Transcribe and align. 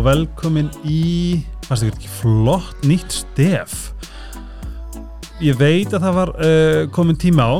Og 0.00 0.06
velkomin 0.06 0.70
í, 0.88 1.42
fannst 1.66 1.84
ekki 1.84 2.08
flott 2.08 2.86
nýtt 2.88 3.12
stef. 3.12 3.90
Ég 5.44 5.58
veit 5.60 5.92
að 5.92 6.06
það 6.06 6.14
var 6.16 6.32
uh, 6.40 6.78
komin 6.96 7.18
tíma 7.20 7.44
á, 7.44 7.54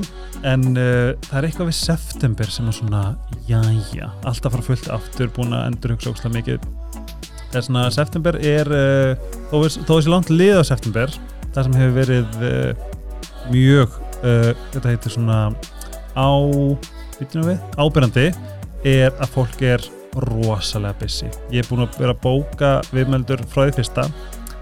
en 0.49 0.65
uh, 0.73 1.11
það 1.27 1.37
er 1.37 1.49
eitthvað 1.51 1.69
við 1.69 1.77
september 1.77 2.49
sem 2.49 2.71
er 2.73 2.79
svona, 2.79 3.03
jæja, 3.45 4.09
alltaf 4.25 4.57
fara 4.57 4.65
fullt 4.71 4.89
aftur, 4.97 5.29
búin 5.37 5.53
að 5.53 5.67
endur 5.69 5.95
hugsa 5.99 6.15
ógslag 6.15 6.33
mikið. 6.39 6.65
Það 7.51 7.61
er 7.61 7.69
svona, 7.69 7.85
september 7.99 8.41
er, 8.55 8.73
uh, 8.73 9.31
þó 9.53 9.61
er- 9.61 9.79
þessi 9.93 10.15
langt 10.17 10.33
lið 10.33 10.65
á 10.65 10.69
september, 10.73 11.17
það 11.53 11.69
sem 11.69 11.79
hefur 11.83 11.97
verið 12.01 12.43
mjög, 13.53 14.01
þetta 14.23 14.89
heitir 14.95 15.19
svona 15.19 15.39
á, 16.17 16.31
ábyrjandi, 17.21 18.31
er 18.89 19.13
að 19.21 19.35
fólk 19.37 19.69
er 19.77 19.91
rosalega 20.27 20.99
busy. 21.01 21.31
Ég 21.53 21.63
er 21.63 21.69
búin 21.71 21.85
að 21.85 22.01
vera 22.03 22.17
að 22.17 22.23
bóka 22.25 22.73
viðmeldur 22.91 23.45
frá 23.51 23.67
því 23.67 23.77
fyrsta. 23.79 24.07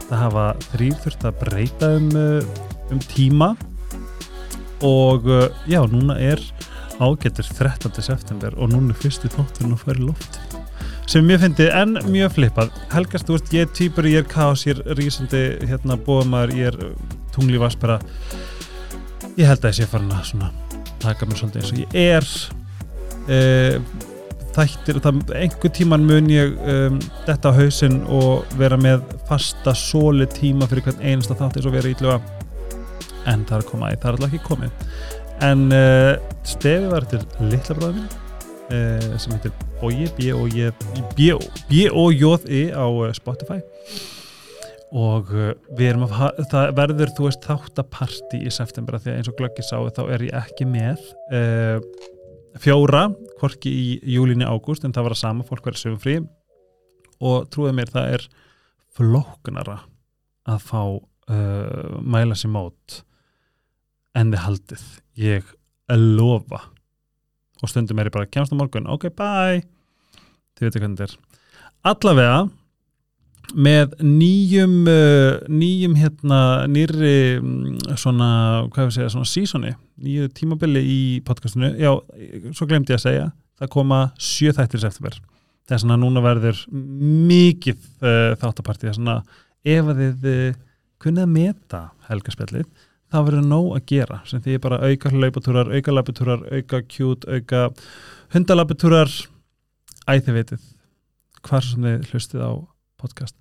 Það 0.09 0.23
hafa 0.25 0.47
þrýr 0.73 1.01
þurft 1.05 1.27
að 1.29 1.41
breyta 1.43 1.91
um, 1.99 2.09
uh, 2.17 2.69
um 2.93 3.03
tíma 3.11 3.53
og 4.85 5.27
uh, 5.29 5.49
já, 5.69 5.83
núna 5.91 6.17
er 6.21 6.43
ágættur 6.99 7.47
13. 7.47 8.03
september 8.03 8.55
og 8.59 8.73
núna 8.73 8.95
er 8.95 9.03
fyrstu 9.03 9.31
þátturinn 9.33 9.75
að 9.75 9.85
fara 9.85 10.01
í 10.01 10.07
loft 10.07 10.39
sem 11.09 11.25
mér 11.25 11.41
fyndi 11.41 11.69
en 11.73 11.97
mjög 12.11 12.35
flippað 12.37 12.73
Helgast, 12.93 13.29
þú 13.29 13.37
veist, 13.37 13.53
ég 13.57 13.65
er 13.65 13.73
týpur, 13.75 14.09
ég 14.09 14.23
er 14.23 14.29
kaos 14.29 14.67
ég 14.69 14.77
er 14.79 14.99
rísandi, 14.99 15.43
hérna, 15.69 15.97
bóðamaður 16.05 16.55
ég 16.59 16.71
er 16.73 16.81
uh, 16.89 17.17
tungli 17.35 17.61
vaspera 17.61 17.99
ég 19.39 19.47
held 19.49 19.63
að 19.63 19.71
ég 19.71 19.79
sé 19.79 19.89
farin 19.89 20.13
að 20.15 20.31
svona 20.33 20.53
taka 21.03 21.29
mér 21.29 21.41
svolítið 21.41 21.63
eins 21.63 21.73
og 21.73 21.83
ég 21.83 21.99
er 22.19 22.29
uh, 23.29 24.08
þættir 24.59 24.99
það, 25.05 25.23
einhver 25.39 25.73
tíman 25.75 26.07
mun 26.09 26.29
ég 26.33 26.57
um, 26.67 26.99
detta 27.29 27.53
á 27.55 27.59
hausinn 27.59 28.01
og 28.11 28.45
vera 28.59 28.79
með 28.81 29.05
fasta 29.29 29.75
sóli 29.77 30.27
tíma 30.35 30.69
fyrir 30.71 30.89
hvern 30.89 31.05
einasta 31.05 31.37
þátt 31.39 31.59
eins 31.61 31.69
og 31.69 31.77
vera 31.77 31.93
ítluga 31.93 32.19
en 33.29 33.45
það 33.47 33.57
er 33.59 33.63
að 33.63 33.71
koma 33.71 33.91
að 33.91 33.99
það 34.03 34.09
er 34.09 34.17
alltaf 34.17 34.29
ekki 34.33 34.47
komið. 34.47 34.73
En 35.49 35.61
uh, 35.75 36.13
stefi 36.49 36.91
var 36.91 37.07
til 37.11 37.21
litla 37.47 37.77
bráðum 37.79 38.01
minn 38.01 38.11
uh, 38.75 39.19
sem 39.21 39.35
heitir 39.37 39.53
Boji 39.79 40.07
B-O-J-I 41.69 42.63
á 42.75 42.87
uh, 42.89 43.13
Spotify. 43.15 43.61
Og 44.99 45.31
uh, 45.37 45.53
við 45.77 45.93
erum 45.93 46.07
að 46.09 46.13
það 46.51 46.75
verður 46.79 47.15
þú 47.17 47.29
veist 47.29 47.47
þáttaparti 47.47 48.39
í 48.43 48.51
september 48.55 48.97
af 48.97 49.05
því 49.05 49.11
að 49.13 49.19
eins 49.21 49.31
og 49.31 49.39
glöggi 49.39 49.63
sáu 49.67 49.85
þá 49.95 50.03
er 50.17 50.21
ég 50.31 50.39
ekki 50.41 50.65
með 50.69 50.97
uh, 51.37 51.77
fjóra 52.63 53.07
hvorki 53.39 53.71
í 53.71 54.15
júlíni 54.15 54.47
ágúst 54.47 54.87
en 54.87 54.95
það 54.95 55.09
var 55.09 55.17
að 55.17 55.23
sama, 55.23 55.47
fólk 55.47 55.69
verið 55.69 55.83
sögum 55.83 56.03
frí. 56.03 56.17
Og 57.19 57.49
trúið 57.53 57.77
mér 57.79 57.93
það 57.93 58.15
er 58.17 58.27
flóknara 58.99 59.79
að 60.49 60.65
fá 60.65 60.83
uh, 60.85 61.99
mæla 62.03 62.37
sér 62.39 62.53
mót 62.55 63.01
en 64.19 64.33
þið 64.33 64.45
haldið. 64.45 64.85
Ég 65.19 65.55
lofa. 65.95 66.63
Og 67.63 67.71
stundum 67.71 67.99
er 67.99 68.11
ég 68.11 68.15
bara 68.15 68.31
kemst 68.31 68.55
á 68.55 68.57
morgun, 68.59 68.89
ok 68.91 69.09
bye. 69.19 69.65
Þið 70.59 70.69
veitir 70.69 70.83
hvernig 70.83 71.01
þetta 71.01 71.09
er. 71.09 71.43
Allavega 71.89 72.39
með 73.57 73.95
nýjum 74.05 74.75
uh, 74.91 75.39
nýjum 75.49 75.97
hérna 75.97 76.41
nýri 76.69 77.39
mm, 77.41 77.97
svona, 77.97 78.31
hvað 78.75 78.89
við 78.89 78.97
segja, 78.99 79.13
svona 79.15 79.29
seasoni 79.29 79.75
nýju 80.05 80.29
tímabili 80.37 80.83
í 80.85 81.01
podcastinu. 81.27 81.73
Já, 81.81 81.95
svo 82.53 82.69
glemdi 82.69 82.93
ég 82.93 83.01
að 83.01 83.07
segja 83.07 83.29
það 83.59 83.73
koma 83.75 84.01
sjö 84.21 84.53
þættir 84.55 84.85
september. 84.85 85.19
Það 85.69 85.77
er 85.77 85.83
svona 85.85 85.99
núna 86.01 86.25
verður 86.25 86.61
mikið 86.73 87.81
uh, 88.05 88.35
þáttapartí, 88.41 88.87
það 88.87 88.93
er 88.93 88.99
svona 89.01 89.17
ef 89.69 89.91
að 89.93 90.03
þið 90.03 90.29
uh, 90.33 90.61
kunnið 91.03 91.25
að 91.25 91.35
meta 91.35 91.83
helgarspjallið, 92.09 92.71
þá 93.09 93.19
verður 93.19 93.47
nóg 93.49 93.69
að 93.77 93.85
gera. 93.91 94.23
Sem 94.29 94.43
því 94.45 94.61
bara 94.65 94.81
auka 94.85 95.13
hlaupatúrar 95.13 95.75
auka 95.75 95.95
labutúrar, 95.95 96.49
auka 96.53 96.83
kjút, 96.85 97.29
auka 97.29 97.69
hundalabutúrar 98.35 99.13
æ 100.09 100.21
þið 100.21 100.35
vitið 100.43 100.67
hvar 101.45 101.65
sem 101.65 101.85
þið 101.85 102.13
hlustið 102.13 102.45
á 102.45 102.53
podcast. 103.01 103.37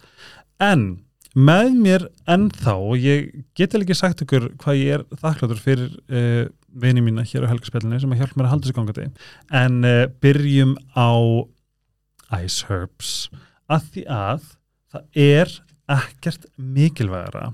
En 0.64 1.04
með 1.38 1.74
mér 1.78 2.08
ennþá 2.30 2.74
og 2.80 3.02
ég 3.02 3.44
geti 3.58 3.78
ekki 3.78 3.98
sagt 3.98 4.24
ykkur 4.26 4.50
hvað 4.62 4.80
ég 4.80 4.96
er 4.96 5.04
þakkláttur 5.22 5.62
fyrir 5.62 5.92
uh, 6.10 6.48
vini 6.78 7.04
mína 7.04 7.26
hér 7.28 7.46
á 7.46 7.52
helgarspjallinu 7.52 8.00
sem 8.02 8.16
að 8.16 8.24
hjálpa 8.24 8.40
mér 8.40 8.48
að 8.48 8.54
halda 8.56 8.68
þessu 8.68 8.78
gangandi. 8.78 9.08
En 9.54 9.78
uh, 9.86 10.08
byrjum 10.24 10.74
á 10.98 11.12
Ice 12.42 12.66
Herbs 12.68 13.14
að 13.72 13.92
því 13.94 14.04
að 14.12 14.50
það 14.92 15.22
er 15.28 15.54
ekkert 15.98 16.48
mikilvægara 16.58 17.52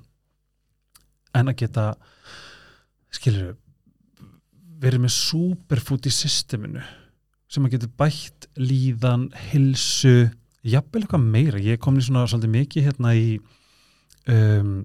en 1.38 1.50
að 1.50 1.60
geta 1.64 1.86
skilur 3.14 3.56
verið 4.84 5.06
með 5.06 5.16
superfood 5.16 6.08
í 6.10 6.14
systeminu 6.14 6.84
sem 7.52 7.66
að 7.68 7.76
geta 7.76 7.92
bætt 8.00 8.48
líðan, 8.58 9.28
hilsu 9.52 10.32
jafnvel 10.64 11.04
eitthvað 11.04 11.28
meira, 11.36 11.60
ég 11.60 11.82
kom 11.82 11.98
í 12.00 12.06
svona 12.06 12.28
svolítið 12.30 12.54
mikið 12.54 12.88
hérna 12.88 13.14
í 13.18 13.28
um, 14.32 14.78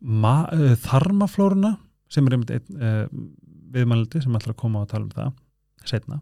uh, 0.00 0.72
þarmaflóruna 0.84 1.74
sem 2.08 2.26
er 2.26 2.36
einmitt 2.36 2.54
einn 2.56 2.80
uh, 2.80 3.04
viðmældi 3.74 4.22
sem 4.24 4.36
ætlar 4.38 4.54
að 4.54 4.62
koma 4.62 4.84
og 4.84 4.90
tala 4.92 5.04
um 5.06 5.12
það 5.12 5.88
setna 5.88 6.20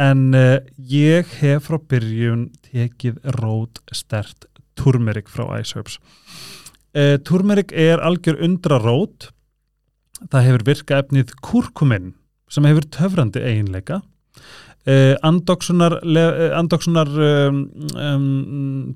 en 0.00 0.30
uh, 0.36 0.56
ég 0.88 1.28
hef 1.42 1.68
frá 1.68 1.78
byrjun 1.92 2.48
tekið 2.70 3.20
rót 3.36 3.82
stert 3.92 4.48
turmerik 4.78 5.28
frá 5.28 5.44
uh, 5.52 7.18
turmerik 7.26 7.74
er 7.76 8.00
algjör 8.00 8.40
undra 8.46 8.80
rót 8.80 9.28
það 10.30 10.48
hefur 10.48 10.66
virka 10.70 11.02
efnið 11.02 11.36
kurkumin 11.44 12.14
sem 12.52 12.66
hefur 12.68 12.88
töfrandi 12.94 13.42
eiginleika 13.44 14.00
uh, 14.88 15.14
andoksunar 15.26 15.98
uh, 16.02 16.50
andoksunar 16.58 17.10
um, 17.12 17.62
um, 17.94 18.26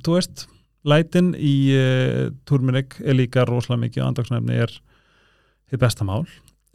þú 0.04 0.16
veist 0.16 0.46
lætin 0.86 1.32
í 1.38 1.54
uh, 1.76 2.26
turmerik 2.48 2.98
er 3.02 3.18
líka 3.18 3.46
rosalega 3.48 3.84
mikið 3.86 4.02
og 4.02 4.10
andoksunarefni 4.10 4.60
er 4.66 4.76
þitt 5.70 5.82
besta 5.82 6.06
mál. 6.06 6.22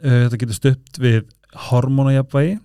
Uh, 0.02 0.26
þetta 0.26 0.42
getur 0.42 0.58
stupt 0.58 1.00
við 1.02 1.22
hormónajafvægi 1.68 2.58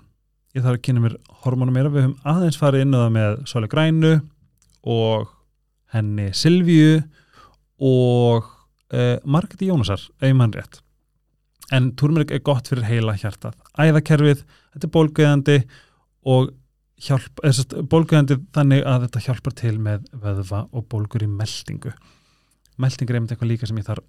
ég 0.58 0.64
þarf 0.64 0.78
að 0.80 0.84
kynna 0.88 1.04
mér 1.04 1.18
hormónu 1.44 1.74
meira. 1.76 1.92
Við 1.94 2.08
höfum 2.08 2.34
aðeins 2.34 2.60
farið 2.60 2.86
inn 2.86 2.96
á 2.96 3.00
það 3.04 3.16
með 3.18 3.40
Sóli 3.52 3.72
Grænu 3.72 4.14
og 4.88 5.32
henni 5.94 6.32
Silvíu 6.36 7.02
og 7.84 8.48
Margeti 9.28 9.68
Jónasar 9.68 10.00
ef 10.24 10.34
mann 10.34 10.54
rétt. 10.56 10.80
En 11.76 11.92
turmerik 12.00 12.32
er 12.32 12.40
gott 12.40 12.70
fyrir 12.72 12.88
heila 12.88 13.14
hjartað. 13.20 13.58
Æðakerfið, 13.76 14.46
þetta 14.74 14.88
er 14.88 14.94
bólguðandi 14.96 15.58
og 15.60 15.76
hjálp, 17.08 17.42
eða, 17.44 17.56
sest, 17.60 17.76
bólguðandi 17.92 18.40
þannig 18.56 18.86
að 18.90 19.08
þetta 19.08 19.26
hjálpar 19.28 19.58
til 19.64 19.76
með 19.84 20.08
vöðva 20.14 20.64
og 20.72 20.88
bólgur 20.92 21.26
í 21.26 21.30
meldingu. 21.32 21.94
Meldingur 22.78 23.16
er 23.16 23.22
einmitt 23.22 23.36
eitthvað 23.36 23.54
líka 23.54 23.70
sem 23.70 23.80
ég 23.80 23.88
þarf 23.88 24.06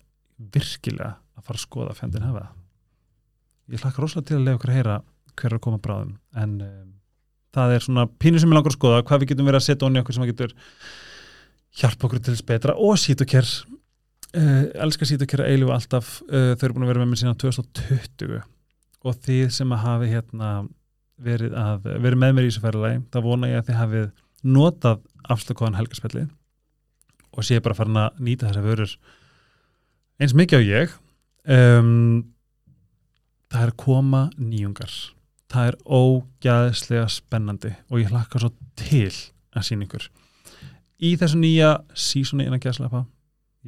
virkilega 0.55 1.17
að 1.39 1.45
fara 1.45 1.59
að 1.59 1.67
skoða 1.67 1.99
fjandinn 1.99 2.27
hafa 2.29 2.49
ég 3.73 3.83
hlakka 3.83 4.03
rosalega 4.03 4.31
til 4.31 4.39
að 4.39 4.47
lega 4.47 4.59
okkur 4.59 4.73
að 4.73 4.79
heyra 4.79 5.01
hver 5.39 5.51
er 5.51 5.59
að 5.59 5.65
koma 5.65 5.81
bráðum 5.83 6.15
en 6.41 6.55
um, 6.65 6.87
það 7.55 7.75
er 7.75 7.85
svona 7.85 8.07
pínu 8.21 8.41
sem 8.41 8.51
ég 8.51 8.57
langar 8.57 8.73
að 8.73 8.79
skoða 8.79 9.03
hvað 9.09 9.23
við 9.23 9.33
getum 9.33 9.49
verið 9.49 9.61
að 9.61 9.67
setja 9.67 9.89
onni 9.89 10.03
okkur 10.03 10.17
sem 10.17 10.25
að 10.25 10.31
getur 10.33 10.55
hjálpa 11.79 12.09
okkur 12.09 12.23
til 12.23 12.35
þess 12.35 12.47
betra. 12.49 12.75
Og 12.81 12.99
sítuker 13.01 13.49
uh, 13.49 14.65
elskar 14.87 15.11
sítuker 15.11 15.45
að 15.45 15.53
eilu 15.53 15.73
alltaf. 15.75 16.19
Uh, 16.29 16.55
þau 16.57 16.69
eru 16.69 16.77
búin 16.77 16.87
að 16.87 16.93
vera 16.93 17.05
með 17.05 17.13
mér 17.13 17.23
síðan 17.23 17.41
2020 17.45 18.41
og 19.09 19.21
þið 19.27 19.53
sem 19.55 19.75
að 19.75 19.85
hafi 19.85 20.11
hérna 20.11 20.53
verið, 21.23 21.55
að, 21.59 21.87
verið 22.05 22.21
með 22.23 22.35
mér 22.35 22.47
í 22.47 22.51
þessu 22.51 22.65
ferðalagi 22.65 23.03
þá 23.13 23.19
vona 23.25 23.51
ég 23.51 23.61
að 23.61 23.69
þið 23.69 23.79
hafið 23.83 24.09
notað 24.57 25.05
afslökuðan 25.35 25.79
helgarspelli 25.79 26.25
og 27.35 27.47
sé 27.47 27.59
bara 27.63 27.77
farin 27.77 28.01
að 28.01 28.23
nýta 28.25 28.49
þessar 28.49 28.67
vörur 28.67 28.95
eins 30.19 30.35
mikið 30.35 30.63
á 30.63 30.63
ég. 30.67 30.95
Um, 31.49 32.31
það 33.53 33.67
er 33.67 33.75
koma 33.81 34.23
nýjungar. 34.37 34.95
Það 35.49 35.71
er 35.71 35.77
ógæðslega 35.87 37.07
spennandi 37.13 37.75
og 37.89 38.03
ég 38.03 38.11
hlakka 38.13 38.43
svo 38.43 38.51
til 38.77 39.13
að 39.57 39.69
sína 39.69 39.87
ykkur. 39.87 40.09
Í 40.99 41.15
þessu 41.19 41.39
nýja 41.41 41.77
sísoni 41.97 42.49
innan 42.49 42.63
gæðslepa 42.63 43.05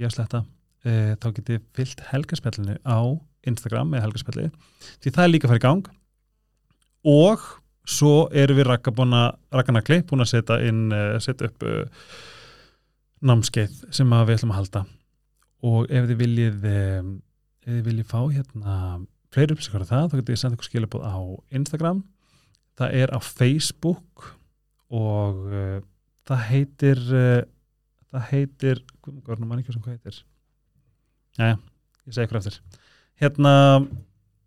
ég 0.00 0.12
sletta 0.12 0.42
e, 0.84 1.16
þá 1.20 1.28
getið 1.36 1.62
fyllt 1.76 2.04
helgarspellinu 2.10 2.76
á 2.84 3.00
Instagram 3.48 3.92
með 3.92 4.04
helgarspelli 4.06 4.48
því 5.00 5.12
það 5.14 5.24
er 5.24 5.32
líka 5.32 5.48
að 5.48 5.52
fara 5.52 5.60
í 5.60 5.64
gang 5.66 5.90
og 7.06 7.46
svo 7.90 8.28
erum 8.36 8.58
við 8.58 8.68
rakkanakli 8.70 10.02
búin 10.08 10.24
að 10.24 10.32
setja 10.34 10.60
inn 10.66 10.90
uh, 10.94 11.16
setja 11.22 11.48
upp 11.50 11.64
uh, 11.66 11.84
námskeið 13.26 13.82
sem 13.94 14.10
við 14.10 14.34
ætlum 14.36 14.54
að 14.54 14.60
halda. 14.60 14.84
Og 15.66 15.90
ef 15.92 16.08
þið 16.08 16.20
viljið 16.22 16.66
um, 16.70 17.14
ef 17.64 17.72
þið 17.72 17.86
viljið 17.88 18.10
fá 18.10 18.20
hérna 18.22 18.76
fleiri 19.30 19.54
upplýsingar 19.54 19.84
af 19.84 19.90
það, 19.92 20.08
þá 20.10 20.16
getur 20.18 20.34
ég 20.34 20.40
senda 20.40 20.58
ykkur 20.58 20.68
skilabóð 20.70 21.06
á 21.06 21.18
Instagram. 21.60 22.02
Það 22.80 22.94
er 23.02 23.12
á 23.12 23.18
Facebook 23.22 24.30
og 24.90 25.42
uh, 25.50 25.80
það 26.28 26.46
heitir 26.50 27.02
uh, 27.12 27.42
það 28.10 28.28
heitir 28.32 28.84
hvað 29.04 29.44
mann 29.44 29.60
ekki 29.60 29.74
sem 29.74 29.82
hvað 29.84 29.98
heitir? 29.98 30.22
Jæja, 31.38 31.58
ég 32.06 32.16
segi 32.16 32.26
ykkur 32.26 32.40
eftir. 32.40 32.60
Hérna 33.20 33.52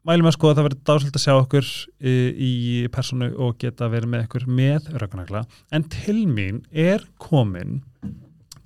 mælum 0.08 0.28
að 0.28 0.36
skoða 0.36 0.54
að 0.54 0.58
það 0.58 0.68
verður 0.68 0.84
dásöld 0.90 1.18
að 1.18 1.24
sjá 1.24 1.34
okkur 1.36 1.70
í, 2.04 2.16
í 2.48 2.52
personu 2.94 3.30
og 3.40 3.56
geta 3.62 3.90
verið 3.92 4.12
með 4.12 4.26
ykkur 4.28 4.48
með 4.60 4.90
raugnagla 5.00 5.44
en 5.76 5.88
til 5.92 6.24
mín 6.28 6.64
er 6.72 7.06
komin 7.22 7.82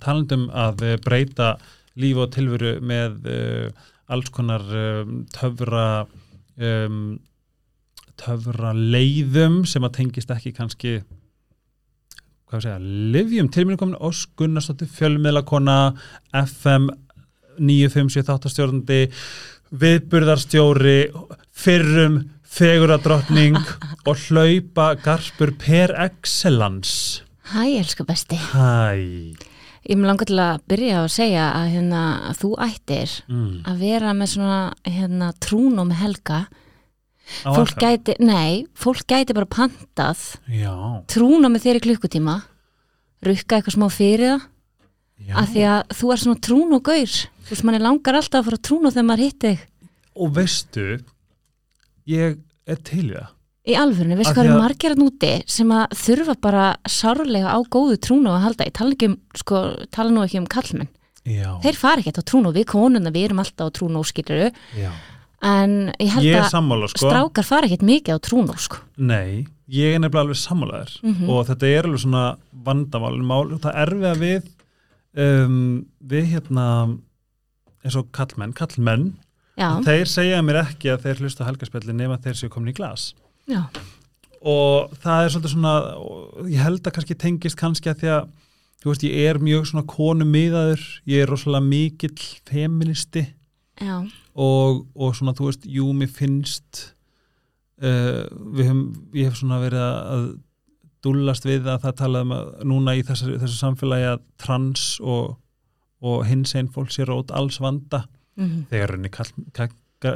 talandum 0.02 0.48
að 0.54 0.84
eh, 0.86 0.98
breyta 1.02 1.54
líf 1.98 2.20
og 2.22 2.32
tilveru 2.34 2.76
með 2.86 3.24
uh, 3.26 3.86
alls 4.14 4.30
konar 4.30 4.62
um, 4.70 5.24
töfra 5.34 6.06
um, 6.54 7.16
töfra 8.18 8.70
leiðum 8.74 9.64
sem 9.66 9.82
að 9.86 9.96
tengist 9.98 10.30
ekki 10.30 10.54
kannski 10.54 10.92
hvað 12.48 12.64
segja, 12.64 12.78
livjum 13.14 13.50
til 13.52 13.66
mínu 13.66 13.80
komin 13.80 13.98
Ós 14.00 14.24
Gunnarsdóttir 14.38 14.88
fjölmiðlakona 14.94 15.78
FM 16.46 16.88
957 17.58 18.54
stjórnandi 18.54 19.00
viðburðarstjóri 19.70 20.98
fyrrum 21.52 22.20
feguradrottning 22.48 23.58
og 24.08 24.26
hlaupa 24.28 24.94
garpur 25.04 25.52
per 25.60 25.94
excellence 26.06 27.24
Hæ, 27.48 27.64
elsku 27.80 28.04
besti. 28.04 28.36
Hæ 28.36 29.48
Ég 29.88 29.96
mér 29.96 30.10
langar 30.10 30.28
til 30.28 30.36
að 30.36 30.64
byrja 30.68 30.96
að 31.00 31.12
segja 31.14 31.44
að, 31.56 31.68
hérna, 31.72 32.00
að 32.28 32.40
þú 32.42 32.48
ættir 32.60 33.12
mm. 33.24 33.52
að 33.70 33.78
vera 33.80 34.10
með 34.12 34.30
svona 34.34 34.58
hérna, 34.84 35.28
trún 35.40 35.80
og 35.80 35.86
með 35.88 36.02
helga. 36.02 36.40
Á 37.48 37.50
Fólk 37.56 37.72
FM? 37.72 37.80
gæti, 37.86 38.16
nei, 38.20 38.66
fólk 38.76 39.06
gæti 39.08 39.36
bara 39.36 39.48
pantað 39.48 40.20
Já, 40.52 40.74
trún 41.08 41.44
og 41.44 41.52
með 41.54 41.70
í 41.78 41.82
klukkutíma, 41.86 42.36
rukka 43.24 43.58
eitthvað 43.58 43.76
smá 43.78 43.86
fyrir 43.92 44.34
það, 44.34 44.46
af 45.34 45.48
því 45.52 45.64
að 45.68 45.96
þú 45.98 46.12
er 46.12 46.22
svona 46.22 46.40
trún 46.40 46.72
og 46.78 46.82
gaur. 46.88 47.14
Þú 47.48 47.50
veist, 47.54 47.64
manni 47.64 47.80
langar 47.80 48.14
alltaf 48.18 48.40
að 48.42 48.48
fara 48.50 48.60
trún 48.68 48.86
og 48.86 48.92
þegar 48.94 49.08
maður 49.10 49.24
hitti 49.26 49.48
þig. 49.54 49.66
og 50.18 50.32
veistu 50.34 50.86
ég 52.08 52.38
er 52.68 52.78
til 52.84 53.04
í 53.10 53.16
það 53.16 53.34
Í 53.68 53.74
alvörinu, 53.76 54.16
veistu 54.16 54.32
hvað 54.32 54.46
eru 54.46 54.54
að- 54.54 54.62
margir 54.64 54.92
að 54.94 55.00
núti 55.02 55.30
sem 55.46 55.68
að 55.76 55.90
þurfa 55.92 56.34
bara 56.40 56.76
sárlega 56.88 57.50
á 57.52 57.58
góðu 57.68 57.98
trúnu 58.00 58.30
að 58.32 58.40
halda. 58.46 58.64
Ég 58.64 58.72
tala, 58.72 58.94
ekki 58.96 59.08
um, 59.10 59.16
sko, 59.36 59.58
tala 59.92 60.08
nú 60.10 60.22
ekki 60.24 60.38
um 60.40 60.46
kallmenn. 60.46 60.88
Já, 61.28 61.60
Þeir 61.60 61.76
fara 61.76 62.00
ekkert 62.00 62.16
á 62.16 62.24
trúnu, 62.24 62.52
við 62.56 62.64
konuna, 62.64 63.12
við 63.12 63.26
erum 63.28 63.42
alltaf 63.42 63.68
á 63.68 63.76
trúnu 63.76 64.00
skiluru, 64.08 64.48
já. 64.72 64.90
en 65.42 65.92
ég 66.00 66.08
held 66.14 66.24
Ég 66.24 66.40
að 66.40 66.48
sammála 66.50 66.88
sko 66.88 67.10
strákar 67.10 67.44
fara 67.44 67.66
ekkert 67.68 67.84
mikið 67.84 68.16
á 68.16 68.18
trúnu, 68.24 68.56
sko. 68.58 68.76
Nei, 68.96 69.44
ég 69.68 69.94
er 69.94 69.98
nefnilega 70.00 70.24
alveg 70.24 70.40
sammálaður 70.40 71.02
Mhm. 71.02 71.28
og 71.28 71.46
þetta 71.46 71.66
er 71.68 71.82
alveg 71.84 72.00
svona 72.06 72.38
vandamál 72.64 73.20
mál, 73.20 73.58
það 73.60 73.74
er 73.76 73.90
við 73.92 74.08
að 74.14 74.18
við 74.24 74.42
um, 75.16 75.86
við 76.00 76.32
hérna 76.34 76.66
eins 77.84 77.96
og 77.98 78.10
kallmenn, 78.12 78.56
kallmenn 78.56 79.12
þeir 79.86 80.10
segja 80.10 80.42
mér 80.44 80.60
ekki 80.64 80.92
að 80.92 81.06
þeir 81.06 81.22
hlusta 81.22 81.46
á 81.46 81.48
helgarspjalli 81.48 81.94
nema 81.96 82.18
þeir 82.22 82.36
séu 82.38 82.50
komin 82.52 82.72
í 82.72 82.76
glas. 82.76 83.12
Já, 83.48 83.64
og 84.38 84.92
það 85.02 85.24
er 85.24 85.32
svolítið 85.32 85.54
svona 85.54 85.72
ég 86.46 86.62
held 86.62 86.84
að 86.86 86.94
kannski 86.94 87.16
tengist 87.18 87.58
kannski 87.58 87.90
að 87.90 88.02
því 88.02 88.12
að 88.14 88.28
þú 88.78 88.92
veist, 88.92 89.06
ég 89.08 89.30
er 89.30 89.40
mjög 89.42 89.64
svona 89.70 89.86
konu 89.90 90.26
miðaður, 90.28 90.84
ég 91.10 91.24
er 91.24 91.32
rosalega 91.32 91.66
mikill 91.66 92.28
feministi. 92.46 93.24
Og, 94.38 94.84
og 94.94 95.16
svona 95.18 95.34
þú 95.34 95.48
veist, 95.48 95.66
jú, 95.66 95.88
mér 95.98 96.10
finnst 96.14 96.84
uh, 97.82 98.22
við 98.54 98.68
höfum, 98.68 98.84
ég 99.18 99.30
hef 99.30 99.40
svona 99.40 99.58
verið 99.64 99.82
að 99.82 100.28
dúllast 101.04 101.44
við 101.46 101.66
að 101.70 101.82
það 101.84 101.96
talað 102.00 102.24
um 102.26 102.32
að 102.36 102.48
núna 102.72 102.94
í 102.98 103.02
þessu, 103.06 103.36
þessu 103.38 103.58
samfélagi 103.60 104.06
að 104.12 104.22
trans 104.42 104.86
og, 105.00 105.36
og 106.02 106.24
hins 106.26 106.54
einn 106.58 106.68
fólk 106.74 106.90
sé 106.94 107.06
rót 107.08 107.30
alls 107.30 107.60
vanda 107.62 108.04
mm 108.38 108.64
þegar 108.70 108.92
henni 108.96 109.10
kall, 109.10 109.30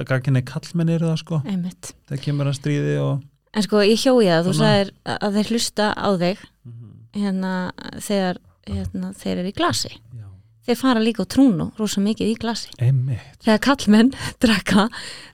gagginni 0.06 0.42
kallmenn 0.46 0.88
eru 0.94 1.08
það 1.10 1.16
sko, 1.24 1.40
einmitt. 1.44 1.92
það 2.10 2.20
kemur 2.22 2.46
að 2.52 2.58
stríði 2.60 2.96
og 3.02 3.22
En 3.52 3.62
sko, 3.66 3.82
ég 3.84 3.98
hjói 4.00 4.24
það, 4.30 4.46
þú 4.46 4.52
sagðir 4.56 4.90
að 5.04 5.34
þeir 5.36 5.48
hlusta 5.52 5.86
á 5.92 6.08
þig 6.16 6.38
Mhm. 6.64 6.92
hérna 7.18 7.50
þegar 8.00 8.38
hérna, 8.66 9.10
þeir 9.18 9.38
eru 9.42 9.48
í 9.50 9.52
glasi. 9.58 9.90
já, 10.16 10.24
Þeir 10.62 10.78
fara 10.78 11.00
líka 11.02 11.24
á 11.24 11.26
trúnu, 11.26 11.64
rosa 11.74 11.98
mikið 12.02 12.28
í 12.30 12.34
glasi. 12.38 12.68
einmitt. 12.78 13.32
Þegar 13.42 13.62
kallmenn 13.66 14.12
drekka 14.42 14.84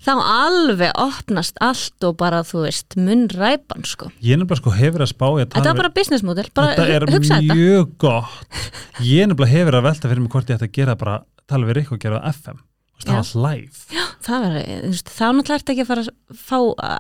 þá 0.07 0.13
alveg 0.17 0.95
opnast 0.97 1.61
allt 1.61 2.07
og 2.09 2.17
bara 2.23 2.41
þú 2.49 2.65
veist 2.65 2.97
munnræpan 2.97 3.85
sko. 3.85 4.09
Ég 4.25 4.41
nefnilega 4.41 4.63
sko 4.63 4.73
hefur 4.79 5.05
að 5.05 5.13
spá 5.13 5.27
þetta 5.43 5.65
er 5.65 5.83
bara 5.83 5.93
business 5.93 6.25
model, 6.25 6.49
bara 6.57 6.73
þetta 6.79 7.29
er 7.37 7.45
mjög 7.51 7.93
gott. 8.01 8.63
Ég 9.05 9.29
nefnilega 9.29 9.53
hefur 9.53 9.79
að 9.81 9.91
velta 9.91 10.09
fyrir 10.09 10.25
mig 10.25 10.33
hvort 10.33 10.49
ég 10.49 10.57
ætti 10.57 10.71
að 10.71 10.81
gera 10.81 10.97
bara 10.97 11.21
tala 11.49 11.69
við 11.69 11.83
Rikk 11.83 11.95
og 11.99 12.03
gera 12.03 12.25
FM 12.33 12.65
og 12.99 13.05
Já. 13.07 13.21
staða 13.23 13.43
live 13.47 14.07
það 14.29 14.45
var, 14.45 14.57
þú 14.67 14.91
veist, 14.93 15.13
þá 15.13 15.25
náttúrulega 15.29 15.59
ertu 15.59 15.75
ekki 15.75 15.85
að 15.85 15.91
fara 15.91 16.05
að 16.05 16.41
fá 16.49 16.59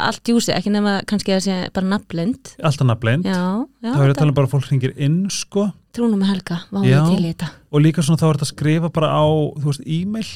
allt 0.08 0.30
júsi, 0.32 0.52
ekki 0.54 0.72
nema 0.72 0.94
kannski 1.08 1.34
að 1.34 1.42
sé 1.46 1.56
bara 1.74 1.90
nafnblind. 1.90 2.52
Alltaf 2.62 3.04
já, 3.26 3.40
þá 3.82 4.00
er 4.04 4.24
um 4.28 4.36
bara 4.36 4.50
fólk 4.50 4.68
hringir 4.68 4.94
inn 4.96 5.18
sko. 5.32 5.68
Trúnum 5.96 6.22
með 6.22 6.32
helga, 6.34 6.60
vá 6.70 6.80
ég 6.86 7.10
til 7.10 7.24
í 7.24 7.32
þetta. 7.32 7.50
og 7.72 7.82
líka 7.84 8.04
svona 8.04 8.20
þá 8.20 8.28
er 8.28 8.38
þetta 8.38 8.46
að 8.48 8.52
skrifa 8.54 8.92
bara 8.94 9.10
á 9.10 9.26
þú 9.58 9.66
veist, 9.66 9.84
e-mail. 9.86 10.30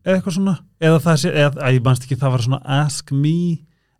Eða 0.00 0.16
eitthvað 0.16 0.36
svona. 0.36 0.56
Eða 0.80 1.00
það 1.04 1.18
sé, 1.20 1.32
eða, 1.34 1.50
að 1.60 1.74
ég 1.76 1.82
manst 1.84 2.06
ekki 2.06 2.20
það 2.20 2.34
var 2.34 2.44
svona 2.46 2.60
ask 2.80 3.12
me 3.12 3.36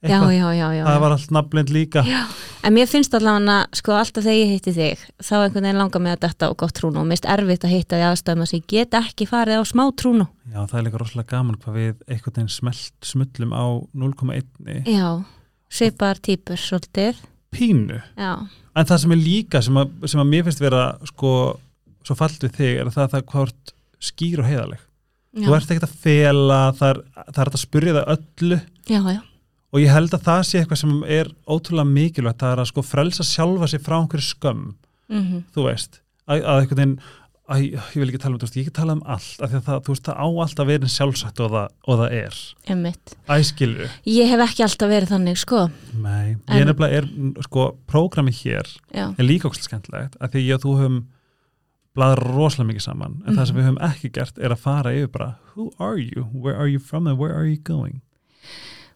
já, 0.08 0.20
já, 0.32 0.68
já, 0.74 0.84
það 0.86 1.00
var 1.02 1.14
allt 1.16 1.32
nafnleind 1.36 1.72
líka. 1.74 2.02
Já. 2.08 2.22
en 2.64 2.74
mér 2.76 2.88
finnst 2.88 3.14
allavega 3.16 3.56
sko 3.76 3.94
alltaf 3.96 4.24
þegar 4.24 4.38
ég 4.38 4.52
hitti 4.54 4.72
þig 4.76 5.02
þá 5.20 5.34
einhvern 5.38 5.66
veginn 5.66 5.80
langar 5.80 6.04
mig 6.04 6.14
að 6.16 6.22
detta 6.24 6.48
á 6.48 6.52
gott 6.56 6.76
trúnu 6.76 7.02
og 7.02 7.10
finnst 7.10 7.28
erfitt 7.28 7.66
að 7.68 7.74
hitta 7.74 7.98
því 7.98 8.06
aðstæðum 8.08 8.44
að 8.46 8.54
ég 8.56 8.66
get 8.72 8.96
ekki 9.00 9.28
farið 9.28 9.60
á 9.60 9.64
smá 9.68 9.84
trúnu 9.92 10.26
já, 10.48 10.60
það 10.64 10.76
er 10.80 10.86
líka 10.88 11.02
rosalega 11.02 11.36
gaman 11.36 11.60
hvað 11.60 11.78
við 11.80 11.94
einhvern 12.08 12.36
veginn 12.38 12.52
smelt 12.56 13.10
smullum 13.12 13.52
á 13.52 13.64
0,1 13.92 14.88
já, 14.88 15.08
svipar 15.70 16.20
típur 16.24 16.60
svolítið, 16.60 17.20
pínu. 17.54 18.00
Já. 18.16 18.32
En 18.76 18.86
það 18.86 19.02
sem 19.02 19.12
er 19.16 19.20
líka 19.20 19.60
sem 19.62 19.76
að, 19.80 19.96
sem 20.08 20.22
að 20.22 20.30
mér 20.30 20.46
finnst 20.46 20.62
vera 20.62 20.84
sko, 21.10 21.32
svo 22.06 22.16
fallt 22.16 22.44
við 22.46 22.56
þig 22.56 22.76
er 22.78 22.88
að 22.88 22.96
það 22.96 23.06
að 23.06 23.16
það 23.16 23.26
hvort 23.34 23.74
skýr 24.00 24.40
og 24.40 24.48
heiðaleg 24.48 24.86
þú 25.30 25.54
ert 25.54 25.70
ekkert 25.70 25.86
að 25.86 25.98
fela 26.02 26.60
það 26.78 26.92
er, 26.92 27.00
það 27.30 27.40
er 27.42 27.50
að 27.50 27.60
spyrja 27.62 27.96
það 27.96 28.08
öllu. 28.16 28.58
Já, 28.90 29.00
já, 29.14 29.20
og 29.70 29.80
ég 29.80 29.92
held 29.94 30.14
að 30.16 30.24
það 30.26 30.42
sé 30.48 30.58
eitthvað 30.60 30.82
sem 30.82 30.94
er 31.06 31.30
ótrúlega 31.46 31.86
mikilvægt. 31.92 32.40
Það 32.42 32.52
er 32.56 32.62
að 32.64 32.70
sko 32.72 32.82
frelsa 32.82 33.26
sjálfa 33.26 33.68
sig 33.70 33.82
frá 33.86 33.96
einhverju 34.00 34.26
skömm. 34.32 34.68
Mm 35.10 35.42
þú 35.54 35.66
veist, 35.66 36.00
að, 36.26 36.44
að 36.44 36.60
einhvern 36.60 36.80
veginn 36.80 36.98
að, 37.50 37.62
ég 37.66 37.98
vil 37.98 38.08
ekki 38.10 38.20
tala 38.22 38.36
um, 38.36 38.40
veist, 38.44 38.56
ég 38.56 38.66
ekki 38.66 38.74
tala 38.76 38.94
um 38.94 39.02
allt 39.10 39.40
af 39.42 39.50
því 39.50 39.58
að 39.58 39.64
það, 39.66 39.78
þú 39.86 39.94
veist, 39.94 40.04
það 40.06 40.18
á 40.22 40.26
alltaf 40.44 40.68
verið 40.68 40.92
sjálfsagt 40.94 41.40
og 41.42 41.50
það, 41.54 41.72
og 41.90 41.98
það 42.00 42.12
er, 42.18 42.36
æskilur 43.36 43.94
Ég 44.06 44.30
hef 44.30 44.44
ekki 44.46 44.66
alltaf 44.66 44.92
verið 44.92 45.14
þannig, 45.14 45.40
sko. 45.40 45.62
Nei, 45.98 46.36
En- 46.46 46.60
ég 46.60 46.68
nefnilega 46.68 47.00
er, 47.00 47.08
sko, 47.48 47.64
prógrami 47.90 48.34
hér 48.38 48.70
Já, 48.94 49.08
er 49.10 49.26
líka 49.26 49.50
ókslega 49.50 49.66
skemmtilegt 49.70 50.14
af 50.20 50.30
því 50.30 50.44
og 50.54 50.62
þú 50.62 50.76
höfum 50.78 51.00
bladur 51.98 52.22
rosalega 52.36 52.68
mikið 52.70 52.86
saman 52.86 53.16
en 53.26 53.34
það 53.34 53.48
sem 53.50 53.56
við 53.58 53.66
höfum 53.66 53.82
ekki 53.90 54.12
gert 54.14 54.38
er 54.38 54.54
að 54.54 54.62
fara 54.62 54.94
yfir 54.94 55.10
bara 55.10 55.30
who 55.56 55.72
are 55.82 55.98
you, 55.98 56.28
where 56.30 56.54
are 56.54 56.70
you 56.70 56.78
from 56.78 57.10
and 57.10 57.18
where 57.18 57.34
are 57.34 57.48
you 57.50 57.58
going 57.58 57.98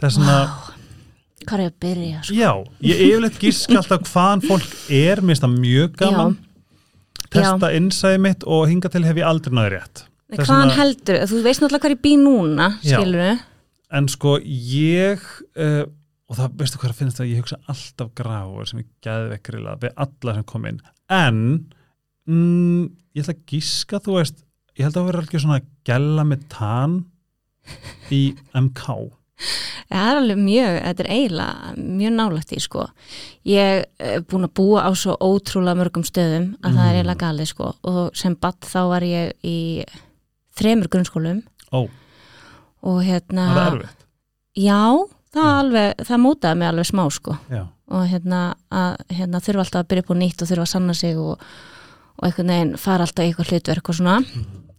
það 0.05 0.11
er 0.11 0.15
svona, 0.19 0.39
hvað 1.45 1.55
er 1.61 1.65
að 1.65 1.77
byrja, 1.85 2.19
sko? 2.25 2.37
já, 2.37 2.51
ég 2.85 3.03
yfirleitt 3.09 3.39
gíska 3.41 3.77
alltaf 3.81 4.11
hvaðan 4.13 4.45
fólk 4.45 4.75
er, 4.93 5.23
mér 5.25 5.33
finnst 5.35 5.47
það 5.47 5.57
mjög 5.65 5.97
gaman. 6.03 6.37
Testa 7.35 7.71
innsæði 7.75 8.21
mitt 8.23 8.45
og 8.47 8.69
hinga 8.71 8.91
til 8.93 9.03
hef 9.09 9.19
ég 9.19 9.27
aldrei 9.27 9.57
náði 9.57 9.73
rétt. 9.75 10.05
Nei, 10.05 10.37
Það 10.37 10.45
er 10.45 10.49
Hvaðan 10.49 10.69
svona- 10.69 10.79
heldur, 10.79 11.19
þú 11.31 11.41
veist 11.49 11.63
náttúrulega 11.63 11.85
hvað 11.85 11.95
ég 11.97 12.03
bý 12.05 12.13
núna, 12.21 12.69
Já. 12.85 12.99
skilur 13.01 13.43
en 13.95 14.09
sko 14.11 14.37
ég 14.43 15.23
uh, 15.61 15.85
og 16.31 16.39
það 16.39 16.55
veistu 16.61 16.81
hvað 16.81 16.93
að 16.95 17.01
finnst 17.01 17.21
það 17.21 17.31
ég 17.31 17.43
hugsa 17.43 17.59
alltaf 17.71 18.13
gráður 18.19 18.71
sem 18.71 18.81
ég 18.83 18.89
gæði 19.05 19.29
vekkrilega 19.35 19.81
við 19.85 19.99
alla 20.05 20.37
sem 20.39 20.47
kom 20.51 20.69
inn. 20.71 20.81
En 21.13 21.41
mm, 22.27 22.87
ég 23.15 23.25
ætla 23.25 23.37
að 23.37 23.45
gíska 23.53 24.01
þú 24.05 24.17
veist, 24.19 24.41
ég 24.75 24.89
held 24.89 24.99
að 24.99 25.11
vera 25.11 25.23
alveg 25.23 25.45
svona 25.45 25.61
gæla 25.87 26.25
með 26.27 26.47
tan 26.55 26.97
í 28.13 28.23
MK 28.59 28.97
Það 29.91 30.09
er 30.11 30.19
alveg 30.21 30.39
mjög, 30.41 30.77
þetta 30.85 31.03
er 31.05 31.11
eiginlega 31.15 31.73
mjög 31.77 32.13
nálægt 32.15 32.53
í, 32.55 32.61
sko. 32.63 32.85
Ég 33.45 33.85
er 33.99 34.23
búin 34.31 34.47
að 34.47 34.53
búa 34.57 34.85
á 34.87 34.91
svo 34.97 35.17
ótrúlega 35.21 35.77
mörgum 35.81 36.05
stöðum 36.07 36.47
að 36.63 36.79
það 36.79 36.85
er 36.87 36.95
Mm. 36.95 36.99
eiginlega 37.01 37.23
galið, 37.25 37.49
sko. 37.51 37.73
Og 37.85 38.17
sem 38.17 38.35
batt 38.37 38.61
þá 38.61 38.81
var 38.89 39.03
ég 39.03 39.33
í 39.45 39.85
þremur 40.57 40.89
grunnskólum 40.89 41.43
ó, 41.75 41.89
og 42.83 43.03
hérna... 43.03 43.49
það 43.55 43.67
er 43.67 43.77
erfitt 43.81 44.01
Já, 44.55 44.81
það, 45.35 45.49
Já. 45.51 45.59
alveg, 45.59 45.95
það 46.07 46.21
mótaði 46.23 46.59
mig 46.61 46.69
alveg 46.69 46.87
smá, 46.87 47.05
sko. 47.11 47.37
já, 47.51 47.63
og 47.91 48.05
hérna, 48.09 48.43
að, 48.71 48.97
hérna 49.11 49.41
þurfa 49.43 49.65
alltaf 49.65 49.83
að 49.83 49.89
byrja 49.91 50.05
upp 50.05 50.13
á 50.15 50.17
nýtt 50.23 50.43
og 50.45 50.49
þurfa 50.53 50.63
að 50.69 50.73
sanna 50.77 50.95
sig 50.95 51.19
og, 51.19 51.43
og 52.15 52.29
einhvern 52.29 52.53
veginn 52.55 52.77
fara 52.79 53.03
alltaf 53.05 53.25
í 53.25 53.33
eitthvað 53.33 53.51
hlutverk 53.51 53.89
og 53.91 53.99
svona 53.99 54.17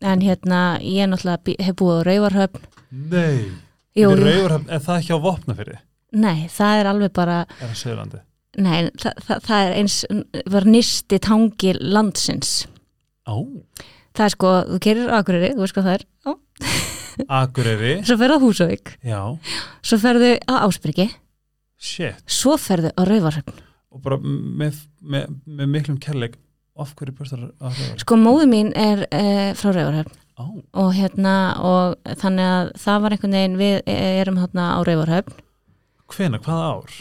en 0.01 0.21
hérna 0.23 0.61
ég 0.81 1.11
náttúrulega 1.11 1.59
hef 1.67 1.75
búið 1.75 1.99
á 1.99 2.07
Rauvarhöfn 2.07 2.63
nei 3.11 3.51
Jú, 3.95 4.09
jú. 4.11 4.21
Rauvarhöfn, 4.21 4.69
er 4.75 4.81
það 4.83 5.01
ekki 5.01 5.15
á 5.15 5.19
vopnafyrði 5.25 5.77
nei, 6.15 6.45
það 6.51 6.79
er 6.81 6.89
alveg 6.91 7.11
bara 7.15 7.37
er 7.47 7.67
það 7.69 7.75
Söðurlandi 7.81 8.19
nei, 8.65 8.89
það, 9.01 9.21
það, 9.27 9.39
það 9.49 9.65
er 9.65 9.73
eins 9.81 9.95
var 10.53 10.65
nýsti 10.71 11.17
tangi 11.19 11.73
landsins. 11.81 12.51
Á, 13.27 13.35
það 14.15 14.25
er 14.29 14.33
sko, 14.35 14.51
þú 14.69 14.77
gerir 14.85 15.09
Akureyri, 15.17 15.49
þú 15.57 15.63
veist 15.65 15.75
hvað 15.75 15.87
það 15.89 15.97
er. 15.97 16.05
Ó. 16.23 16.31
Akureyri? 17.41 17.93
Svo 18.07 18.17
ferðu 18.21 18.37
á 18.39 18.43
Húsavík, 18.45 18.93
Já, 19.03 19.19
svo 19.83 19.99
ferðu 20.03 20.31
á 20.47 20.55
Ásbyrgi 20.67 21.07
shit. 21.79 22.23
Svo 22.31 22.55
ferðu 22.59 22.91
á 22.95 23.01
Rauvarhöfn 23.07 23.59
Og 23.95 24.01
bara 24.03 24.17
með, 24.23 24.79
með, 25.03 25.29
með 25.47 25.69
miklum 25.75 25.99
kærleik 26.03 26.35
Af 26.79 26.91
hverju 26.99 27.15
börstar 27.15 27.43
á 27.59 27.67
Rauvarhöfn? 27.67 27.99
sko 28.03 28.17
móðu 28.19 28.47
mín 28.51 28.71
er 28.75 29.03
uh, 29.07 29.51
frá 29.55 29.71
Rauvarhöfn 29.75 30.15
Á, 30.35 30.43
og 30.75 30.89
hérna 30.91 31.33
og 31.63 32.15
þannig 32.19 32.47
að 32.51 32.69
það 32.83 33.03
var 33.05 33.13
einhvern 33.15 33.35
veginn 33.37 33.59
við 33.59 33.75
erum 33.87 34.39
hérna 34.41 34.65
á 34.75 34.79
Rauvarhöfn 34.83 35.37
hvena, 36.11 36.39
hvaða 36.43 36.65
ár? 36.75 36.95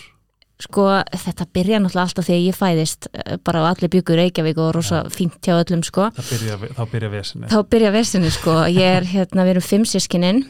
sko 0.62 0.84
þetta 1.10 1.46
byrja 1.50 1.80
náttúrulega 1.82 2.04
alltaf 2.06 2.28
þegar 2.28 2.44
ég 2.44 2.56
fæðist 2.56 3.08
eh, 3.10 3.36
bara 3.44 3.64
á 3.66 3.74
allir 3.74 3.90
byggur 3.90 4.20
Reykjavík 4.22 4.60
og 4.62 4.70
rosa 4.76 5.02
fínt 5.10 5.40
hjá 5.42 5.58
öllum 5.58 5.82
sko. 5.84 6.08
Byrja, 6.14 6.60
þá 6.78 6.82
byrja 6.92 7.10
vesinni 7.10 7.50
þá 7.50 7.58
byrja 7.74 7.90
vesinni 7.96 8.30
sko. 8.32 8.54
Ég 8.70 9.00
er 9.00 9.08
hérna, 9.10 9.44
við 9.44 9.56
erum 9.56 9.66
fimm 9.66 9.88
sískinin 9.88 10.44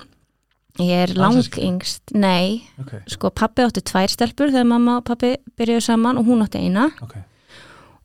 ég 0.83 1.07
er 1.07 1.15
lang 1.17 1.39
Alsystkini? 1.39 1.71
yngst 1.73 2.15
nei, 2.19 2.63
Ok, 2.83 2.99
sko 3.17 3.31
pappi 3.33 3.65
átti 3.65 3.81
tvær 3.81 4.13
stelpur 4.13 4.53
þegar 4.53 4.69
mamma 4.69 4.99
og 5.01 5.07
pappi 5.09 5.39
byrjuðu 5.57 5.87
saman 5.89 6.21
og 6.21 6.29
hún 6.29 6.45
átti 6.45 6.61
eina. 6.61 6.91
Ok 7.01 7.17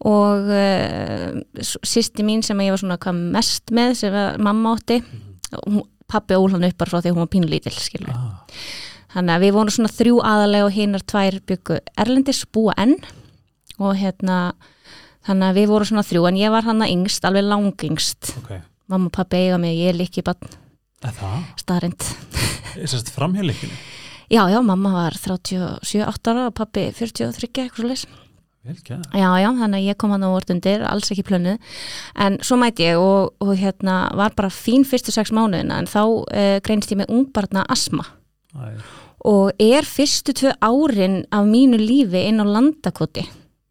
og 0.08 0.52
uh, 0.56 1.40
sýsti 1.60 2.24
mín 2.24 2.44
sem 2.46 2.60
ég 2.64 2.72
var 2.72 2.82
svona 2.82 3.00
hvað 3.02 3.24
mest 3.36 3.74
með 3.76 3.98
sem 4.00 4.20
mamma 4.40 4.76
átti 4.78 5.02
hún, 5.66 5.84
pappi 6.10 6.38
ól 6.40 6.50
hann 6.54 6.68
upp 6.70 6.78
bara 6.80 6.94
frá 6.94 7.04
því 7.04 7.14
hún 7.16 7.26
var 7.26 7.34
pínulítil 7.34 7.76
skilur 7.76 8.14
ah, 8.14 8.46
Þannig 9.10 9.34
að 9.34 9.44
við 9.44 9.56
vorum 9.56 9.74
svona 9.74 9.90
þrjú 9.90 10.20
aðalega 10.22 10.66
og 10.68 10.76
hinnar 10.76 11.04
tvær 11.10 11.40
byggu 11.50 11.80
Erlendis 11.98 12.44
búa 12.54 12.76
enn. 12.78 12.92
Og 13.82 13.96
hérna 13.98 14.36
þannig 15.26 15.48
að 15.50 15.60
við 15.60 15.70
vorum 15.72 15.90
svona 15.90 16.06
þrjú 16.06 16.26
en 16.30 16.40
ég 16.40 16.54
var 16.54 16.68
hann 16.68 16.84
að 16.84 16.94
yngst, 16.96 17.26
alveg 17.28 17.46
langingst 17.48 18.32
Ok, 18.40 18.52
mamma 18.92 19.10
og 19.10 19.16
pappi 19.16 19.44
eiga 19.44 19.60
mig, 19.62 19.78
ég 19.80 19.94
er 19.94 20.00
líki 20.00 20.24
bann 20.26 20.40
það? 21.04 21.44
staðrind 21.60 22.08
Er 22.80 22.90
sérst 22.90 23.12
framhjörleikinu? 23.16 23.76
Já, 24.30 24.44
já, 24.52 24.60
mamma 24.62 24.94
var 24.94 25.18
37-8 25.18 26.32
ára 26.32 26.50
og 26.52 26.58
pappi 26.58 26.90
43 26.94 27.50
eitthvað 27.66 27.96
svo 28.04 28.12
gæð 28.14 28.29
Já, 28.68 29.30
já, 29.40 29.48
þannig 29.56 29.78
að 29.80 29.86
ég 29.88 29.98
kom 29.98 30.12
hann 30.12 30.26
á 30.28 30.30
vort 30.30 30.50
undir, 30.52 30.84
alls 30.86 31.10
ekki 31.14 31.24
plönuð 31.26 31.58
en 32.20 32.38
svo 32.44 32.58
mæti 32.60 32.90
ég 32.90 33.00
og, 33.00 33.32
og 33.40 33.54
hérna 33.58 34.10
var 34.20 34.36
bara 34.38 34.52
fín 34.52 34.84
fyrstu 34.86 35.14
sex 35.16 35.32
mánuðina 35.32 35.80
en 35.80 35.88
þá 35.90 36.02
uh, 36.04 36.56
greinst 36.66 36.92
ég 36.92 37.00
með 37.00 37.14
ungbarna 37.16 37.64
asma 37.72 38.06
Æ, 38.54 38.82
og 39.30 39.52
er 39.64 39.88
fyrstu 39.88 40.36
tvö 40.36 40.54
árin 40.60 41.22
af 41.32 41.48
mínu 41.48 41.80
lífi 41.80 42.26
inn 42.30 42.40
á 42.40 42.46
landakoti. 42.48 43.26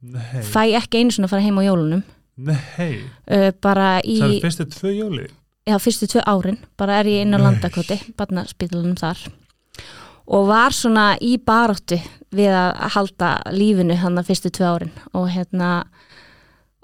Nei, 0.09 0.43
fæ 0.47 0.71
ekki 0.79 1.01
einu 1.01 1.13
svona 1.15 1.29
að 1.29 1.33
fara 1.35 1.45
heim 1.47 1.59
á 1.61 1.69
jólunum. 1.69 2.03
Nei. 2.39 2.93
Uh, 3.27 3.51
bara 3.61 3.99
í, 4.05 4.21
Það 4.23 4.35
er 4.37 4.45
fyrstu 4.47 4.69
tvö 4.73 4.95
jóli 4.95 5.27
já, 5.69 5.77
fyrstu 5.83 6.09
tvö 6.09 6.23
árin 6.25 6.59
bara 6.79 7.01
er 7.03 7.11
ég 7.11 7.25
inn 7.27 7.35
á 7.35 7.39
Nei. 7.39 7.45
landakoti 7.45 7.99
barnaspítalunum 8.17 8.97
þar. 8.99 9.19
og 9.29 10.08
var 10.49 10.77
svona 10.77 11.11
í 11.25 11.37
baráttu 11.41 12.01
við 12.35 12.53
að 12.53 12.83
halda 12.95 13.31
lífinu 13.55 13.97
hann 13.97 14.21
að 14.21 14.29
fyrstu 14.33 14.53
tvö 14.53 14.73
árin. 14.75 14.97
Og 15.17 15.31
hérna 15.33 15.71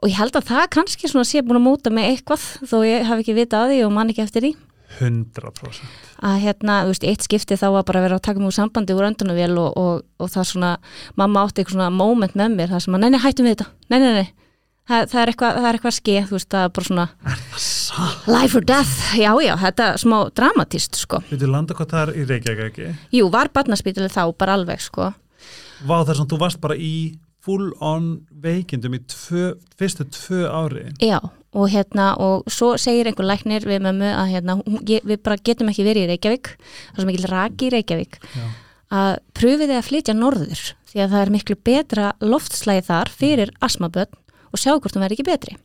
og 0.01 0.09
ég 0.09 0.19
held 0.21 0.37
að 0.37 0.49
það 0.51 0.71
kannski 0.77 1.11
svona 1.11 1.29
sé 1.29 1.43
búin 1.45 1.61
að 1.61 1.67
móta 1.67 1.93
mig 1.93 2.09
eitthvað 2.11 2.47
þó 2.69 2.79
ég 2.85 3.05
hafi 3.09 3.25
ekki 3.25 3.37
vitað 3.37 3.67
af 3.67 3.73
því 3.73 3.83
og 3.85 3.95
man 3.97 4.13
ekki 4.13 4.25
eftir 4.25 4.47
því. 4.47 4.55
100% 4.95 6.05
að 6.25 6.41
hérna, 6.45 6.77
þú 6.85 6.93
veist, 6.93 7.07
eitt 7.09 7.25
skipti 7.27 7.59
þá 7.59 7.67
var 7.75 7.87
bara 7.89 8.01
að 8.01 8.07
vera 8.07 8.19
að 8.21 8.25
taka 8.29 8.45
úr 8.47 8.55
sambandi 8.55 8.95
úr 8.95 9.09
öndunavél 9.09 9.57
og, 9.61 9.77
og, 9.81 10.05
og 10.23 10.31
það 10.31 10.49
svona, 10.53 10.71
mamma 11.21 11.43
átti 11.45 11.63
eitthvað 11.63 11.77
svona 11.79 11.91
moment 11.93 12.37
með 12.39 12.55
mér, 12.55 12.73
það 12.73 12.85
sem 12.85 12.97
að, 12.97 13.03
nei, 13.03 13.11
nei, 13.13 13.21
hættum 13.25 13.49
við 13.49 13.57
þetta. 13.57 13.67
Nei, 13.91 13.99
nei, 13.99 14.13
nei, 14.21 14.44
það, 14.89 15.09
það 15.13 15.21
er 15.23 15.33
eitthvað 15.33 15.59
það 15.59 15.69
er 15.69 15.79
eitthvað 15.79 15.97
skeið, 15.99 16.25
þú 16.29 16.39
veist, 16.39 16.49
það 16.55 16.69
er 16.69 16.73
bara 16.79 16.89
svona 16.89 17.07
life 18.35 18.59
or 18.59 18.67
death, 18.69 18.95
já, 19.19 19.31
já 19.45 19.53
þetta 19.65 19.91
er 19.91 20.03
smá 20.05 20.17
dramatist, 20.37 21.03
sko. 21.05 21.21
Við 21.31 21.47
landa 21.51 21.77
hvað 21.77 21.93
það 21.95 22.03
er 22.07 22.15
í 22.15 22.27
Reykjavík 22.33 22.65
ekki? 22.71 22.89
Jú, 23.19 23.29
var 23.35 23.53
barnaspítalið 23.55 24.17
þá, 24.17 24.25
bara 24.41 24.59
alveg, 24.59 24.83
sko. 24.85 25.13
Vá 25.85 25.97
þar 26.07 26.21
sem 26.21 26.33
þú 26.33 26.41
varst 26.41 26.63
bara 26.63 26.77
í 26.79 26.95
full 27.45 27.73
on 27.85 28.13
veikindum 28.41 28.97
í 28.97 29.03
tvö, 29.11 29.51
fyrstu 29.77 30.07
tvö 30.09 30.47
ári. 30.49 30.87
Já, 31.05 31.19
og 31.55 31.71
hérna, 31.71 32.13
og 32.19 32.49
svo 32.51 32.75
segir 32.81 33.09
einhver 33.09 33.27
læknir 33.29 33.65
við 33.69 33.83
mömmu 33.85 34.11
að 34.11 34.33
hérna, 34.33 34.57
við 34.91 35.21
bara 35.23 35.39
getum 35.39 35.71
ekki 35.71 35.87
verið 35.87 36.09
í 36.09 36.11
Reykjavík 36.13 36.51
það 36.57 36.97
er 36.97 37.03
svo 37.03 37.09
mikil 37.11 37.31
raki 37.31 37.69
í 37.69 37.73
Reykjavík 37.75 38.19
Já. 38.25 38.47
að 38.99 39.13
pröfiði 39.39 39.79
að 39.79 39.87
flytja 39.89 40.17
norður 40.19 40.65
því 40.91 41.05
að 41.05 41.15
það 41.15 41.21
er 41.21 41.33
miklu 41.37 41.59
betra 41.71 42.11
loftslæði 42.25 42.87
þar 42.89 43.13
fyrir 43.23 43.55
asmaböld 43.65 44.19
og 44.55 44.63
sjá 44.63 44.73
hvort 44.77 44.95
hún 44.95 45.05
verði 45.05 45.19
ekki 45.19 45.29
betri. 45.29 45.57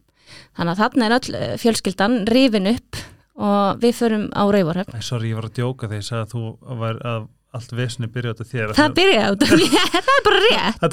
Þannig 0.58 0.74
að 0.74 0.82
þarna 0.84 1.08
er 1.08 1.18
öll 1.18 1.38
eh, 1.40 1.56
fjölskyldan 1.62 2.18
rifin 2.30 2.72
upp 2.74 3.02
og 3.40 3.84
við 3.84 3.94
förum 4.02 4.26
á 4.36 4.44
Rauvarhöfn. 4.52 4.98
Æ, 4.98 5.02
sorry, 5.06 5.32
ég 5.32 5.40
var 5.40 5.48
að 5.48 5.60
djóka 5.62 5.88
þegar 5.88 6.02
ég 6.02 6.08
sagði 6.10 6.26
að 6.26 6.34
þú 6.34 6.80
var 6.82 7.00
að 7.08 7.30
allt 7.56 7.72
vesni 7.74 8.10
byrjaði 8.12 8.46
á 8.46 8.50
þér 8.50 8.74
Það 8.78 8.98
byrjaði 9.00 9.30
út 9.36 9.46
af 9.46 9.54
mér, 9.56 9.88
það 9.96 10.12
er 10.16 10.26
bara 10.28 10.42
rétt. 10.44 10.84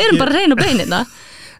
Við 0.00 0.06
erum 0.06 0.22
bara 0.24 0.38
reyn 0.38 0.56
og 0.56 0.62
beinina. 0.62 1.02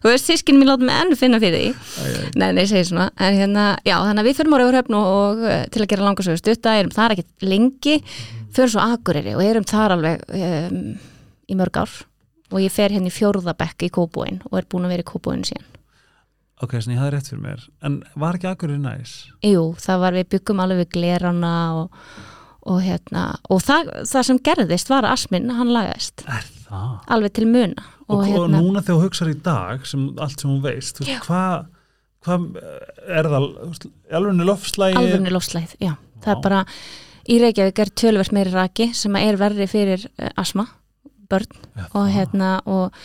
Þú 0.01 0.09
veist, 0.09 0.25
sískin 0.25 0.57
mín 0.57 0.65
láta 0.65 0.81
mig 0.81 0.97
enn 0.97 1.13
finna 1.19 1.37
fyrir 1.37 1.61
því. 1.61 1.99
ekki 2.01 2.31
Nei, 2.41 2.47
nei, 2.57 2.63
ég 2.63 2.69
segi 2.71 2.87
svona. 2.89 3.11
En 3.21 3.35
hérna, 3.37 3.65
já, 3.85 3.93
þannig 4.01 4.23
að 4.23 4.29
við 4.31 4.39
förum 4.39 4.55
á 4.57 4.59
Rauvarhöfn 4.63 4.97
og, 4.97 5.09
og 5.19 5.43
eh, 5.45 5.65
til 5.71 5.83
að 5.83 5.89
gera 5.91 6.07
langarsögu 6.07 6.41
stutta, 6.41 6.73
erum 6.81 6.95
þar 6.95 7.15
ekkert 7.15 7.45
lengi, 7.45 7.99
förum 8.57 8.73
svo 8.73 8.87
Akureyri 8.95 9.35
og 9.37 9.43
erum 9.45 9.67
þar 9.69 9.95
alveg 9.99 10.25
um, 10.39 10.79
í 11.45 11.59
mörg 11.59 11.83
ár. 11.83 11.93
Og 12.49 12.65
ég 12.65 12.73
fer 12.73 12.91
hérna 12.91 13.11
í 13.11 13.13
fjórðabekk 13.13 13.85
í 13.87 13.91
Kóbúin 13.93 14.41
og 14.49 14.57
er 14.57 14.67
búin 14.73 14.89
að 14.89 14.95
vera 14.97 15.05
í 15.05 15.09
Kóbúin 15.13 15.45
síðan. 15.47 15.70
Ok, 16.61 16.77
svona 16.77 16.97
ég 16.97 17.01
hafði 17.01 17.15
rétt 17.15 17.31
fyrir 17.31 17.43
mér 17.45 17.65
En 17.87 17.97
var 18.21 18.37
ekki 18.37 18.49
akkurinn 18.51 18.85
næs? 18.85 19.15
Jú, 19.45 19.71
það 19.81 20.03
var 20.05 20.19
við 20.19 20.29
byggum 20.35 20.63
alveg 20.63 20.83
við 20.83 20.91
glerana 20.97 21.55
og, 21.79 21.99
og 22.69 22.81
hérna, 22.85 23.25
og 23.49 23.63
það, 23.65 23.91
það 24.11 24.27
sem 24.29 24.41
gerðist 24.49 24.93
var 24.93 25.07
að 25.07 25.17
asminn, 25.17 25.51
hann 25.57 25.73
lagaðist 25.73 26.25
það? 26.25 26.49
alveg 27.11 27.35
til 27.35 27.47
muna. 27.49 27.85
Og, 28.07 28.17
og, 28.19 28.25
hérna, 28.27 28.59
núna 28.61 28.83
þegar 28.83 28.97
þú 28.97 29.05
hugsar 29.07 29.31
í 29.31 29.37
dag 29.43 29.85
sem, 29.89 30.09
allt 30.21 30.43
sem 30.43 30.51
hún 30.51 30.61
veist, 30.63 31.01
hvað 31.25 31.69
hva 32.21 32.37
er 33.09 33.29
það 33.29 33.47
alveg 34.13 34.45
lofslægi 34.45 34.99
alveg 34.99 35.33
lofslæð, 35.33 35.73
já. 35.81 35.95
Það 36.21 36.33
er 36.35 36.43
bara, 36.43 36.61
í 37.25 37.39
Reykjavík 37.41 37.81
er 37.81 37.91
tölvert 37.97 38.35
meiri 38.35 38.53
raki 38.53 38.91
sem 38.97 39.17
er 39.17 39.39
verri 39.41 39.65
fyrir 39.69 40.05
uh, 40.11 40.29
asma, 40.37 40.67
börn 41.31 41.49
ja, 41.49 41.87
og 41.97 42.09
hérna 42.13 42.51
og 42.69 43.01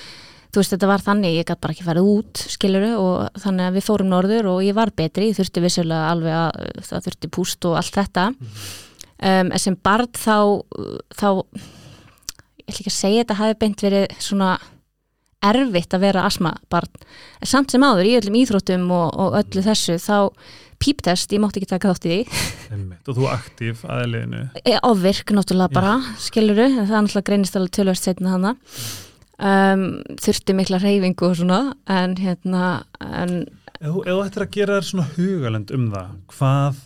þú 0.57 0.63
veist 0.63 0.73
þetta 0.73 0.89
var 0.89 1.03
þannig, 1.05 1.35
ég 1.37 1.45
gæti 1.45 1.61
bara 1.61 1.75
ekki 1.75 1.85
farið 1.85 2.07
út 2.09 2.43
skiluru 2.49 2.93
og 2.97 3.41
þannig 3.43 3.67
að 3.67 3.75
við 3.77 3.85
fórum 3.85 4.09
norður 4.09 4.49
og 4.55 4.63
ég 4.65 4.77
var 4.77 4.93
betri, 4.97 5.29
ég 5.29 5.37
þurfti 5.37 5.63
vissulega 5.65 6.13
alveg 6.15 6.37
að 6.37 6.87
það 6.87 7.09
þurfti 7.09 7.31
púst 7.37 7.67
og 7.69 7.77
allt 7.77 7.99
þetta. 7.99 8.25
Um, 9.17 9.51
en 9.53 9.61
sem 9.61 9.77
barn 9.77 10.09
þá 10.17 10.65
þá 11.17 11.29
ég 11.37 12.73
ætla 12.73 12.81
ekki 12.81 12.91
að 12.91 12.97
segja 12.97 13.23
þetta 13.23 13.39
hafi 13.43 13.59
beint 13.61 13.85
verið 13.85 14.17
svona 14.25 14.51
erfitt 15.47 15.95
að 15.95 16.07
vera 16.07 16.25
asma 16.27 16.55
barn, 16.73 17.05
en 17.41 17.49
samt 17.51 17.71
sem 17.75 17.85
áður 17.85 18.09
í 18.09 18.15
öllum 18.17 18.39
íþróttum 18.41 18.87
og, 18.97 19.11
og 19.13 19.37
öllu 19.43 19.63
þessu 19.63 19.99
þá 20.03 20.17
píptest, 20.81 21.33
ég 21.33 21.41
mátti 21.41 21.61
ekki 21.61 21.71
taka 21.71 21.93
þátt 21.93 22.09
í 22.09 22.15
því. 22.15 22.97
Og 23.07 23.17
þú 23.17 23.29
aktív 23.33 23.85
aðeiliðinu 23.85 24.43
E, 24.65 24.77
ofvirk 24.85 25.33
náttúrulega 25.37 25.73
bara, 25.77 25.99
skiluru 26.21 26.67
en 26.67 26.81
það 26.83 26.97
er 26.97 27.05
náttúrulega 27.07 27.29
greinist 27.31 27.61
alveg 27.61 27.77
tölvert 27.77 28.03
setna 28.03 28.35
hana 28.35 28.57
um, 29.39 29.87
þurfti 30.23 30.55
mikla 30.57 30.81
reyfingu 30.83 31.29
og 31.31 31.37
svona 31.37 31.61
en 31.87 32.17
hérna 32.21 32.83
en, 33.01 33.47
Ef 33.77 33.93
þú 33.93 34.21
ættir 34.25 34.43
að 34.47 34.53
gera 34.57 34.77
þér 34.79 34.87
svona 34.89 35.09
hugalend 35.17 35.71
um 35.77 35.91
það 35.93 36.13
hvað 36.33 36.79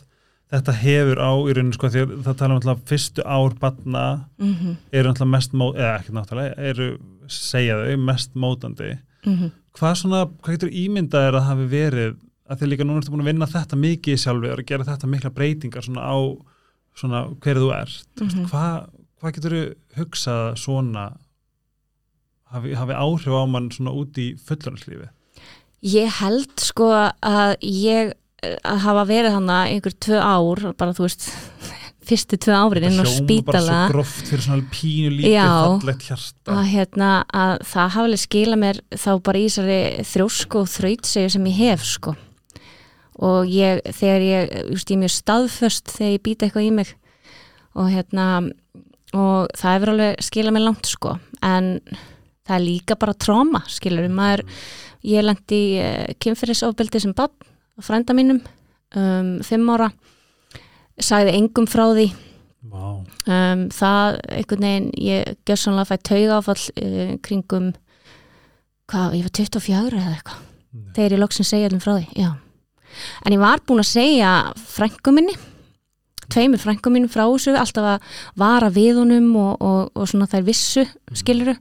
þetta 0.51 0.73
hefur 0.81 1.21
á 1.23 1.31
í 1.47 1.53
rauninu 1.55 1.77
sko 1.77 1.89
því 1.95 2.01
að 2.03 2.15
það 2.27 2.39
tala 2.41 2.55
um 2.55 2.59
alltaf 2.59 2.81
fyrstu 2.91 3.23
ár 3.23 3.55
batna 3.61 4.07
mm 4.43 4.73
eru 4.93 5.09
alltaf 5.13 5.29
mest 5.31 5.53
mót, 5.55 5.77
eða 5.79 5.93
ekki 6.01 6.13
náttúrulega 6.17 6.57
eru, 6.73 6.89
segja 7.29 7.77
þau, 7.79 7.97
mest 8.09 8.35
mótandi 8.35 8.91
-hmm. 9.25 9.51
hvað 9.79 9.95
svona, 9.95 10.25
hvað 10.43 10.53
getur 10.57 10.75
ímyndað 10.75 11.29
er 11.29 11.35
að 11.39 11.49
hafi 11.51 11.67
verið 11.71 12.17
að 12.51 12.59
því 12.59 12.67
líka 12.67 12.85
núna 12.85 12.99
ertu 12.99 13.11
búin 13.15 13.21
að 13.23 13.31
vinna 13.31 13.47
þetta 13.47 13.77
mikið 13.77 14.17
sjálfur 14.19 14.59
og 14.59 14.67
gera 14.67 14.85
þetta 14.85 15.07
mikla 15.07 15.31
breytingar 15.31 15.83
svona 15.87 16.03
á 16.03 16.19
svona 16.99 17.21
hverju 17.41 17.63
þú 17.63 17.71
ert 17.81 18.07
mm 18.21 18.27
Mhm. 18.27 18.45
hvað, 18.51 18.89
hvað 19.21 19.33
getur 19.35 19.53
þú 19.55 19.75
hugsað 19.97 20.57
svona 20.57 21.13
hafi, 22.55 22.75
hafi 22.79 22.97
áhrif 22.97 23.35
á 23.35 23.45
mann 23.51 23.71
svona 23.75 23.95
út 23.97 24.19
í 24.21 24.33
fullorðslífi 24.47 25.11
ég 25.91 26.17
held 26.21 26.57
sko 26.61 26.91
að 26.93 27.57
ég 27.65 28.15
að 28.41 28.83
hafa 28.87 29.05
verið 29.09 29.37
hana 29.37 29.59
einhver 29.69 29.95
tvö 30.01 30.21
ár 30.21 30.63
bara 30.79 30.97
þú 30.97 31.07
veist 31.07 31.29
fyrstu 32.11 32.39
tvö 32.41 32.57
árin 32.57 32.87
inn 32.89 32.99
á 32.99 33.05
bara 33.05 33.13
spítala. 33.13 33.77
svo 33.85 33.93
gróft 33.93 34.31
fyrir 34.31 34.45
svona 34.45 34.67
pínu 34.73 35.11
lítið 35.15 35.35
Já. 35.35 35.49
fallegt 35.51 36.07
hjarta. 36.09 36.55
Að, 36.55 36.63
hérna, 36.73 37.11
að 37.29 37.53
það 37.71 37.93
hafi 37.95 38.07
alveg 38.07 38.23
skila 38.25 38.59
mér 38.61 38.81
þá 38.91 39.11
bara 39.29 39.41
í 39.41 39.47
þessari 39.47 39.81
þrjósku 40.11 40.63
og 40.63 40.71
þrautsegu 40.73 41.33
sem 41.35 41.49
ég 41.51 41.61
hef 41.61 41.85
sko. 41.87 42.17
Og 43.21 43.51
ég, 43.53 43.83
þegar 43.85 44.25
ég, 44.25 44.55
just, 44.73 44.89
ég 44.89 44.97
er 44.97 45.03
mjög 45.05 45.15
staðföst 45.19 45.93
þegar 45.93 46.15
ég 46.15 46.25
býta 46.25 46.47
eitthvað 46.47 46.67
í 46.67 46.73
mig. 46.81 46.95
Og 47.77 47.91
hérna 47.93 48.27
og 49.15 49.51
það 49.59 49.77
hefur 49.77 49.93
alveg 49.95 50.25
skilað 50.25 50.57
mér 50.57 50.67
langt 50.67 50.91
sko. 50.91 51.19
En 51.45 51.77
það 52.49 52.57
er 52.57 52.65
líka 52.65 52.97
bara 53.01 53.17
tróma 53.17 53.63
skilur 53.71 54.09
maður, 54.13 54.45
ég 55.07 55.25
lendi 55.25 55.61
uh, 55.83 56.09
kynferðisofbeldi 56.23 57.03
sem 57.03 57.15
bann 57.17 57.35
frænda 57.81 58.17
mínum 58.17 58.43
um, 58.97 59.39
fimm 59.47 59.71
ára. 59.73 59.91
Sagði 61.01 61.33
engum 61.39 61.69
frá 61.71 61.87
því. 61.95 62.11
Vá, 62.71 63.01
um, 63.01 63.63
það 63.73 64.19
einhvern 64.37 64.67
veginn 64.67 64.91
ég 65.01 65.31
gjör 65.49 65.61
sannlega 65.63 65.89
fætt 65.95 66.03
tauga 66.11 66.41
áfall 66.43 66.61
uh, 66.61 67.15
kringum 67.25 67.71
hvað, 68.91 69.17
ég 69.17 69.25
var 69.25 69.37
24 69.39 69.97
eða 69.97 70.17
eitthvað. 70.19 70.47
Þegar 70.95 71.15
ég 71.17 71.23
loksin 71.23 71.49
segja 71.49 71.71
allum 71.71 71.83
frá 71.83 71.95
því 71.97 72.21
já. 72.21 72.29
en 73.25 73.35
ég 73.35 73.41
var 73.41 73.63
búin 73.67 73.83
að 73.83 73.91
segja 73.91 74.35
frængu 74.71 75.15
minni 75.15 75.35
tveimur 76.31 76.63
frængu 76.63 76.93
mínum 76.93 77.11
frá 77.11 77.25
þessu 77.27 77.57
alltaf 77.59 77.89
að 77.95 78.19
vara 78.39 78.71
við 78.71 79.01
honum 79.01 79.33
og, 79.41 79.57
og, 79.59 79.91
og 79.95 80.11
svona 80.11 80.29
þær 80.31 80.47
vissu 80.47 80.85
skiluru 81.17 81.57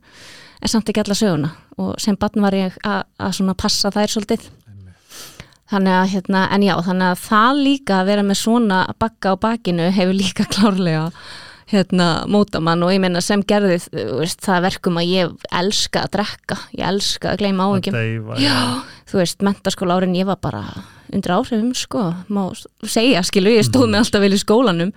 en 0.59 0.71
samt 0.71 0.89
ekki 0.91 1.03
alla 1.03 1.17
söguna. 1.17 1.51
Og 1.79 1.93
sem 2.01 2.17
barn 2.19 2.43
var 2.43 2.57
ég 2.57 2.79
að, 2.83 3.03
svona 3.35 3.55
passa 3.57 3.91
þær 3.95 4.15
svolítið. 4.15 4.49
Þannig 5.69 5.93
að, 5.93 6.07
hérna, 6.15 6.47
en 6.55 6.65
já, 6.65 6.73
þannig 6.87 7.11
að 7.11 7.19
það 7.27 7.59
líka 7.67 7.99
að 7.99 8.07
vera 8.09 8.25
með 8.25 8.39
svona 8.39 8.79
bakka 8.99 9.35
á 9.37 9.41
bakinu 9.41 9.91
hefur 9.93 10.17
líka 10.17 10.47
klárlega 10.53 11.11
hérna, 11.69 12.07
móta 12.29 12.61
mann 12.63 12.81
og 12.81 12.93
ég 12.93 13.01
meina 13.03 13.21
sem 13.21 13.43
gerði 13.45 13.77
veist, 13.93 14.41
það 14.41 14.63
verkum 14.65 14.99
að 14.99 15.11
ég 15.11 15.49
elska 15.59 16.05
að 16.05 16.13
drekka, 16.17 16.57
ég 16.73 16.85
elska 16.89 17.33
að 17.33 17.43
gleyma 17.43 17.67
áhengjum 17.67 17.97
deyfa, 17.97 18.39
Já, 18.41 18.55
þú 19.11 19.21
veist, 19.21 19.43
mentaskóla 19.45 19.99
árin 19.99 20.17
ég 20.17 20.29
var 20.29 20.39
bara 20.41 20.63
undir 21.13 21.33
áhrifum, 21.33 21.71
sko. 21.77 22.03
Má 22.29 22.43
segja, 22.85 23.23
skilu, 23.25 23.53
ég 23.53 23.65
stóð 23.65 23.87
mig 23.89 24.01
alltaf 24.03 24.21
vel 24.21 24.35
í 24.35 24.41
skólanum. 24.41 24.91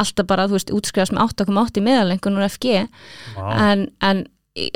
Alltaf 0.00 0.28
bara, 0.28 0.46
þú 0.48 0.56
veist, 0.56 0.72
útskrifast 0.72 1.12
með 1.16 1.34
8,8 1.44 1.80
í 1.80 1.84
meðalengun 1.84 2.38
úr 2.40 2.46
FG 2.48 2.86
Vá, 3.36 3.48
en, 3.68 3.88
en 4.04 4.24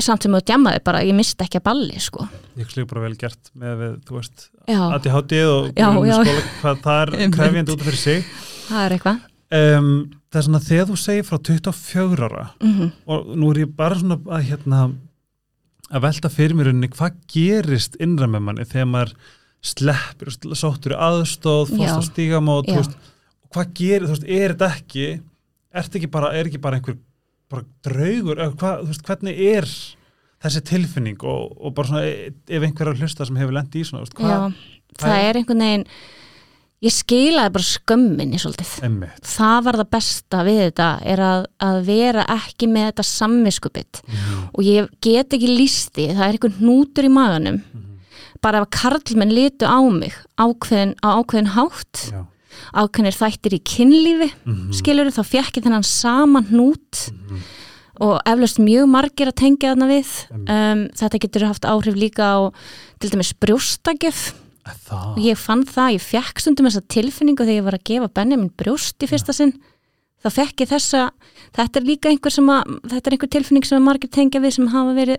samt 0.03 0.25
sem 0.27 0.35
þú 0.37 0.41
djamaði 0.49 0.81
bara, 0.87 1.03
ég 1.07 1.17
misti 1.17 1.45
ekki 1.45 1.61
að 1.61 1.67
balli, 1.69 2.01
sko. 2.03 2.27
Ég 2.61 2.71
slík 2.71 2.89
bara 2.91 3.05
vel 3.07 3.17
gert 3.21 3.53
með 3.59 3.77
við, 3.83 3.93
þú 4.09 4.17
veist, 4.19 4.49
ADHD 4.69 5.37
og 5.49 5.71
Já, 5.77 5.87
já. 6.07 6.17
skóla, 6.23 6.43
hvað 6.63 6.83
það 6.87 7.03
er 7.03 7.37
krefjandi 7.37 7.75
út 7.75 7.85
af 7.85 7.89
fyrir 7.91 8.03
sig. 8.03 8.27
Það 8.69 8.83
er 8.87 8.97
eitthvað. 8.97 9.23
Um, 9.53 9.89
það 10.33 10.41
er 10.41 10.47
svona 10.47 10.63
þegar 10.65 10.87
þú 10.89 10.99
segir 11.03 11.27
frá 11.29 11.39
24 11.45 12.29
ára 12.29 12.45
mm 12.65 12.93
og 13.13 13.33
nú 13.37 13.51
er 13.53 13.59
ég 13.67 13.75
bara 13.77 13.99
svona 14.01 14.17
að 14.33 14.47
hérna 14.49 14.79
að 15.93 16.05
velta 16.07 16.31
fyrir 16.33 16.57
mér 16.57 16.71
unni 16.73 16.89
hvað 16.89 17.19
gerist 17.29 17.99
innra 18.01 18.29
með 18.33 18.47
manni 18.47 18.65
þegar 18.65 18.89
maður 18.89 19.13
sleppir 19.63 20.31
og 20.33 20.57
sóttur 20.59 20.95
í 20.97 21.01
aðstóð, 21.05 21.75
fórst 21.75 22.01
á 22.01 22.03
stígamót 22.09 22.71
hvað 23.53 23.75
gerir, 23.77 24.09
þú 24.09 24.15
veist, 24.17 24.25
er 24.25 24.55
þetta 24.55 24.71
ekki 24.73 25.07
er 25.73 25.91
ekki 25.93 26.11
bara, 26.13 26.33
er 26.33 26.49
ekki 26.49 26.61
bara 26.63 26.79
einhver 26.81 26.97
bara 27.53 27.69
draugur, 27.87 28.41
þú 28.59 28.89
veist, 28.89 29.05
hvernig 29.07 29.43
er 29.53 29.69
þessi 30.43 30.65
tilfinning 30.73 31.23
og, 31.23 31.53
og 31.61 31.77
bara 31.77 31.91
svona, 31.93 32.03
e- 32.09 32.33
ef 32.33 32.67
einhver 32.67 32.89
er 32.89 32.97
að 32.97 33.05
hlusta 33.05 33.29
sem 33.29 33.39
hefur 33.39 33.55
lent 33.55 33.79
í 33.79 33.85
svona, 33.87 34.03
veist, 34.07 34.17
hvað, 34.19 34.59
Já, 34.59 34.99
það 35.05 35.29
er 35.29 35.41
einhvern 35.41 35.65
veginn 35.67 35.87
ég 36.83 36.95
skilaði 36.95 37.53
bara 37.55 37.69
skömminni 37.69 38.41
svolítið. 38.43 38.73
emmitt 38.89 39.29
Það 39.31 39.59
var 39.69 39.79
það 39.79 39.91
besta 39.95 40.41
við 40.49 40.59
þetta 40.65 40.89
er 41.13 41.23
að, 41.23 41.45
að 41.63 41.79
vera 41.87 42.25
ekki 42.35 42.69
með 42.73 42.89
þetta 42.89 43.07
samviskubitt 43.07 44.03
og 44.51 44.67
ég 44.67 44.91
get 45.05 45.37
ekki 45.39 45.53
lísti, 45.53 46.09
það 46.11 46.25
er 46.27 46.37
einhvern 46.39 46.59
hnútur 46.59 47.07
í 47.07 47.13
maganum. 47.13 47.63
Bara 48.43 48.59
ef 48.59 48.67
að 48.67 48.75
karlmenn 48.81 49.31
litu 49.31 49.69
á 49.71 49.79
mig 49.87 50.17
ákveðin, 50.35 50.97
á 50.99 51.09
ákveðin 51.23 51.53
hátt 51.55 52.01
Já. 52.11 52.23
Ákveðinir 52.75 53.17
þættir 53.19 53.57
í 53.59 53.61
kynlífi 53.63 54.31
Mhm. 54.45 54.73
skilur 54.73 55.11
þá 55.13 55.23
fjekk 55.25 55.57
ég 55.59 55.65
þennan 55.65 55.85
saman 55.85 56.45
hnút 56.51 57.11
Mhm. 57.13 57.39
og 58.01 58.21
eflaust 58.27 58.59
mjög 58.59 58.89
margir 58.89 59.29
að 59.29 59.37
tengja 59.37 59.75
þarna 59.75 59.89
við. 59.89 60.09
Um, 60.49 60.89
þetta 60.97 61.19
getur 61.21 61.47
haft 61.47 61.63
áhrif 61.69 61.95
líka 61.95 62.23
á 62.25 62.53
til 62.99 63.11
dæmis 63.11 63.33
brjóstakjöf 63.39 64.33
það, 64.89 65.17
og 65.17 65.19
ég 65.19 65.37
fann 65.37 65.65
það, 65.65 65.95
ég 65.99 66.01
fekk 66.03 66.39
stundum 66.41 66.67
þessa 66.67 66.83
tilfinningu 66.89 67.45
þegar 67.45 67.59
ég 67.61 67.65
var 67.65 67.73
að 67.79 67.85
gefa 67.85 68.09
Benjamin 68.15 68.51
brjóst 68.57 68.99
í 69.03 69.07
fyrsta 69.09 69.33
sinn. 69.35 69.53
Þá 70.25 70.31
fekk 70.31 70.57
ég 70.63 70.69
þessa, 70.71 71.11
þetta 71.53 71.77
er 71.81 71.83
líka 71.87 72.09
einhver 72.09 72.31
sem 72.31 72.47
að, 72.47 72.65
þetta 72.87 73.07
er 73.07 73.13
einhver 73.17 73.31
tilfinning 73.31 73.65
sem 73.67 73.83
margir 73.85 74.09
tengja 74.11 74.41
við 74.41 74.53
sem 74.53 74.69
hafa 74.69 74.95
verið 74.95 75.17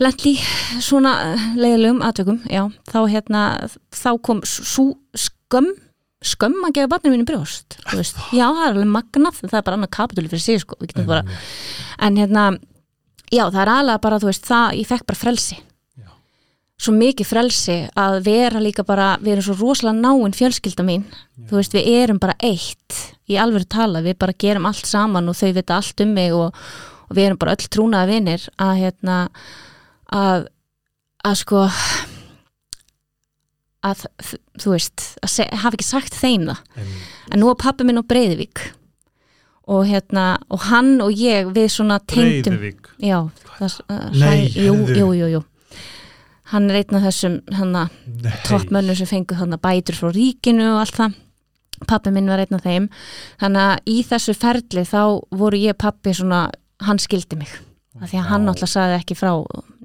lent 0.00 0.24
í 0.26 0.34
svona 0.80 1.36
leiðilegum 1.56 2.00
aðtökum, 2.02 2.40
já, 2.50 2.64
þá 2.90 2.98
hérna 3.08 3.70
þá 3.92 4.10
kom 4.22 4.40
svo 4.42 4.94
skömm 5.14 5.68
skömm 6.20 6.66
að 6.68 6.74
gefa 6.76 6.90
barninu 6.92 7.16
mínu 7.16 7.28
brjóst 7.28 7.78
veist, 7.94 8.18
já, 8.36 8.44
það 8.44 8.64
er 8.66 8.74
alveg 8.74 8.90
magnað 8.92 9.38
það 9.40 9.56
er 9.56 9.64
bara 9.64 9.78
annað 9.78 9.92
kapitúli 9.96 10.28
fyrir 10.28 10.44
sig, 10.44 10.60
sko, 10.60 10.76
bara 11.08 11.22
en 12.04 12.20
hérna, 12.20 12.44
já, 13.32 13.46
það 13.46 13.60
er 13.62 13.72
alveg 13.72 14.02
bara, 14.04 14.20
veist, 14.26 14.44
það, 14.48 14.76
ég 14.82 14.90
fekk 14.90 15.06
bara 15.08 15.20
frelsi. 15.20 15.56
Já. 15.96 16.12
svo 16.84 16.94
mikið 16.98 17.30
frelsi 17.30 17.78
að 18.04 18.18
vera 18.28 18.60
líka 18.60 18.84
bara, 18.84 19.14
við 19.22 19.38
erum 19.38 19.48
svo 19.48 19.56
rosalega 19.62 19.96
náinn 19.96 20.36
fjölskylda 20.36 20.84
mín, 20.84 21.08
þú 21.48 21.60
veist, 21.62 21.78
við 21.78 21.90
erum 22.02 22.20
bara 22.20 22.36
eitt, 22.36 23.00
í 23.24 23.40
alveg 23.40 23.64
tala 23.72 24.04
við 24.04 24.20
bara 24.20 24.36
gerum 24.36 24.68
allt 24.68 24.84
saman 24.88 25.32
og 25.32 25.40
þau 25.40 25.50
vita 25.56 25.80
allt 25.80 26.04
um 26.04 26.16
mig 26.20 26.36
og, 26.36 26.52
og 27.08 27.16
við 27.16 27.30
erum 27.30 27.40
bara 27.40 27.56
öll 27.56 27.68
trúnaða 27.72 28.12
vinir 28.12 28.48
að 28.60 28.76
hérna 28.84 29.20
að, 30.12 30.50
að 31.24 31.44
sko 31.46 31.64
að 31.64 32.09
þú 33.82 34.74
veist, 34.74 35.06
að 35.24 35.54
hafa 35.62 35.78
ekki 35.78 35.86
sagt 35.86 36.16
þeim 36.20 36.48
það. 36.50 36.60
Einmitt. 36.76 37.08
en 37.32 37.40
nú 37.40 37.50
er 37.50 37.58
pappi 37.62 37.86
minn 37.88 38.00
á 38.00 38.04
Breiðvík 38.04 38.64
og 39.70 39.86
hérna, 39.86 40.24
og 40.50 40.66
hann 40.66 40.98
og 41.00 41.14
ég 41.14 41.52
við 41.54 41.68
svona 41.70 42.00
tengdum 42.10 42.58
Breiðuvík 42.58 42.90
já, 43.06 43.18
það, 43.56 43.78
Nei, 44.18 44.50
jú, 44.50 44.74
jú, 44.88 45.08
jú, 45.14 45.30
jú. 45.36 45.42
Hann 46.50 46.66
er 46.68 46.80
einn 46.80 46.98
af 46.98 47.04
þessum 47.06 47.36
hana, 47.54 47.84
Nei. 48.10 48.32
toppmönnum 48.48 48.96
sem 48.98 49.06
fengu 49.06 49.36
hana, 49.38 49.56
bætur 49.56 49.94
frá 49.94 50.10
ríkinu 50.10 50.66
og 50.72 50.80
allt 50.82 50.96
það. 50.98 51.14
Pappi 51.86 52.10
minn 52.12 52.28
var 52.28 52.42
einn 52.42 52.56
af 52.58 52.64
þeim. 52.66 52.88
Þannig 53.40 53.68
að 53.68 53.92
í 53.94 54.00
þessu 54.08 54.34
ferli 54.36 54.82
þá 54.84 55.02
voru 55.30 55.60
ég 55.62 55.78
pappi 55.78 56.12
svona, 56.18 56.48
hann 56.82 56.98
skildi 56.98 57.38
mig. 57.38 57.54
Af 58.00 58.10
því 58.10 58.18
að 58.18 58.28
hann 58.32 58.44
náttúrulega 58.48 58.74
sagði 58.74 58.98
ekki 58.98 59.16
frá 59.18 59.30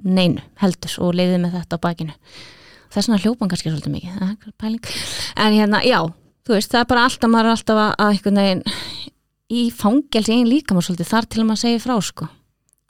neinu 0.02 0.42
heldur 0.60 0.98
og 1.06 1.14
leiði 1.16 1.38
með 1.42 1.56
þetta 1.60 1.78
á 1.78 1.84
bakinu 1.86 2.14
þess 2.96 3.10
vegna 3.10 3.22
hljópan 3.24 3.52
kannski 3.52 3.72
svolítið 3.72 3.94
mikið. 3.96 4.16
Það 4.16 4.70
er 4.70 4.78
en 5.46 5.58
hérna, 5.60 5.82
já 5.86 6.00
þú 6.46 6.54
veist, 6.56 6.70
það 6.72 6.80
er 6.82 6.88
bara 6.92 7.04
alltaf, 7.08 7.30
maður 7.30 7.48
er 7.50 7.54
alltaf 7.56 7.82
að, 7.82 7.92
að 7.98 8.10
einhvern 8.16 8.40
veginn 8.42 8.64
í 9.56 9.62
fangelsi 9.70 10.34
einn 10.34 10.48
líka 10.50 10.74
maður 10.74 10.88
svolítið 10.90 11.12
þar 11.12 11.26
til 11.30 11.40
að 11.42 11.46
maður 11.50 11.62
segir 11.62 11.82
frá 11.84 11.96
sko. 12.02 12.28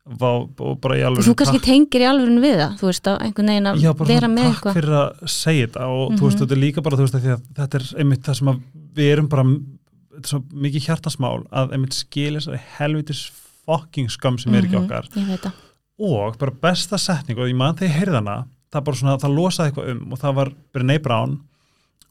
Vá, 0.06 0.28
og 0.62 0.76
bara 0.80 0.94
í 0.94 1.02
alveg 1.02 1.24
þú 1.26 1.32
kannski 1.34 1.58
tengir 1.66 2.04
í 2.04 2.06
alvörinu 2.06 2.38
við 2.44 2.60
það 2.60 2.74
þú 2.78 2.86
veist, 2.86 3.08
að 3.10 3.16
einhvern 3.26 3.48
veginn 3.50 3.66
að 3.72 3.80
Já, 3.82 3.88
bara 3.98 4.06
vera 4.12 4.20
svona 4.28 4.36
með 4.36 4.44
takk 4.46 4.54
eitthvað. 4.54 4.76
fyrir 4.76 4.94
að 5.00 5.32
segja 5.34 5.66
þetta 5.66 5.86
og 5.90 6.04
þú 6.12 6.20
veist, 6.20 6.36
Mhm. 6.36 6.42
þetta 6.46 6.54
er 6.56 6.62
líka 6.62 6.82
bara, 6.86 6.96
þú 6.96 7.06
veist, 7.06 7.16
að 7.16 7.42
þetta 7.58 7.74
er 7.80 7.86
einmitt 8.04 8.22
það 8.22 8.36
sem 8.38 8.48
að 8.52 8.60
við 8.94 9.10
erum 9.16 9.28
bara 9.28 9.42
er 9.42 10.40
mikið 10.66 10.86
hjartasmál 10.86 11.46
að 11.50 11.72
einmitt 11.74 11.92
skilja 11.98 12.38
þessari 12.40 12.60
helvitis 12.78 13.24
fucking 13.66 14.08
skam 14.08 14.38
sem 14.38 14.54
er 14.54 14.62
ekki 14.62 14.78
Mhm, 14.78 14.84
okkar. 14.86 15.08
ég 15.16 15.26
veit 15.26 15.42
það, 15.42 15.52
og 15.98 16.38
bara 16.38 16.52
besta 16.52 16.96
setning 16.98 17.38
og 17.38 17.48
ég 17.50 17.56
man 17.56 17.74
þegar 17.74 17.90
ég 17.90 17.98
heyrði 17.98 18.14
hana 18.22 18.46
það 18.76 18.86
bara 18.88 19.00
svona, 19.00 19.18
það 19.22 19.36
losaði 19.40 19.72
eitthvað 19.72 19.90
um 19.92 20.14
og 20.14 20.22
það 20.22 20.38
var 20.38 20.52
Brené 20.76 20.96
Brown 21.02 21.36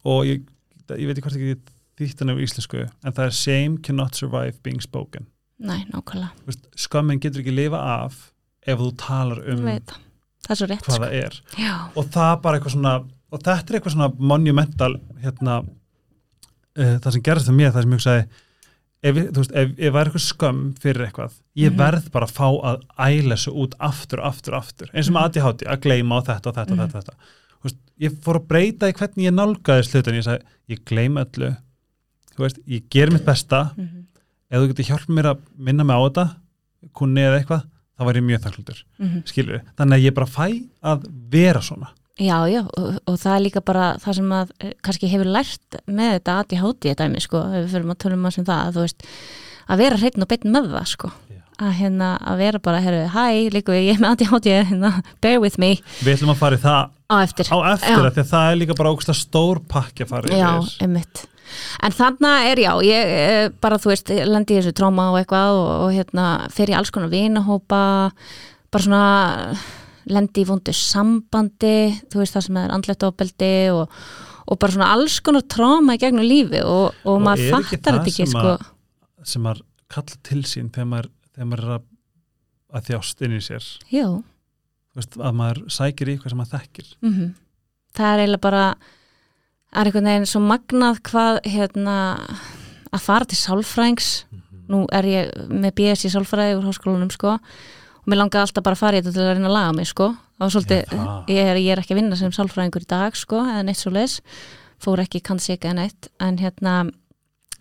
og 0.05 0.29
ég, 0.29 0.45
ég 0.91 1.07
veit 1.09 1.17
ekki 1.17 1.25
hvort 1.27 1.39
ekki 1.39 1.57
þýtt 1.95 2.21
hann 2.23 2.35
á 2.35 2.43
íslensku 2.43 2.83
en 2.85 3.15
það 3.15 3.25
er 3.29 3.35
shame 3.39 3.81
cannot 3.85 4.17
survive 4.19 4.57
being 4.65 4.83
spoken. 4.83 5.29
Næ, 5.63 5.85
nákvæmlega. 5.93 6.57
Skammin 6.75 7.21
getur 7.23 7.43
ekki 7.43 7.53
lifa 7.55 7.79
af 7.79 8.17
ef 8.65 8.81
þú 8.81 8.89
talar 8.99 9.41
um 9.53 9.61
veit 9.63 9.93
það, 9.93 10.49
er 10.49 10.59
svo 10.59 10.67
rétt 10.69 10.85
hvað 10.85 10.97
sko. 10.97 11.03
það 11.05 11.17
er. 11.21 11.37
Já, 11.61 11.75
og 11.95 12.09
það 12.15 12.33
bara 12.43 12.59
eitthvað 12.59 12.75
svona 12.75 12.95
og 13.05 13.41
þetta 13.41 13.71
er 13.71 13.79
eitthvað 13.79 13.95
svona 13.95 14.31
monumental 14.31 14.91
hérna 15.23 15.59
uh, 15.63 16.97
það 17.03 17.09
sem 17.15 17.25
gerist 17.25 17.49
það 17.49 17.57
mér, 17.59 17.73
það 17.75 17.85
sem 17.85 17.95
ég 17.95 18.01
hugsaði 18.01 18.25
ef, 19.05 19.17
veist, 19.37 19.51
ef, 19.53 19.73
ef 19.77 19.93
var 19.95 20.09
eitthvað 20.09 20.25
skömm 20.25 20.61
fyrir 20.81 21.05
eitthvað, 21.07 21.33
ég 21.61 21.71
Mhm. 21.71 21.77
verð 21.79 22.11
bara 22.15 22.25
að 22.27 22.35
fá 22.35 22.47
að 22.71 22.85
æla 22.97 23.35
þessu 23.35 23.53
út 23.63 23.75
aftur, 23.79 24.21
aftur, 24.25 24.55
aftur 24.57 24.89
eins 24.93 25.09
og 25.09 25.15
með 25.15 25.21
Mhm. 25.21 25.25
ADHD, 25.29 25.65
að 25.73 25.81
gleyma 25.85 26.17
á 26.17 26.21
þetta 26.29 26.47
og 26.51 26.55
þetta 26.55 26.71
og 26.71 26.77
Mhm. 26.77 26.87
þetta, 26.87 27.01
þetta. 27.03 27.15
Þú 27.55 27.63
veist, 27.69 27.77
ég 27.99 28.17
fór 28.25 28.39
að 28.39 28.47
breyta 28.47 28.89
í 28.89 28.93
hvernig 28.93 29.25
ég 29.29 29.33
nálgaði 29.35 29.85
slutin, 29.89 30.17
ég 30.19 30.25
sagði, 30.25 30.43
ég 30.69 30.83
gleyma 30.85 31.25
öllu 31.25 31.55
veist, 32.37 32.59
ég 32.67 32.83
ger 32.89 33.11
mitt 33.11 33.25
besta 33.25 33.71
mhm, 33.77 34.03
ef 34.51 34.59
þú 34.59 34.67
getur 34.73 34.89
hjálpað 34.89 35.15
mér 35.15 35.29
að 35.31 35.37
minna 35.57 35.83
mig 35.87 35.95
á 35.95 36.01
þetta 36.09 36.35
kunni 36.93 37.21
eða 37.23 37.39
eitthvað, 37.39 37.63
þá 37.97 38.03
var 38.05 38.13
ég 38.19 38.25
mjög 38.27 38.41
þakklutur 38.43 38.83
mhm. 38.99 39.21
skilur 39.25 39.61
þannig 39.77 39.95
að 39.99 40.03
ég 40.03 40.13
bara 40.13 40.27
fæ 40.27 40.47
að 40.83 41.05
vera 41.31 41.61
svona 41.61 41.87
já, 42.19 42.37
já, 42.47 42.61
og, 42.63 42.99
og 43.05 43.17
það 43.19 43.33
er 43.35 43.43
líka 43.43 43.61
bara 43.65 43.87
það 44.03 44.17
sem 44.19 44.33
að 44.37 44.53
eh, 44.63 44.73
kannski 44.85 45.09
hefur 45.11 45.29
lært 45.35 45.77
með 45.85 46.13
þetta 46.15 46.37
ADHD 46.41 46.89
dæmi, 47.01 47.23
sko, 47.23 47.41
ef 47.49 47.65
við 47.65 47.73
fyrir 47.73 47.91
að 47.91 48.01
tala 48.05 48.15
um 48.19 48.27
að 48.29 48.35
sem 48.37 48.47
það, 48.47 48.61
að 48.63 48.77
þú 48.77 48.85
veist 48.85 49.07
að 49.65 49.83
vera 49.83 49.99
hreitn 49.99 50.25
og 50.25 50.31
beinn 50.31 50.55
með 50.55 50.71
það, 50.71 50.87
sko 50.93 51.11
Já. 51.11 51.39
að 51.59 51.77
hérna, 51.81 52.09
að 52.23 52.41
vera 52.45 52.63
bara, 52.69 52.81
herru, 52.85 53.03
hæ, 53.11 53.25
líka 53.51 53.75
ég 53.75 53.91
er 53.95 54.01
með 54.01 54.15
ADHD, 54.15 54.51
hérna, 54.71 54.91
bear 55.25 55.43
with 55.43 55.59
me 55.61 55.71
við 55.99 56.13
ætlum 56.15 56.33
að 56.35 56.41
fara 56.41 56.59
í 56.59 56.63
það 56.63 56.81
á 57.05 57.15
eftir 57.21 57.51
á 57.51 57.57
eftir 57.75 57.91
Já. 57.91 57.99
að 57.99 58.11
því 58.15 58.25
að 58.25 58.33
það 58.33 58.49
er 58.49 58.59
líka 58.63 58.79
bara 58.79 58.93
ógsta 58.95 59.15
stór 59.17 59.63
pakki 59.69 60.07
að 60.07 60.13
fara 60.15 60.31
Já, 60.31 60.51
yfir 60.55 60.87
einmitt. 60.87 61.25
En 61.85 61.93
þarna 61.93 62.29
er 62.49 62.57
já, 62.57 62.71
ég 62.81 63.11
eh, 63.15 63.49
bara 63.61 63.77
þú 63.77 63.91
veist, 63.91 64.09
lendi 64.09 64.55
í 64.55 64.57
þessu 64.57 64.73
tróma 64.75 65.11
og 65.11 65.19
eitthvað 65.19 65.59
og, 65.59 65.67
og 65.85 65.91
hérna 65.93 66.23
lendi 70.11 70.43
í 70.43 70.47
vondu 70.49 70.73
sambandi, 70.75 71.73
þú 72.11 72.21
veist 72.21 72.35
það 72.37 72.45
sem 72.47 72.57
er 72.61 72.73
andlegt 72.75 73.03
ofbeldi 73.07 73.51
og, 73.73 73.95
og 74.45 74.59
bara 74.61 74.75
svona 74.75 74.91
alls 74.93 75.19
konar 75.25 75.45
tráma 75.49 75.95
í 75.97 76.01
gegnum 76.01 76.25
lífi 76.27 76.61
og, 76.63 76.93
og, 77.03 77.15
Og 77.15 77.23
maður 77.25 77.51
fattar 77.55 77.99
þetta 77.99 78.03
ekki 78.03 78.15
sem 78.25 78.33
sko. 78.35 78.53
að- 78.55 79.25
sem 79.25 79.41
maður 79.41 79.63
kalla 79.89 80.19
til 80.29 80.43
sín 80.45 80.69
þegar 80.73 80.89
maður, 80.91 81.09
þegar 81.35 81.49
maður 81.51 81.65
er 81.65 81.73
að, 81.79 81.87
að 82.77 82.89
þjást 82.91 83.25
inn 83.25 83.35
í 83.37 83.41
sér? 83.45 83.69
Veist, 84.95 85.17
að 85.19 85.33
maður 85.35 85.63
sækir 85.75 86.07
í 86.07 86.13
eitthvað 86.15 86.31
sem 86.35 86.39
maður 86.43 86.59
þekkir. 86.59 86.93
Mm 87.01 87.33
það 87.95 88.11
er 88.11 88.19
eiginlega 88.25 88.43
bara 88.43 88.63
er 89.71 89.87
einhvern 89.87 90.07
veginn 90.09 90.25
svo 90.27 90.39
magnað 90.43 90.97
hvað 91.07 91.37
hérna 91.47 91.93
að 92.91 93.03
fara 93.05 93.25
til 93.31 93.37
sálfræðings. 93.39 94.09
Nú 94.67 94.81
er 94.91 95.03
ég 95.07 95.29
með 95.47 95.71
BS 95.77 96.03
í 96.07 96.11
sálfræði 96.11 96.57
úr 96.57 96.65
háskólanum 96.67 97.11
sko 97.13 97.37
og 98.05 98.11
mér 98.11 98.21
langaði 98.21 98.45
alltaf 98.45 98.65
bara 98.65 98.77
að 98.77 98.83
fara 98.83 98.99
í 98.99 99.01
þetta 99.01 99.15
til 99.15 99.23
að 99.23 99.31
reyna 99.33 99.49
að 99.49 99.55
laga 99.55 99.71
mig 99.73 99.89
sko. 99.89 100.11
Var 100.37 100.51
svolítið, 100.53 100.93
ég 101.31 101.49
er, 101.49 101.57
ég 101.57 101.71
er 101.73 101.81
ekki 101.81 101.95
að 101.95 101.99
vinna 102.01 102.19
sem 102.19 102.33
sálfræðingur 102.35 102.85
í 102.85 102.91
dag 102.91 103.17
sko 103.17 103.39
eða 103.41 103.63
neitt 103.65 103.79
svo 103.79 103.93
leis 103.95 104.19
fór 104.83 105.01
ekki 105.01 105.23
kannski 105.25 105.55
ekki 105.55 105.71
eða 105.71 105.79
neitt. 105.79 106.09
En 106.21 106.37
hérna 106.41 106.75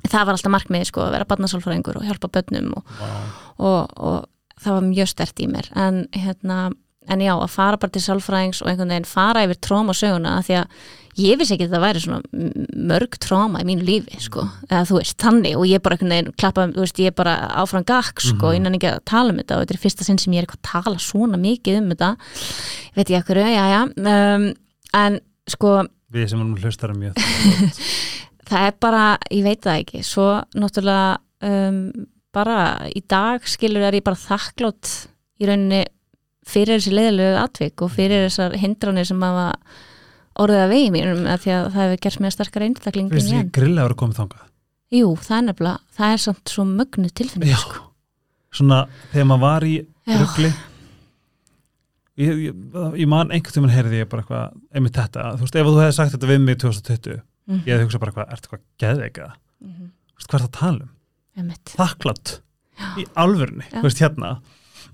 það 0.04 0.26
var 0.26 0.36
alltaf 0.36 0.52
markmiði 0.52 0.88
sko 0.90 1.04
að 1.04 1.14
vera 1.16 1.28
barnasálfræðingur 1.30 2.00
og 2.00 2.08
hjálpa 2.08 2.30
börnum 2.34 2.72
og, 2.76 2.96
og, 3.56 3.94
og 3.96 4.60
það 4.60 4.76
var 4.76 4.88
mjög 4.90 5.12
stert 5.14 5.40
í 5.40 5.48
mér. 5.50 5.70
En 5.78 6.02
hérna, 6.12 6.58
en 7.08 7.24
já, 7.24 7.32
að 7.36 7.54
fara 7.54 7.80
bara 7.80 7.94
til 7.94 8.04
sálfræðings 8.04 8.60
og 8.64 8.70
einhvern 8.72 8.92
veginn 8.92 9.08
fara 9.08 9.46
yfir 9.46 9.60
tróma 9.64 9.96
söguna 9.96 10.36
af 10.40 10.48
því 10.50 10.60
að 10.60 10.84
ég 11.16 11.38
vissi 11.38 11.54
ekki 11.54 11.66
að 11.68 11.74
það 11.76 11.84
væri 11.84 12.00
svona 12.04 12.48
mörg 12.90 13.18
tróma 13.22 13.60
í 13.62 13.66
mínu 13.68 13.84
lífi 13.86 14.20
sko, 14.24 14.44
eða 14.68 14.82
þú 14.88 14.98
veist, 14.98 15.16
þannig 15.22 15.56
og 15.60 15.66
ég 15.70 15.82
bara 15.84 15.96
einhvern 15.96 16.14
veginn 16.14 16.32
klappa, 16.40 16.66
þú 16.74 16.82
veist, 16.84 17.00
ég 17.04 17.14
bara 17.14 17.34
áfram 17.62 17.84
gakk 17.86 18.20
sko, 18.20 18.50
Mhm. 18.50 18.56
innan 18.56 18.74
ekki 18.78 18.90
að 18.92 19.04
tala 19.04 19.30
um 19.30 19.38
þetta 19.38 19.56
og 19.56 19.62
þetta 19.66 19.74
er 19.76 19.82
fyrsta 19.84 20.04
sinn 20.04 20.18
sem 20.18 20.32
ég 20.32 20.42
er 20.42 20.46
eitthvað 20.46 20.62
að 20.62 20.82
tala 20.84 20.98
svona 20.98 21.38
mikið 21.38 21.78
um 21.78 21.90
þetta. 21.94 22.16
Veit 22.96 23.08
ég 23.14 23.22
ekkur, 23.22 23.36
já, 23.36 23.64
já 23.74 23.82
um, 24.36 24.54
en 24.94 25.20
sko 25.48 25.86
við 26.14 26.28
sem 26.30 26.40
erum 26.40 26.56
hlustarum 26.56 26.98
mjög. 27.00 27.14
Það 28.48 28.66
er 28.68 28.74
bara, 28.80 29.04
ég 29.32 29.42
veit 29.46 29.60
það 29.64 29.78
ekki 29.80 30.02
svo 30.04 30.26
náttúrulega 30.54 31.16
um, 31.48 31.78
bara 32.34 32.58
í 32.94 33.00
dag 33.08 33.40
skilur 33.48 33.82
er 33.86 33.96
ég 33.96 34.04
bara 34.04 34.16
þakklátt 34.20 34.90
í 35.40 35.46
rauninni 35.48 35.84
fyrir 36.44 36.76
þessi 36.76 36.92
leiðilegu 36.92 37.38
atvik 37.40 37.82
og 37.86 37.90
fyrir 37.94 38.26
þessar 38.28 38.52
hindranir 38.60 39.06
sem 39.08 39.22
hafa 39.24 39.46
orðið 40.42 40.62
að 40.64 40.72
vegi 40.74 40.90
mínum 40.94 41.26
að 41.30 41.42
því 41.44 41.54
að 41.54 41.66
það 41.74 41.82
hefur 41.84 42.02
gert 42.06 42.20
mér 42.24 42.34
sterkar 42.34 42.66
einstakling 42.66 43.10
finnst 43.12 43.30
en 43.30 43.48
því 43.48 43.54
grilla 43.58 43.86
vera 43.86 43.98
komið 44.02 44.20
þangað? 44.20 44.46
Jú, 44.94 45.10
það 45.24 45.36
er 45.36 45.44
nefnilega, 45.48 45.82
það 45.96 46.14
er 46.14 46.22
samt 46.24 46.52
svo 46.52 46.64
mögnu 46.68 47.10
tilfinning 47.10 47.58
sko. 47.58 47.82
svona 48.54 48.84
þegar 49.12 49.28
maður 49.30 49.44
var 49.44 49.66
í 49.66 49.74
Já. 49.82 50.16
rugli. 50.20 50.50
Ég, 52.14 52.42
ég, 52.46 52.58
ég 53.00 53.08
man 53.10 53.32
einhvern 53.34 53.56
tímann 53.56 53.74
heyrði 53.74 54.02
ég 54.04 54.10
bara 54.10 54.22
eitthvað 54.22 54.58
einmitt 54.70 54.98
þetta, 55.00 55.30
þú 55.34 55.46
veist, 55.46 55.56
ef 55.58 55.70
þú 55.70 55.80
hefði 55.80 55.96
sagt 55.96 56.14
þetta 56.14 56.30
við 56.30 56.44
mig 56.44 56.60
2020, 56.62 57.22
mm 57.48 57.64
ég 57.64 57.72
hefði 57.74 57.86
hugsað 57.88 58.04
bara 58.04 58.12
eitthvað 58.12 58.34
ertu 58.36 58.46
eitthvað 58.46 58.62
geðveika, 58.84 59.26
-hmm. 59.64 59.88
þú 59.90 60.20
veist, 60.20 60.28
hvað 60.28 60.38
er 60.38 60.44
það 60.44 60.50
að 60.50 60.60
tala 60.60 60.84
um? 60.84 60.92
Þakklátt. 61.74 62.36
Í 62.98 63.04
alvörni, 63.18 63.66
þú 63.72 63.82
veist, 63.88 64.02
hérna. 64.02 64.30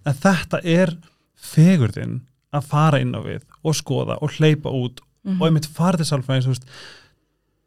En 0.09 0.17
þetta 0.17 0.61
er 0.65 0.97
fegurðin 1.37 2.21
að 2.57 2.67
fara 2.73 3.01
inn 3.01 3.13
á 3.13 3.21
við 3.21 3.45
og 3.63 3.77
skoða 3.77 4.17
og 4.25 4.37
hleypa 4.39 4.73
út 4.73 5.01
Mhm. 5.25 5.41
og 5.41 5.47
einmitt 5.49 5.67
sálfræðins, 6.09 6.47
þú 6.47 6.55
veist 6.55 6.67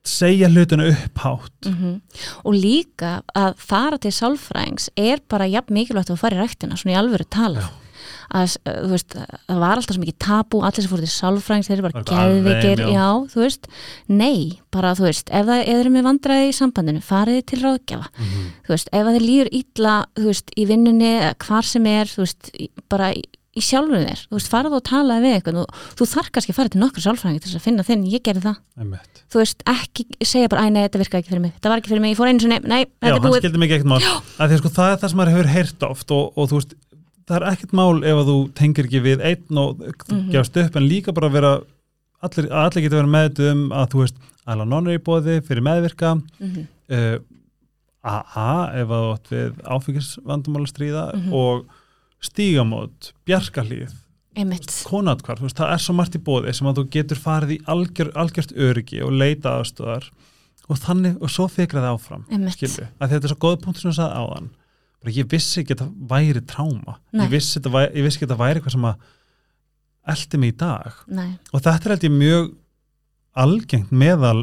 segja 0.03 0.49
hlutinu 0.51 0.89
upphátt 0.91 1.65
Mhm. 1.69 2.01
og 2.43 2.53
líka 2.53 3.21
að 3.35 3.55
fara 3.57 3.97
til 3.97 4.11
sálfræðings 4.11 4.89
er 4.97 5.19
bara 5.29 5.45
jafn 5.47 5.73
mikilvægt 5.73 6.09
að 6.11 6.17
fara 6.19 6.35
í 6.35 6.41
ræktina 6.43 6.75
svona 6.75 6.95
í 6.95 6.99
alvöru 6.99 7.25
tala 7.29 7.61
Já. 7.61 7.69
að 8.33 8.57
þú 8.65 8.89
veist, 8.89 9.13
það 9.47 9.59
var 9.59 9.77
alltaf 9.77 9.95
svo 9.95 10.03
mikið 10.03 10.17
tabu 10.19 10.59
allir 10.61 10.81
sem 10.81 10.91
fóru 10.91 11.05
til 11.05 11.13
sálfræðings, 11.13 11.67
þeir 11.69 11.77
eru 11.77 11.81
bara 11.83 11.99
er 11.99 12.03
afveim, 12.03 12.79
já. 12.79 12.91
já, 12.91 13.27
þú 13.31 13.39
veist 13.45 13.67
nei, 14.09 14.59
bara 14.71 14.93
þú 14.93 15.03
veist, 15.07 15.29
ef 15.31 15.45
það 15.45 15.67
eru 15.67 15.89
með 15.89 16.03
vandræði 16.09 16.49
í 16.49 16.57
sambandinu, 16.59 17.01
farið 17.03 17.37
þið 17.39 17.45
til 17.45 17.59
ráðgjafa 17.63 18.07
Mhm. 18.19 18.43
þú 18.65 18.69
veist, 18.75 18.89
ef 18.91 19.05
það 19.07 19.19
líður 19.21 19.49
illa 19.53 20.05
þú 20.17 20.25
veist, 20.25 20.51
í 20.57 20.67
vinnunni, 20.67 21.35
hvar 21.37 21.63
sem 21.63 21.85
er 21.87 22.05
þú 22.05 22.17
veist, 22.25 22.51
bara 22.89 23.13
í, 23.13 23.23
í 23.53 23.61
sjálfur 23.61 24.01
þér. 24.01 24.21
Þú 24.29 24.37
veist, 24.37 24.49
farað 24.49 24.75
og 24.79 24.83
talaði 24.89 25.23
við 25.27 25.35
eitthvað 25.37 25.57
og 25.61 25.81
þú 25.99 26.07
þarf 26.13 26.29
kannski 26.33 26.53
að 26.53 26.57
fara 26.57 26.71
til 26.73 26.81
nokkur 26.81 27.03
sálfræðing 27.05 27.41
til 27.43 27.49
þess 27.51 27.59
að 27.59 27.65
finna 27.67 27.83
þinn, 27.87 28.05
ég 28.09 28.23
gerði 28.25 28.41
það. 28.47 28.55
Einmitt. 28.81 29.21
Þú 29.29 29.41
veist, 29.43 29.63
ekki 29.73 30.05
segja 30.25 30.49
bara, 30.49 30.63
æ, 30.65 30.69
nei, 30.73 30.81
þetta 30.87 31.01
virkaði 31.03 31.21
ekki 31.23 31.31
fyrir 31.33 31.43
mig. 31.43 31.53
Þetta 31.59 31.69
var 31.73 31.81
ekki 31.83 31.91
fyrir 31.93 32.01
mig, 32.01 32.13
ég 32.15 32.17
fór 32.17 32.31
einu 32.31 32.39
sinni, 32.43 32.59
nei, 32.65 32.79
Já, 32.81 32.89
þetta 32.89 33.11
er 33.11 33.13
hann 33.13 33.27
búið. 33.27 33.43
skildi 33.43 33.61
mikið 33.63 33.77
ekkert 33.77 33.91
mál. 33.93 33.99
Að 34.41 34.47
því 34.49 34.57
að 34.57 34.61
sko 34.63 34.71
það 34.77 34.89
er 34.93 34.97
það 35.03 35.09
sem 35.13 35.21
maður 35.21 35.33
hefur 35.37 35.51
heyrt 35.53 35.85
oft 35.89 36.11
og, 36.17 36.23
og 36.37 36.49
þú 36.49 36.57
veist, 36.59 36.73
það 37.29 37.37
er 37.39 37.45
ekkert 37.53 37.73
mál 37.77 37.95
ef 38.03 38.17
að 38.23 38.29
þú 38.33 38.37
tengir 38.57 38.89
ekki 38.89 39.03
við 39.05 39.21
einn 39.29 39.61
og 39.63 39.77
þú 39.83 40.13
Mhm. 40.17 40.31
gefst 40.33 40.57
upp 40.63 40.75
en 40.81 40.89
líka 40.89 41.13
bara 41.13 41.29
vera 41.29 41.53
allir, 42.23 42.49
allir 42.51 42.81
geta 42.87 42.97
verið 42.99 43.13
meðut 43.13 43.39
um 43.51 43.61
að 43.69 43.87
þú 43.93 44.01
veist, 44.03 44.17
alveg 44.47 44.67
nonnar 44.73 44.97
í 44.97 45.03
bóði 45.05 45.37
fyrir 45.45 45.61
meðvirka. 45.63 46.15
Mm 46.41 46.67
uh, 46.89 47.17
Stígamót, 52.23 53.11
bjarkalíð 53.27 53.93
konatkvar, 54.87 55.37
þú 55.37 55.45
veist, 55.45 55.59
það 55.59 55.73
er 55.75 55.81
svo 55.83 55.93
margt 55.97 56.15
í 56.17 56.21
bóði 56.25 56.53
sem 56.57 56.69
að 56.69 56.79
þú 56.79 56.83
getur 56.95 57.19
farið 57.21 57.51
í 57.53 57.57
algjör, 57.69 58.09
algjört 58.17 58.53
öryggi 58.57 59.03
og 59.05 59.13
leita 59.13 59.59
aðstöðar 59.59 60.07
og 60.71 60.79
þannig, 60.79 61.19
og 61.21 61.29
svo 61.29 61.45
fikra 61.51 61.83
það 61.83 61.97
áfram 61.99 62.23
skilju, 62.55 62.87
að 62.97 63.13
þetta 63.13 63.27
er 63.29 63.33
svo 63.33 63.39
góð 63.43 63.59
punktur 63.61 63.83
sem 63.83 63.91
þú 63.91 63.97
sagði 63.99 64.23
áðan. 64.23 64.49
Bara 65.03 65.13
ég 65.19 65.29
vissi 65.29 65.61
ekki 65.61 65.75
að 65.75 65.83
það 65.83 65.93
væri 66.13 66.43
tráma 66.49 66.97
ég 67.19 67.29
vissi, 67.35 67.59
þetta 67.59 67.73
væri, 67.75 67.91
ég 67.99 68.07
vissi 68.07 68.17
ekki 68.17 68.29
að 68.29 68.33
það 68.33 68.41
væri 68.41 68.61
eitthvað 68.61 68.75
sem 68.77 68.89
að 68.89 69.07
eldi 70.13 70.39
mig 70.41 70.53
í 70.53 70.57
dag. 70.63 70.99
Nei, 71.19 71.29
og 71.51 71.65
þetta 71.67 71.93
er 71.93 72.07
ég 72.07 72.17
mjög 72.17 72.51
algengt 73.43 73.93
meðal 73.93 74.37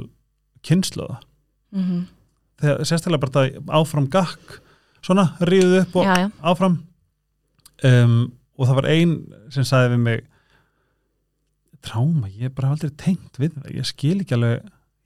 kynnslóða 0.66 1.20
mm 1.74 2.00
þegar 2.60 2.86
sérstaklega 2.88 3.22
bara 3.24 3.44
þetta 3.46 3.78
áfram 3.80 4.06
gakk 4.12 4.56
svona, 5.04 5.30
ríðuð 5.48 5.76
upp 5.80 5.98
og 6.00 6.08
já, 6.08 6.14
já, 6.24 6.26
áfram 6.52 6.76
um, 7.88 8.18
og 8.58 8.68
það 8.68 8.78
var 8.80 8.88
ein 8.92 9.14
sem 9.54 9.66
sagði 9.66 9.94
við 9.94 10.02
mig 10.04 10.26
tráma, 11.84 12.28
ég 12.28 12.50
er 12.50 12.56
bara 12.56 12.74
aldrei 12.74 12.90
tengt 13.00 13.38
við 13.40 13.54
það, 13.56 13.70
ég 13.78 13.88
skil 13.88 14.18
ekki 14.20 14.36
alveg 14.36 14.58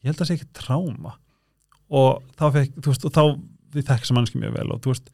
ég 0.05 0.11
held 0.11 0.17
að 0.17 0.23
það 0.23 0.31
sé 0.31 0.39
ekki 0.39 0.55
tráma. 0.59 1.13
Og 1.95 2.25
þá 2.35 2.47
fekk, 2.57 2.79
þú 2.81 2.93
veist, 2.93 3.05
og 3.07 3.15
þá 3.15 3.23
við 3.75 3.87
þekk 3.91 4.09
sem 4.09 4.19
mannski 4.19 4.41
mjög 4.41 4.57
vel 4.57 4.71
og 4.75 4.81
þú 4.83 4.95
veist 4.95 5.13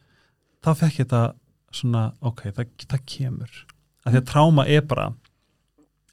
þá 0.64 0.70
fekk 0.82 1.00
ég 1.00 1.08
þetta 1.08 1.22
svona, 1.80 2.04
ok, 2.26 2.46
það, 2.56 2.70
það 2.90 3.04
kemur, 3.14 3.58
að 4.04 4.14
því 4.14 4.20
að 4.20 4.30
tráma 4.30 4.64
er 4.68 4.86
bara 4.90 5.10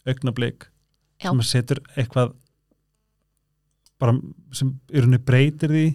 augnablík 0.07 0.67
sem 1.23 1.41
setur 1.49 1.81
eitthvað 1.97 2.35
bara 3.97 4.13
sem 4.55 4.75
í 4.93 5.01
rauninni 5.01 5.23
breytir 5.25 5.73
því 5.73 5.87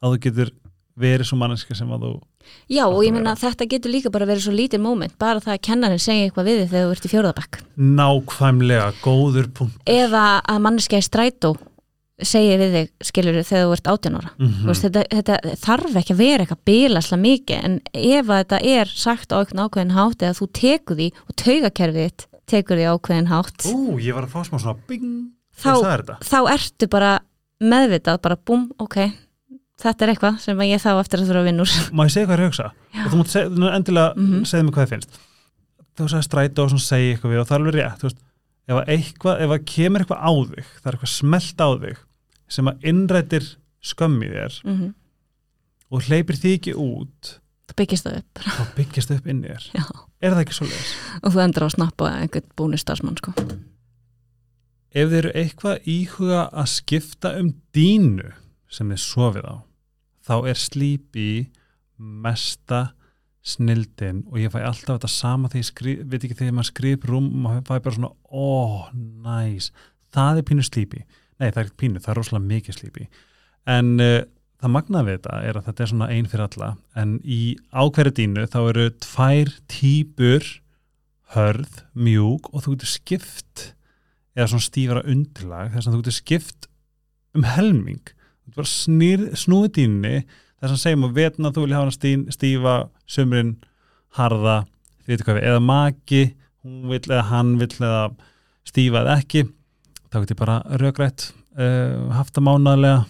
að 0.00 0.14
þú 0.14 0.22
getur 0.26 0.52
verið 1.00 1.28
svo 1.28 1.38
manneska 1.38 1.76
sem 1.78 1.92
að 1.94 2.06
þú 2.06 2.12
já, 2.70 2.84
og 2.86 3.00
ég 3.04 3.12
meina 3.14 3.34
þetta 3.38 3.66
getur 3.70 3.92
líka 3.94 4.10
bara 4.12 4.26
verið 4.28 4.46
svo 4.46 4.54
lítið 4.56 4.80
moment, 4.84 5.16
bara 5.18 5.40
það 5.40 5.56
að 5.56 5.64
kennarinn 5.68 6.02
segja 6.02 6.28
eitthvað 6.28 6.48
við 6.50 6.60
þig 6.62 6.70
þegar 6.70 6.86
þú 6.86 6.94
ert 6.96 7.04
í 7.08 7.12
fjórðabæk 7.14 7.58
nákvæmlega 8.00 8.92
góður 9.04 9.50
punkt 9.58 9.90
eða 9.90 10.24
að 10.48 10.62
manneskja 10.66 11.00
í 11.02 11.06
strætó 11.06 11.52
segja 12.20 12.56
við 12.60 12.74
þig, 12.76 12.88
skilur 13.08 13.38
þegar 13.40 13.64
þú 13.68 13.76
ert 13.78 13.90
átjánóra 13.94 14.30
mm 14.36 14.56
Þú 14.60 14.68
veist, 14.68 14.84
þetta, 14.84 15.04
þetta 15.16 15.54
þarf 15.62 15.94
ekki 16.02 16.12
að 16.16 16.20
vera 16.20 16.44
eitthvað 16.44 16.64
bilaslega 16.68 17.22
mikið 17.22 17.62
en 17.68 17.78
ef 17.96 18.28
að 18.34 18.42
þetta 18.42 18.58
er 18.74 18.92
sagt 18.92 19.32
á 19.32 19.36
einhvern 19.40 19.62
ákveðin 19.64 19.94
hátt 19.96 20.24
eða 20.26 20.36
þú 20.40 20.48
tekur 20.60 20.98
því 21.00 21.08
og 21.24 21.36
taugakerfið 21.40 22.26
tekur 22.50 22.76
því 22.80 22.88
ákveðin 22.92 23.30
hátt 23.32 23.66
Ú, 23.72 23.96
ég 24.04 24.16
var 24.18 24.26
að 24.28 24.34
fá 24.34 24.40
smá 24.44 24.58
svona 24.60 24.76
bing 24.90 25.08
Þá- 25.60 26.20
Þá 26.24 26.38
ertu 26.52 26.88
bara 26.92 27.14
meðvitað 27.60 28.20
bara 28.24 28.36
búm, 28.36 28.68
ok 28.80 29.00
þetta 29.80 30.04
er 30.06 30.12
eitthvað 30.14 30.38
sem 30.44 30.60
ég 30.66 30.82
þá 30.82 30.90
eftir 31.00 31.20
að 31.22 31.28
þurfa 31.30 31.40
að 31.42 31.48
vinna 31.50 31.64
úr 31.64 31.74
Má 31.96 32.02
ég 32.06 32.12
segja 32.14 32.26
hvað 32.28 32.34
ég 32.34 32.38
er 32.38 32.44
að 32.44 32.50
hugsa? 32.50 32.68
Já. 32.94 33.02
Og 33.04 33.10
þú 33.12 33.20
mútt 33.20 33.34
endilega 33.74 34.14
mm 34.16 34.26
Mhm. 34.30 34.44
segja 34.50 34.64
mig 34.64 34.74
hvað 34.74 34.86
þið 34.86 34.94
finnst 34.94 35.20
Þú 36.00 36.08
sagði 36.08 36.26
strætó 36.28 36.64
og 36.64 36.80
segja 36.80 37.14
eitthvað 37.14 37.32
við 37.34 37.40
og 37.40 37.48
það 37.48 37.56
er 37.56 37.60
alveg 37.60 37.74
rétt 37.80 38.02
veist, 38.06 38.20
ef, 38.68 38.76
að 38.76 38.88
eitthvað, 38.94 39.40
ef 39.44 39.50
að 39.50 39.64
kemur 39.74 40.00
eitthvað 40.04 40.22
á 40.24 40.32
þig 40.50 40.66
það 40.80 40.86
er 40.86 40.94
eitthvað 40.96 41.14
smelt 41.16 41.60
á 41.60 41.68
þig 41.84 41.98
sem 42.50 42.66
að 42.70 42.86
innrættir 42.92 43.48
skömmi 43.80 44.28
þér 44.30 44.60
mm 44.64 44.76
-hmm. 44.78 44.94
og 45.90 46.02
hleypir 46.08 46.36
því 46.36 46.52
ekki 46.58 46.74
út 46.76 47.32
þú 47.70 47.74
byggist 47.76 48.06
það 48.06 48.16
upp 48.20 48.38
þá 48.44 48.62
byggjast 48.76 49.10
upp 49.16 49.26
inn 49.26 49.44
í 49.44 49.48
þér 49.48 49.64
Já. 49.74 49.84
Er 50.20 50.30
það 50.34 50.40
ekki 50.44 50.52
svo 50.58 50.66
leiðis? 50.66 50.94
og 51.22 51.32
þú 51.32 51.40
endur 51.44 51.62
á 51.62 51.66
að 51.66 51.74
snappa 51.74 52.04
einhvern 52.20 52.48
búnistasmann 52.56 53.16
sko. 53.16 53.32
Ef 54.90 55.08
þið 55.08 55.18
eru 55.20 55.30
eitthvað 55.34 55.86
íhuga 55.86 56.40
að 56.52 56.66
skipta 56.66 57.30
um 57.38 57.52
dínu 57.74 58.32
sem 58.68 58.88
þið 58.90 58.98
sofið 59.04 59.46
á 59.46 59.54
þá 60.30 60.36
er 60.50 60.58
slípi 60.58 61.30
mesta 61.98 62.90
snildin 63.40 64.24
og 64.28 64.38
ég 64.40 64.52
fæ 64.52 64.60
alltaf 64.62 64.98
þetta 64.98 65.10
sama 65.10 65.48
þegar 65.50 65.62
ég 65.62 65.70
skrif, 65.70 66.02
veit 66.06 66.24
ekki 66.26 66.36
þegar 66.38 66.56
maður 66.58 66.70
skrif 66.70 67.06
rúm 67.08 67.30
maður 67.44 67.64
fæ 67.68 67.72
bara 67.78 67.96
svona, 67.96 68.12
ó, 68.28 68.50
næs. 69.24 69.70
Það 70.14 70.40
er 70.40 70.46
pínu 70.50 70.66
slípi. 70.66 71.02
Nei, 71.40 71.48
það 71.48 71.60
er 71.62 71.66
ekki 71.66 71.80
pínu, 71.80 72.02
það 72.04 72.12
er 72.12 72.20
rosalega 72.20 72.50
mikið 72.50 72.76
slípi. 72.76 73.06
En 73.70 73.92
uh, 74.02 74.18
það 74.60 74.74
magnaði 74.76 75.08
við 75.08 75.18
þetta 75.18 75.40
er 75.48 75.58
að 75.58 75.68
þetta 75.68 75.84
er 75.84 75.92
svona 75.92 76.10
ein 76.12 76.30
fyrir 76.30 76.46
alla. 76.46 76.70
En 77.00 77.16
í 77.24 77.42
ákverju 77.72 78.16
dínu 78.20 78.46
þá 78.52 78.60
eru 78.62 78.86
tvær 79.06 79.52
típur 79.72 80.48
hörð, 81.34 81.82
mjúk 81.94 82.50
og 82.52 82.64
þú 82.64 82.76
getur 82.76 82.92
skipt 82.92 83.66
eða 84.36 84.50
svona 84.52 84.66
stífara 84.66 85.06
undirlag 85.08 85.72
þess 85.74 85.88
að 85.88 85.94
þú 85.94 86.00
getur 86.02 86.18
skipt 86.18 86.68
um 87.38 87.46
helming 87.46 88.12
þú 88.46 88.56
bara 88.56 88.72
snýr, 88.72 89.26
snúið 89.38 89.72
dýnni 89.78 90.14
þess 90.60 90.74
að 90.74 90.82
segjum 90.82 91.08
að 91.08 91.16
vetna 91.20 91.52
þú 91.54 91.64
vilja 91.64 91.80
hafa 91.80 91.92
hana 91.92 92.34
stífa, 92.36 92.74
sömurinn 93.08 93.54
harða, 94.18 94.56
við, 95.06 95.24
eða 95.40 95.60
maki 95.64 96.22
hún 96.64 96.90
vill 96.90 97.04
eða 97.06 97.28
hann 97.30 97.54
vill 97.60 97.72
eða 97.78 98.02
stífa 98.68 99.04
eða 99.04 99.16
ekki 99.22 99.46
þá 100.10 100.18
getur 100.22 100.40
bara 100.42 100.60
rögrætt 100.80 101.30
uh, 101.58 102.10
haft 102.14 102.34
það 102.36 102.46
mánaðlega, 102.48 103.00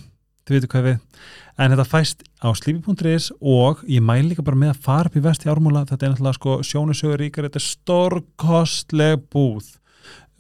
þið 0.47 0.57
veitir 0.57 0.73
hvað 0.73 0.87
við. 0.89 1.27
En 1.61 1.75
þetta 1.75 1.87
fæst 1.89 2.25
á 2.41 2.49
slífi.is 2.57 3.29
og 3.41 3.83
ég 3.91 4.05
mæl 4.05 4.23
líka 4.31 4.45
bara 4.45 4.59
með 4.61 4.75
að 4.75 4.87
fara 4.87 5.11
upp 5.11 5.19
í 5.19 5.25
vesti 5.25 5.51
ármúla, 5.53 5.85
þetta 5.89 6.07
er 6.07 6.15
náttúrulega 6.15 6.39
sko 6.39 6.57
sjónusögur 6.67 7.21
ríkar, 7.21 7.49
þetta 7.49 7.61
er 7.61 7.67
stórkostleg 7.67 9.27
búð. 9.33 9.69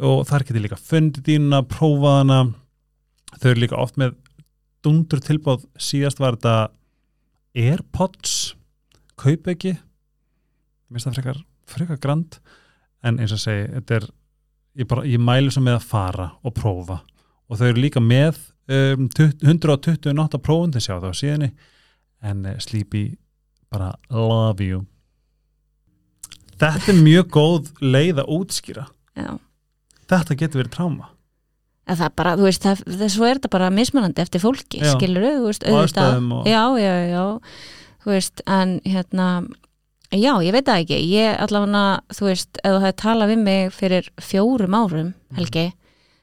Og 0.00 0.24
þar 0.28 0.46
getur 0.48 0.64
líka 0.64 0.80
fundið 0.80 1.26
dýnuna, 1.26 1.60
prófaðana 1.68 2.40
þau 3.36 3.50
eru 3.52 3.64
líka 3.64 3.80
oft 3.80 4.00
með 4.00 4.16
dundur 4.84 5.20
tilbáð, 5.24 5.66
síðast 5.80 6.20
var 6.22 6.38
þetta 6.38 6.70
Airpods 7.60 8.54
kaup 9.20 9.48
ekki. 9.50 9.74
Mér 10.90 10.98
finnst 10.98 11.08
það 11.08 11.16
frekar, 11.18 11.42
frekar 11.70 12.00
grand. 12.02 12.38
En 13.06 13.20
eins 13.20 13.34
og 13.34 13.40
segi, 13.42 13.66
þetta 13.76 13.98
er 13.98 14.06
ég, 14.80 14.86
bara, 14.90 15.06
ég 15.08 15.22
mælu 15.22 15.52
svo 15.52 15.64
með 15.64 15.80
að 15.80 15.88
fara 15.90 16.28
og 16.44 16.54
prófa. 16.56 17.00
Og 17.50 17.58
þau 17.58 17.66
eru 17.70 17.84
líka 17.84 18.02
með 18.04 18.38
um, 18.70 19.08
128 19.10 20.42
prófun 20.44 20.74
til 20.74 20.84
sjá 20.84 20.96
það 20.98 21.10
á 21.10 21.20
síðanni 21.20 21.50
en 22.30 22.44
uh, 22.46 22.56
Sleepy 22.62 23.04
bara 23.72 23.92
love 24.12 24.64
you. 24.64 24.84
Þetta 26.60 26.92
er 26.92 27.00
mjög 27.00 27.30
góð 27.32 27.70
leið 27.80 28.20
að 28.20 28.34
útskýra. 28.36 28.84
Já. 29.16 29.32
Þetta 30.10 30.36
getur 30.36 30.62
verið 30.62 30.74
tráma 30.76 31.10
En 31.88 31.96
það 31.96 32.10
bara, 32.16 32.36
þú 32.36 32.42
veist, 32.46 32.62
það, 32.62 33.08
svo 33.10 33.24
er 33.26 33.38
þetta 33.40 33.50
bara 33.50 33.70
mismunandi 33.70 34.20
eftir 34.22 34.40
fólki, 34.40 34.78
Já. 34.80 34.92
skilur 34.94 35.24
þú 35.24 35.46
veist, 35.48 35.64
auðvitað, 35.64 36.32
og- 36.32 36.46
já, 36.46 36.62
já, 36.78 36.94
já 37.10 37.40
þú 38.04 38.10
veist, 38.14 38.42
en 38.46 38.80
hérna 38.84 39.26
já, 40.12 40.32
ég 40.42 40.52
veit 40.52 40.64
það 40.66 40.84
ekki, 40.84 40.98
ég 41.10 41.40
allavega, 41.40 42.00
þú 42.14 42.26
veist, 42.28 42.60
ef 42.62 42.70
þú 42.70 42.80
hefði 42.84 42.96
talað 43.02 43.28
við 43.32 43.38
mig 43.42 43.72
fyrir 43.72 44.08
fjórum 44.20 44.74
árum, 44.78 45.14
Helgi 45.34 45.72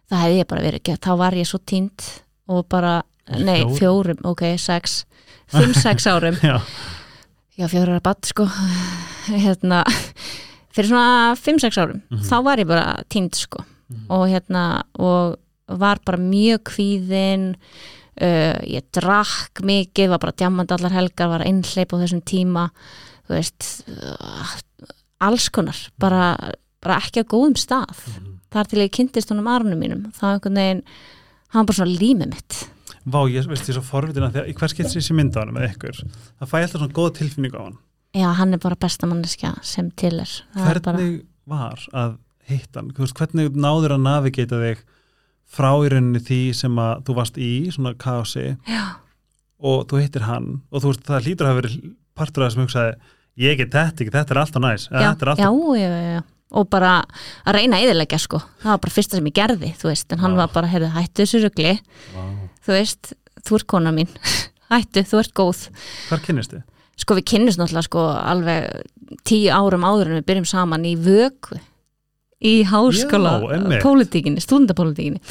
það 0.10 0.22
hefði 0.24 0.38
ég 0.40 0.48
bara 0.48 0.62
verið 0.62 0.80
ekki, 0.80 0.98
þá 1.04 1.12
var 1.18 1.32
ég 1.34 1.48
svo 1.48 1.60
tínt 1.60 2.08
og 2.48 2.68
bara, 2.70 3.04
nei, 3.28 3.64
Fjórum? 3.66 3.78
fjórum 3.78 4.26
ok, 4.32 4.44
sex, 4.58 5.06
fimm, 5.52 5.74
sex 5.74 6.06
árum. 6.14 6.36
Já, 6.40 6.62
já, 7.58 7.68
fjórar 7.68 7.98
að 8.00 8.04
batt, 8.04 8.26
sko. 8.26 8.46
Hérna 9.28 9.84
fyrir 10.72 10.88
svona 10.94 11.36
fimm, 11.36 11.60
sex 11.60 11.76
árum, 11.78 12.02
Mhm. 12.12 12.24
þá 12.24 12.44
var 12.44 12.58
ég 12.58 12.68
bara 12.68 13.04
tínt, 13.10 13.36
sko. 13.36 13.66
Og 14.10 14.28
hérna 14.30 14.84
og 15.00 15.36
var 15.68 16.02
bara 16.06 16.22
mjög 16.22 16.64
kvíðin 16.72 17.50
uh, 17.56 18.58
ég 18.64 18.88
drakk 18.96 19.62
mikið, 19.68 20.14
var 20.14 20.24
bara 20.24 20.38
djammand 20.38 20.72
allar 20.72 20.96
helgar 20.96 21.34
var 21.34 21.46
einhleip 21.46 21.94
á 21.94 22.02
þessum 22.02 22.24
tíma 22.28 22.70
þú 23.28 23.36
veist 23.36 23.70
uh, 23.92 24.56
alls 25.24 25.50
konar, 25.54 25.78
bara, 26.00 26.32
bara 26.84 27.00
ekki 27.02 27.26
á 27.26 27.30
góðum 27.30 27.58
stað. 27.60 28.02
Þar 28.54 28.70
til 28.72 28.82
ég 28.84 28.94
kynntist 28.96 29.32
honum 29.34 29.50
arnum 29.52 29.80
mínum 29.82 30.06
var 30.22 30.38
einhvern 30.38 30.60
veginn, 30.62 30.84
hann 31.54 31.64
var 31.64 31.70
bara 31.72 31.80
svona 31.82 31.98
límið 32.00 32.32
mitt. 32.32 32.60
Vá, 33.08 33.22
ég 33.32 33.48
veist 33.48 33.68
ég 33.70 33.78
svo 33.78 33.84
forvitina 33.88 34.30
þegar 34.34 34.52
í 34.52 34.56
hvers 34.58 34.76
getur 34.76 35.00
þessi 35.00 35.16
mynda 35.16 35.40
á 35.40 35.42
hann 35.44 35.54
með 35.56 35.70
ykkur 35.72 36.00
það 36.04 36.50
fæ 36.52 36.56
alltaf 36.60 36.82
svona 36.82 36.96
góða 36.96 37.14
tilfinning 37.20 37.56
á 37.56 37.62
hann. 37.62 37.78
Já, 38.18 38.28
hann 38.40 38.56
er 38.56 38.62
bara 38.64 38.80
besta 38.80 39.08
manneskja 39.08 39.54
sem 39.68 39.90
til 40.00 40.16
er. 40.24 40.32
Það 40.56 40.72
er 40.72 40.82
bara, 40.84 41.02
hvernig 41.02 41.20
var 41.48 41.84
að 41.96 42.18
hitta 42.48 42.82
hann, 42.82 42.94
hvernig 42.96 43.60
náður 43.60 43.96
að 43.98 44.06
navigata 44.08 44.62
þig 44.64 44.84
frá 45.48 45.70
í 45.84 45.92
rauninni 45.92 46.22
því 46.24 46.40
sem 46.58 46.80
að 46.82 47.04
þú 47.08 47.18
varst 47.18 47.38
í 47.42 47.52
svona 47.74 47.94
já, 47.96 48.86
og 49.58 49.86
þú 49.90 50.02
hittir 50.02 50.26
hann 50.28 50.50
og 50.72 50.84
þú 50.84 50.92
veist, 50.92 51.06
það 51.08 51.28
hlýtur 51.28 51.48
að 51.48 51.54
hafa 51.54 51.62
verið 51.62 51.78
partur 52.18 52.44
af 52.44 52.50
það 52.50 52.56
sem 52.56 52.66
hugsaði 52.66 52.96
ég 53.48 53.60
get 53.60 53.74
þetta 53.74 54.04
ekki, 54.04 54.14
þetta 54.14 54.34
er 54.34 54.42
alltaf 54.42 54.64
næs. 54.64 54.88
Já, 54.90 54.98
er 54.98 55.04
já, 55.06 55.10
alltaf, 55.12 55.40
já, 55.40 55.52
já, 55.78 56.02
já. 56.18 56.24
Og 56.58 56.70
bara 56.72 56.92
að 57.44 57.58
reyna 57.58 57.80
eðilegja 57.84 58.18
sko. 58.24 58.40
Það 58.62 58.72
var 58.72 58.80
bara 58.86 58.94
fyrsta 58.96 59.18
sem 59.20 59.26
ég 59.28 59.36
gerði, 59.36 59.74
þú 59.78 59.90
veist 59.92 60.14
en 60.16 60.22
hann 60.24 60.38
Vá. 60.38 60.46
var 60.46 60.54
bara, 60.56 60.70
heyrðu, 60.72 60.94
hættu 60.96 61.26
þessu 61.26 61.42
rugli. 61.44 61.74
Vá. 62.16 62.24
þú 62.64 62.74
veist, 62.78 63.12
þú 63.44 63.60
ert 63.60 63.68
kona 63.68 63.92
mín. 63.96 64.10
Hættu, 64.72 65.04
þú 65.08 65.20
ert 65.22 65.34
góð. 65.36 65.62
Hvar 66.08 66.24
kynnist 66.24 66.56
þið? 66.56 66.64
sko 66.98 67.18
við 67.18 67.28
kynnist 67.32 67.60
náttúrulega 67.62 67.88
sko 67.88 68.04
alveg 68.10 69.20
tíu 69.28 69.52
árum 69.54 69.86
áður 69.86 70.12
en 70.12 70.20
við 70.20 70.28
byrjum 70.32 70.48
saman 70.50 70.88
í 70.88 70.96
vöku 71.00 71.60
í 72.38 72.62
háskóla 72.70 73.40
pólitíkinni, 73.82 74.42
stúndapólitíkinni 74.44 75.22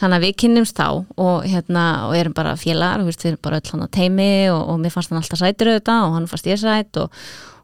þannig 0.00 0.16
að 0.16 0.24
við 0.24 0.32
kynnumst 0.42 0.78
þá 0.78 0.88
og 1.14 1.44
hérna 1.46 1.84
og 2.08 2.16
erum 2.18 2.34
bara 2.34 2.56
félagar, 2.58 3.04
við 3.06 3.28
erum 3.30 3.42
bara 3.46 3.60
öll 3.60 3.70
hann 3.70 3.84
á 3.86 3.88
teimi 3.94 4.32
og, 4.50 4.62
og 4.72 4.80
mér 4.82 4.94
fannst 4.94 5.12
hann 5.12 5.20
alltaf 5.20 5.38
sætur 5.38 5.70
auðvitað 5.70 6.06
og 6.08 6.16
hann 6.16 6.26
fannst 6.30 6.50
ég 6.50 6.58
sæt 6.58 6.98
og, 6.98 7.14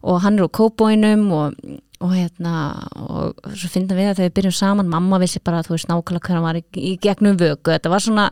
og 0.06 0.20
hann 0.22 0.38
er 0.38 0.46
úr 0.46 0.52
kóbóinum 0.54 1.26
og, 1.34 1.56
og 2.04 2.14
hérna 2.14 2.54
og 2.94 3.42
svo 3.56 3.72
finnum 3.72 3.98
við 3.98 4.12
að 4.12 4.20
þegar 4.20 4.30
við 4.30 4.36
byrjum 4.38 4.56
saman 4.60 4.94
mamma 4.94 5.18
vissi 5.24 5.42
bara, 5.42 5.64
þú 5.66 5.74
veist, 5.74 5.90
nákvæmlega 5.90 6.28
hver 6.28 6.38
hann 6.38 6.46
var 6.46 6.60
í, 6.60 6.64
í 6.78 6.94
gegnum 7.02 7.40
vöku, 7.40 7.74
þetta 7.74 7.90
var 7.90 8.06
svona 8.06 8.28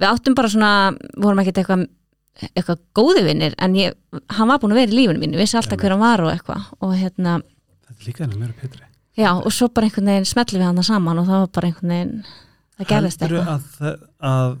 við 0.00 0.08
áttum 0.08 0.38
bara 0.40 0.52
svona, 0.56 0.72
vorum 1.20 1.44
ekkert 1.44 1.60
eitthvað 1.60 1.86
eitthvað 2.52 2.82
góði 2.96 3.22
vinnir 3.28 3.54
en 3.64 3.76
ég, 3.76 3.94
hann 4.36 4.48
var 4.48 4.60
búin 4.60 4.74
að 4.74 4.82
vera 4.82 4.92
í 4.92 4.98
lífinu 4.98 5.22
mínu, 5.22 5.40
vissi 5.40 5.56
alltaf 5.56 5.80
hver 5.80 5.94
hann 5.96 6.04
var 6.04 6.24
og 6.24 6.34
eitthvað. 6.34 6.66
Og 6.84 6.92
hérna, 6.96 7.38
Þetta 7.86 7.96
er 7.96 8.10
líka 8.10 8.24
henni 8.26 8.42
meira 8.42 8.56
Petri 8.60 8.85
já, 9.16 9.30
og 9.36 9.52
svo 9.52 9.68
bara 9.72 9.88
einhvern 9.88 10.10
veginn 10.12 10.28
smelli 10.28 10.58
við 10.60 10.66
hann 10.68 10.82
saman 10.86 11.18
og 11.22 11.26
það 11.28 11.42
var 11.44 11.52
bara 11.58 11.70
einhvern 11.70 11.94
veginn 11.94 12.24
það 12.76 12.90
gerðist 12.92 13.22
eitthvað 13.24 13.50
að, 13.54 13.68
það- 13.78 14.02
að 14.32 14.56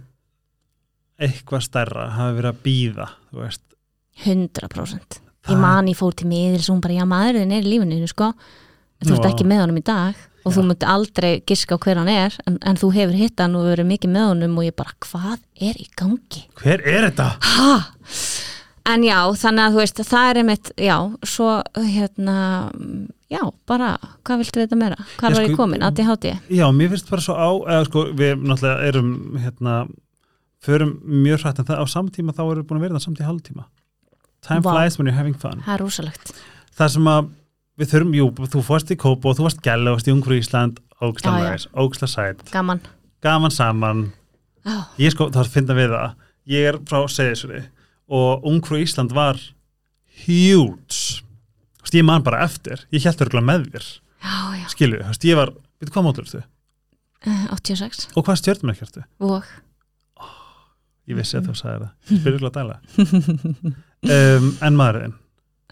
eitthvað 1.26 1.64
stærra 1.66 2.06
hafi 2.16 2.36
verið 2.40 2.50
að 2.52 2.62
býða 2.66 3.08
þú 3.30 3.42
veist, 3.44 3.62
100% 4.24 5.20
Það- 5.46 5.54
ég 5.54 5.60
man 5.62 5.86
ég 5.86 5.96
fór 5.96 6.14
til 6.16 6.58
svo 6.60 6.74
hún 6.74 6.80
bara, 6.82 6.94
já 6.94 7.04
maðurinn 7.06 7.52
er 7.52 7.62
í 7.62 7.70
lífinu 7.70 8.08
sko. 8.08 8.32
þú 9.04 9.12
ert 9.18 9.28
ekki 9.30 9.44
með 9.46 9.60
honum 9.60 9.78
í 9.78 9.84
dag 9.84 10.14
og 10.46 10.52
þú 10.54 10.62
Já. 10.62 10.66
mútti 10.70 10.86
aldrei 10.88 11.42
giska 11.46 11.74
á 11.76 11.78
hver 11.78 11.96
hann 12.00 12.08
er 12.08 12.32
en, 12.46 12.58
en 12.62 12.76
þú 12.76 12.92
hefur 12.94 13.14
hitt 13.18 13.38
hann 13.40 13.54
og 13.56 13.64
verið 13.66 13.86
mikið 13.90 14.10
með 14.14 14.26
honum 14.30 14.58
og 14.58 14.64
ég 14.64 14.76
bara, 14.76 14.92
hvað 15.00 15.38
er 15.60 15.74
í 15.74 15.86
gangi? 15.96 16.44
hver 16.56 16.80
er 16.86 17.10
þetta? 17.10 17.26
Ha? 17.42 17.84
En 18.86 19.02
já, 19.02 19.18
þannig 19.34 19.64
að 19.66 19.72
þú 19.74 19.80
veist, 19.82 19.96
það 20.06 20.30
er 20.30 20.38
einmitt, 20.40 20.70
já, 20.78 20.96
svo 21.26 21.62
hérna, 21.74 22.36
já, 23.30 23.40
bara, 23.66 23.96
hvað 24.24 24.38
viltu 24.42 24.60
vita 24.62 24.76
meira? 24.78 24.96
Hvað 25.18 25.30
Ég 25.30 25.36
var 25.36 25.44
ég 25.44 25.50
sko- 25.52 25.56
komin? 25.62 25.82
Að 25.82 25.98
ég 26.02 26.06
hátti 26.10 26.28
ég? 26.32 26.40
Já, 26.58 26.66
mér 26.72 26.88
finnst 26.92 27.10
bara 27.10 27.22
svo 27.22 27.34
á 27.34 27.50
eða 27.74 27.84
sko, 27.88 28.04
við 28.14 28.42
náttúrulega 28.42 28.86
erum 28.90 29.38
hérna, 29.42 29.88
förum 30.62 30.92
mjög 31.04 31.40
hrætt 31.42 31.58
en 31.58 31.64
það 31.66 31.80
á 31.82 31.84
samtíma 31.86 32.32
þá 32.36 32.42
erum 32.46 32.62
við 32.62 32.68
búin 32.70 32.78
að 32.78 32.84
vera 32.86 32.94
það 32.98 33.04
samt 33.06 33.20
í 33.20 33.26
hálftíma 33.26 33.64
Time 34.46 34.60
Vá. 34.62 34.70
flies 34.72 34.98
when 34.98 35.06
you're 35.08 35.16
having 35.18 35.34
fun 35.34 35.62
Það 35.66 35.74
er 35.74 35.80
rosalegt. 35.82 36.32
Það 36.76 36.88
sem 36.94 37.04
að 37.10 37.28
við 37.78 37.90
þurfum, 37.92 38.14
jú, 38.14 38.26
þú 38.54 38.62
fórst 38.62 38.90
í 38.90 38.96
Kópa 38.96 39.28
og 39.30 39.36
þú 39.36 39.42
varst 39.46 39.62
gæla, 39.62 39.90
varst 39.96 40.06
í 40.08 40.12
Ungur 40.14 40.36
Ísland 40.38 40.78
Ógsla 41.02 41.32
Já, 41.32 41.42
já. 41.42 41.50
næs, 41.50 41.66
ógsla 41.74 42.08
sæt 42.08 42.44
Gaman. 42.52 42.80
gaman 43.22 43.50
saman 43.50 44.12
Já, 44.64 44.86
ég 44.98 45.10
sko, 45.12 45.28
þá 45.30 45.44
finna 45.50 45.74
við 45.74 45.90
það 45.90 46.14
ég 46.46 46.68
er 46.70 46.78
frá 46.86 47.02
Seyðisvöri 47.10 47.64
og 48.08 48.44
Ungur 48.46 48.78
Ísland 48.80 49.12
var 49.12 49.36
huge 50.26 51.22
Þú 51.25 51.25
ég 51.94 52.04
man 52.06 52.24
bara 52.26 52.42
eftir, 52.44 52.82
ég 52.90 53.04
held 53.06 53.22
örgulega 53.26 53.46
með 53.46 53.68
þér 53.70 53.86
já, 53.86 54.34
já. 54.58 54.66
skilu, 54.72 54.98
veist, 55.04 55.24
ég 55.28 55.38
var, 55.38 55.52
veitu 55.80 55.94
hvað 55.94 56.06
mótur 56.08 56.26
þú? 56.30 56.42
Uh, 57.26 57.46
86. 57.54 58.08
Og 58.16 58.26
hvað 58.26 58.40
stjörnum 58.42 58.72
ekki 58.72 58.86
ertu? 58.86 59.04
Og, 59.22 59.46
Ég 61.06 61.14
vissi 61.14 61.36
að 61.38 61.46
þú 61.46 61.52
sagði 61.54 61.84
það. 61.84 62.18
Spyrir 62.20 62.44
að 62.48 62.56
dæla. 62.56 62.76
um, 64.10 64.46
en 64.66 64.78
maðurinn, 64.78 65.12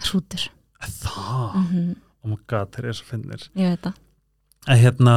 hrútur. 0.07 0.44
það, 0.85 1.57
Mm 1.59 1.94
oh 2.24 2.31
my 2.33 2.38
god, 2.48 2.70
þeir 2.72 2.87
eru 2.88 2.96
svo 2.96 3.09
finnir. 3.11 3.42
Ég 3.59 3.74
veit 3.74 3.83
það. 3.85 3.96
Að 4.64 4.79
hérna, 4.81 5.14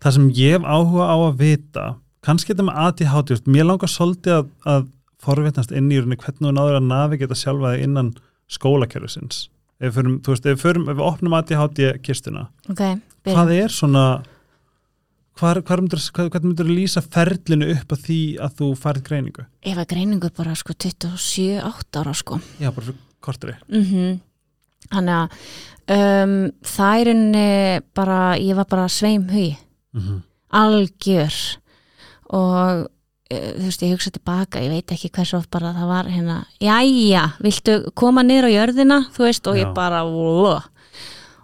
það 0.00 0.14
sem 0.16 0.28
ég 0.38 0.54
hef 0.56 0.64
áhuga 0.64 1.08
á 1.12 1.16
að 1.18 1.42
vita, 1.42 1.84
kannski 2.24 2.54
þetta 2.54 2.64
með 2.64 2.78
ADHD, 2.86 3.34
mér 3.52 3.68
langar 3.68 3.92
svolítið 3.92 4.38
að, 4.38 4.48
að 4.72 4.86
forvitnast 5.20 5.74
inn 5.74 5.90
í 5.92 5.98
rauninni 5.98 6.16
hvernig 6.22 6.46
þú 6.46 6.54
náður 6.56 6.78
að 6.78 6.86
navigeta 6.88 7.36
sjálfa 7.36 7.74
þig 7.74 7.84
innan 7.88 8.10
skólakerfisins. 8.48 9.42
Ef 9.78 9.92
við 9.92 9.94
förum, 9.94 10.16
þú 10.26 10.34
veist, 10.34 10.46
ef 10.46 10.56
við, 10.56 10.62
förum, 10.64 10.88
ef 10.90 10.98
við 10.98 11.06
opnum 11.06 11.36
ADHD 11.38 11.80
kistuna, 12.02 12.48
Ok, 12.68 12.80
byrjum. 13.22 13.36
hvað 13.36 13.52
er 13.54 13.74
svona, 13.74 14.04
hvað, 15.38 15.60
hvernig 15.68 16.46
myndir 16.48 16.66
þú 16.66 16.74
lýsa 16.74 17.02
ferlinu 17.04 17.68
upp 17.76 17.94
að 17.94 18.02
því 18.08 18.20
að 18.42 18.56
þú 18.58 18.70
farið 18.82 19.06
greiningu? 19.06 19.44
Ég 19.68 19.78
var 19.78 19.86
greiningu 19.86 20.30
bara 20.34 20.56
sko 20.58 20.74
27-8 20.74 22.00
ára 22.02 22.14
sko. 22.14 22.40
Já, 22.58 22.72
bara 22.72 22.86
fyrir 22.88 22.98
kortri. 23.20 23.54
Mm 23.68 24.20
Þannig 24.88 25.14
að 25.14 25.28
um, 25.94 26.52
það 26.64 27.00
er 27.00 27.08
unni 27.12 27.80
bara, 27.94 28.20
ég 28.38 28.56
var 28.56 28.64
bara 28.70 28.88
sveim 28.88 29.28
hugi. 29.28 29.58
Mm 29.94 30.02
-hmm. 30.02 30.22
algjör 30.52 31.58
og 32.30 32.88
þú 33.28 33.66
veist, 33.66 33.82
ég 33.84 33.92
hugsa 33.92 34.12
tilbaka 34.14 34.62
ég 34.64 34.72
veit 34.72 34.94
ekki 34.94 35.10
hversu 35.12 35.36
oft 35.36 35.50
bara 35.52 35.74
það 35.76 35.90
var 35.90 36.08
hérna, 36.08 36.38
jæja, 36.64 37.26
viltu 37.44 37.78
koma 37.98 38.24
niður 38.24 38.48
á 38.48 38.56
jörðina? 38.56 38.98
Þú 39.12 39.26
veist, 39.26 39.46
og 39.50 39.56
Já. 39.58 39.62
ég 39.64 39.74
bara 39.76 40.04
"Whoa." 40.08 40.62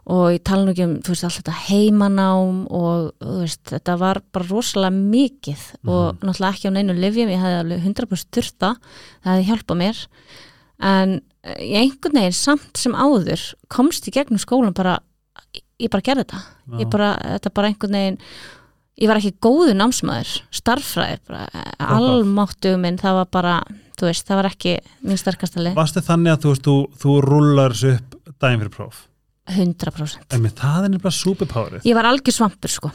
og 0.05 0.35
ég 0.35 0.43
tala 0.45 0.65
nú 0.67 0.73
ekki 0.75 0.85
um, 0.85 0.97
þú 1.01 1.15
veist, 1.15 1.25
allt 1.25 1.39
þetta 1.41 1.55
heimanám 1.69 2.57
og 2.69 3.13
þú 3.25 3.37
veist, 3.41 3.63
þetta 3.71 3.95
var 4.01 4.21
bara 4.37 4.49
rosalega 4.51 4.93
mikið 4.99 5.63
og 5.89 6.19
náttúrulega 6.21 6.51
ekki 6.53 6.69
á 6.69 6.77
neinu 6.77 6.97
livjum, 6.99 7.33
ég 7.33 7.41
hefði 7.41 7.61
alveg 7.63 7.87
100% 7.89 8.37
þurfta, 8.37 8.75
það 9.25 9.33
hefði 9.33 9.49
hjálpað 9.49 9.81
mér. 9.81 10.03
En 10.85 11.15
eh, 11.43 11.63
í 11.65 11.73
einhvern 11.81 12.21
veginn 12.21 12.37
samt 12.37 12.77
sem 12.81 12.93
áður 12.93 13.47
komst 13.73 14.09
í 14.09 14.13
gegnum 14.13 14.43
skólan 14.43 14.77
bara, 14.77 14.99
ég 15.81 15.89
bara 15.93 16.05
gerði 16.05 16.27
þetta. 16.27 16.43
Ég 16.83 16.93
bara, 16.93 17.11
þetta 17.39 17.55
bara 17.57 17.73
einhvern 17.73 17.97
veginn 17.97 18.21
ég 19.01 19.11
var 19.11 19.21
ekki 19.21 19.35
góður 19.43 19.77
námsmaður 19.79 20.35
starffræði, 20.55 21.19
bara 21.29 21.65
almáttu 21.83 22.75
minn, 22.81 22.99
það 23.01 23.19
var 23.21 23.31
bara, 23.35 23.55
þú 23.99 24.09
veist, 24.11 24.27
það 24.29 24.41
var 24.41 24.51
ekki 24.53 24.77
mín 25.07 25.21
sterkastali, 25.21 25.73
Varstu 25.77 26.05
þannig 26.05 26.35
að 26.35 26.45
þú 26.45 26.53
veist, 26.53 26.69
þú, 26.69 26.77
þú 27.03 27.17
rullar 27.25 27.75
þessu 27.75 27.97
upp 27.99 28.37
daginn 28.45 28.63
fyrir 28.65 28.75
próf? 28.77 29.03
100% 29.55 30.33
en 30.33 30.45
með 30.45 30.55
það 30.57 30.87
er 30.87 30.93
nefnilega 30.95 31.19
superpowerið. 31.19 31.83
Ég 31.85 31.97
var 31.99 32.07
algjör 32.09 32.33
svampur 32.33 32.73
sko. 32.73 32.91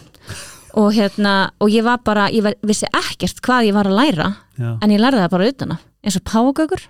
Og 0.82 0.88
hérna, 0.96 1.34
og 1.62 1.70
ég 1.70 1.86
var 1.86 2.00
bara 2.06 2.28
ég 2.34 2.42
var, 2.46 2.56
vissi 2.66 2.90
ekkert 2.90 3.42
hvað 3.46 3.68
ég 3.70 3.76
var 3.78 3.90
að 3.90 3.98
læra 4.00 4.30
Já, 4.58 4.72
en 4.82 4.94
ég 4.94 5.02
lærði 5.02 5.22
það 5.24 5.34
bara 5.36 5.50
utan 5.52 5.76
að 5.76 5.86
eins 6.06 6.18
og 6.18 6.26
págaugur, 6.30 6.86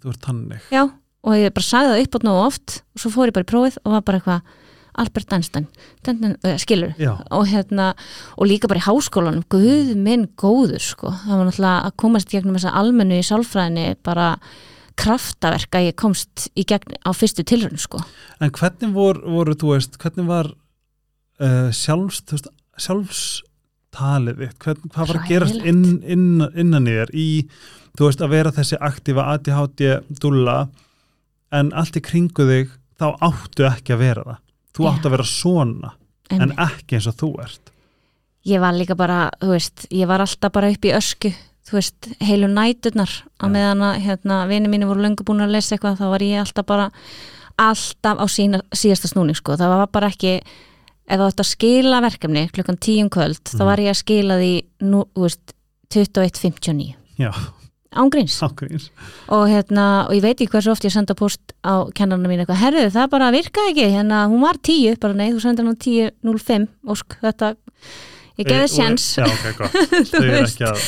þú 0.00 0.12
ert 0.12 0.22
tannig 0.24 0.72
já 0.72 0.82
og 1.20 1.36
ég 1.36 1.52
bara 1.52 1.66
sagði 1.66 1.92
það 1.92 2.02
upp 2.04 2.16
átt 2.16 2.26
nógu 2.26 2.42
oft 2.46 2.76
og 2.80 3.02
svo 3.02 3.12
fór 3.12 3.30
ég 3.30 3.36
bara 3.36 3.46
í 3.46 3.50
prófið 3.50 3.78
og 3.82 3.94
var 3.94 4.04
bara 4.06 4.20
eitthvað 4.20 4.54
Albert 4.98 5.32
Einstein, 5.36 5.68
den, 6.06 6.20
den, 6.22 6.34
uh, 6.44 6.56
skilur 6.60 6.94
og 7.30 7.46
hérna, 7.50 7.92
og 8.36 8.50
líka 8.50 8.70
bara 8.70 8.82
í 8.82 8.86
háskólanum. 8.86 9.44
Guð 9.52 9.94
minn 9.98 10.26
góður 10.40 10.82
sko. 10.82 11.12
Það 11.24 11.36
var 11.36 11.48
náttúrulega 11.48 11.86
að 11.86 11.96
komast 12.02 12.32
gegnum 12.32 12.58
þessa 12.58 12.74
almennu 12.80 13.20
í 13.20 13.26
sálfræðinni 13.26 13.86
bara 14.06 14.32
kraftaverk 15.00 15.76
að 15.78 15.86
ég 15.88 15.98
komst 15.98 16.48
í 16.58 16.64
gegn 16.68 16.98
á 17.06 17.10
fyrstu 17.16 17.44
tilraun 17.46 17.80
sko. 17.80 18.02
En 18.40 18.52
hvernig 18.52 18.92
vor, 18.96 19.20
voru, 19.24 19.54
þú 19.56 19.74
veist, 19.74 19.96
hvernig 20.00 20.28
var 20.28 20.50
uh, 20.50 21.70
sjálfs, 21.74 22.20
þú 22.26 22.36
veist, 22.36 22.50
sjálfstalið 22.80 24.44
þitt, 24.44 24.58
hvern, 24.64 24.92
hvað 24.92 25.12
var 25.12 25.20
að 25.22 25.30
gerast 25.30 25.64
inn, 25.68 25.84
inn, 26.04 26.28
innan 26.58 26.88
þér 26.88 27.14
í, 27.16 27.30
þú 27.96 28.10
veist, 28.10 28.24
að 28.24 28.36
vera 28.36 28.54
þessi 28.56 28.80
aktífa 28.90 29.26
ADHD 29.34 29.86
dúlla 30.20 30.60
en 31.54 31.72
allt 31.76 31.98
í 31.98 32.04
kringu 32.04 32.46
þig 32.46 32.76
þá 33.00 33.10
áttu 33.24 33.66
ekki 33.68 33.96
að 33.96 34.04
vera 34.04 34.26
það 34.28 34.46
þú 34.76 34.84
Já. 34.86 34.90
áttu 34.92 35.08
að 35.08 35.14
vera 35.16 35.24
svona 35.24 35.92
en 36.30 36.42
en 36.42 36.52
ekki 36.56 36.96
eins 36.98 37.06
og 37.10 37.16
þú 37.20 37.30
ert 37.44 37.70
ég 38.46 38.60
var 38.62 38.72
líka 38.72 38.96
bara, 38.96 39.30
þú 39.40 39.48
veist, 39.52 39.86
ég 39.92 40.06
var 40.08 40.20
alltaf 40.24 40.52
bara 40.52 40.70
upp 40.72 40.84
í 40.88 40.92
ösku, 40.96 41.32
þú 41.68 41.72
veist, 41.76 42.08
heilu 42.24 42.48
næturnar 42.48 43.10
á 43.36 43.44
Já. 43.44 43.50
meðan 43.52 43.82
að, 43.84 43.98
hérna, 44.06 44.46
vini 44.48 44.68
mínu 44.72 44.86
voru 44.88 45.02
löngu 45.04 45.24
búin 45.28 45.42
að 45.44 45.52
lesa 45.52 45.76
eitthvað, 45.76 45.98
þá 46.00 46.06
var 46.08 46.20
ég 46.24 46.40
alltaf 46.40 46.66
bara 46.66 46.90
alltaf 47.60 48.16
á 48.16 48.26
sína, 48.32 48.62
síðasta 48.72 49.10
snúning, 49.12 49.36
sko, 49.36 49.56
það 49.60 49.68
var 49.76 49.86
bara 49.92 50.08
ekki 50.08 50.38
ef 50.40 51.18
það 51.18 51.26
átt 51.26 51.42
að 51.44 51.50
skila 51.50 52.00
verkefni 52.00 52.46
klukkan 52.54 52.78
tíum 52.80 53.10
kvöld, 53.10 53.42
þá 53.44 53.58
Mhm. 53.60 53.66
var 53.66 53.78
ég 53.78 53.90
að 53.90 54.00
skila 54.00 54.38
því, 54.40 54.52
nú, 54.88 55.04
þú 55.14 55.20
veist, 55.26 55.54
21.59 55.90 56.94
já, 57.18 57.30
ángríns 57.96 58.36
ákveðins 58.42 58.90
og 59.28 59.48
hérna, 59.50 60.06
og 60.08 60.14
ég 60.14 60.22
veit 60.22 60.36
ekki 60.38 60.50
hversu 60.52 60.70
oft 60.70 60.84
ég 60.86 60.92
senda 60.94 61.14
post 61.18 61.40
á 61.66 61.86
kennarna 61.94 62.28
mín 62.30 62.38
eitthvað, 62.44 62.60
herðu 62.62 62.84
það 62.94 63.08
bara 63.10 63.30
virkaði 63.34 63.72
ekki, 63.74 63.88
hérna 63.96 64.24
hún 64.30 64.44
var 64.44 64.60
10, 64.62 64.96
bara 65.02 65.14
nei, 65.18 65.32
þú 65.34 65.40
sendir 65.42 65.66
hann 65.66 65.76
10.05 65.76 66.68
ósk, 66.94 67.16
þetta, 67.24 67.50
ég 68.38 68.46
geði 68.46 68.68
sjens 68.70 69.08
já, 69.18 69.26
ok, 69.26 69.48
gott, 69.58 69.74
þau 70.12 70.22
eru 70.22 70.38
ekki 70.46 70.68
að 70.70 70.86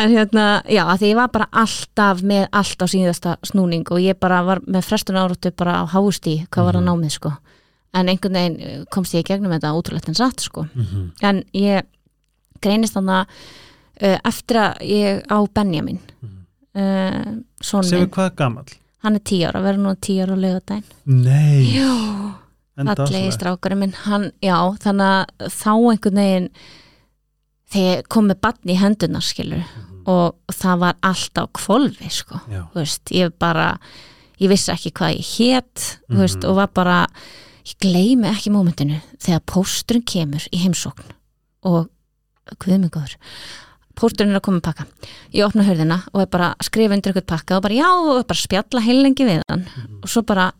en 0.00 0.14
hérna, 0.16 0.46
já, 0.70 0.82
að 0.86 0.98
því 1.02 1.08
ég 1.12 1.18
var 1.20 1.30
bara 1.34 1.48
alltaf 1.64 2.20
með 2.32 2.44
allt 2.62 2.82
á 2.82 2.86
síðasta 2.88 3.36
snúning 3.44 3.84
og 3.92 4.00
ég 4.00 4.16
bara 4.22 4.40
var 4.46 4.60
með 4.64 4.86
frestun 4.88 5.18
áratu 5.20 5.52
bara 5.52 5.80
á 5.82 5.84
háustí, 5.92 6.38
hvað 6.48 6.68
var 6.70 6.78
að 6.78 6.84
Mhm. 6.86 6.90
námið 6.94 7.16
sko. 7.18 7.32
En 7.92 8.06
einhvern 8.06 8.36
veginn 8.38 8.60
eh, 8.62 8.84
komst 8.88 9.12
ég 9.18 9.24
í 9.24 9.26
gegnum 9.26 9.50
þetta 9.50 9.72
ótrúlegt 9.74 10.06
en 10.08 10.14
satt 10.14 10.40
sko. 10.40 10.62
Mhm. 10.74 11.10
en 11.26 11.42
ég 11.52 11.82
greinist 12.62 12.94
þannig 12.94 13.26
uh, 14.00 14.18
eftir 14.24 14.56
að 14.56 14.78
ég 14.86 15.22
á 15.26 15.38
Benjamin. 15.52 15.98
Uh, 16.74 17.32
sem 17.60 17.80
er 17.80 17.98
minn, 18.00 18.10
hvað 18.10 18.34
gamall? 18.36 18.70
Hann 19.02 19.16
er 19.16 19.20
tíu 19.24 19.46
ára, 19.48 19.62
verður 19.64 19.84
nú 19.86 19.94
tíu 19.96 20.22
ára 20.24 20.36
á 20.36 20.42
lögadaginn 20.44 20.84
nei, 21.06 21.70
fallegi 22.76 22.96
dásamlegt. 22.96 23.34
strákurinn 23.38 23.78
minn. 23.80 23.92
Hann, 24.04 24.30
já, 24.44 24.56
þannig 24.80 25.10
að 25.40 25.48
þá 25.56 25.70
einhvern 25.92 26.20
veginn 26.20 26.50
þegar 27.70 27.96
ég 28.00 28.08
kom 28.10 28.28
með 28.30 28.40
barn 28.44 28.72
í 28.72 28.76
hendunar 28.80 29.22
skilur 29.24 29.62
Mhm. 29.64 30.02
og 30.06 30.34
það 30.52 30.78
var 30.80 30.94
alltaf 31.02 31.50
kvolfi 31.52 32.10
sko, 32.10 32.40
veist, 32.74 33.04
ég 33.14 33.32
bara 33.38 33.78
ég 34.40 34.48
vissi 34.48 34.72
ekki 34.72 34.92
hvað 34.92 35.16
ég 35.18 35.28
hét 35.36 35.98
þú 36.10 36.16
veist, 36.24 36.40
Mhm. 36.40 36.48
og 36.50 36.56
var 36.56 36.68
bara 36.68 37.06
ég 37.64 37.76
gleymi 37.80 38.28
ekki 38.28 38.50
mómentinu 38.50 39.00
þegar 39.18 39.40
pósturinn 39.46 40.04
kemur 40.04 40.46
í 40.52 40.58
heimsókn. 40.64 41.04
Og 41.62 41.88
guðmengóður 42.58 43.16
pósturinn 44.00 44.32
er 44.34 44.40
að 44.40 44.44
koma 44.48 44.58
með 44.60 44.66
pakka. 44.70 44.86
Ég 45.36 45.44
opna 45.46 45.66
hörðina 45.68 46.00
og 46.12 46.22
er 46.24 46.30
bara 46.32 46.48
að 46.56 46.66
skrifa 46.70 46.96
undir 46.96 47.12
eitthvað 47.12 47.28
pakka 47.34 47.56
og 47.58 47.62
bara 47.68 47.76
já, 47.76 47.88
og 47.90 48.26
bara 48.26 48.40
spjalla 48.40 48.82
heilengi 48.86 49.26
við 49.28 49.42
hann. 49.48 49.66
Mhm. 49.68 50.00
og 50.02 50.08
svo 50.08 50.22
bara 50.26 50.50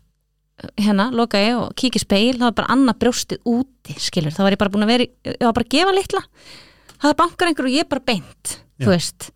hérna, 0.77 1.07
loka 1.17 1.39
ég 1.41 1.57
og 1.57 1.71
kík 1.75 1.97
í 1.97 2.01
speil 2.03 2.35
það 2.37 2.51
var 2.51 2.57
bara 2.59 2.73
annað 2.75 2.99
brjóstið 3.01 3.39
úti, 3.49 3.95
skilur. 3.97 4.31
Þá 4.37 4.43
var 4.45 4.53
ég 4.53 4.59
bara 4.61 4.71
búin 4.75 4.85
að 4.85 4.93
vera, 4.93 5.05
í- 5.05 5.35
ég 5.41 5.47
var 5.47 5.55
bara 5.57 5.65
að 5.65 5.73
gefa 5.73 5.95
litla. 5.97 6.23
Það 7.01 7.09
var 7.09 7.15
bankar 7.23 7.49
einhver 7.49 7.65
og 7.65 7.73
ég 7.79 7.89
bara 7.89 8.01
beint 8.05 8.57
Já. 8.79 8.85
þú 8.85 8.91
veist. 8.93 9.31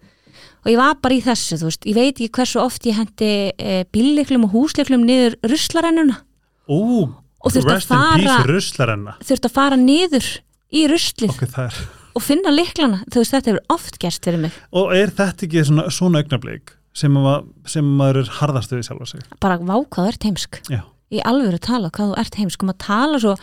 Og 0.65 0.71
ég 0.73 0.77
var 0.77 0.95
bara 1.01 1.15
í 1.15 1.23
þessu, 1.25 1.57
þú 1.61 1.65
veist, 1.69 1.85
ég 1.89 1.95
veit 1.95 2.15
ekki 2.21 2.31
hversu 2.37 2.61
oft 2.61 2.83
ég 2.85 2.95
hendi 2.97 3.53
e, 3.59 3.85
bílliklum 3.93 4.45
og 4.45 4.53
húsliklum 4.53 5.05
niður 5.05 5.37
ruslarennuna 5.45 6.21
Ú, 6.69 7.09
Og 7.45 7.53
þurfti 7.53 7.73
að 7.73 7.83
fara- 7.89 9.17
þurfti 9.21 9.49
að 9.49 9.53
fara 9.53 9.77
niður 9.77 10.25
í 10.73 10.87
ruslið. 10.89 11.31
Ok, 11.31 11.45
það 11.49 11.67
er 11.69 11.75
og 12.15 12.25
finna 12.25 12.53
liklana, 12.55 13.03
þú 13.11 13.23
veist, 13.23 13.35
þetta 13.35 13.53
hefur 13.53 13.75
oft 13.75 14.01
gerst 14.03 14.27
fyrir 14.27 14.43
mig, 14.47 14.57
og 14.73 14.95
er 14.97 15.13
þetta 15.15 15.47
ekki 15.49 15.65
svona, 15.69 15.87
svona 15.95 16.23
augnablík 16.23 16.75
sem, 16.95 17.17
að, 17.19 17.49
sem 17.71 17.87
maður 17.99 18.23
er 18.23 18.35
harðastu 18.39 18.79
við 18.79 18.89
sjálfa 18.89 19.11
sig? 19.11 19.25
Bara 19.43 19.59
vá 19.61 19.75
hvað 19.77 19.99
þú 19.99 20.13
ert 20.13 20.29
heimsk. 20.29 20.61
Já, 20.71 20.83
í 21.15 21.25
alvöru 21.27 21.59
tala 21.63 21.91
hvað 21.95 22.13
þú 22.13 22.21
ert 22.23 22.39
heimsk. 22.41 22.63
Og 22.63 22.71
maður 22.71 22.85
tala 22.87 23.21
svo 23.25 23.35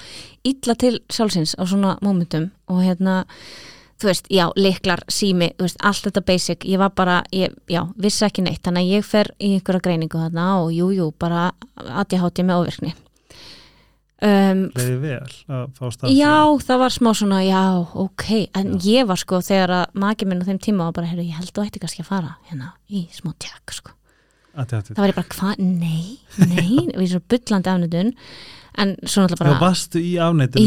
illa 0.47 0.77
til 0.79 0.95
sjálfsins 1.11 1.57
á 1.59 1.63
svona 1.67 1.97
mómentum. 2.05 2.49
Og 2.71 2.81
hérna 2.85 3.21
þú 4.01 4.09
veist, 4.09 4.31
já, 4.33 4.47
liklar, 4.57 5.03
sími, 5.11 5.51
þú 5.59 5.67
veist, 5.67 5.81
allt 5.85 6.07
þetta 6.07 6.25
basic, 6.25 6.65
ég 6.65 6.81
var 6.81 6.95
bara, 6.97 7.19
ég, 7.35 7.53
já, 7.69 7.83
vissi 8.01 8.25
ekki 8.25 8.41
neitt, 8.45 8.63
þannig 8.65 8.87
að 8.87 8.95
ég 8.95 9.05
fer 9.05 9.29
í 9.37 9.51
einhverja 9.57 9.85
greiningu 9.85 10.17
þarna 10.23 10.47
og 10.63 10.71
jú, 10.73 10.89
jú, 10.95 11.11
bara 11.21 11.51
ADHD 12.01 12.41
með 12.47 12.63
ofvirkni 12.63 12.95
um, 14.25 14.61
leiði 14.77 14.97
vel 15.01 15.31
að 15.51 15.63
fá 15.77 15.85
stað 15.95 16.13
Já, 16.15 16.35
það 16.67 16.81
var 16.83 16.95
smá 16.95 17.09
svona, 17.17 17.41
já, 17.45 17.63
ok 18.05 18.27
en 18.59 18.75
ég 18.85 19.09
var 19.09 19.19
sko 19.21 19.41
þegar 19.45 19.75
að 19.79 19.97
maki 20.05 20.27
minn 20.29 20.43
á 20.43 20.47
þeim 20.49 20.61
tíma 20.61 20.87
var 20.89 20.95
bara, 20.99 21.09
heyrðu, 21.11 21.27
ég 21.29 21.39
held 21.41 21.51
þú 21.55 21.65
ætti 21.65 21.81
kannski 21.83 22.05
að 22.05 22.09
fara 22.11 22.35
hérna 22.49 22.73
í 22.89 23.05
smá 23.15 23.33
tjekk, 23.41 23.75
sko. 23.79 23.93
Það 24.51 24.97
var 24.99 25.13
ég 25.13 25.15
bara, 25.15 25.29
hvað, 25.31 25.61
nei, 25.63 26.17
nei? 26.43 26.73
Við 26.97 26.97
erum 26.97 27.11
svo 27.13 27.21
bullandi 27.31 27.71
afnöðun 27.71 28.11
en 28.81 28.91
svo 29.03 29.23
náttúrulega 29.23 29.37
Já, 29.37 29.41
bara 29.43 29.61
varstu 29.61 29.99
í 30.01 30.11
já, 30.15 30.25
lengi? 30.31 30.65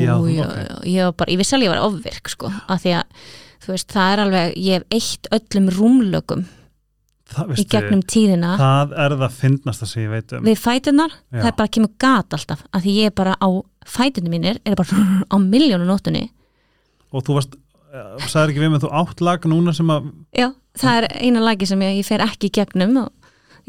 já, 0.00 0.12
já, 0.32 0.44
ok. 0.44 0.84
ég 0.88 1.08
var 1.08 1.16
bara, 1.20 1.32
ég 1.32 1.40
vissi 1.40 1.56
alveg 1.56 1.68
að 1.68 1.70
ég 1.70 1.74
var 1.74 1.86
ofvirk, 1.88 2.30
sko 2.32 2.50
af 2.52 2.84
því 2.84 2.94
að, 3.00 3.24
þú 3.64 3.72
veist, 3.74 3.88
það 3.92 4.12
er 4.14 4.22
alveg 4.22 4.54
ég 4.64 4.78
hef 4.78 4.86
eitt 4.98 5.28
öllum 5.38 5.66
rúmlögum 5.78 6.46
Það, 7.24 7.52
í 7.56 7.64
gegnum 7.72 8.02
tíðina. 8.04 8.50
það 8.60 8.90
er 9.00 9.14
það 9.22 9.36
fyndnasta 9.38 9.86
sem 9.88 10.02
ég 10.04 10.10
veit 10.12 10.32
um. 10.36 10.42
Við 10.44 10.58
fætunar, 10.60 11.14
Já. 11.32 11.38
það 11.40 11.46
er 11.48 11.56
bara 11.60 11.72
kemur 11.72 11.92
gat 12.04 12.36
alltaf, 12.36 12.64
af 12.76 12.82
því 12.84 12.92
ég 12.98 13.08
er 13.10 13.14
bara 13.16 13.32
á 13.40 13.48
fætunum 13.88 14.34
mínir, 14.34 14.58
er 14.68 14.76
bara 14.76 15.06
á 15.32 15.36
miljónu 15.40 15.86
nótunni. 15.88 16.26
Og 17.14 17.24
þú 17.24 17.38
varst, 17.38 17.56
uh, 17.94 18.14
sagðir 18.28 18.52
ekki 18.52 18.64
við 18.66 18.72
með 18.74 18.84
þú 18.84 18.92
átt 19.00 19.24
lag 19.24 19.48
núna 19.48 19.72
sem 19.74 19.88
að 19.94 20.10
Já, 20.36 20.50
það 20.76 21.00
er 21.00 21.08
eina 21.24 21.40
lagi 21.46 21.66
sem 21.70 21.80
ég, 21.86 21.96
ég 22.02 22.08
fer 22.10 22.24
ekki 22.26 22.50
í 22.50 22.54
gegnum 22.60 22.96
og 23.06 23.10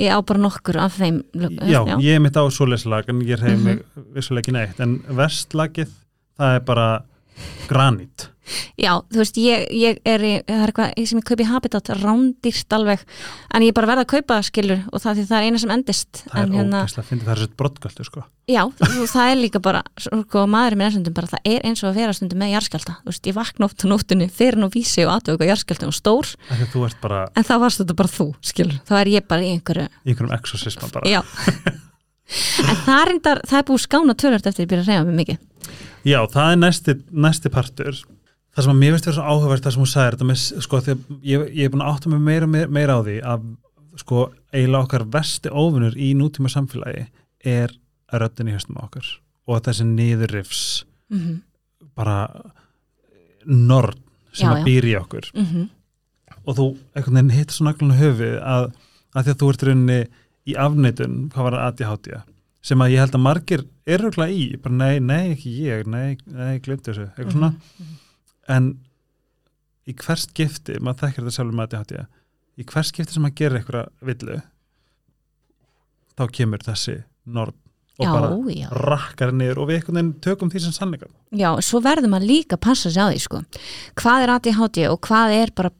ég 0.03 0.11
á 0.11 0.19
bara 0.19 0.43
nokkur 0.43 0.81
af 0.83 0.97
þeim 0.99 1.21
lög- 1.39 1.61
já, 1.71 1.79
ég 2.03 2.15
er 2.17 2.23
mitt 2.25 2.35
á 2.35 2.43
svoleiðslag 2.51 3.07
en 3.13 3.21
ég 3.23 3.39
reyði 3.39 3.63
mig 3.63 3.83
vissulega 4.17 4.43
ekki 4.43 4.55
neitt. 4.57 4.79
En 4.83 4.97
vestlagið, 5.15 5.93
það 6.35 6.57
er 6.59 6.65
bara 6.67 6.87
granít 7.71 8.27
Já, 8.77 8.91
þú 9.09 9.21
veist, 9.21 9.39
ég, 9.41 9.65
ég 9.73 9.99
er 10.05 10.23
í, 10.25 10.31
það 10.45 10.61
er 10.61 10.71
eitthvað 10.71 11.09
sem 11.09 11.19
ég 11.19 11.27
kaupi 11.29 11.47
Habitat, 11.49 11.91
rándýrt 12.01 12.75
alveg 12.77 13.03
en 13.55 13.65
ég 13.65 13.71
er 13.71 13.77
bara 13.77 13.89
verða 13.89 14.05
að 14.05 14.11
kaupa 14.13 14.37
það 14.37 14.47
skilur 14.49 14.83
og 14.91 15.03
það, 15.03 15.21
það 15.29 15.37
er 15.37 15.47
eina 15.47 15.61
sem 15.61 15.73
endist 15.75 16.21
það 16.25 16.41
en 16.41 16.45
er 16.45 16.59
hérna, 16.59 16.81
ógæslega 16.83 17.09
fyndið, 17.09 17.25
það 17.25 17.35
er 17.35 17.41
svo 17.41 17.59
brottgöldu 17.61 18.07
sko. 18.07 18.25
já, 18.51 18.61
það 19.15 19.31
er 19.31 19.39
líka 19.39 19.61
bara 19.65 19.81
sko, 20.05 20.45
maðurinn 20.51 20.81
minn 20.81 20.89
er 20.89 20.95
stundum 20.95 21.17
bara, 21.17 21.31
það 21.33 21.49
er 21.55 21.65
eins 21.69 21.83
og 21.83 21.89
að 21.89 22.01
vera 22.01 22.17
stundum 22.17 22.43
með 22.43 22.53
jarðskjálta, 22.53 22.97
þú 23.01 23.13
veist, 23.13 23.31
ég 23.31 23.37
vakna 23.39 23.69
oft 23.69 23.81
á 23.81 23.85
nóttunni 23.89 24.29
fyrir 24.29 24.61
nú 24.61 24.69
vísi 24.73 25.07
og 25.07 25.15
aðtöku 25.15 25.49
jarðskjálta 25.49 25.89
og 25.89 25.97
stór 25.97 26.35
að 26.53 26.99
bara 27.01 27.23
en 27.33 27.47
þá 27.47 27.55
varst 27.65 27.81
þetta 27.81 27.97
bara 27.97 28.13
þú, 28.13 28.29
skilur, 28.45 28.77
þá 28.85 28.93
er 29.01 29.13
ég 29.15 29.27
bara 29.29 29.45
í 29.45 29.55
einhverju 29.55 29.89
í 29.89 30.13
einhverjum 30.13 30.37
exorcisma 30.37 30.91
bara. 30.93 31.09
Já. 31.09 31.23
En 32.65 32.77
það 32.85 33.11
er, 33.11 33.41
það 33.45 33.59
er 33.59 33.65
búið 33.67 33.83
skána 33.83 34.15
tölvört 34.17 34.47
eftir 34.49 34.65
að 34.65 34.71
byrja 34.71 34.83
að 34.83 34.87
reyða 34.89 35.03
mig 35.05 35.17
mikið. 35.19 35.75
Já, 36.05 36.19
það 36.33 36.51
er 36.51 36.59
næsti, 36.61 36.95
næsti 37.25 37.51
partur 37.53 37.99
það 38.55 38.63
sem 38.65 38.71
að 38.73 38.79
mér 38.81 38.91
veist 38.95 39.05
vera 39.09 39.15
svo 39.17 39.25
áhugavert 39.33 39.63
það 39.65 39.75
sem 39.75 39.83
hún 39.83 39.91
sagði 39.91 40.11
þetta 40.15 40.27
með, 40.31 40.43
sko, 40.65 40.79
því 40.85 40.91
að 40.95 40.99
ég, 41.31 41.45
ég 41.59 41.65
er 41.67 41.73
búin 41.73 41.83
að 41.85 41.93
átta 41.93 42.09
mig 42.13 42.21
meira, 42.23 42.47
meira, 42.47 42.67
meira 42.79 42.95
á 42.95 43.01
því 43.03 43.17
að 43.33 43.45
sko, 43.99 44.21
eiginlega 44.53 44.83
okkar 44.87 45.05
vesti 45.15 45.49
óvinnur 45.51 45.95
í 45.97 46.13
nútíma 46.15 46.51
samfélagi 46.51 47.05
er 47.45 47.73
röddin 48.15 48.49
í 48.51 48.55
höstum 48.55 48.79
á 48.79 48.85
okkur 48.87 49.07
og 49.47 49.61
þessi 49.67 49.85
niðurrifs 49.91 50.63
mm 51.11 51.41
bara 51.95 52.27
norn 53.45 53.95
sem 54.35 54.49
Já, 54.49 54.51
að 54.51 54.57
já. 54.59 54.65
býr 54.65 54.85
í 54.89 54.93
okkur 54.99 55.27
-hmm. 55.31 55.67
og 56.45 56.55
þú 56.57 56.65
einhvern 56.95 57.15
veginn 57.15 57.29
hittir 57.37 57.55
svo 57.55 57.65
naglunum 57.65 57.97
höfuð 57.97 58.33
að, 58.41 58.65
að 59.15 59.23
því 59.23 59.31
að 59.31 59.39
þú 59.41 59.49
ert 59.53 59.63
rauninni 59.63 59.99
í 60.45 60.55
afneitun, 60.59 61.15
hvað 61.31 61.43
var 61.47 61.55
ADHD 61.69 62.09
sem 62.65 62.81
að 62.81 62.91
ég 62.91 62.99
held 62.99 63.15
að 63.15 63.21
margir 63.21 63.63
eru 63.85 64.03
örugglega 64.09 64.31
í, 64.33 64.57
bara 64.61 64.75
nei, 64.75 64.99
nei, 64.99 65.31
ekki 65.35 65.53
ég 65.69 65.85
nei, 65.87 66.17
nei, 66.25 66.59
glemdi 66.59 66.89
þessu, 66.91 67.07
eitthvað 67.15 67.31
svona 67.31 67.53
Mhm. 67.53 67.95
En 68.51 68.71
í 69.89 69.93
hvers 69.93 70.27
skipti, 70.29 70.79
maður 70.81 71.05
þekkir 71.05 71.23
þetta 71.25 71.35
sjálfur 71.37 71.57
með 71.59 71.75
ADHD 71.79 72.05
í 72.61 72.65
hvers 72.71 72.89
skipti 72.93 73.13
sem 73.15 73.25
maður 73.25 73.39
gerir 73.41 73.59
eitthvað 73.59 73.89
villu 74.09 74.37
þá 76.15 76.23
kemur 76.37 76.63
þessi 76.65 76.97
norn 77.25 77.55
og 77.95 78.03
Já, 78.03 78.11
bara 78.11 78.29
já. 78.51 78.67
rakkar 78.75 79.31
niður 79.31 79.61
og 79.63 79.69
við 79.69 79.77
einhvern 79.79 79.95
veginn 79.99 80.13
tökum 80.25 80.49
því 80.51 80.61
sem 80.65 80.73
sannleika 80.75 81.07
Já, 81.31 81.49
svo 81.63 81.79
verður 81.83 82.11
maður 82.11 82.27
líka 82.27 82.57
að 82.57 82.63
passa 82.67 82.91
sig 82.91 82.99
á 82.99 83.07
því 83.07 83.21
sko. 83.23 83.39
hvað 84.01 84.25
er 84.25 84.33
ADHD 84.35 84.79
og 84.91 84.99
hvað 85.07 85.35
er 85.37 85.53
bara 85.55 85.71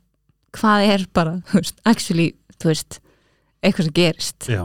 hvað 0.56 0.86
er 0.94 1.04
bara, 1.12 1.34
þú 1.52 1.60
veist, 1.60 1.82
actually 1.84 2.28
þú 2.56 2.72
veist, 2.72 3.00
eitthvað 3.62 3.90
sem 3.90 3.98
gerist 4.00 4.48
Já, 4.48 4.64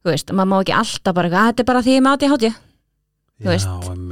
þú 0.00 0.12
veist, 0.14 0.32
maður 0.32 0.50
má 0.54 0.56
ekki 0.62 0.76
alltaf 0.78 1.14
bara 1.20 1.28
"Ah, 1.34 1.50
þetta 1.50 1.60
er 1.66 1.68
bara 1.72 1.82
því 1.84 1.96
ég 1.98 2.04
með 2.06 2.16
ADHD 2.16 2.46
Þú 3.40 3.48
veist, 3.48 3.70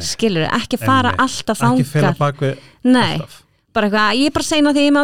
skilur, 0.08 0.46
ekki 0.56 0.78
fara 0.80 1.10
Einmitt. 1.12 1.20
alltaf 1.26 1.62
ekki 1.68 1.84
fela 1.84 2.12
þangar 2.14 2.18
bak 2.22 2.40
við 2.40 2.58
nei, 2.88 3.12
alltaf. 3.18 3.42
Bara 3.76 3.86
eitthvað, 3.90 4.14
ég 4.18 4.26
er 4.30 4.32
bara 4.32 4.44
að 4.44 4.48
segna 4.48 4.70
því 4.72 4.80
ég 4.82 4.88
er 4.88 4.94
með 4.96 5.02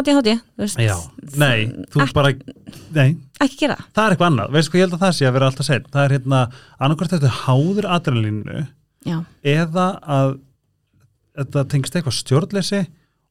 veist, 0.57 0.79
Já, 0.81 0.95
nei, 1.37 1.59
þú 1.93 2.01
Ekki- 2.01 2.15
bara 2.17 2.31
nei, 2.95 3.09
ekki 3.45 3.59
gera. 3.61 3.75
Það 3.77 3.93
það 3.93 4.05
er 4.07 4.15
eitthvað 4.15 4.31
annað, 4.31 4.51
veistu 4.55 4.71
hvað 4.73 4.79
ég 4.79 4.85
held 4.87 4.97
að 4.97 5.03
það 5.05 5.13
sé 5.19 5.27
að 5.29 5.35
vera 5.37 5.49
alltaf 5.51 5.65
sein, 5.69 5.85
það 5.93 6.03
er 6.07 6.15
hérna 6.15 6.39
annarkvært 6.79 7.13
þetta 7.15 7.31
háður 7.45 7.87
adrenalínu 7.95 8.67
já, 9.05 9.17
eða 9.53 9.85
að 10.17 10.33
þetta 11.35 11.65
tengist 11.71 11.95
eitthvað 11.99 12.17
stjórnleysi 12.19 12.81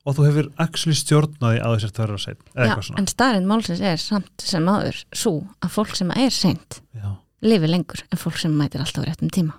og 0.04 0.16
þú 0.18 0.26
hefur 0.28 0.48
actually 0.60 0.96
stjórnaði 0.98 1.60
á 1.64 1.68
þessar 1.74 1.94
tvörður 1.96 2.18
og 2.18 2.24
sein, 2.24 2.40
eða 2.54 2.54
já, 2.54 2.68
eitthvað 2.68 2.86
svona. 2.88 2.98
en 3.02 3.10
staðrind 3.10 3.48
málsins 3.50 3.80
er 3.80 4.00
samt 4.02 4.44
sem 4.44 4.66
áður 4.68 4.98
svo 5.16 5.34
að 5.64 5.74
fólk 5.78 5.94
sem 5.96 6.10
er 6.14 6.30
seint 6.34 6.80
Já. 6.94 7.10
lifi 7.42 7.70
lengur 7.70 8.02
en 8.12 8.20
fólk 8.20 8.36
sem 8.38 8.52
mætir 8.54 8.84
alltaf 8.84 9.02
á 9.02 9.08
réttum 9.08 9.32
tíma 9.32 9.56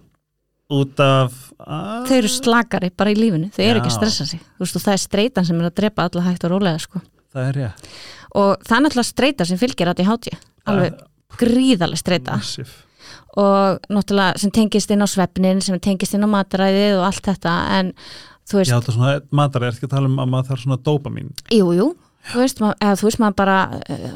út 0.74 1.02
af 1.04 1.34
að, 1.62 2.08
þau 2.10 2.16
eru 2.18 2.32
slakari 2.32 2.90
bara 2.98 3.14
í 3.14 3.18
lífinu, 3.20 3.52
þau 3.54 3.64
eru 3.66 3.82
ekki 3.82 3.92
að 3.92 3.98
stressa 4.00 4.26
sig. 4.30 4.42
Veist 4.62 4.80
það 4.80 4.96
er 4.96 5.04
streitan 5.04 5.46
sem 5.48 5.60
er 5.62 5.70
að 5.70 5.76
drepa 5.82 6.08
alla 6.08 6.26
hægt 6.26 6.48
og 6.48 6.56
rólega 6.56 6.82
sko. 6.82 7.02
það 7.36 7.50
er 7.50 7.60
ég 7.66 7.90
og 8.36 8.64
það 8.66 8.78
er 8.78 8.84
náttúrulega 8.86 9.10
streita 9.10 9.48
sem 9.48 9.60
fylgir 9.60 9.92
ADHD 9.92 10.32
alveg 10.68 11.04
gríðaleg 11.40 12.00
streita. 12.00 12.40
massíf. 12.40 12.82
Og 13.40 13.84
náttúrulega 13.92 14.40
sem 14.42 14.52
tengist 14.52 14.92
inn 14.92 15.04
á 15.04 15.08
svefnin 15.08 15.62
sem 15.64 15.80
tengist 15.80 16.16
inn 16.16 16.26
á 16.26 16.30
mataræðið 16.32 16.98
og 17.00 17.06
allt 17.10 17.30
þetta 17.30 17.56
en 17.80 17.94
þú 18.46 18.60
veist, 18.60 18.72
Já, 18.72 18.78
er 18.80 18.96
svona 18.96 19.14
matar, 19.32 19.64
er 19.68 19.76
ekki 19.76 19.90
að 19.90 19.96
tala 19.96 20.10
um 20.10 20.20
að 20.22 20.32
maður 20.34 20.52
þarf 20.52 20.66
svona 20.66 20.82
dópamin 20.86 21.32
jú, 21.54 21.70
jú 21.76 21.88
þú 22.32 22.44
veist, 22.44 22.62
maður, 22.64 22.78
eða, 22.82 23.00
þú 23.00 23.08
veist 23.10 23.24
maður 23.24 23.40
bara 23.42 23.58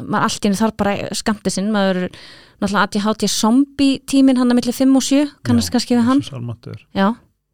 maður 0.03 0.28
allt 0.28 0.43
í 0.43 0.49
henni 0.49 0.60
þarf 0.60 0.78
bara 0.82 1.16
skamti 1.18 1.53
sinn 1.53 1.72
maður 1.74 2.05
náttúrulega 2.60 2.86
ADHD 2.89 3.30
zombie 3.32 3.97
tímin 4.10 4.39
hann 4.39 4.51
að 4.51 4.60
milli 4.60 4.76
5 4.76 4.99
og 4.99 5.05
7 5.10 5.26
kannast 5.47 5.74
kannski 5.74 5.97
við 5.97 6.07
hann, 6.10 6.24
já 6.97 7.10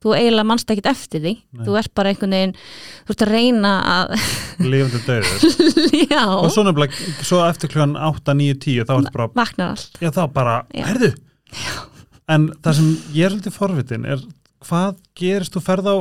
þú 0.05 0.13
eiginlega 0.13 0.45
mannst 0.45 0.69
ekkit 0.69 0.87
eftir 0.91 1.21
því. 1.23 1.31
Nei. 1.55 1.63
þú 1.65 1.77
ert 1.79 1.91
bara 1.97 2.11
einhvern 2.11 2.35
veginn, 2.35 2.51
þú 3.07 3.13
ert 3.15 3.23
að 3.25 3.31
reyna 3.31 3.71
að 3.89 4.11
Lifandi 4.71 5.01
döður 5.07 5.45
já, 6.11 6.21
og 6.29 6.51
svo 6.53 6.65
nefnilega, 6.67 7.13
svo 7.25 7.41
eftir 7.47 7.71
klukkan 7.73 7.95
8, 7.97 8.35
9, 8.37 8.59
10 8.67 8.85
þá 8.85 8.93
er 8.93 8.99
þetta 8.99 9.15
bara, 9.15 9.29
vaknar 9.39 9.73
allt. 9.73 9.97
Já 10.03 10.11
þá 10.13 10.21
bara, 10.35 10.55
herðu 10.77 11.11
en 12.35 12.47
það 12.65 12.77
sem 12.79 12.91
ég 13.15 13.25
er 13.25 13.33
svolítið 13.33 13.57
forvitin 13.57 14.05
er 14.09 14.21
hvað 14.65 15.01
gerist 15.17 15.55
þú 15.55 15.63
ferð 15.65 15.89
á 15.89 15.97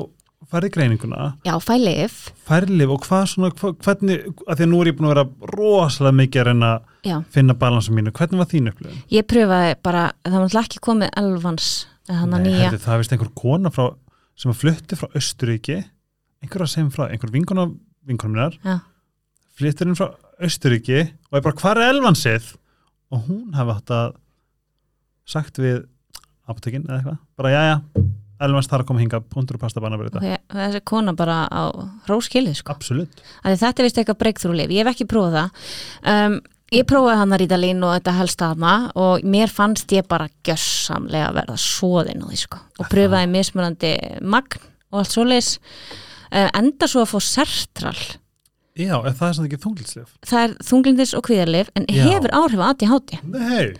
ferði 0.50 0.70
greininguna, 0.74 1.30
já, 1.46 1.54
fæ 1.62 1.74
lif, 1.80 2.18
færlif 2.48 2.92
og 2.94 3.06
hvað 3.06 3.24
svona, 3.32 3.50
hva, 3.60 3.72
hvernig, 3.86 4.24
að 4.44 4.60
því 4.60 4.66
að 4.66 4.70
nú 4.72 4.80
er 4.82 4.90
ég 4.90 4.98
búin 4.98 5.08
að 5.08 5.14
vera 5.14 5.52
rosalega 5.54 6.18
mikið 6.20 6.42
að 6.42 6.48
reyna 6.50 6.70
að 6.74 7.24
finna 7.36 7.56
balansa 7.60 7.94
mínu, 7.96 8.12
hvernig 8.16 8.42
var 8.42 8.50
þín 8.52 8.70
upplifun? 8.72 9.02
ég 9.14 9.26
pröfaði 9.30 9.74
bara, 9.84 10.04
það 10.24 10.36
var 10.36 10.44
náttúrulega 10.46 10.68
ekki 10.68 10.82
komið 10.88 11.14
elvans, 11.22 11.70
hann 12.10 12.36
að 12.36 12.46
nýja 12.48 12.72
það 12.84 13.02
vist 13.02 13.16
einhver 13.16 13.32
kona 13.40 13.72
frá, 13.74 13.86
sem 14.36 14.52
að 14.52 14.60
flutti 14.60 14.98
frá 15.00 15.08
Östuríki, 15.20 15.78
einhver 16.44 16.66
að 16.66 16.72
segja 16.74 16.92
frá, 16.94 17.06
einhver 17.08 17.32
vinkona 17.34 17.68
vinkonum 18.04 18.36
minnar, 18.36 18.58
Já. 18.64 18.78
flyttur 19.56 19.88
inn 19.88 19.96
frá 19.98 20.10
Östuríki 20.44 21.00
og 21.30 21.38
er 21.38 21.44
bara, 21.46 21.56
hvað 21.56 21.78
er 21.80 21.94
elvansið? 21.94 22.52
Og 23.14 23.28
hún 23.28 23.54
hafi 23.54 23.74
átt 23.76 23.92
að 23.94 24.16
sagt 25.30 25.60
við 25.62 25.84
apotekin 26.50 26.84
eða 26.84 26.98
eitthvað, 26.98 27.18
bara, 27.38 27.52
já, 27.54 27.62
já, 27.70 28.04
elvans 28.46 28.70
þarf 28.70 28.84
að 28.84 28.90
koma 28.90 29.04
hinga, 29.04 29.20
punktur 29.34 29.58
og 29.58 29.64
pasta 29.64 29.82
banna 29.82 30.00
verið 30.00 30.18
þetta. 30.18 30.40
og 30.50 30.58
þessi 30.62 30.82
kona 30.90 31.14
bara 31.18 31.38
á 31.48 31.62
róskilið 32.10 32.58
sko. 32.60 32.74
Absolutt. 32.74 33.22
þetta 33.44 33.72
er 33.74 33.88
vist 33.88 34.02
eitthvað 34.02 34.58
lif, 34.58 34.74
ég 34.74 34.84
hef 34.84 34.92
ekki 34.94 35.08
prófað 35.10 35.38
það 35.38 35.48
um, 36.14 36.40
ég 36.74 36.86
prófaði 36.88 37.20
hann 37.20 37.34
að 37.34 37.42
rítalín 37.44 37.84
og 37.86 37.94
þetta 37.96 38.16
helst 38.18 38.44
aðma 38.44 38.74
og 39.00 39.24
mér 39.28 39.52
fannst 39.52 39.92
ég 39.94 40.06
bara 40.10 40.30
gjössamlega 40.46 41.30
að 41.30 41.38
verða 41.40 41.58
svoðin 41.60 42.24
og 42.24 42.32
því 42.32 42.40
sko 42.44 42.60
og 42.80 42.90
pröfaði 42.92 43.30
mismunandi 43.34 43.94
magn 44.24 44.68
og 44.90 45.02
allt 45.02 45.14
svoleiðis 45.14 45.52
uh, 45.60 46.48
enda 46.48 46.88
svo 46.90 47.04
að 47.04 47.12
fá 47.14 47.18
sertral 47.28 47.98
Já, 48.74 48.96
ef 49.06 49.20
það 49.20 49.28
er 49.28 49.34
svona 49.36 49.46
ekki 49.48 49.58
þunglitslif. 49.62 50.14
það 50.26 50.44
er 50.44 50.54
þunglindis 50.66 51.12
og 51.14 51.22
kvíðarlif 51.28 51.68
en 51.78 51.84
Já. 51.86 52.00
hefur 52.08 52.32
áhrif 52.34 52.58
að 52.58 52.70
ADHD 52.72 53.12
Nei. 53.30 53.74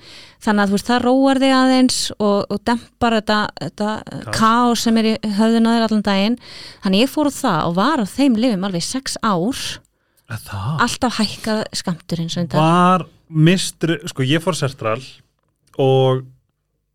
þannig 0.44 0.62
að 0.62 0.74
veist 0.76 0.90
það 0.90 1.00
róar 1.02 1.40
þig 1.42 1.54
aðeins 1.56 1.96
og, 2.14 2.44
og 2.46 2.60
dempar 2.68 3.16
þetta, 3.18 3.38
þetta 3.58 3.88
kaos 4.36 4.84
sem 4.86 5.00
er 5.02 5.08
í 5.10 5.14
höfðun 5.34 5.66
að 5.66 5.74
þér 5.78 5.86
allan 5.88 6.04
daginn 6.06 6.36
þannig 6.84 7.02
ég 7.02 7.10
fór 7.10 7.26
á 7.26 7.32
það 7.34 7.58
og 7.66 7.74
var 7.80 8.02
á 8.02 8.06
þeim 8.06 8.38
lifum 8.38 8.68
alveg 8.68 8.86
sex 8.86 9.18
ár 9.24 9.64
Er 10.24 10.40
Það 10.40 10.78
alltaf 10.86 11.18
hækkað 11.18 11.58
skamturinn 11.76 12.30
sem 12.32 12.46
þetta 12.46 12.62
var 12.62 13.02
mistri, 13.28 13.98
sko 14.08 14.24
ég 14.24 14.40
fór 14.40 14.56
sestral 14.56 15.02
og 15.76 16.22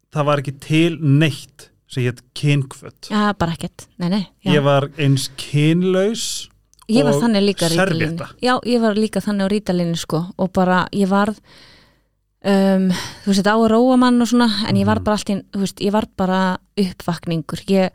það 0.09 0.25
var 0.31 0.41
ekki 0.41 0.55
til 0.63 0.95
neitt 0.97 1.67
sem 1.89 2.05
hétt 2.05 2.23
kynkvöt. 2.37 3.09
Já, 3.09 3.33
bara 3.37 3.53
ekkert, 3.53 3.85
nei, 4.01 4.09
nei 4.09 4.23
já. 4.45 4.55
Ég 4.55 4.63
var 4.65 4.87
eins 5.01 5.27
kynlaus 5.37 6.48
Ég 6.89 7.03
var 7.05 7.13
og 7.13 7.21
þannig 7.21 7.43
líka 7.45 7.69
servietta. 7.69 8.29
Já, 8.41 8.55
ég 8.65 8.81
var 8.81 8.95
líka 8.97 9.21
þannig 9.21 9.45
á 9.45 9.53
rítalínu 9.53 9.97
sko. 9.97 10.23
Og 10.37 10.51
bara 10.53 10.87
ég 10.91 11.07
varð 11.11 11.37
um, 12.45 12.89
þú 13.23 13.33
veist 13.33 13.47
á 13.49 13.53
að 13.55 13.67
róa 13.73 13.97
mann 13.99 14.21
og 14.21 14.27
svona 14.31 14.47
en 14.67 14.75
ég 14.75 14.85
Mhm. 14.85 14.89
var 14.91 14.99
bara 15.05 15.17
allt 15.17 15.29
í, 15.29 15.43
þú 15.53 15.59
veist, 15.59 15.79
ég 15.79 15.91
var 15.91 16.07
bara 16.17 16.57
uppvakningur. 16.77 17.61
Ég, 17.67 17.91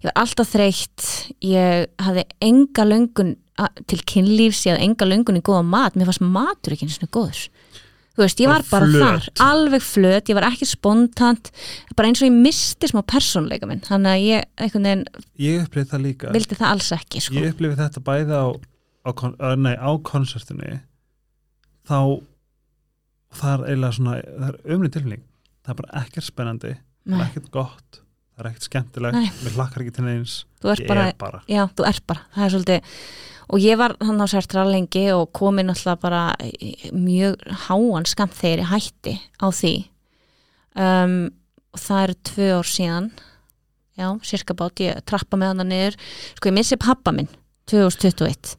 ég 0.00 0.04
var 0.04 0.12
alltaf 0.16 0.48
þreytt. 0.54 1.32
Ég 1.42 1.86
hafði 1.98 2.24
enga 2.40 2.84
löngun 2.84 3.36
til 3.86 3.98
kynlífs, 4.08 4.64
ég 4.64 4.72
hafði 4.78 4.84
enga 4.88 5.04
löngun 5.06 5.36
í 5.36 5.42
góða 5.42 5.64
mat, 5.64 5.94
mér 5.94 6.06
fannst 6.08 6.22
matur 6.24 6.72
ekki 6.72 6.86
einu 6.86 6.94
svona 6.96 7.10
góður 7.12 7.48
þú 8.16 8.24
veist, 8.24 8.40
ég 8.42 8.50
var 8.50 8.64
bara 8.70 8.88
flöt. 8.90 9.04
þar 9.38 9.44
alveg 9.46 9.84
flöt, 9.86 10.28
ég 10.32 10.36
var 10.38 10.46
ekki 10.50 10.66
spontant 10.68 11.50
bara 11.96 12.10
eins 12.10 12.20
og 12.22 12.28
ég 12.28 12.34
misti 12.36 12.90
smá 12.90 13.00
persónleika 13.06 13.68
minn 13.70 13.80
þannig 13.86 14.10
að 14.16 14.24
ég 14.26 14.48
einhvern 14.66 14.88
veginn 14.90 15.04
Ég 15.40 15.62
upplifði 15.64 15.90
það 15.94 16.04
líka. 16.08 16.32
vildi 16.34 16.58
það 16.58 16.72
alls 16.74 16.90
ekki 16.98 17.22
sko. 17.24 17.38
Ég 17.38 17.54
upplifði 17.54 17.78
þetta 17.84 18.02
bæði 18.10 18.36
á, 18.40 18.46
á, 19.06 19.10
nei, 19.56 19.74
á 19.78 19.90
konsertinni 20.04 20.80
þá 21.88 21.98
það 23.40 23.54
er 23.54 23.66
eiginlega 23.70 23.96
svona, 23.96 24.14
það 24.26 24.46
er 24.50 24.76
umrið 24.76 24.94
tilfinning 24.96 25.24
það 25.64 25.72
er 25.74 25.80
bara 25.82 26.04
ekkert 26.04 26.26
spennandi 26.26 26.72
það 27.06 27.16
er 27.20 27.26
ekkert 27.28 27.50
gott, 27.54 28.00
það 28.34 28.42
er 28.44 28.48
ekkert 28.50 28.66
skemmtilegt 28.68 29.42
mér 29.44 29.54
hlakkar 29.56 29.84
ekki 29.84 29.94
til 29.96 30.06
neins 30.08 30.34
ég 30.66 30.86
bara 30.90 31.06
er 31.12 31.18
bara 31.20 31.42
Já, 31.50 31.62
þú 31.78 31.86
ert 31.88 32.06
bara, 32.10 32.24
það 32.34 32.46
er 32.48 32.54
svolítið 32.56 32.94
og 33.50 33.58
ég 33.62 33.78
var 33.80 33.96
hann 34.00 34.22
á 34.22 34.26
sértra 34.30 34.64
lengi 34.68 35.08
og 35.14 35.32
komin 35.36 35.72
alltaf 35.72 36.00
bara 36.02 36.36
mjög 36.94 37.42
háan 37.66 38.06
skamt 38.06 38.38
ég 38.46 38.64
hætti 38.70 39.18
á 39.42 39.46
því. 39.50 39.74
Um, 40.78 41.34
og 41.74 41.82
það 41.82 42.02
eru 42.04 42.16
tvö 42.30 42.48
ár 42.60 42.70
síðan. 42.70 43.10
Já, 43.98 44.08
cirka 44.24 44.54
bát, 44.54 44.80
ég 44.80 45.02
trappa 45.04 45.36
með 45.36 45.52
hann 45.52 45.68
niður. 45.68 45.98
Sko 46.38 46.48
ég 46.48 46.56
missi 46.56 46.78
pappa 46.80 47.12
minn 47.12 47.28
2021 47.70 48.56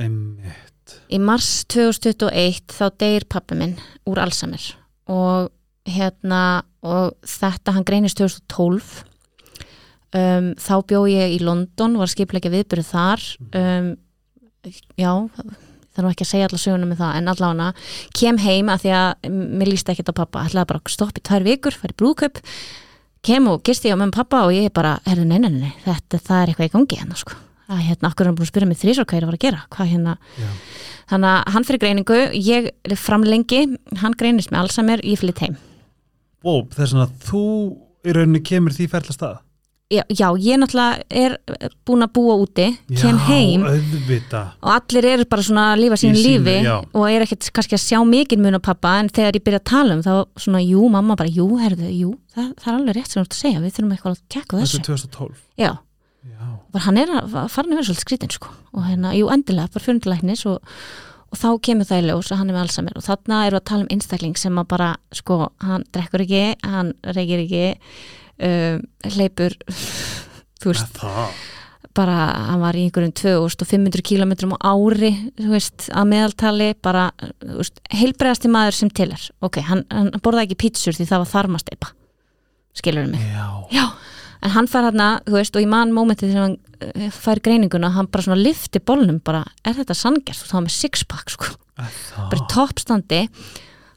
einmitt. 0.00 0.98
Í 1.12 1.18
mars 1.22 1.62
2021 1.72 2.74
þá 2.74 2.84
deyr 3.00 3.26
pappa 3.30 3.56
minn 3.58 3.78
úr 4.08 4.20
Alzheimer. 4.22 4.62
Og 5.10 5.50
hérna 5.88 6.62
og 6.82 7.16
þetta 7.26 7.74
hann 7.76 7.86
greinist 7.86 8.18
2012 8.20 9.02
um, 10.18 10.52
þá 10.58 10.74
bjó 10.88 11.02
ég 11.10 11.36
í 11.36 11.42
London 11.42 11.98
var 12.00 12.10
skipleikja 12.10 12.52
viðbyrðu 12.52 12.88
þar. 12.90 13.26
Um, 13.54 13.92
já 14.98 15.12
nú 16.02 16.08
ekki 16.08 16.24
að 16.24 16.30
segja 16.30 16.46
alla 16.48 16.60
söguna 16.60 16.88
með 16.88 17.02
það 17.02 17.16
en 17.18 17.30
allána 17.32 17.66
kem 18.16 18.38
heim 18.40 18.70
að 18.72 18.84
því 18.84 18.92
að 18.96 19.32
mér 19.60 19.68
líst 19.68 19.90
ekki 19.92 20.06
á 20.08 20.14
pappa, 20.16 20.46
ætlaði 20.46 20.70
bara 20.70 20.80
að 20.80 20.94
stoppa 20.94 21.20
í 21.20 21.24
tvær 21.28 21.44
vikur 21.46 21.76
fara 21.76 21.92
í 21.92 21.98
brúðkaup 22.00 22.40
kem 23.26 23.48
og 23.52 23.62
gisti 23.66 23.90
ég 23.90 23.98
á 23.98 24.00
með 24.00 24.14
pappa 24.16 24.44
og 24.46 24.54
ég 24.56 24.72
bara, 24.74 24.96
herðu, 25.06 25.26
nei, 25.28 25.38
nei, 25.42 25.50
nei, 25.52 25.74
þetta, 25.84 26.18
það 26.18 26.40
er 26.40 26.52
eitthvað 26.52 26.70
í 26.70 26.72
gangi 26.72 26.98
hérna, 27.02 27.18
sko. 27.20 27.36
Að 27.72 27.84
hérna, 27.86 28.08
okkur 28.10 28.28
hann 28.28 28.38
búin 28.38 28.48
að 28.48 28.50
spyrja 28.50 28.68
mig 28.68 28.80
þrísar 28.80 29.06
hvað 29.06 29.18
ég 29.18 29.22
er 29.22 29.26
að 29.26 29.30
fara 29.30 29.38
að 29.38 29.44
gera? 29.44 29.60
Hvað 29.76 29.92
hérna, 29.92 30.14
Já. 30.40 30.48
þannig 31.12 31.30
að 31.30 31.52
hann 31.54 31.68
fyrir 31.68 31.82
greiningu 31.84 32.18
ég 32.34 32.68
er 32.72 32.96
framlengi, 32.98 33.60
hann 34.02 34.18
greinist 34.18 34.50
með 34.52 34.64
Alzheimer, 34.64 35.04
ég 35.06 35.22
flytt 35.22 35.44
heim. 35.44 35.54
Ó, 36.42 36.66
þess 36.74 36.98
að 36.98 37.14
þú 37.28 37.44
í 38.02 38.16
rauninni 38.16 38.42
kemur 38.42 38.74
því 38.74 38.88
ferla 38.90 39.14
stað 39.14 39.38
já, 39.92 40.02
já, 40.08 40.26
ég 40.40 40.60
náttúrulega 40.62 41.04
er 41.22 41.36
búin 41.86 42.06
að 42.06 42.14
búa 42.16 42.38
úti, 42.42 42.66
kem 42.96 43.20
heim 43.28 43.66
auðvita 43.68 44.42
og 44.62 44.72
allir 44.78 45.08
eru 45.12 45.28
bara 45.30 45.46
svona 45.46 45.68
að 45.74 45.84
lífa 45.84 46.00
sínu, 46.02 46.24
lífi 46.26 46.56
já. 46.64 46.74
og 46.80 47.06
er 47.10 47.26
ekkert 47.26 47.52
kannski 47.52 47.78
að 47.78 47.84
sjá 47.84 48.00
mikið 48.08 48.42
mun 48.42 48.58
á 48.58 48.62
pappa 48.64 48.96
en 49.02 49.12
þegar 49.12 49.38
ég 49.38 49.46
byrja 49.46 49.62
að 49.62 49.70
tala 49.74 49.96
um 49.98 50.04
þá 50.06 50.12
svona, 50.46 50.64
jú, 50.64 50.88
mamma 50.92 51.18
bara, 51.20 51.32
jú, 51.32 51.48
herðu, 51.60 51.92
jú 51.92 52.12
það, 52.34 52.52
það 52.58 52.68
er 52.72 52.76
alveg 52.80 52.98
rétt 52.98 53.12
sem 53.12 53.20
þú 53.20 53.24
ert 53.26 53.38
að 53.38 53.44
segja, 53.44 53.62
við 53.62 53.78
þurfum 53.78 53.96
eitthvað 53.96 54.18
að 54.18 54.28
kekka 54.36 54.52
á 54.52 54.56
þetta 54.58 54.66
þessu, 54.66 54.82
er 54.82 54.90
2012 54.90 55.40
já, 55.62 55.72
bara 56.72 56.84
hann 56.86 57.00
er 57.00 57.10
að 57.18 57.32
farin 57.52 57.72
að 57.72 57.80
vera 57.80 57.86
svolítið 57.88 58.04
skrítin 58.06 58.32
sko. 58.32 58.52
Og 58.76 58.86
hérna, 58.86 59.12
jú, 59.16 59.28
endilega, 59.32 59.72
bara 59.74 59.84
fyrir 59.84 60.00
til 60.02 60.12
læknis 60.12 60.44
og, 60.48 60.72
og 61.32 61.40
þá 61.40 61.48
kemur 61.66 61.88
það 61.88 62.02
í 62.02 62.08
ljós 62.08 62.32
að 62.32 62.40
hann 62.40 62.50
er 62.50 62.56
með 62.56 62.64
Alzheimer. 62.64 62.98
Og 62.98 63.06
þarna 63.06 63.40
við 63.44 63.58
að 63.58 63.64
tala 63.70 63.84
um 63.84 63.92
einstakling 63.96 64.40
sem 64.40 64.60
að 64.62 64.68
bara, 64.72 64.90
sko, 65.18 65.38
hann 65.64 65.86
drekkur 65.94 66.24
ekki 66.26 66.44
hann 66.62 66.94
reykir 67.18 67.44
ekki 67.44 67.64
um, 68.42 68.84
hleypur 69.14 69.56
þú 70.62 70.72
veist, 70.72 71.00
bara 71.96 72.18
hann 72.48 72.62
var 72.62 72.76
í 72.78 72.86
einhverjum 72.86 73.12
2500 73.18 74.04
kilometrum 74.06 74.54
á 74.56 74.72
ári, 74.72 75.12
veist, 75.38 75.88
að 75.92 76.08
meðaltali 76.12 76.70
bara, 76.82 77.10
heilbregasti 77.92 78.50
maður 78.52 78.78
sem 78.78 78.92
til 78.94 79.10
er, 79.12 79.26
ok, 79.44 79.60
hann, 79.68 79.84
hann 79.92 80.12
borðaði 80.22 80.50
ekki 80.50 80.62
pítsur 80.64 80.96
því 80.96 81.08
það 81.10 81.24
var 81.24 81.32
þarmasteipa 81.34 81.92
skilur 82.78 83.10
mig, 83.12 83.20
já, 83.34 83.46
já 83.74 83.86
en 84.42 84.54
hann 84.56 84.68
fær 84.70 84.88
þú 84.90 85.36
veist, 85.36 85.56
og 85.56 85.62
í 85.62 85.70
mann 85.70 85.92
mómentið 85.94 86.32
þegar 86.32 86.46
hann 86.46 86.56
eh, 86.88 87.12
fær 87.14 87.42
greininguna, 87.44 87.92
hann 87.94 88.08
bara 88.10 88.26
svona 88.26 88.40
lifti 88.40 88.80
bólnum, 88.82 89.20
bara, 89.24 89.44
er 89.62 89.76
þetta 89.78 89.94
sangjast 89.98 90.46
og 90.46 90.50
þá 90.50 90.56
með 90.64 90.76
sixpack, 90.78 91.34
sko, 91.34 91.52
bara 91.76 92.48
toppstandi 92.50 93.26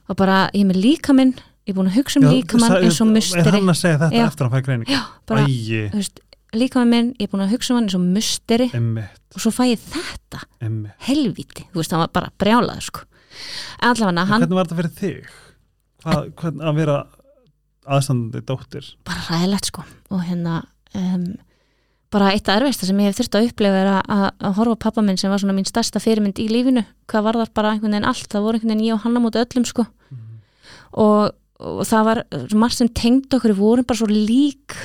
og 0.09 0.19
bara, 0.19 0.45
ég 0.53 0.67
með 0.69 0.83
líkaminn 0.83 1.33
ég 1.65 1.73
er 1.73 1.77
búin 1.79 1.89
að 1.89 1.97
hugsa 1.99 2.21
um 2.21 2.27
líkamann 2.29 2.77
eins 2.79 3.01
og 3.01 3.07
er 3.07 3.13
musteri. 3.15 3.55
hann 3.55 3.73
að 3.73 3.79
segja 3.81 3.99
þetta 4.03 4.21
Já. 4.21 4.25
eftir 4.27 4.45
að 4.45 4.47
hann 4.47 4.55
fær 4.55 4.65
greining 4.67 4.91
já, 4.91 5.01
bara, 5.25 5.45
veist, 5.95 6.21
líkaminn 6.55 6.91
minn 6.93 7.09
ég 7.17 7.27
er 7.27 7.31
búin 7.33 7.45
að 7.45 7.55
hugsa 7.55 7.73
um 7.73 7.79
hann 7.79 7.89
eins 7.89 7.97
og 7.97 8.05
musteri. 8.05 8.69
Og 9.35 9.43
svo 9.43 9.51
fæ 9.51 9.63
ég 9.73 9.81
þetta. 9.81 10.43
Emmitt 10.63 11.09
helvíti, 11.09 11.65
þú 11.73 11.81
veist, 11.81 11.95
hann 11.95 12.05
var 12.05 12.13
bara 12.15 12.31
brjálaður 12.39 12.87
sko. 12.91 13.03
allavega 13.83 14.27
hann 14.29 14.45
hvernig 14.45 14.59
var 14.59 14.69
þetta 14.69 14.79
fyrir 14.79 14.93
þig? 14.99 15.33
Hvað, 16.05 16.29
hvernig 16.39 16.69
að 16.69 16.79
vera 16.79 16.99
aðstandandi 17.85 18.45
dóttir? 18.45 18.87
Bara 19.07 19.25
ræðilegt 19.29 19.69
sko. 19.71 19.83
Og 20.13 20.23
hérna 20.25 20.61
um, 20.95 21.27
bara 22.13 22.31
eitt 22.33 22.49
af 22.49 22.61
erfista 22.61 22.87
sem 22.87 22.99
ég 23.01 23.11
hef 23.11 23.19
þurft 23.19 23.37
að 23.39 23.47
upplefa 23.49 23.81
er 23.81 23.89
að, 23.91 24.27
að, 24.39 24.51
horfa 24.59 24.77
pappa 24.87 25.03
minn 25.05 25.19
sem 25.19 25.31
var 25.33 25.41
svona 25.41 25.55
mín 25.57 25.67
stærsta 25.67 26.01
fyrirmynd 26.03 26.39
í 26.41 26.47
lífinu. 26.51 26.85
Hvað 27.11 27.27
var 27.27 27.39
þar 27.41 27.51
bara 27.57 27.73
einhvern 27.73 27.97
veginn 27.97 28.07
allt, 28.11 28.29
það 28.31 28.45
voru 28.45 28.59
einhvern 28.59 28.73
veginn 28.75 28.87
ég 28.87 28.95
og 28.95 29.03
hann 29.03 29.19
á 29.19 29.21
móti 29.25 29.41
öllum 29.41 29.67
sko. 29.67 29.87
Og, 30.95 31.33
og 31.59 31.81
það 31.87 32.05
var 32.09 32.21
margt 32.55 32.77
sem 32.81 32.89
tengd 32.91 33.33
okkur, 33.37 33.53
við 33.55 33.61
vorum 33.63 33.85
bara 33.87 33.97
svo 34.01 34.07
lík 34.11 34.75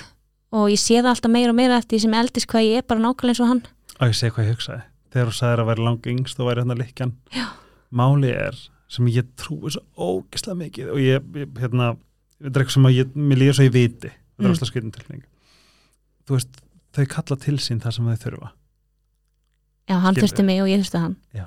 og 0.54 0.68
ég 0.70 0.78
sé 0.82 0.98
það 1.00 1.12
alltaf 1.14 1.30
meira 1.34 1.50
og 1.52 1.58
meira 1.58 1.78
eftir 1.78 1.96
því 1.98 2.02
sem 2.04 2.14
eldist 2.20 2.46
hvað 2.50 2.66
ég 2.68 2.80
er 2.82 2.86
bara 2.90 3.00
nákvæmlega 3.04 3.32
eins 3.34 3.40
og 3.44 3.48
hann. 3.50 3.62
Og 4.00 4.08
ég 4.10 4.16
segi 4.18 4.34
hvað 4.34 4.46
ég 4.48 4.54
hugsaði. 4.56 4.82
Þegar 5.10 5.30
þú 5.30 5.34
sagðir 5.40 5.60
að 5.64 5.68
vera 5.70 5.84
lang 5.88 6.06
yngst 6.14 6.40
og 6.40 6.46
væri 6.50 6.62
hérna 6.62 6.76
likjan 6.78 7.12
máli 7.90 8.30
er 8.30 8.58
sem 8.90 9.06
ég 9.10 9.26
trúi 9.38 9.70
svo 9.74 9.82
ógislega 9.98 10.58
mikið 10.60 10.90
og 10.94 10.98
ég, 11.02 11.26
ég 11.42 11.58
hérna 11.62 11.92
þetta 12.40 12.54
er 12.56 12.62
eitthvað 12.64 12.76
sem 12.76 12.88
ég, 12.94 13.12
mér 13.14 13.38
líður 13.42 13.58
svo 13.58 13.66
ég 13.68 13.74
viti. 13.74 14.10
Þetta 14.10 14.46
er 14.46 14.48
Mm. 14.48 14.54
óslega 14.54 14.70
skritin 14.70 14.92
tilning 14.94 15.22
þú 16.26 16.36
veist, 16.38 16.60
þau 16.96 17.04
kalla 17.12 17.36
til 17.36 17.56
sín 17.60 17.80
það 17.82 17.92
sem 17.96 18.06
þau 18.06 18.20
þurfa. 18.24 18.50
Já, 19.90 19.96
hann 20.00 20.14
Skilur. 20.14 20.28
þurfti 20.28 20.44
mig 20.46 20.60
og 20.62 20.68
ég 20.70 20.80
þurfti 20.84 21.00
hann. 21.02 21.16
Já. 21.34 21.46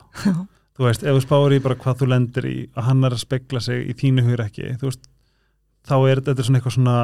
þú 0.77 0.85
veist, 0.87 1.03
ef 1.03 1.15
þú 1.17 1.23
spáir 1.23 1.55
í 1.55 1.59
bara 1.63 1.75
hvað 1.79 1.97
þú 2.01 2.07
lendir 2.11 2.45
í 2.49 2.55
að 2.75 2.83
hann 2.89 3.03
er 3.07 3.15
að 3.15 3.23
spegla 3.23 3.61
sig 3.63 3.87
í 3.89 3.95
þínu 3.97 4.25
hugur 4.27 4.43
ekki 4.45 4.69
þú 4.81 4.89
veist, 4.89 5.07
þá 5.87 5.95
er 6.11 6.21
þetta 6.21 6.43
svona 6.47 6.59
eitthvað 6.61 6.75
svona 6.77 6.97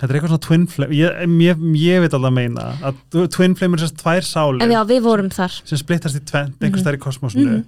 þetta 0.00 0.08
er 0.08 0.16
eitthvað 0.18 0.32
svona 0.32 0.46
twin 0.46 0.66
flame 0.72 0.96
ég, 0.96 1.20
ég, 1.46 1.62
ég 1.82 2.00
veit 2.02 2.14
alveg 2.16 2.32
að 2.32 2.38
meina 2.38 2.64
að 2.82 3.28
twin 3.36 3.54
flame 3.58 3.76
er 3.78 3.84
sérst 3.84 4.00
tvær 4.02 4.26
sálir 4.26 4.62
en 4.64 4.72
já, 4.74 4.80
við 4.88 5.02
vorum 5.04 5.28
þar 5.30 5.58
sem 5.64 5.78
splittast 5.78 6.18
í 6.18 6.24
tvent, 6.26 6.56
einhvers 6.60 6.82
Mhm. 6.82 6.88
þær 6.88 6.98
í 6.98 7.02
kosmosinu 7.04 7.50
Mhm. 7.52 7.64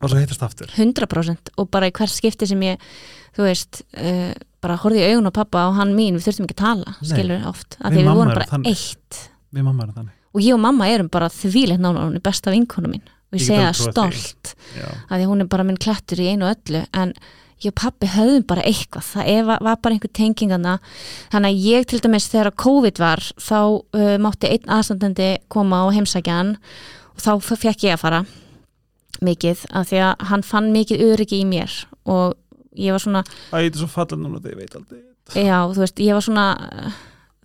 og 0.00 0.10
svo 0.10 0.18
hittast 0.22 0.42
aftur 0.46 0.70
100% 0.76 1.50
og 1.58 1.70
bara 1.70 1.90
í 1.90 1.92
hvers 1.92 2.14
skipti 2.20 2.46
sem 2.48 2.60
ég 2.60 2.78
þú 3.36 3.44
veist, 3.46 3.82
uh, 3.98 4.32
bara 4.60 4.76
horfði 4.76 5.00
í 5.04 5.12
augun 5.14 5.28
á 5.28 5.32
pappa 5.32 5.66
og 5.68 5.74
hann 5.76 5.94
mín, 5.96 6.14
við 6.16 6.24
þurftum 6.28 6.46
ekki 6.48 6.56
að 6.56 6.64
tala 6.64 6.94
Nei. 7.00 7.10
skilur 7.10 7.46
oft, 7.48 7.76
af 7.80 7.92
Við 7.92 7.96
því 7.96 8.00
við 8.00 8.04
mamma 8.04 8.24
vorum 8.24 8.34
bara 8.34 8.46
þannig. 8.46 8.66
eitt 8.66 9.20
við 9.54 9.64
mamma 9.64 9.82
erum 9.84 9.94
þannig 9.94 10.16
og 10.34 10.40
ég 10.42 10.54
og 10.54 10.60
mamma 10.60 10.86
erum 10.88 11.08
bara 11.10 11.28
þvíleitt 11.28 11.80
nána 11.80 12.04
hún 12.06 12.14
er 12.16 12.20
besta 12.20 12.50
vinkonu 12.50 12.88
mín 12.88 13.02
og 13.02 13.38
Ég 13.38 13.40
ég 13.40 13.46
segja 13.46 13.72
stolt 13.74 14.54
af 15.10 15.18
því 15.18 15.26
hún 15.26 15.40
er 15.40 15.46
bara 15.46 15.64
minn 15.64 15.76
klættur 15.76 16.18
í 16.18 16.30
einu 16.32 16.46
og 16.48 16.56
öllu 16.56 16.86
en 16.94 17.12
ég 17.64 17.72
og 17.72 17.78
pappi 17.80 18.08
höfðum 18.10 18.46
bara 18.48 18.64
eitthvað. 18.68 19.06
Það 19.12 19.30
er, 19.32 19.48
var 19.50 19.80
bara 19.82 19.96
einhver 19.96 20.12
tengingana 20.16 20.76
þannig 21.32 21.50
að 21.50 21.66
ég 21.68 21.88
til 21.90 22.00
dæmis 22.04 22.28
þegar 22.32 22.54
COVID 22.64 23.00
var 23.02 23.24
þá 23.36 23.58
uh, 23.60 24.14
mátti 24.22 24.50
einn 24.50 24.72
aðstandandi 24.76 25.30
koma 25.52 25.84
og 25.86 25.94
heimsækja 25.96 26.38
hann 26.38 26.54
og 27.14 27.24
þá 27.24 27.32
fekk 27.52 27.88
ég 27.88 27.96
að 27.96 28.04
fara 28.04 28.22
mikið 29.24 29.66
af 29.76 29.90
því 29.90 30.00
að 30.06 30.26
hann 30.30 30.46
fann 30.46 30.70
mikið 30.72 31.04
öryggi 31.10 31.42
í 31.42 31.48
mér 31.48 31.74
og 32.08 32.38
ég 32.78 32.94
var 32.94 33.02
svona 33.02 33.24
þetta 33.26 33.66
er 33.66 33.80
svo 33.82 33.90
fallað 33.90 34.22
núna 34.22 34.40
þegar 34.40 34.54
ég 34.54 34.60
veit 34.62 34.78
aldrei. 34.78 35.00
Já, 35.30 35.58
þú 35.70 35.82
veist, 35.82 36.00
ég 36.02 36.16
var 36.16 36.24
svona 36.26 36.46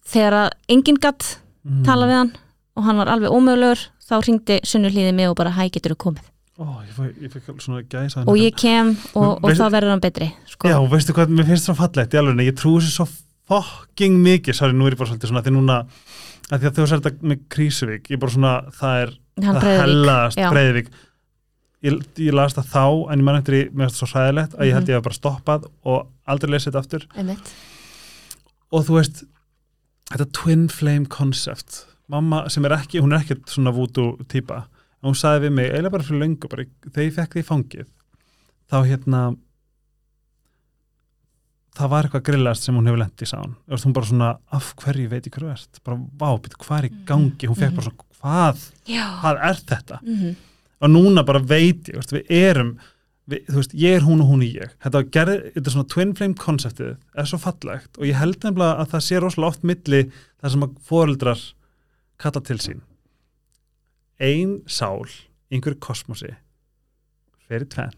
þegar 0.05 0.37
að 0.39 0.47
enginn 0.73 1.01
gatt 1.01 1.27
mm. 1.65 1.83
tala 1.87 2.07
við 2.09 2.19
hann 2.21 2.31
og 2.75 2.87
hann 2.87 3.01
var 3.01 3.11
alveg 3.11 3.35
ómögulegur 3.35 3.83
þá 4.05 4.15
ringdi 4.21 4.61
Sunnu 4.67 4.91
hlýðið 4.93 5.17
mig 5.17 5.31
og 5.31 5.37
bara 5.39 5.53
hæ 5.55 5.67
getur 5.73 5.95
þú 5.95 6.01
komið 6.07 6.31
Ó, 6.55 6.63
ég, 6.85 6.91
fæ, 6.95 7.03
ég 7.19 7.31
alveg 7.51 7.63
svona 7.65 7.81
gæsa 7.91 8.21
og 8.23 8.37
ég 8.39 8.53
kem 8.55 8.93
og, 9.19 9.41
og 9.43 9.51
þá 9.57 9.65
verður 9.73 9.91
hann 9.91 10.03
betri 10.03 10.29
sko. 10.47 10.69
Já, 10.71 10.77
veistu 10.87 11.11
hvað, 11.17 11.33
mér 11.35 11.49
finnst 11.49 11.67
það 11.67 11.79
fallegt 11.81 12.13
alveg 12.21 12.45
ég 12.47 12.55
trúi 12.55 12.77
þessu 12.79 12.93
svo 12.95 13.07
fucking 13.49 14.15
mikið 14.23 14.55
sorry, 14.55 14.73
nú 14.77 14.87
er 14.87 14.95
ég 14.95 15.01
bara 15.01 15.11
svolítið 15.11 15.31
svona 15.33 15.43
því 15.45 15.51
núna 15.57 15.75
að 16.53 16.61
því 16.61 16.69
að 16.69 16.77
þú 16.77 16.85
sér 16.87 17.01
þetta 17.03 17.27
með 17.33 17.41
Krísuvík 17.51 18.07
ég 18.13 18.21
bara 18.23 18.35
svona, 18.37 18.53
það 18.79 19.01
er 19.03 19.11
hann 19.45 19.59
það 19.59 20.39
já. 20.39 20.47
Breiðvík 20.55 20.89
ég, 21.85 21.99
ég 22.23 22.37
las 22.39 22.55
það 22.55 22.71
þá 22.71 22.85
en 23.11 23.19
ég 23.19 23.27
man 23.27 23.39
eftir 23.41 23.57
í, 23.59 23.61
mér 23.75 23.89
finnst 23.89 23.99
það 23.99 24.03
svo 24.05 24.09
sæðilegt 24.15 24.55
að 24.55 24.65
ég 24.69 24.77
held 24.77 24.85
Mhm. 24.85 24.91
ég 24.93 24.99
hef 25.01 25.03
bara 25.09 25.19
stoppað 25.19 25.67
og 25.83 26.07
aldrei 26.25 26.51
lesið 26.55 26.71
þetta 26.71 26.83
aftur 26.85 27.07
Einmitt. 27.19 27.51
og 28.71 28.85
þú 28.87 28.95
veist 29.01 29.25
þetta 30.13 30.29
twin 30.39 30.67
flame 30.71 31.05
concept 31.11 31.83
mamma 32.07 32.45
sem 32.49 32.63
er 32.65 32.77
ekki, 32.79 33.01
hún 33.01 33.11
er 33.13 33.19
ekki 33.25 33.41
svona 33.49 33.73
voodoo 33.75 34.15
típa, 34.29 34.63
en 35.05 35.11
hún 35.11 35.19
sagði 35.19 35.45
við 35.45 35.53
mig 35.59 35.67
eiginlega 35.69 35.93
bara 35.93 36.05
fyrir 36.07 36.23
löngu, 36.23 36.49
bara 36.49 36.63
þegar 36.87 37.05
ég 37.05 37.17
fekk 37.19 37.35
því 37.37 37.43
fangið 37.45 37.89
þá 38.71 38.77
hérna 38.89 39.19
það 41.75 41.91
var 41.91 42.07
eitthvað 42.07 42.25
grillast 42.29 42.65
sem 42.65 42.77
hún 42.77 42.87
hefur 42.89 43.01
lent 43.03 43.21
í 43.21 43.27
sán 43.29 43.53
og 43.67 43.83
hún 43.83 43.95
bara 43.95 44.09
svona, 44.09 44.31
af 44.55 44.71
hverju 44.81 45.11
veit 45.11 45.27
ég 45.27 45.35
hverju 45.35 45.51
ert. 45.51 45.79
Bara, 45.85 45.99
vá, 46.21 46.29
býttu, 46.39 46.59
hvað 46.63 46.77
er 46.79 46.87
í 46.87 46.91
gangi? 47.09 47.49
Hún 47.51 47.59
fekk 47.59 47.75
bara 47.77 47.87
svona, 47.89 48.09
hvað, 48.21 48.65
Já. 48.89 49.05
hvað 49.21 49.41
er 49.49 49.63
þetta? 49.71 49.99
Mhm. 50.01 50.35
og 50.85 50.89
núna 50.91 51.23
bara 51.25 51.39
veit 51.39 51.87
ég, 51.89 51.95
veist, 51.95 52.11
við 52.11 52.31
erum 52.35 52.71
við, 53.29 53.45
þú 53.47 53.55
veist, 53.59 53.73
ég 53.73 53.95
er 53.95 54.03
hún 54.05 54.21
og 54.21 54.27
hún 54.29 54.43
er 54.45 54.65
ég. 54.65 54.73
Þetta, 54.83 54.91
var 54.99 55.03
gerð, 55.15 55.35
þetta 55.55 55.67
er 55.69 55.73
svona 55.75 55.89
twin 55.89 56.15
flame 56.15 56.35
konceptið 56.35 56.97
er 57.15 57.25
svo 57.25 57.39
fallegt. 57.41 57.97
Og 57.97 58.05
ég 58.05 58.19
held 58.19 58.37
nefnilega 58.43 58.81
að 58.83 58.91
það 58.91 59.05
sé 59.07 59.21
rosalega 59.21 59.47
oft 59.49 59.63
milli 59.63 60.01
þar 60.41 60.51
sem 60.53 60.65
að 60.67 60.75
foreldrar 60.85 61.41
kalla 62.21 62.41
til 62.41 62.57
sín 62.61 62.81
ein 64.21 64.57
sál 64.67 65.03
í 65.51 65.57
einhverju 65.57 65.79
kosmosi 65.83 66.31
fyrir 67.45 67.67
tvent 67.69 67.97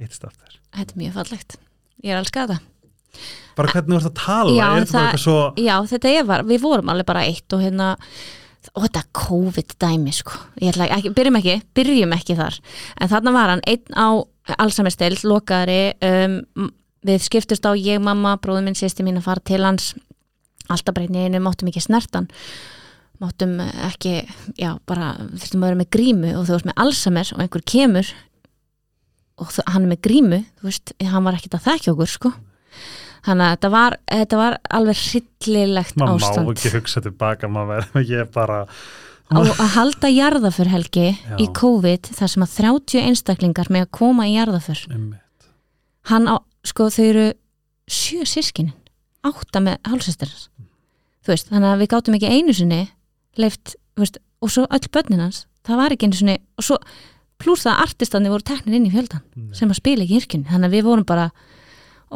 hittst 0.00 0.24
aftur. 0.28 0.58
Þetta 0.76 0.92
er 0.92 1.00
mjög 1.00 1.14
fallegt. 1.16 1.56
Ég 2.04 2.12
er 2.12 2.20
elskað 2.20 2.50
þetta. 2.50 2.58
Bara 3.56 3.70
hvernig 3.72 3.94
þú 3.94 3.98
ert 4.02 4.10
að 4.10 4.18
tala, 4.20 4.52
Já, 4.52 4.64
er 4.66 4.72
bara 4.74 4.86
það- 4.86 5.06
eitthvað 5.06 5.22
svo 5.22 5.38
Já, 5.56 5.76
þetta 5.88 6.08
er 6.18 6.24
var, 6.28 6.42
við 6.44 6.60
vorum 6.60 6.90
alveg 6.92 7.06
bara 7.06 7.24
eitt 7.24 7.52
og 7.56 7.60
hérna 7.64 7.96
og 8.74 8.82
þetta 8.82 9.02
COVID 9.14 9.74
dæmi 9.78 10.12
sko 10.12 10.32
ekki, 10.60 11.14
byrjum 11.14 11.36
ekki, 11.38 11.62
byrjum 11.72 12.12
ekki 12.12 12.36
þar. 12.36 12.58
En 13.00 13.08
þarna 13.08 13.32
var 13.32 13.48
hann 13.48 13.62
einn 13.66 13.94
á 13.94 14.08
Alzheimer-stild, 14.58 15.24
lokaðari 15.24 15.94
um, 16.02 16.70
við 17.06 17.22
skiptust 17.24 17.64
á 17.66 17.72
ég, 17.74 17.98
mamma, 18.00 18.36
bróður 18.38 18.64
minn 18.64 18.74
sýsti 18.78 19.02
mín 19.02 19.16
að 19.18 19.22
fara 19.26 19.40
til 19.40 19.62
hans. 19.64 19.94
Alltaf 20.68 20.94
breytni 20.94 21.24
einu, 21.26 21.40
máttum 21.40 21.68
ekki 21.70 21.80
snertan 21.80 22.28
máttum 23.22 23.56
ekki 23.60 24.14
já, 24.58 24.74
bara, 24.88 25.14
þurftum 25.32 25.62
að 25.62 25.70
vera 25.70 25.80
með 25.80 25.90
grímu 25.96 26.32
og 26.36 26.44
þú 26.48 26.56
veist 26.56 26.68
með 26.68 26.80
Alzheimer 26.84 27.32
og 27.34 27.44
einhver 27.44 27.64
kemur 27.72 28.12
og 29.36 29.52
þú, 29.52 29.64
hann 29.72 29.86
er 29.86 29.92
með 29.94 30.02
grímu 30.06 30.42
þú 30.60 30.68
veist, 30.68 30.92
hann 31.00 31.26
var 31.26 31.38
ekkert 31.38 31.58
að 31.58 31.66
þekka 31.70 31.94
okkur 31.94 32.12
sko. 32.12 32.32
Þannig 33.26 33.46
að 33.46 33.54
þetta 33.56 33.70
var, 33.72 33.96
þetta 34.12 34.38
var 34.38 34.56
alveg 34.78 35.00
hryllilegt 35.02 35.96
maður 35.98 36.20
má 36.22 36.28
ástand. 36.28 36.52
ekki 36.52 36.74
hugsa 36.76 37.02
tilbaka 37.02 37.50
maður 37.50 37.88
verður 37.96 38.20
er 38.20 38.30
bara 38.36 38.60
og 39.34 39.48
að 39.50 39.72
halda 39.74 40.10
jarðaför 40.12 40.68
helgi 40.70 41.06
Já. 41.10 41.34
í 41.42 41.46
COVID 41.56 42.12
þar 42.14 42.30
sem 42.30 42.44
að 42.44 42.52
30 42.60 43.06
einstaklingar 43.08 43.70
með 43.74 43.86
að 43.88 43.94
koma 43.98 44.28
í 44.30 44.36
jarðaför 44.36 44.84
hann 46.12 46.28
á, 46.30 46.36
sko 46.62 46.86
þau 46.94 47.02
eru 47.08 47.26
sjö 47.90 48.26
sískinin, 48.26 48.76
átta 49.26 49.62
með 49.62 49.80
hálsestarins 49.90 50.46
þú 51.26 51.34
veist, 51.34 51.50
þannig 51.50 51.72
að 51.72 51.82
við 51.82 51.90
gátum 51.96 52.18
ekki 52.18 52.30
einu 52.30 52.54
sinni 52.54 52.80
leift, 53.40 53.76
veist, 53.98 54.18
og 54.42 54.52
svo 54.52 54.66
öll 54.66 54.90
börnin 54.92 55.24
hans, 55.24 55.44
það 55.66 55.80
var 55.82 55.94
ekki 55.94 56.08
einu 56.08 56.18
sinni 56.18 56.36
og 56.56 56.66
svo 56.66 56.78
pluss 57.40 57.66
það 57.66 57.74
að 57.74 57.82
artistandi 57.86 58.32
voru 58.32 58.46
teknir 58.48 58.78
inn 58.78 58.88
í 58.88 58.92
fjöldan 58.94 59.24
Nei. 59.36 59.50
sem 59.56 59.72
að 59.72 59.80
spila 59.80 60.04
ekki 60.04 60.16
í 60.16 60.20
yrkjunni 60.22 60.50
þannig 60.50 60.70
að 60.70 60.76
við 60.76 60.86
vorum 60.86 61.08
bara 61.08 61.26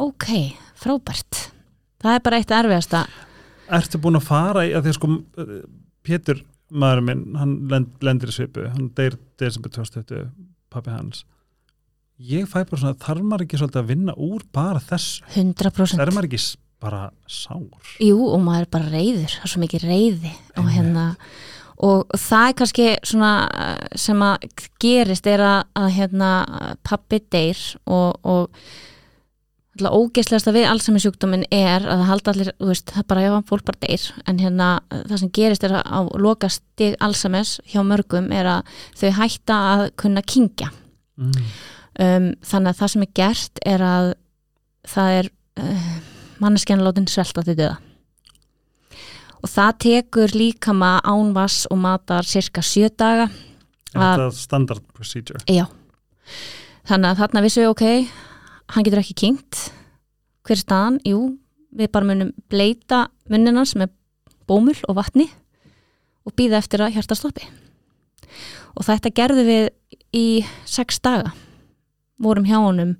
ok, 0.01 0.29
frábært. 0.79 1.41
Það 2.01 2.15
er 2.15 2.23
bara 2.25 2.39
eitt 2.41 2.53
erfiðasta. 2.57 3.03
Ertu 3.71 4.01
búin 4.01 4.17
að 4.17 4.27
fara 4.27 4.63
í 4.65 4.71
að 4.73 4.87
því 4.87 4.93
að 4.93 4.97
sko 4.97 5.11
Pétur 6.01 6.41
maður 6.71 7.03
minn, 7.05 7.21
hann 7.37 7.53
lend, 7.69 7.91
lendir 8.01 8.31
í 8.31 8.33
svipu 8.33 8.65
hann 8.71 8.89
deyr 8.97 9.17
desember 9.39 9.73
2020 9.75 10.31
pappi 10.71 10.93
hans. 10.93 11.25
Ég 12.21 12.47
fæ 12.49 12.61
bara 12.63 12.79
svona, 12.79 12.97
þarf 13.01 13.25
maður 13.25 13.45
ekki 13.45 13.59
svolítið 13.59 13.81
að 13.81 13.91
vinna 13.91 14.15
úr 14.17 14.45
bara 14.53 14.81
þess, 14.81 15.21
100% 15.35 16.01
þarf 16.01 16.15
maður 16.15 16.29
ekki 16.29 16.41
bara 16.81 17.07
sár. 17.29 17.69
Jú, 18.01 18.17
og 18.31 18.43
maður 18.43 18.67
er 18.67 18.71
bara 18.73 18.91
reyður, 18.91 19.33
það 19.37 19.47
er 19.47 19.53
svo 19.53 19.63
mikið 19.63 19.87
reyði 19.87 20.35
og 20.59 20.69
hérna 20.73 21.07
og 21.81 22.13
það 22.13 22.47
er 22.47 22.55
kannski 22.59 22.87
svona 23.09 23.33
eh, 23.57 23.97
sem 23.97 24.21
að 24.21 24.47
gerist 24.81 25.27
er 25.29 25.41
að, 25.41 25.59
að 25.81 25.91
hérna 25.97 26.31
pappi 26.85 27.21
deyr 27.33 27.61
og, 27.89 28.19
og 28.21 28.63
alltaf 29.79 29.95
ógeðslegasta 29.95 30.53
við 30.53 30.67
Alzheimer 30.67 31.03
sjúkdómin 31.03 31.45
er 31.53 31.85
að 31.85 32.01
það 32.01 32.09
halda 32.09 32.33
allir, 32.33 32.51
þú 32.59 32.69
veist, 32.69 32.91
það 32.91 33.07
bara, 33.07 33.23
já, 33.23 33.31
fólk 33.47 33.65
bara 33.69 33.81
deyr. 33.85 34.07
En 34.27 34.41
hérna 34.41 34.69
það 34.91 35.17
sem 35.21 35.33
gerist 35.37 35.65
er 35.65 35.75
að 35.79 35.83
á 35.87 35.99
loka 36.19 36.49
stig 36.51 36.97
Alzheimer's 36.99 37.57
hjá 37.71 37.81
mörgum 37.87 38.31
er 38.35 38.49
að 38.57 38.75
þau 38.99 39.11
hætta 39.21 39.59
að 39.71 39.85
kunna 40.01 40.21
kingja 40.21 40.71
mm. 41.17 41.51
um, 42.03 42.31
þannig 42.43 42.73
að 42.73 42.81
það 42.81 42.93
sem 42.93 43.05
er 43.07 43.13
gert 43.21 43.63
er 43.65 43.85
að 43.87 44.13
það 44.91 45.19
er 45.21 45.31
uh, 45.61 46.10
manneskjan 46.41 46.83
látin 46.83 47.07
svelta 47.09 47.43
til 47.45 47.55
döða 47.59 47.77
og 49.41 49.49
það 49.49 49.77
tekur 49.85 50.33
líkama 50.37 50.99
ánvass 51.07 51.63
og 51.71 51.79
matar 51.81 52.27
cirka 52.27 52.61
sjö 52.65 52.89
daga 52.93 53.29
er 53.29 53.99
Að- 53.99 54.19
þetta 54.21 54.37
standard 54.37 54.83
procedure? 54.93 55.39
Já. 55.49 55.65
Þannig 56.87 57.09
að 57.11 57.17
þarna 57.21 57.41
vissu 57.43 57.61
við 57.63 57.71
ok 57.73 57.85
hann 58.75 58.85
getur 58.87 59.01
ekki 59.01 59.17
kynnt 59.23 59.71
hver 60.45 60.55
er 60.57 60.61
staðan, 60.61 60.99
jú, 61.05 61.37
við 61.75 61.91
bara 61.93 62.05
munum 62.07 62.31
bleita 62.49 63.03
munninans 63.29 63.75
með 63.77 63.91
bómul 64.49 64.77
og 64.89 64.95
vatni 64.97 65.27
og 66.25 66.33
býða 66.37 66.57
eftir 66.61 66.81
að 66.81 66.95
hjarta 66.95 67.15
stoppi. 67.17 67.45
Og 68.77 68.85
þetta 68.87 69.11
gerðu 69.13 69.43
við 69.45 69.67
í 70.17 70.25
sex 70.65 70.99
daga. 71.03 71.33
Vorum 72.21 72.45
hjá 72.47 72.57
honum 72.61 72.95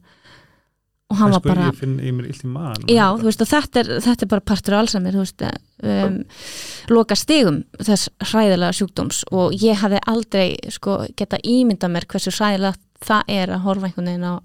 og 1.12 1.18
hann 1.20 1.34
var 1.36 1.44
bara 1.44 1.70
ég 1.70 1.80
finn 1.82 2.54
maðan 2.54 2.88
Já, 2.92 3.06
veist, 3.20 3.44
þetta 3.44 3.82
er, 3.84 3.90
þetta 4.06 4.26
er 4.26 4.32
bara 4.32 4.46
partur 4.48 4.78
af 4.78 4.94
veist, 4.96 5.44
um, 5.84 6.20
loka 6.92 7.18
stigum 7.20 7.64
þess 7.80 8.12
hræðilega 8.32 8.78
sjúkdóms. 8.78 9.24
Og 9.36 9.56
ég 9.60 9.82
hafði 9.82 10.00
aldrei, 10.08 10.46
sko, 10.72 11.02
geta 11.20 11.42
ímynda 11.44 11.90
mér 11.92 12.08
hversu 12.08 12.34
hræðilega 12.36 12.78
það 13.02 13.34
er 13.36 13.54
að 13.56 13.66
horfa 13.66 13.90
einhvern 13.90 14.12
veginn 14.12 14.30
á, 14.30 14.36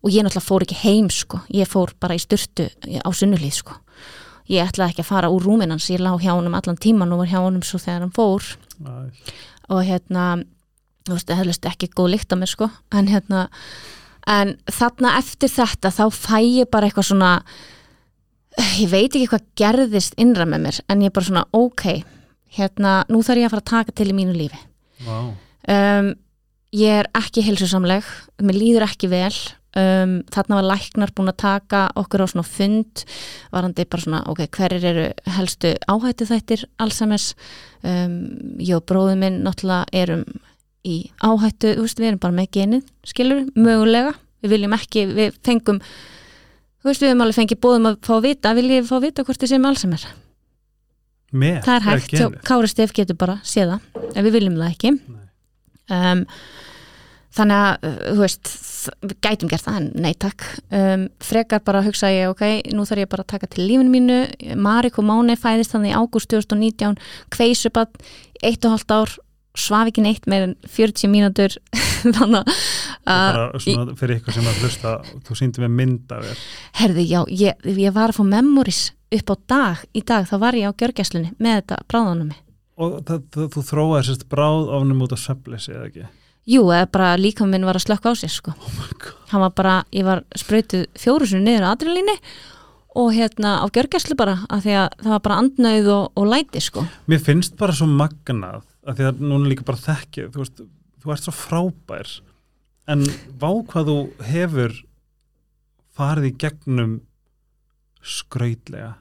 og 0.00 0.14
ég 0.14 0.24
náttúrulega 0.24 0.46
fór 0.46 0.64
ekki 0.64 0.80
heim, 0.84 1.10
sko, 1.12 1.42
ég 1.52 1.68
fór 1.68 1.92
bara 2.00 2.16
í 2.16 2.22
styrtu 2.22 2.70
á 2.70 3.10
sunnulíð, 3.12 3.60
sko. 3.60 3.76
Ég 4.50 4.66
ætlaði 4.66 4.94
ekki 4.94 5.04
að 5.04 5.10
fara 5.10 5.30
úr 5.30 5.44
rúminans, 5.46 5.90
ég 5.92 6.00
lá 6.02 6.14
hjá 6.18 6.32
honum 6.32 6.56
allan 6.58 6.78
tíman 6.80 7.12
og 7.14 7.22
var 7.22 7.30
hjá 7.30 7.38
honum 7.42 7.62
svo 7.66 7.78
þegar 7.82 8.06
hann 8.06 8.14
fór. 8.16 8.46
Æ, 8.80 8.94
og 9.70 9.84
hérna 9.86 10.24
það 11.06 11.38
hefðist 11.38 11.68
ekki 11.70 11.90
góð 11.94 12.14
lykt 12.14 12.34
á 12.34 12.36
mér 12.40 12.50
sko. 12.50 12.70
En 12.94 13.10
hérna 13.10 13.46
en 14.28 14.56
þarna 14.68 15.16
eftir 15.18 15.52
þetta 15.52 15.92
þá 15.94 16.04
fæ 16.12 16.38
ég 16.44 16.70
bara 16.72 16.88
eitthvað 16.90 17.10
svona 17.10 17.34
ég 18.80 18.90
veit 18.90 19.14
ekki 19.14 19.28
hvað 19.30 19.46
gerðist 19.58 20.16
innra 20.20 20.46
með 20.48 20.66
mér 20.66 20.80
en 20.88 21.04
ég 21.04 21.10
er 21.12 21.16
bara 21.16 21.28
svona 21.30 21.46
ok 21.56 21.86
hérna, 22.56 23.04
nú 23.10 23.22
þarf 23.24 23.42
ég 23.42 23.48
að 23.48 23.54
fara 23.54 23.64
að 23.64 23.70
taka 23.70 23.94
til 23.94 24.10
í 24.10 24.16
mínu 24.16 24.34
lífi. 24.34 24.58
Vá. 25.06 25.18
Um, 25.70 26.12
ég 26.74 27.00
er 27.02 27.08
ekki 27.18 27.44
heilsusamleg 27.46 28.06
mér 28.42 28.58
líður 28.58 28.86
ekki 28.86 29.10
vel 29.10 29.32
um, 29.78 30.20
þarna 30.32 30.58
var 30.60 30.68
læknar 30.72 31.12
búin 31.16 31.32
að 31.32 31.40
taka 31.42 31.82
okkur 31.98 32.24
á 32.26 32.32
svona 32.32 32.46
fund 32.46 33.04
varandi 33.52 33.86
bara 33.86 34.04
svona, 34.04 34.22
ok, 34.30 34.44
hverjir 34.56 34.86
eru 34.92 35.08
helstu 35.36 35.74
áhættu 35.90 36.28
þættir 36.30 36.66
Alzheimer's? 36.82 37.32
Um, 37.80 38.58
ég 38.60 38.76
og 38.76 38.86
bróður 38.88 39.18
minn 39.20 39.40
náttúrulega 39.46 39.88
erum 40.02 40.26
í 40.86 40.96
áhættu, 41.20 41.74
þú 41.76 41.84
veist, 41.84 42.00
við 42.00 42.10
erum 42.10 42.22
bara 42.22 42.36
með 42.36 42.48
genið 42.56 42.88
skilur, 43.08 43.44
mögulega, 43.58 44.14
við 44.40 44.54
viljum 44.54 44.76
ekki 44.76 45.04
við 45.10 45.36
fengum, 45.44 45.80
þú 46.80 46.90
veist, 46.90 47.04
við 47.04 47.12
höfum 47.12 47.24
alveg 47.26 47.38
fengið 47.40 47.62
bóðum 47.66 47.90
að 47.90 48.00
fá 48.06 48.14
að 48.16 48.26
vita, 48.28 48.54
viljum 48.56 48.78
við 48.78 48.88
fá 48.88 48.96
að 48.96 49.06
vita 49.08 49.26
hvort 49.26 49.44
þið 49.44 49.52
séum 49.52 49.68
Alzheimer, 49.70 50.08
með, 51.30 51.60
það 51.66 51.76
er 51.76 51.86
hægt, 51.88 52.16
hjá 52.16 52.26
Kári 52.48 52.72
Stef 52.72 52.96
getur 52.96 53.20
bara 53.20 53.38
séð 53.44 53.76
það, 53.76 54.02
en 54.14 54.26
við 54.26 54.36
viljum 54.38 54.58
það 54.60 54.72
ekki. 54.72 54.96
Um, 55.90 56.24
þannig 57.36 57.60
að 57.60 57.86
uh, 57.86 57.96
þú 58.08 58.20
veist, 58.24 58.52
við 59.04 59.16
gætum 59.22 59.50
gert 59.50 59.66
það 59.66 59.78
en 59.80 59.88
nei 60.02 60.14
takk, 60.18 60.46
um, 60.74 61.06
frekar 61.22 61.62
bara 61.66 61.84
hugsa 61.84 62.10
ég, 62.10 62.30
ok, 62.32 62.72
nú 62.74 62.86
þarf 62.88 63.04
ég 63.04 63.10
bara 63.12 63.26
að 63.26 63.32
taka 63.34 63.50
til 63.52 63.66
lífinu 63.68 63.92
mínu, 63.92 64.20
Marik 64.58 64.98
og 64.98 65.06
Máni 65.06 65.36
fæðist 65.38 65.74
þannig 65.74 65.92
í 65.92 65.98
ágúst 66.00 66.30
2019, 66.32 66.96
kveisubat 67.34 68.00
eitt 68.40 68.64
og 68.64 68.74
hálft 68.74 68.94
ár 68.96 69.14
svaf 69.58 69.90
ekki 69.90 70.04
neitt 70.04 70.28
meir 70.30 70.48
en 70.48 70.54
40 70.66 71.10
mínútur. 71.12 71.56
Þannig 72.16 72.44
að 72.44 72.54
bara 73.04 73.60
svona 73.60 73.96
fyrir 73.98 74.20
ykkur 74.20 74.36
sem 74.36 74.46
að 74.48 74.62
hlusta 74.64 74.94
þú 75.26 75.36
síndi 75.36 75.64
með 75.64 75.74
mynd 75.80 76.14
af 76.16 76.28
þér. 76.28 76.44
Herði, 76.80 77.08
já, 77.10 77.20
ég, 77.42 77.66
ég 77.80 77.96
var 77.96 78.12
að 78.14 78.20
fá 78.20 78.24
memories 78.36 78.84
upp 79.10 79.34
á 79.34 79.36
dag, 79.50 79.82
í 79.92 80.04
dag, 80.06 80.28
þá 80.30 80.36
var 80.40 80.56
ég 80.56 80.70
á 80.70 80.78
gjörgæslunni 80.78 81.34
með 81.42 81.60
þetta 81.60 81.82
bráðanum 81.90 82.30
og 82.80 83.00
það, 83.06 83.26
það, 83.34 83.48
þú 83.54 83.64
þróaði 83.70 84.06
sérst 84.08 84.26
bráð 84.30 84.70
ofnum 84.78 85.04
út 85.04 85.14
af 85.14 85.22
svefleysi 85.22 85.74
eða 85.74 85.88
ekki? 85.88 86.06
Jú, 86.50 86.62
eða 86.72 86.86
bara 86.94 87.10
líka 87.20 87.46
minn 87.46 87.66
var 87.68 87.78
að 87.78 87.84
slökka 87.84 88.12
á 88.12 88.14
sér 88.16 88.32
sko. 88.32 88.54
oh 88.56 89.10
hann 89.30 89.44
var 89.44 89.52
bara, 89.54 89.74
ég 89.94 90.06
var 90.06 90.24
sprautuð 90.38 90.86
fjóru 90.98 91.28
sinni 91.28 91.50
niður 91.50 91.68
á 91.68 91.72
adrenalíni 91.74 92.16
og 92.98 93.12
hérna 93.14 93.60
á 93.62 93.66
gjörgæslu 93.70 94.16
bara 94.18 94.40
af 94.48 94.64
því 94.64 94.76
að 94.80 94.88
það 95.02 95.12
var 95.14 95.22
bara 95.26 95.38
andnauð 95.44 95.90
og, 95.94 96.04
og 96.16 96.30
læti 96.32 96.62
sko. 96.64 96.86
mér 97.06 97.22
finnst 97.22 97.56
bara 97.60 97.76
svo 97.76 97.86
magnað 97.86 98.64
að 98.90 98.98
því 99.00 99.06
að 99.10 99.20
núna 99.30 99.50
líka 99.52 99.66
bara 99.68 99.80
þekki 99.84 100.26
þú 100.34 100.42
veist, 100.42 100.62
þú 101.00 101.12
ert 101.14 101.26
svo 101.26 101.34
frábær. 101.36 102.10
En 102.90 103.04
vá 103.40 103.50
hvað 103.70 103.90
þú 103.90 103.96
hefur 104.32 104.74
farið 105.96 106.30
í 106.30 106.36
gegnum 106.42 106.96
skrautlega 108.00 108.94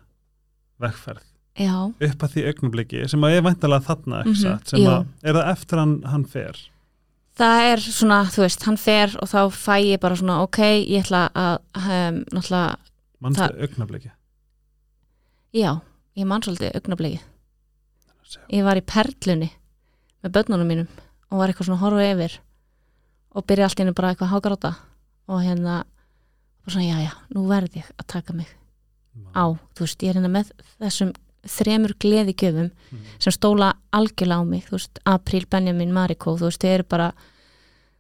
vegferð. 0.82 1.24
Já, 1.60 1.76
upp 1.92 2.22
að 2.24 2.34
því 2.36 2.44
augnabliki 2.54 3.00
sem 3.12 3.24
að 3.28 3.34
ég 3.36 3.42
væntalega 3.44 3.84
þarna 3.90 4.20
Mhm, 4.26 4.36
satt, 4.40 4.70
sem 4.70 4.80
jú. 4.80 4.88
að 4.88 5.08
er 5.24 5.34
það 5.36 5.50
eftir 5.52 5.78
hann, 5.82 5.96
hann 6.08 6.24
fer? 6.26 6.60
Það 7.40 7.62
er 7.72 7.78
svona, 7.80 8.20
þú 8.32 8.42
veist, 8.44 8.64
hann 8.64 8.78
fer 8.78 9.16
og 9.22 9.28
þá 9.28 9.40
fæ 9.52 9.76
ég 9.84 10.00
bara 10.00 10.16
svona, 10.16 10.42
ok, 10.44 10.58
ég 10.88 11.04
ætla 11.04 11.30
að 11.36 11.60
um, 11.76 12.24
náttúrulega, 12.32 12.78
mannstu 13.22 13.50
augnabliki 13.64 14.12
já, 15.54 15.82
ég 16.16 16.26
man 16.26 16.42
svolítið 16.42 16.76
augnabliki. 16.76 17.20
Ég 18.54 18.64
var 18.64 18.78
í 18.78 18.82
perlunni 18.86 19.50
með 20.24 20.34
börnunum 20.36 20.68
mínum 20.68 20.88
og 21.30 21.38
var 21.42 21.52
eitthvað 21.52 21.70
svona 21.70 21.82
horfa 21.84 22.06
yfir 22.14 22.38
og 23.38 23.46
byrja 23.46 23.68
allt 23.70 23.80
í 23.80 23.84
hennu 23.84 23.94
bara 23.98 24.12
eitthvað 24.14 24.30
að 24.30 24.34
hágráta 24.36 24.72
og 25.30 25.42
hérna, 25.46 25.80
og 26.66 26.72
svona, 26.74 26.88
já, 26.90 26.98
já, 27.06 27.12
nú 27.36 27.44
verð 27.50 27.76
ég 27.78 27.90
að 28.02 28.08
taka 28.16 28.34
mig 28.34 28.48
á, 29.36 29.46
þú 29.76 29.86
veist, 29.86 30.02
ég 30.04 30.10
er 30.14 30.18
hérna 30.20 30.32
með 30.34 30.52
þessum 30.82 31.12
þremur 31.50 31.94
gleði 32.02 32.34
gjöfum 32.36 32.70
Mhm. 32.92 33.04
sem 33.20 33.32
stóla 33.34 33.74
algjörlega 33.94 34.42
á 34.42 34.46
mig, 34.46 34.64
þú 34.68 34.76
veist, 34.78 35.00
April, 35.06 35.46
Benjamin, 35.50 35.94
Mariko, 35.94 36.36
þú 36.38 36.50
veist, 36.50 36.62
þau 36.62 36.74
eru 36.74 36.84
bara 36.84 37.12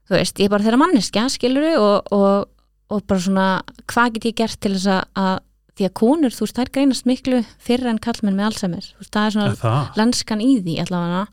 þú 0.09 0.15
veist, 0.17 0.39
ég 0.39 0.45
er 0.45 0.49
bara 0.49 0.63
þeirra 0.63 0.79
manneskja, 0.81 1.27
skilur 1.29 1.77
og, 1.77 2.11
og, 2.11 2.49
og 2.89 3.03
bara 3.07 3.19
svona 3.19 3.61
hvað 3.87 4.13
get 4.17 4.25
ég 4.25 4.35
gert 4.35 4.59
til 4.59 4.73
þess 4.73 4.87
að, 4.87 5.03
að 5.15 5.39
því 5.77 5.85
að 5.87 5.93
konur, 5.93 6.33
þú 6.35 6.43
veist, 6.47 6.57
þær 6.57 6.71
greinast 6.75 7.05
miklu 7.05 7.43
fyrir 7.61 7.87
en 7.93 7.99
kallmenn 8.01 8.35
með 8.35 8.49
Alzheimer, 8.49 8.81
þú 8.89 8.97
veist, 9.03 9.13
það 9.13 9.25
er 9.29 9.35
svona 9.37 9.51
Er 9.53 9.59
það? 9.61 9.95
lenskan 10.01 10.41
í 10.41 10.49
því 10.65 10.79
allavega 10.83 11.27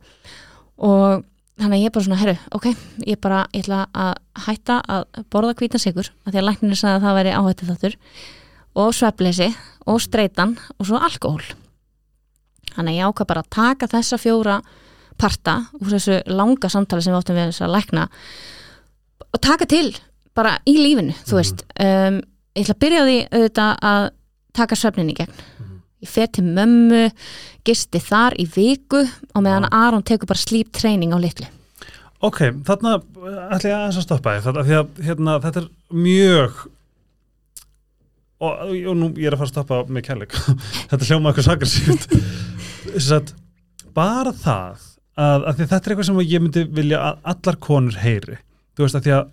og 0.78 1.24
þannig 1.56 1.76
að 1.78 1.82
ég 1.82 1.86
er 1.88 1.94
bara 1.96 2.04
svona, 2.04 2.18
herru, 2.20 2.36
ok 2.52 2.66
ég 3.06 3.20
bara, 3.20 3.42
ég 3.56 3.64
ætla 3.64 3.86
að 3.96 4.14
hætta 4.46 4.80
að 4.92 5.04
borða 5.32 5.54
hvítan 5.56 5.80
sigur, 5.80 6.10
af 6.26 6.32
því 6.34 6.40
að 6.42 6.48
læknir 6.50 6.76
sagði 6.80 6.96
að 6.98 7.06
það 7.06 7.16
væri 7.20 7.36
áhættu 7.38 7.68
þáttur 7.70 7.96
og 8.76 8.90
svefleysi 8.92 9.48
og 9.86 10.00
streitan 10.04 10.58
og 10.78 10.86
svo 10.90 11.00
alkohól 11.00 11.46
þannig 12.76 12.92
að 12.92 12.98
ég 12.98 13.08
ákvað 13.08 13.30
bara 13.30 13.44
að 13.46 13.52
taka 13.56 13.88
þessa 13.88 14.18
fjóra 14.20 14.58
parta 15.16 15.54
úr 15.80 15.94
þessu 15.94 16.18
langa 16.28 16.68
samtali 16.68 17.00
sem 17.02 17.14
við 17.14 17.22
áttum 17.22 17.38
við 17.38 17.48
þess 17.48 17.64
að 17.64 17.72
lækna 17.72 18.08
og 19.32 19.40
taka 19.40 19.64
til 19.70 19.88
bara 20.36 20.58
í 20.68 20.74
lífinu, 20.76 21.14
þú 21.24 21.32
Mhm. 21.32 21.40
veist 21.40 21.62
um, 21.80 22.20
ég 22.56 22.64
ætla 22.66 22.74
að 22.76 22.82
byrja 22.84 23.00
á 23.00 23.04
því 23.08 23.16
auðvitað 23.32 23.78
að 23.80 24.10
taka 24.56 24.76
svefnin 24.76 25.10
í 25.10 25.14
gegn. 25.16 25.32
Ég 26.07 26.12
fer 26.14 26.30
til 26.32 26.46
mömmu 26.46 27.11
gisti 27.66 28.00
þar 28.02 28.36
í 28.38 28.46
viku 28.48 29.02
og 29.02 29.42
meðan 29.44 29.68
Já. 29.68 29.74
Aron 29.82 30.07
tekur 30.07 30.30
bara 30.30 30.40
sleep 30.40 30.72
training 30.76 31.12
á 31.12 31.18
litlu. 31.20 31.48
Ok, 32.24 32.40
þarna 32.64 32.96
ætla 33.52 33.68
ég 33.68 33.76
aðeins 33.76 34.00
að 34.00 34.07
stoppa 34.07 34.38
þarna, 34.40 34.64
því 34.64 34.78
að 34.78 35.04
hérna, 35.04 35.36
þetta 35.44 35.62
er 35.62 35.68
mjög 35.92 36.62
og, 38.40 38.52
og 38.72 38.96
nú 38.96 39.11
ég 39.16 39.28
er 39.28 39.36
að 39.36 39.42
fara 39.42 39.50
að 39.50 39.52
stoppa 39.52 39.80
með 39.90 40.07
kærleik. 40.09 40.36
Þetta 40.90 41.09
hljóma 41.11 41.32
eitthvað 41.32 41.48
sakarsýft 41.50 42.09
þess 42.86 43.12
að 43.18 43.32
bara 43.96 44.32
það 44.32 44.82
að, 45.16 45.46
að 45.48 45.62
þetta 45.62 45.76
er 45.76 45.92
eitthvað 45.92 46.09
sem 46.09 46.20
ég 46.24 46.42
myndi 46.44 46.64
vilja 46.76 47.00
að 47.02 47.22
allar 47.32 47.59
konur 47.66 47.96
heyri. 48.00 48.36
Þú 48.76 48.84
veist 48.84 48.98
að 48.98 49.07
því 49.07 49.14
að 49.16 49.32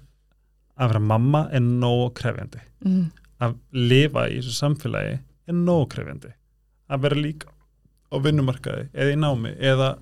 að 0.73 0.89
vera 0.89 1.03
mamma 1.05 1.43
er 1.53 1.61
nóg 1.63 2.15
krefjandi. 2.17 2.63
Mm. 2.83 3.03
að 3.43 3.53
lifa 3.71 4.25
í 4.27 4.39
þessu 4.39 4.55
samfélagi 4.57 5.13
er 5.19 5.55
nóg 5.55 5.85
krefjandi 5.93 6.33
að 6.89 7.05
vera 7.05 7.21
líka 7.21 7.53
á 8.13 8.15
vinnumarkaði 8.23 8.89
eða 8.93 9.13
í 9.13 9.21
námi 9.21 9.53
eða 9.59 9.93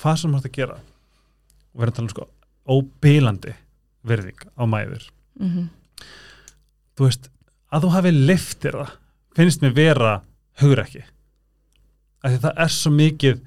hvað 0.00 0.22
sem 0.22 0.36
ert 0.38 0.48
að 0.48 0.56
gera. 0.56 0.78
Og 1.74 1.82
verður 1.82 1.92
að 1.92 1.98
tala 1.98 2.08
um 2.08 2.14
sko 2.14 2.28
óbílandi 2.70 3.52
virðing 4.06 4.48
á 4.56 4.62
mæður. 4.68 5.04
Mm 5.40 5.68
þú 7.00 7.06
veist, 7.08 7.30
að 7.72 7.86
þú 7.86 7.92
hafi 7.94 8.12
liftir 8.12 8.76
það 8.76 8.96
finnst 9.38 9.62
mér 9.64 9.72
vera 9.78 10.12
hugur 10.60 10.82
ekki 10.82 11.00
af 12.20 12.26
því 12.34 12.40
það 12.42 12.60
er 12.64 12.74
svo 12.74 12.92
mikið 12.92 13.40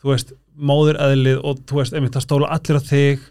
þú 0.00 0.10
veist, 0.12 0.32
móður 0.54 0.98
eðlið 1.04 1.42
og 1.44 1.60
þú 1.68 1.80
veist, 1.80 1.96
einmitt, 1.96 2.14
það 2.14 2.24
stóla 2.24 2.50
allir 2.54 2.80
á 2.80 2.82
þig 2.88 3.26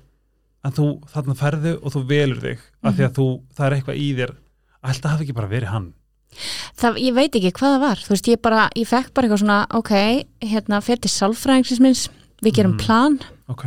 en 0.64 0.76
þú 0.78 0.88
þarna 1.10 1.38
ferðu 1.40 1.74
og 1.80 1.96
þú 1.96 2.04
velur 2.12 2.44
þig 2.44 2.62
af 2.84 2.98
því 2.98 3.08
að 3.08 3.18
þú, 3.18 3.28
það 3.58 3.66
er 3.66 3.76
eitthvað 3.78 4.00
í 4.04 4.08
þér. 4.20 4.34
Alltaf 4.84 5.14
hafi 5.14 5.26
ekki 5.26 5.36
bara 5.38 5.52
verið 5.52 5.72
hann 5.74 5.90
það, 6.80 6.98
ég 7.04 7.14
veit 7.18 7.32
ekki 7.36 7.52
hvað 7.52 7.76
það 7.76 7.80
var. 7.88 7.96
Þú 8.04 8.10
veist, 8.16 8.28
ég 8.34 8.42
bara, 8.42 8.70
ég 8.76 8.88
fekk 8.88 9.14
bara 9.14 9.28
eitthvað 9.28 9.44
svona 9.44 9.60
ok, 9.80 9.94
hérna, 10.42 10.82
fer 10.84 10.98
til 10.98 11.10
sálfræðingsins 11.12 11.80
minns. 11.84 12.10
Við 12.44 12.54
gerum 12.60 12.74
Mhm. 12.78 12.80
plan. 12.86 13.20
Ok, 13.50 13.66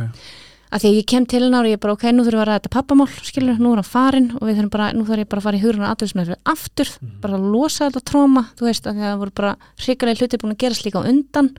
að 0.71 0.81
því 0.83 0.89
að 0.91 0.97
ég 0.99 1.05
kem 1.07 1.25
til 1.25 1.41
hennar 1.43 1.65
og 1.65 1.71
ég 1.71 1.79
bara, 1.79 1.93
ok, 1.93 2.03
nú 2.11 2.23
þurfum 2.25 2.37
við 2.37 2.43
að 2.43 2.47
ræða 2.47 2.59
þetta 2.59 2.75
pappamál, 2.75 3.07
skilur, 3.23 3.57
nú 3.57 3.71
er 3.71 3.75
hann 3.81 3.83
farinn 3.87 4.31
og 4.35 4.41
við 4.47 4.57
þurfum 4.57 4.69
bara, 4.69 4.91
nú 4.93 5.05
þarf 5.07 5.19
ég 5.23 5.29
bara 5.29 5.39
að 5.41 5.43
fara 5.43 5.57
í 5.57 5.61
hugruna 5.63 5.95
aðeinsmeð 5.95 6.35
aftur, 6.45 6.89
Mhm. 7.01 7.21
bara 7.21 7.33
að 7.37 7.51
losa 7.51 7.89
þetta 7.89 8.03
tróma, 8.03 8.43
þú 8.57 8.65
veist, 8.67 8.83
að 8.85 8.95
það 8.99 9.17
voru 9.19 9.31
bara 9.33 9.55
hrikalega 9.79 10.19
hlutir 10.19 10.37
búin 10.39 10.53
að 10.55 10.57
gerast 10.57 10.83
líka 10.85 10.99
á 11.01 11.07
undan. 11.07 11.55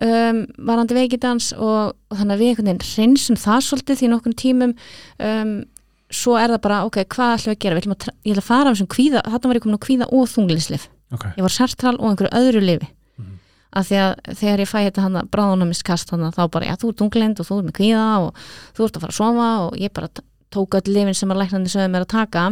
Um, 0.00 0.46
varandi 0.62 0.94
veikidans 0.94 1.52
og, 1.58 1.96
og 2.08 2.18
þannig 2.20 2.36
að 2.36 2.38
við 2.38 2.50
einhvern 2.52 2.68
veginn 2.68 2.84
hreinsum 2.86 3.34
það 3.36 3.64
svolítið 3.66 3.98
því 3.98 4.08
nokkur 4.12 4.34
tímum. 4.38 4.74
Um, 5.18 5.64
svo 6.10 6.36
er 6.40 6.48
það 6.54 6.60
bara, 6.64 6.84
ok, 6.88 6.96
hvað 7.04 7.34
ætlum 7.36 7.52
við 7.52 7.56
að 7.56 7.62
gera? 7.64 7.74
Við 7.78 7.88
að, 7.92 8.06
ég 8.24 8.32
ætla 8.32 8.42
að 8.44 8.48
fara 8.48 8.70
af 8.70 8.76
þessum 8.76 8.88
kvíða, 8.94 9.22
þarna 9.28 9.48
var 9.50 9.58
ég 9.58 9.62
komin 9.66 9.78
á 9.78 9.86
kvíða 9.86 10.06
og 10.12 10.28
þunglýslif 10.32 10.86
ok. 11.12 11.24
Ég 11.36 11.42
var 11.44 11.54
sertral 11.54 11.96
og 11.98 12.08
einhverju 12.12 12.32
öðru 12.38 12.62
lifi 12.64 12.88
Mhm. 13.18 13.34
af 13.72 13.88
því 13.88 13.96
að 14.04 14.14
þegar 14.38 14.58
ég 14.62 14.68
fæ 14.70 14.78
þetta 14.88 15.02
hann 15.02 15.16
að 15.20 15.28
bráðunamiskast 15.34 16.08
þá 16.14 16.42
bara, 16.50 16.64
já 16.66 16.76
þú 16.78 16.88
ert 16.92 17.00
unglind 17.02 17.40
og 17.40 17.46
þú 17.46 17.58
ert 17.58 17.66
með 17.68 17.76
kvíða 17.80 18.06
og 18.22 18.34
þú 18.76 18.84
ert 18.86 18.96
að 18.96 19.00
fara 19.00 19.12
að 19.12 19.20
sofa 19.20 19.48
og 19.66 19.76
ég 19.76 19.92
bara 19.92 20.08
tók 20.50 20.70
öll 20.78 20.88
lifin 20.94 21.14
sem 21.14 21.28
að 21.28 21.42
læknandi 21.42 21.68
sögðu 21.68 21.90
mér 21.92 22.04
að 22.06 22.08
taka 22.08 22.44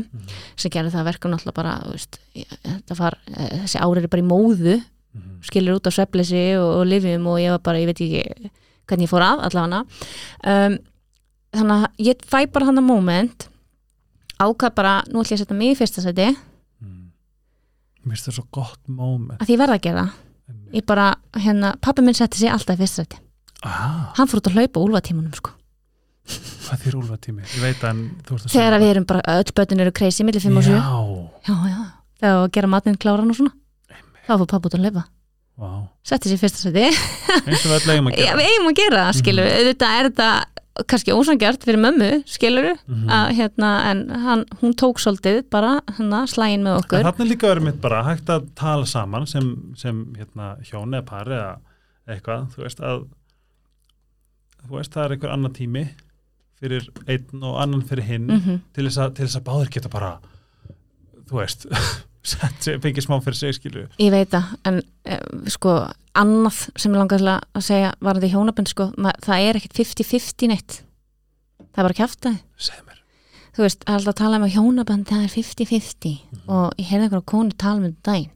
sem 0.57 0.71
gerði 0.71 0.91
það 0.93 1.05
verkum 1.09 1.31
náttúrulega 1.33 1.55
bara 1.55 1.81
veist, 1.89 2.19
var, 2.99 3.17
eh, 3.37 3.61
þessi 3.65 3.81
ári 3.81 4.03
er 4.03 4.09
bara 4.09 4.23
í 4.23 4.27
móðu 4.29 4.83
Mhm. 5.17 5.41
skilur 5.43 5.79
út 5.81 5.87
á 5.89 5.91
svefleysi 5.97 6.59
og, 6.61 6.81
og 6.81 6.87
lifjum 6.87 7.27
og 7.27 7.39
ég 7.41 7.51
var 7.51 7.59
bara, 7.65 7.79
ég 7.79 7.87
veit 7.87 7.97
ekki 8.05 8.51
hvernig 8.87 9.09
ég 9.09 9.09
fór 9.09 9.25
að 9.25 9.41
allavega. 9.49 9.87
Um, 10.45 10.79
þannig 11.61 11.85
að 11.87 12.05
ég 12.09 12.25
fæ 12.31 12.39
bara 12.53 12.69
hann 12.69 12.81
að 12.83 12.87
moment 12.91 13.49
ákvað 14.43 14.75
bara, 14.77 14.95
nú 15.09 15.23
ætlum 15.23 15.33
ég 15.33 15.39
að 15.39 15.43
setja 15.45 15.57
mig 15.57 15.73
í 15.75 15.79
fyrsta 15.81 16.05
seti 16.05 16.29
Mm. 16.83 17.11
mér 18.05 18.13
finnst 18.17 18.27
það 18.29 18.35
svo 18.37 18.45
gott 18.53 18.81
moment. 18.89 19.41
Að 19.41 19.47
því 19.49 19.55
ég 19.57 19.61
verða 19.63 19.77
að 19.79 19.85
gera 19.87 20.07
ég 20.77 20.85
bara, 20.87 21.07
hérna, 21.41 21.71
pappi 21.81 22.03
minn 22.05 22.15
setti 22.15 22.39
sig 22.39 22.51
alltaf 22.53 22.77
í 22.77 22.83
fyrsta 22.85 23.03
seti 23.07 23.21
ah, 23.65 24.13
hann 24.19 24.29
fór 24.29 24.43
út 24.43 24.51
að 24.51 24.59
hlaupa 24.61 24.79
á 24.79 24.85
úlfatímanum 24.85 25.33
sko. 25.35 25.51
hvað 26.67 26.83
þýr 26.85 26.97
úlfa 27.01 27.17
tími 27.23 27.43
ég 27.47 27.63
veit 27.63 27.83
en 27.89 28.03
þú 28.27 28.37
ert 28.37 28.47
að 28.49 28.55
þegar 28.57 28.79
við 28.83 28.91
erum 28.93 29.07
bara, 29.09 29.23
öll 29.41 29.53
bötin 29.57 29.81
eru 29.85 29.93
crazy 29.97 30.25
millir 30.27 30.43
5 30.45 30.59
og 30.61 30.65
7, 30.67 30.75
já, 30.77 30.81
já, 31.49 31.55
já. 31.71 31.81
Þegar 32.17 32.33
við 32.37 32.43
að 32.45 32.53
gera 32.57 32.71
matinn 32.73 32.97
kláran 32.97 33.31
og 33.31 33.37
svona. 33.37 33.53
Þá 34.27 34.33
fór 34.41 34.49
pappi 34.51 34.69
út 34.71 34.75
að 34.79 34.85
hlaupa, 34.87 35.03
wow. 35.63 35.83
setti 36.03 36.29
sig 36.31 36.37
í 36.39 36.43
fyrsta 36.43 36.63
seti 36.67 36.85
eins 36.87 37.65
og 37.67 37.73
við 37.73 37.91
eigum 37.95 38.11
að 38.11 38.17
já, 38.21 38.31
gera. 38.33 38.47
eigum 38.51 38.71
að 38.71 38.79
gera 38.81 39.03
það, 39.07 39.19
skilur 39.23 39.47
mm 39.51 39.71
þetta 39.71 39.91
er 40.01 40.09
þetta 40.11 40.31
kannski 40.91 41.13
ósangjart 41.17 41.65
fyrir 41.65 41.79
mömmu, 41.81 42.11
skilur 42.29 42.73
Mhm. 42.87 43.09
að 43.09 43.35
hérna, 43.39 43.71
en 43.91 44.09
hann, 44.11 44.45
hún 44.61 44.75
tók 44.75 44.99
svolítið 45.01 45.43
bara, 45.51 45.81
hérna, 45.97 46.27
slægin 46.29 46.63
með 46.67 46.81
okkur. 46.83 47.03
Þarna 47.03 47.25
er 47.25 47.31
líka 47.31 47.49
verið 47.55 47.63
mitt 47.65 47.81
bara 47.81 48.03
hægt 48.05 48.27
að 48.29 48.49
tala 48.55 48.85
saman 48.85 49.27
sem, 49.27 49.73
sem 49.77 50.05
hérna, 50.17 50.57
hjón 50.69 50.93
eða 50.95 51.05
pari 51.07 51.33
eða 51.35 51.59
eitthvað, 52.09 52.51
þú 52.55 52.63
veist 52.67 52.81
að 52.81 53.07
þú 54.67 54.77
veist 54.81 54.93
það 54.93 55.05
er 55.05 55.15
einhver 55.17 55.33
annar 55.33 55.51
tími 55.55 55.89
fyrir 56.61 56.89
einn 57.09 57.43
og 57.45 57.61
annan 57.63 57.83
fyrir 57.83 58.03
hinn 58.09 58.27
mm 58.27 58.61
til, 58.75 58.85
þess 58.89 58.99
að, 58.99 59.15
til 59.15 59.27
þess 59.27 59.37
að 59.41 59.45
báður 59.45 59.71
geta 59.71 59.89
bara 59.93 60.19
þú 61.29 61.41
veist 61.41 61.67
fengið 62.83 63.05
smá 63.07 63.17
fyrir 63.25 63.39
sig 63.39 63.57
skilu 63.57 63.87
ég 64.03 64.13
veit 64.15 64.33
það, 64.33 64.53
en 64.69 64.83
eh, 65.07 65.23
sko 65.53 65.77
annað 66.17 66.61
sem 66.75 66.93
ég 66.93 67.01
langar 67.01 67.23
til 67.23 67.33
að 67.33 67.65
segja 67.65 67.95
varandi 68.01 68.31
hjónabönd, 68.33 68.71
sko, 68.73 68.91
það 69.25 69.49
er 69.49 69.59
ekkit 69.59 69.81
50-50 69.83 70.53
neitt. 70.53 70.79
Það 71.61 71.83
er 71.83 71.89
bara 71.89 71.99
kjaftaði 71.99 72.39
segð 72.69 72.87
mér. 72.87 73.03
Þú 73.57 73.65
veist, 73.65 73.85
alltaf 73.89 74.13
að 74.13 74.19
tala 74.23 74.39
um 74.41 74.47
að 74.47 74.57
hjónabönd 74.57 75.11
það 75.11 75.27
er 75.27 75.35
50-50 75.35 76.17
og 76.47 76.81
ég 76.81 76.89
heyrði 76.89 77.09
einhverja 77.09 77.29
konu 77.33 77.57
tala 77.57 77.81
um 77.81 77.87
þetta 77.91 78.11
daginn. 78.11 78.33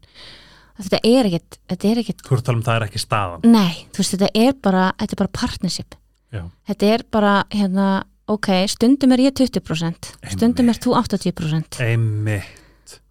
Að 0.76 0.86
þetta 0.86 1.00
er 1.10 1.28
ekkit, 1.28 1.58
þetta 1.72 1.88
er 1.90 2.02
ekkit 2.02 2.22
þú 2.24 2.36
að 2.36 2.44
tala 2.46 2.60
um 2.60 2.66
það 2.68 2.78
er 2.78 2.86
ekki 2.86 3.02
staðan. 3.02 3.48
Nei, 3.48 3.72
þú 3.90 4.02
veist, 4.02 4.14
þetta 4.16 4.30
er 4.44 4.54
bara 4.68 4.84
þetta 5.00 5.16
er 5.16 5.22
bara 5.24 5.36
partnership. 5.40 5.98
Já. 6.30 6.44
þetta 6.70 6.88
er 6.94 7.02
bara, 7.10 7.32
hérna, 7.50 7.88
ok 8.30 8.48
stundum 8.70 9.14
er 9.16 9.24
ég 9.26 9.34
20%, 9.34 10.12
stundum 10.36 10.70
er 10.70 10.78
þú 10.78 10.94
80% 11.00 11.80
einmitt 11.82 12.59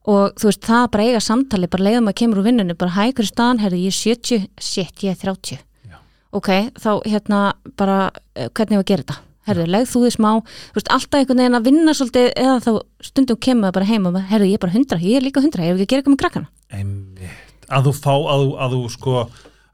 og 0.10 0.36
þú 0.39 0.49
veist, 0.49 0.66
það 0.66 0.86
bara 0.95 1.07
eiga 1.07 1.24
samtali 1.24 1.70
bara 1.72 1.86
leiðum 1.88 2.12
að 2.12 2.18
kemur 2.22 2.41
úr 2.41 2.47
vinnunni, 2.49 2.76
bara 2.80 2.95
hægur 2.97 3.28
staðan? 3.30 3.62
Herðu, 3.64 3.82
ég 3.86 3.93
er 3.93 3.97
70, 3.99 4.47
shit, 4.60 5.03
ég 5.05 5.16
er 5.16 5.20
30 5.22 5.60
Já. 5.89 5.97
ok, 6.39 6.49
þá 6.80 6.91
hérna 7.05 7.41
bara, 7.80 7.99
eh, 8.36 8.49
hvernig 8.49 8.80
var 8.80 8.86
að 8.86 8.89
gera 8.93 9.05
þetta? 9.05 9.20
Herðu, 9.49 9.68
leið 9.74 9.86
þú 9.89 9.99
þið 10.05 10.16
smá, 10.16 10.32
þú 10.45 10.78
veist, 10.78 10.89
alltaf 10.93 11.20
einhvern 11.20 11.41
veginn 11.41 11.57
að 11.60 11.70
vinna 11.70 11.93
svolítið, 11.97 12.28
eða 12.38 12.57
þá 12.66 12.72
stundum 13.10 13.39
kemur 13.41 13.74
bara 13.74 13.89
heim 13.89 14.10
og 14.10 14.18
herðu, 14.30 14.49
ég 14.49 14.60
er 14.60 14.66
bara 14.66 14.76
100, 14.76 14.99
ég 15.01 15.18
er 15.18 15.26
líka 15.26 15.41
100 15.41 15.64
ég 15.66 15.70
er 15.70 15.80
ekki 15.80 15.86
að 15.86 15.93
gera 15.93 16.01
eitthvað 16.03 16.16
með 16.16 16.24
krakkana? 16.24 16.51
Einmitt. 16.70 17.45
Að 17.70 17.88
þú 17.89 17.93
fá, 17.97 18.14
að 18.14 18.43
þú, 18.43 18.51
að 18.60 18.76
þú 18.76 18.82
sko 18.93 19.16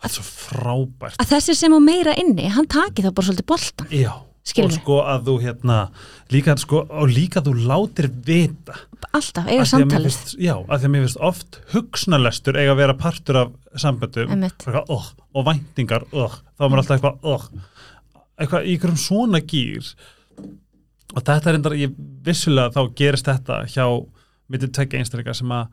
frábært. 0.06 1.18
Að 1.20 1.32
þessi 1.34 1.56
sem 1.58 1.74
á 1.74 1.80
meira 1.82 2.14
inni, 2.20 2.48
hann 2.52 2.68
taki 2.70 3.04
þá 3.06 3.12
bara 3.16 3.28
svolítið 3.30 3.48
boltan, 3.50 3.88
Já, 3.90 4.12
Skilurðu? 4.46 4.76
og 4.78 4.82
sko 4.82 4.98
að 5.10 5.24
þú 5.26 5.36
hérna 5.41 5.78
líka 6.30 6.54
sko, 6.62 6.84
og 6.86 7.10
líka 7.10 7.41
þú 7.41 7.54
látir 7.66 8.08
vita. 8.28 8.76
Alltaf, 9.12 9.48
eiga 9.50 9.66
samtalið. 9.66 10.06
finnst- 10.06 10.36
Já, 10.38 10.54
af 10.70 10.82
því 10.82 10.86
að 10.86 10.91
mér 10.93 11.06
finnst 11.08 11.22
oft 11.22 11.60
hugsnalestur 11.74 12.60
eiga 12.60 12.76
að 12.76 12.82
vera 12.84 12.93
partur 12.93 13.36
af 13.41 13.52
samböndum. 13.76 14.30
Oh, 14.89 15.06
og 15.34 15.46
væntingar 15.46 16.06
oh, 16.14 16.30
þá 16.60 16.62
er 16.62 16.70
maður 16.70 16.84
alltaf 16.84 17.00
eitthvað, 17.00 17.18
oh, 17.24 17.48
eitthvað 18.39 18.66
í 18.70 18.76
einhverjum 18.76 19.02
svona 19.02 19.41
gýr 19.41 19.93
og 21.16 21.24
þetta 21.24 21.50
er 21.50 21.56
endar, 21.60 21.76
ég 21.80 21.93
vissulega 22.26 22.74
þá 22.76 22.82
gerist 22.98 23.26
þetta 23.30 23.60
hjá 23.72 23.86
myndið 24.52 24.74
tvekja 24.76 25.00
einstaklega 25.02 25.36
sem 25.38 25.52
að 25.56 25.68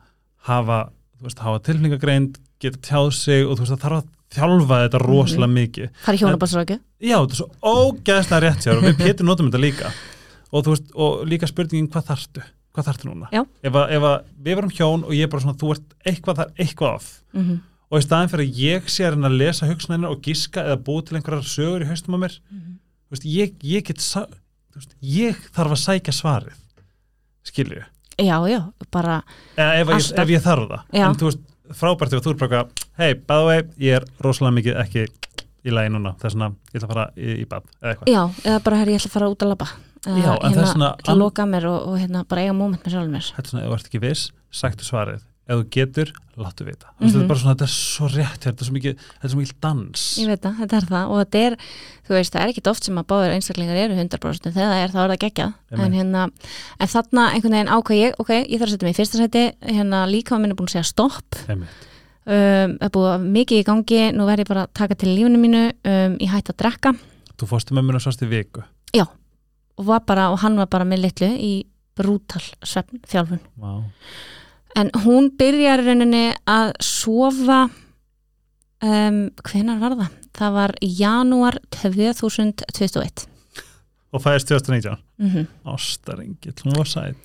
hafa, 0.49 0.77
veist, 1.21 1.39
hafa 1.43 1.59
tilfningagreind 1.67 2.39
geta 2.63 2.81
tjáð 2.89 3.11
sig 3.17 3.45
og 3.45 3.53
þú 3.57 3.65
veist, 3.65 3.73
það 3.75 3.83
þarf 3.85 3.99
að 3.99 4.09
þjálfa 4.33 4.79
þetta 4.83 5.01
rosalega 5.03 5.53
mikið. 5.53 5.89
Fara 6.05 6.17
í 6.17 6.21
hjónabarsröku, 6.23 6.79
Já, 7.03 7.17
þetta 7.19 7.35
er 7.35 7.39
svo 7.41 7.49
ógæðslega 7.73 8.41
rétt 8.47 8.65
sér 8.65 8.79
og 8.79 8.87
við 8.87 8.97
pétur 9.05 9.27
notum 9.29 9.49
þetta 9.51 9.61
líka. 9.63 9.91
Og, 10.53 10.63
þú 10.65 10.73
veist, 10.75 10.89
og 10.95 11.23
líka 11.29 11.49
spurningin 11.49 11.89
hvað 11.93 12.07
þarftu? 12.11 12.45
Hvað 12.73 12.87
þarftu 12.89 13.09
núna? 13.11 13.29
Ef, 13.33 13.75
að, 13.77 13.91
ef 13.93 14.07
að 14.09 14.15
við 14.47 14.57
verum 14.57 14.73
hjón 14.73 15.03
og 15.05 15.13
ég 15.13 15.27
er 15.27 15.29
bara 15.29 15.43
svona 15.45 15.59
þú 15.61 15.75
ert 15.75 15.93
eitthvað 16.09 16.39
þar 16.41 16.51
eitthvað 16.65 16.97
af. 16.97 17.11
Mm 17.37 17.61
og 17.93 17.99
í 18.01 18.05
staðin 18.07 18.29
fyrir 18.31 18.47
að 18.47 18.55
ég 18.57 18.87
sé 18.89 19.03
að 19.05 19.11
reyna 19.13 19.29
að 19.29 19.35
lesa 19.37 19.67
hugsanina 19.69 20.09
og 20.09 20.21
giska 20.25 20.63
eða 20.65 20.79
búið 20.81 21.03
til 21.05 21.17
einhverjar 21.19 21.43
sögur 21.45 21.83
í 21.85 21.89
haustum 21.91 22.15
á 22.17 22.23
mér 22.23 22.37
Mhm. 22.49 22.71
þú 23.05 23.13
veist, 23.13 23.25
ég, 23.29 23.51
ég 23.61 23.83
get 23.85 24.01
veist, 24.73 24.95
ég 25.05 25.37
þarf 25.53 25.75
að 25.75 25.81
sækja 25.83 26.13
svarið. 26.17 26.55
Skilju 27.45 27.83
já, 28.17 28.37
já, 28.49 28.59
bara 28.89 29.19
eða 29.57 29.75
ef, 29.83 29.87
Alltaf. 29.93 30.19
ef 30.23 30.29
ég 30.33 30.41
þarf 30.41 30.65
það. 30.71 30.81
Já. 30.93 31.05
en 31.09 31.15
þú 31.21 31.29
veist, 31.29 31.43
frábært 31.71 32.15
ef 32.17 32.23
þú 32.25 32.33
er 32.33 32.39
bara 32.43 32.63
hei, 32.99 33.13
by 33.15 33.33
the 33.33 33.47
way, 33.47 33.63
ég 33.81 33.99
er 34.01 34.07
rosalega 34.23 34.57
mikið 34.59 34.79
ekki 34.83 35.07
í 35.63 35.73
lagi 35.73 35.93
núna, 35.93 36.13
það 36.19 36.29
er 36.29 36.35
svona 36.35 36.49
ég 36.51 36.77
ætla 36.79 36.87
að 36.87 36.93
fara 36.93 37.05
í, 37.15 37.35
í 37.39 37.49
bað, 37.49 37.67
eða 37.79 37.93
eitthvað. 37.93 38.13
Já, 38.13 38.21
eða 38.51 38.63
bara 38.67 38.79
herri, 38.81 38.95
ég 38.95 39.01
ætla 39.03 39.11
að 39.11 39.17
fara 39.17 39.29
út 39.31 39.45
að 39.45 39.53
labba. 39.53 39.69
Uh, 40.03 40.17
Já, 40.19 40.31
svona 40.67 40.89
til 40.99 41.13
að 41.13 41.21
loka 41.21 41.45
mér 41.47 41.69
og, 41.69 41.85
og 41.87 42.01
hérna, 42.01 42.25
bara 42.27 42.43
eiga 42.43 42.55
moment 42.57 42.83
með 42.83 42.97
sjálfum 42.97 43.13
mér. 43.15 43.29
Þetta 43.37 43.47
er 43.47 43.53
svona, 43.53 43.63
ef 43.63 43.71
þú 43.71 43.77
ert 43.77 43.87
ekki 43.87 44.01
viss, 44.03 44.25
sagtu 44.51 44.87
svarið 44.87 45.21
ef 45.43 45.57
þú 45.59 45.63
getur, 45.75 46.11
láttu 46.39 46.65
vita. 46.65 46.87
Mm 46.87 47.03
Mhm. 47.03 47.09
þetta 47.11 47.23
er 47.23 47.27
bara 47.27 47.39
svona, 47.39 47.55
þetta 47.55 47.67
er 47.67 47.73
svo 47.73 48.07
rétt 48.07 48.41
þetta 48.45 48.61
er 48.61 48.67
svo 48.67 48.73
mikið, 48.73 48.93
þetta 48.95 49.23
er 49.27 49.29
svo 49.33 49.39
mikið 49.41 49.59
dans. 49.61 50.03
Ég 50.17 50.27
veit 50.27 50.41
það, 50.41 50.55
þetta 50.61 50.77
er 50.77 50.87
það. 50.93 51.05
Og 51.09 51.17
þetta 51.19 51.39
er, 51.47 51.55
þú 52.07 52.11
veist, 52.15 52.33
það 52.33 52.41
er 52.43 52.49
ekkit 52.53 52.67
oft 52.71 52.83
sem 52.83 52.95
að 52.97 53.07
báður 53.11 53.33
einstaklingar 53.35 53.75
eru 53.83 53.95
100% 53.95 54.53
þegar 54.53 54.71
það 54.71 54.83
er, 54.83 54.89
þá 54.93 54.99
er 55.03 55.09
það 55.13 55.23
geggjað. 55.23 55.53
En 55.71 55.93
hérna, 55.93 56.21
en 56.79 56.87
þarna 56.87 57.23
einhvern 57.33 57.57
veginn 57.57 57.73
ákvað 57.75 57.99
ég, 57.99 58.13
ok, 58.19 58.29
ég 58.47 58.59
þarf 58.59 58.69
að 58.69 58.73
setja 58.73 58.87
mig 58.87 58.93
í 58.95 58.99
fyrsta 59.01 59.17
seti 59.17 59.43
hérna 59.61 60.05
líka 60.07 60.39
minn 60.39 60.51
er 60.51 60.55
búin 60.55 60.71
að 60.71 60.75
segja 60.77 60.91
stopp. 60.93 61.35
Um, 62.23 62.77
það 62.79 62.87
er 62.87 62.93
búið 62.95 63.25
mikið 63.35 63.59
í 63.59 63.63
gangi. 63.67 64.01
Nú 64.15 64.25
verð 64.25 64.45
ég 64.45 64.47
bara 64.47 64.63
að 64.63 64.73
taka 64.73 64.95
til 64.95 65.11
lífinu 65.11 65.37
mínu 65.43 65.63
um, 65.83 66.17
ég 66.23 66.31
hætti 66.31 66.53
að 66.55 66.61
drekka. 66.63 66.93
Þú 67.35 67.49
fórstu 67.51 67.75
með 67.75 67.83
mér 67.89 67.99
og, 73.59 73.83
En 74.75 74.89
hún 75.03 75.29
byrjar 75.37 75.83
í 75.83 75.87
rauninni 75.87 76.23
að 76.49 76.73
sofa 76.81 77.67
um, 78.81 79.19
hvenar 79.45 79.81
var 79.83 79.97
það? 79.99 80.17
Það 80.33 80.55
var 80.57 80.73
janúar 80.81 81.59
2021 81.75 83.27
og 84.13 84.21
fæðist 84.21 84.47
2019 84.47 84.97
mm 85.17 85.29
-hmm. 85.29 85.45
hún 86.63 86.77
var 86.77 86.85
sæt. 86.85 87.15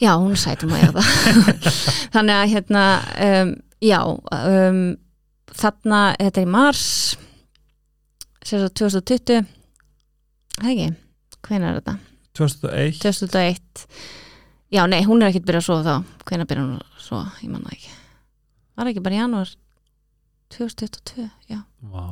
Já, 0.00 0.18
hún 0.18 0.36
sætum 0.36 0.72
að 0.72 0.82
ég 0.82 0.92
það. 0.92 1.04
Þannig 2.14 2.34
að 2.34 2.48
hérna 2.48 2.84
um, 3.28 3.54
já 3.82 4.00
um, 4.32 4.96
þarna, 5.52 6.16
þetta 6.20 6.40
er 6.40 6.46
í 6.46 6.50
mars 6.50 7.16
sér 8.44 8.58
svo 8.58 8.68
2020 8.68 9.46
það 10.60 10.70
ekki, 10.70 10.90
hvenær 11.46 11.68
er 11.68 11.80
þetta? 11.80 11.96
2001 12.34 13.00
2001 13.02 13.86
já, 14.74 14.82
nei, 14.90 15.00
hún 15.06 15.22
er 15.22 15.30
ekkert 15.30 15.46
byrjað 15.48 15.62
að 15.62 15.68
sofa 15.68 15.84
þá. 15.86 16.16
Hvenær 16.28 16.48
byrjað 16.50 16.66
hún 16.66 16.80
að 16.82 17.04
sofa, 17.04 17.30
ég 17.42 17.52
manna 17.52 17.72
ekki. 17.74 17.94
Var 18.74 18.90
ekki 18.90 19.04
bara 19.04 19.16
í 19.16 19.20
janúar? 19.20 19.54
2022, 20.54 21.28
já. 21.50 21.60
Vá. 21.94 22.04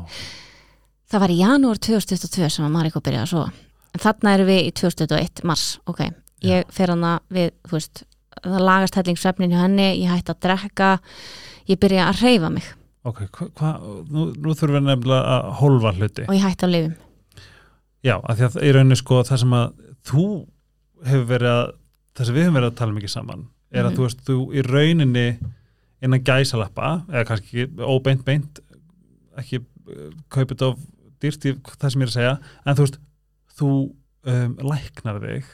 það 1.13 1.25
var 1.25 1.35
í 1.35 1.39
janúar 1.43 1.83
2022 1.83 2.51
sem 2.57 2.67
að 2.67 2.75
Mariko 2.77 3.03
byrjaði 3.05 3.27
að 3.27 3.33
sofa. 3.35 3.69
En 3.93 4.03
þarna 4.03 4.35
erum 4.39 4.49
við 4.49 4.63
í 4.65 4.75
2021, 4.81 5.45
mars. 5.51 5.67
Ok, 5.91 6.03
ég 6.47 6.73
fer 6.73 6.95
hana 6.95 7.15
við 7.33 7.53
veist, 7.71 8.05
það 8.41 8.67
lagast 8.71 8.99
hellingsvefnin 8.99 9.53
hjá 9.53 9.63
henni 9.67 9.89
ég 9.91 10.11
hætti 10.11 10.33
að 10.33 10.43
drekka 10.47 10.93
ég 11.69 11.83
byrja 11.83 12.09
að 12.09 12.25
reyfa 12.25 12.53
mig. 12.55 12.73
Ok, 13.07 13.25
hva, 13.35 13.49
hva, 13.59 13.73
nú, 14.09 14.31
nú 14.39 14.55
þurfum 14.55 14.79
við 14.79 14.87
nefnilega 14.89 15.37
að 15.37 15.49
hólfa 15.59 15.97
hluti. 15.99 16.29
Og 16.31 16.39
ég 16.39 16.47
hætti 16.47 16.69
að 16.69 16.77
lifum 16.77 17.01
já, 18.03 18.17
af 18.19 18.39
því 18.39 18.49
að 18.49 18.59
í 18.63 18.73
rauninni 18.75 18.99
sko 18.99 19.21
það 19.27 19.43
sem 19.45 19.55
að 19.57 19.79
þú 20.09 20.27
hefur 21.07 21.29
verið 21.31 21.53
að 21.53 21.65
það 22.17 22.27
sem 22.29 22.35
við 22.37 22.43
hefum 22.47 22.57
verið 22.59 22.71
að 22.73 22.79
tala 22.81 22.93
mikið 22.97 23.13
saman 23.17 23.47
er 23.73 23.85
að 23.85 23.91
Mhm. 23.93 23.97
þú 23.97 24.07
veist, 24.07 24.25
þú 24.27 24.37
í 24.53 24.63
rauninni 24.67 25.39
innan 26.03 26.25
gæsalappa, 26.25 27.05
eða 27.09 27.25
kannski 27.27 27.67
óbeint 27.79 28.25
beint 28.25 28.61
ekki 29.39 29.61
uh, 29.63 30.11
kaupið 30.31 30.63
of 30.67 30.79
dýrt 31.23 31.45
í 31.47 31.55
það 31.79 31.91
sem 31.93 32.01
ég 32.03 32.07
er 32.09 32.11
að 32.11 32.17
segja 32.19 32.39
en 32.67 32.77
þú 32.77 32.87
veist, 32.87 32.99
þú 33.59 33.71
um, 34.25 34.57
læknar 34.73 35.21
þig 35.23 35.45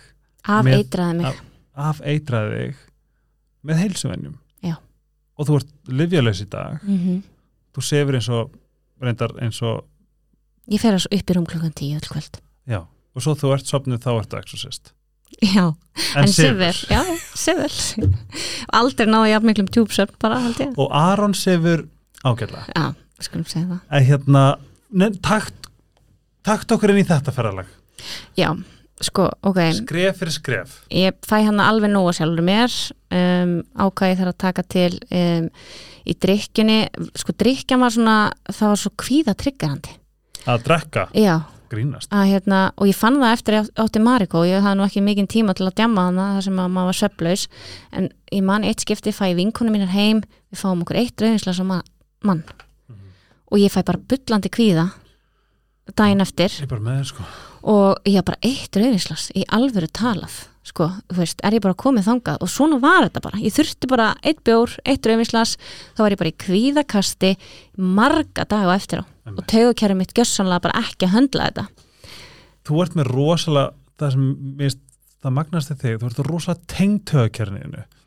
af 0.48 0.64
Með- 0.64 0.78
eitraði 0.82 1.16
mig, 1.22 1.40
af 1.76 2.00
eitraði 2.00 2.58
þig 2.66 2.76
með 3.64 3.82
heilsuvenjum. 3.84 4.36
Og 5.38 5.46
þú 5.46 5.54
ert 5.60 5.68
livjalaus 5.86 6.40
í 6.42 6.48
dag. 6.50 6.80
Mm 6.82 7.22
þú 7.78 7.82
sefur 7.86 8.16
eins 8.18 8.26
og 8.28 8.50
reyndar 9.00 9.30
eins 9.38 9.60
og, 9.62 9.84
ég 10.66 10.80
fer 10.82 10.96
að 10.96 11.04
upp 11.14 11.30
í 11.30 11.34
rúm 11.36 11.44
klukkan 11.46 11.70
10 11.78 11.94
öll 11.94 12.08
kvöld. 12.10 12.40
Já. 12.66 12.80
Og 13.14 13.22
svo 13.22 13.36
þú 13.38 13.52
ert 13.54 13.66
sopnuð 13.70 14.00
þá 14.02 14.08
ertu 14.18 14.36
exorcist 14.40 14.90
já, 15.42 15.66
en, 15.66 16.24
en 16.24 16.32
sefur. 16.32 16.72
sefur 16.72 16.94
já, 16.94 17.02
sefur 17.34 18.08
aldrei 18.80 19.08
náða 19.10 19.32
jafn 19.34 19.50
miklum 19.50 19.70
tjúpsöfn 19.74 20.18
bara 20.22 20.40
ég. 20.50 20.72
Og 20.76 20.88
Aron 20.94 21.34
sefur 21.34 21.86
ágætlega. 22.24 22.66
Já, 22.74 22.94
skulum 23.22 23.46
segja 23.48 23.66
það. 23.68 23.80
En 23.90 24.08
hérna, 24.10 24.44
nefn, 24.90 25.20
takt 25.24 25.68
takt 26.46 26.72
okkur 26.72 26.94
inn 26.94 27.02
í 27.02 27.08
þetta 27.08 27.34
ferralag 27.34 27.68
já, 28.38 28.52
sko, 29.02 29.28
ok. 29.46 29.60
Skref 29.82 30.22
fyrir 30.22 30.34
skref. 30.34 30.80
Ég 30.94 31.18
fæ 31.26 31.42
hann 31.46 31.62
alveg 31.62 31.92
nóga 31.92 32.14
sjálfur 32.16 32.46
mér. 32.46 32.74
Um, 33.08 33.54
ákvæði 33.78 34.18
þarf 34.20 34.32
að 34.34 34.40
taka 34.44 34.64
til 34.68 34.90
um, 35.16 35.46
í 36.08 36.14
drikkjunni 36.20 36.80
sko 37.16 37.34
drikkjan 37.40 37.80
var 37.82 37.94
svona 37.94 38.16
það 38.50 38.74
var 38.74 38.82
svo 38.82 38.92
kvíða 39.00 39.36
tryggarandi. 39.38 39.94
Að 40.48 40.66
drekka, 40.68 41.08
já, 41.18 41.34
grínast. 41.72 42.12
Hérna 42.12 42.60
og 42.76 42.90
ég 42.90 42.96
fann 42.98 43.18
það 43.20 43.34
eftir 43.36 43.58
átti 43.84 44.02
Mariko 44.02 44.44
ég 44.48 44.62
hafði 44.64 44.78
nú 44.80 44.86
ekki 44.86 45.02
mikinn 45.04 45.30
tíma 45.30 45.56
til 45.56 45.66
að 45.68 45.76
djamma 45.80 46.06
hana 46.08 46.28
þar 46.36 46.46
sem 46.48 46.62
að 46.62 46.70
maður 46.76 46.90
var 46.90 47.00
sveflaus 47.00 47.48
en 47.92 48.08
ég 48.34 48.46
man 48.46 48.68
eitt 48.68 48.84
skipti 48.84 49.14
fæ 49.14 49.26
vinkunum 49.38 49.76
mínar 49.76 49.92
heim 49.92 50.22
við 50.52 50.62
fáum 50.62 50.86
okkur 50.86 51.00
eitt 51.02 51.20
rauðinslas 51.24 51.62
mann. 51.66 52.42
Og 53.48 53.60
ég 53.62 53.72
fæ 53.72 53.82
bara 53.84 54.00
bullandi 54.00 54.52
kvíða 54.52 54.90
daginn 55.96 56.24
eftir. 56.24 56.52
Ég 56.52 56.68
er 56.68 56.74
bara 56.74 56.84
með 56.84 57.02
þér 57.02 57.12
sko 57.14 57.28
og 57.62 57.98
ég 58.08 58.18
haf 58.18 58.28
bara 58.28 58.40
eitt 58.46 58.76
rauðinslas 58.78 59.28
í 59.36 59.44
alvöru 59.54 59.88
talað 59.94 60.44
sko, 60.68 60.90
þú 61.08 61.16
veist, 61.22 61.40
er 61.46 61.56
ég 61.56 61.64
bara 61.64 61.78
komið 61.80 62.08
þangað? 62.10 62.42
Og 62.44 62.50
svona 62.52 62.76
var 62.82 63.06
þetta 63.06 63.22
bara, 63.24 63.38
ég 63.40 63.54
þurfti 63.54 63.88
bara 63.88 64.08
eitt 64.20 64.42
bjór, 64.44 64.74
eitt 64.84 65.06
rauðinslas, 65.08 65.54
þá 65.96 66.02
var 66.04 66.12
ég 66.12 66.20
bara 66.20 66.32
í 66.32 66.38
kvíðakasti 66.44 67.30
marga 67.80 68.44
daga 68.44 68.74
á 68.74 68.76
eftir 68.76 69.00
á. 69.00 69.04
Og 69.32 69.40
taugakerri 69.48 69.96
mitt 69.96 70.12
gjössanlega 70.12 70.66
bara 70.66 70.82
ekki 70.84 71.08
að 71.08 71.14
höndla 71.14 71.48
þetta. 71.48 71.64
Þú 72.68 72.82
ert 72.84 72.98
með 72.98 73.10
rosalega 73.14 73.72
það 73.98 74.14
sem 74.14 74.28
minnst, 74.60 74.82
það 75.24 75.34
magnast 75.38 75.72
þig 75.72 76.02
þú 76.02 76.10
ert 76.10 76.22
rosalega 76.28 76.68
tengd 76.74 77.14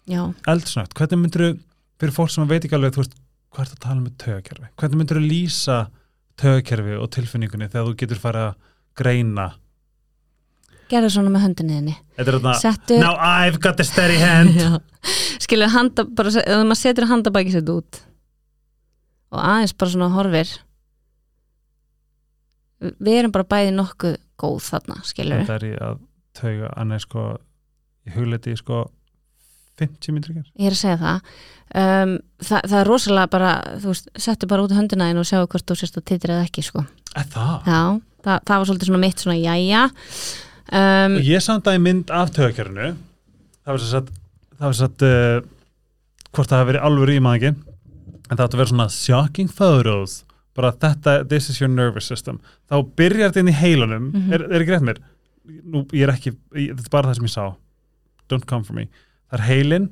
já, 0.10 0.22
eldsnögt, 0.50 0.96
hvernig 0.98 1.20
myndir 1.22 1.44
þú 1.44 1.52
fyrir 2.02 2.16
fólk 2.16 2.32
sem 2.34 2.48
veit 2.50 2.64
ekki 2.66 2.78
alveg, 2.78 2.96
þú 2.96 3.04
veist, 3.04 3.18
hvað 3.52 3.66
ert 3.66 3.76
að 3.76 3.84
tala 3.86 4.02
með 4.02 4.18
tögakerfi 4.24 4.70
hvernig 4.80 5.02
myndir 5.02 5.20
þú 5.20 5.24
lýsa 5.28 5.78
tögakerfi 6.42 6.98
og 6.98 7.10
tilfinningunni 7.16 7.70
þegar 7.70 7.90
þú 7.90 7.96
getur 8.00 8.22
fara 8.22 8.46
að 8.50 8.70
greina. 8.98 9.52
Gerðu 10.92 11.14
svona 11.14 11.32
með 11.32 11.46
er 12.20 12.28
þarna, 12.36 12.56
settu 12.60 12.98
now 13.00 13.16
I've 13.16 13.62
got 13.64 13.80
a 13.80 13.86
steady 13.88 14.20
hand. 14.20 14.58
Já. 14.62 14.80
skilur 15.42 15.72
handa, 15.74 16.06
bara, 16.06 16.34
ef 16.42 16.66
maður 16.68 16.82
setur 16.82 17.08
handabæki 17.10 17.56
sitt 17.56 17.70
út 17.72 18.02
og 19.32 19.40
aðeins 19.40 19.74
bara 19.80 19.94
svona 19.94 20.12
horfir. 20.12 20.52
Við 22.82 23.20
erum 23.22 23.34
bara 23.34 23.48
bæði 23.48 23.76
nokkuð 23.78 24.18
góð 24.42 24.60
þarna, 24.68 24.98
skilur 25.08 25.44
þetta 25.44 25.60
er 25.60 25.68
í 25.70 25.74
að 25.78 26.02
tauga 26.38 26.72
annað 26.82 27.06
sko, 27.06 27.26
í 28.08 28.14
hugleiti 28.16 28.56
sko 28.60 28.86
50 29.82 30.14
myndir 30.16 30.36
ekki 30.36 30.62
ég 30.62 30.70
er 30.70 30.76
að 30.76 30.80
segja 30.82 31.00
það. 31.02 31.34
Um, 31.72 32.14
það, 32.44 32.66
það 32.68 32.78
er 32.82 32.90
rosalega 32.90 33.32
bara 33.32 33.52
þú 33.80 33.94
veist, 33.94 34.10
settu 34.20 34.50
bara 34.52 34.66
út 34.66 34.74
höndina 34.76 35.08
þín 35.08 35.22
og 35.22 35.28
sjáu 35.30 35.46
hvort 35.46 35.68
þú 35.70 35.78
sérst 35.80 36.00
að 36.02 36.08
titrið 36.12 36.42
ekki 36.44 36.66
sko. 36.68 36.84
Er 37.16 37.28
það? 37.32 37.54
já, 37.68 37.82
það, 38.26 38.40
það 38.48 38.58
var 38.58 38.70
svolítið 38.70 38.90
svona 38.92 39.04
mitt 39.04 39.24
svona 39.24 39.38
jæja. 39.40 39.84
Um, 40.72 41.18
Og 41.20 41.28
ég 41.28 41.44
samt 41.44 41.68
að 41.68 41.78
í 41.78 41.84
mynd 41.84 42.12
af 42.16 42.32
tögakerfinu 42.36 42.92
það 43.62 43.72
var 43.74 43.82
svo 43.84 44.02
það 44.62 44.66
svo 44.68 44.74
satt 44.80 45.06
uh, 45.08 45.40
hvort 46.32 46.52
það 46.52 46.62
hafi 46.62 46.70
verið 46.72 46.86
alveg 46.88 47.24
maður 47.26 47.48
ekki. 47.52 47.54
En 48.32 48.38
það 48.38 48.46
átti 48.46 48.56
að 48.56 48.62
vera 48.62 48.72
svona 48.72 48.90
shocking 48.96 49.50
photos. 49.52 50.22
Bara 50.56 50.72
þetta, 50.76 51.18
this 51.28 51.50
is 51.52 51.60
your 51.62 51.72
nervous 51.72 52.08
system. 52.08 52.40
Þá 52.72 52.76
byrjar 53.00 53.32
þetta 53.32 53.44
inn 53.44 53.52
í 53.52 53.58
heilunum. 53.58 54.12
Mhm. 54.12 54.34
er, 54.36 54.46
er 54.48 54.64
ekki 54.64 54.76
rétt 54.76 54.88
mér? 54.88 55.02
Nú, 55.68 55.82
ég 55.92 56.06
er 56.06 56.14
ekki, 56.14 56.36
ég, 56.56 56.76
þetta 56.78 56.88
er 56.88 56.94
bara 56.94 57.12
það 57.12 57.20
sem 57.20 57.28
ég 57.28 57.34
sá. 57.34 57.46
Don't 58.32 58.48
come 58.48 58.64
for 58.68 58.78
me. 58.78 58.88
Það 59.32 59.40
er 59.40 59.46
heilin 59.50 59.90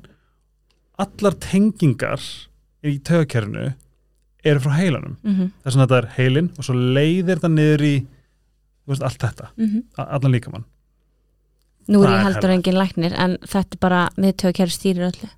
allar 1.00 1.36
tengingar 1.40 2.24
í 2.84 2.98
tögakerfinu 3.04 3.70
eru 4.44 4.62
frá 4.64 4.72
heilunum. 4.78 5.16
Mm 5.24 5.50
það 5.60 5.66
er 5.68 5.74
svona 5.74 5.84
að 5.86 5.92
þetta 5.92 6.00
er 6.00 6.10
heilin 6.16 6.50
og 6.56 6.64
svo 6.66 6.76
leiðir 6.76 7.36
þetta 7.36 7.50
niður 7.52 7.84
í 7.84 7.94
veist, 8.90 9.02
allt 9.06 9.22
þetta, 9.22 9.50
a- 9.98 10.08
allan 10.16 10.34
líkamann 10.36 10.64
nú 11.90 12.02
er 12.04 12.10
Það 12.10 12.16
ég 12.18 12.26
heldur 12.28 12.50
engin 12.56 12.78
læknir 12.78 13.14
en 13.18 13.38
þetta 13.42 13.76
er 13.78 13.80
bara 13.82 14.00
miðtögakerfi 14.20 14.76
stýrir 14.76 15.08
öllu 15.10 15.30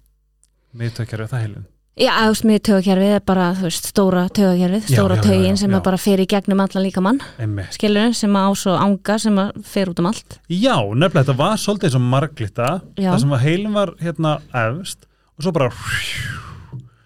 miðtögakerfi, 0.76 1.30
það 1.32 1.44
heilin 1.46 1.68
Já, 2.00 2.14
miðtögakerfið 2.48 3.10
er 3.18 3.24
bara, 3.28 3.50
veist, 3.60 3.84
stóra 3.90 4.22
tögakerfið, 4.32 4.86
Já, 4.88 4.96
stóra 4.96 5.18
tögin 5.20 5.58
sem 5.60 5.70
já. 5.70 5.80
bara 5.84 5.98
fer 6.00 6.22
í 6.24 6.24
gegnum 6.26 6.62
allan 6.64 6.86
líkamann, 6.86 7.18
Einmitt. 7.38 7.74
skilur 7.76 8.14
sem 8.16 8.32
að 8.32 8.46
á 8.48 8.50
svo 8.56 8.76
anga 8.80 9.18
sem 9.20 9.36
að 9.36 9.58
fer 9.68 9.90
út 9.92 10.00
um 10.00 10.08
allt. 10.08 10.38
Já, 10.48 10.72
nefnilega 10.96 11.26
þetta 11.26 11.36
var 11.36 11.60
svolítið 11.60 11.90
eins 11.90 11.98
og 12.00 12.06
marglita 12.14 12.70
það 12.96 13.18
sem 13.20 13.34
að 13.36 13.44
heilin 13.44 13.76
var 13.76 13.92
hérna 14.00 14.32
efst 14.62 15.04
og 15.36 15.44
svo 15.44 15.52
bara 15.52 15.68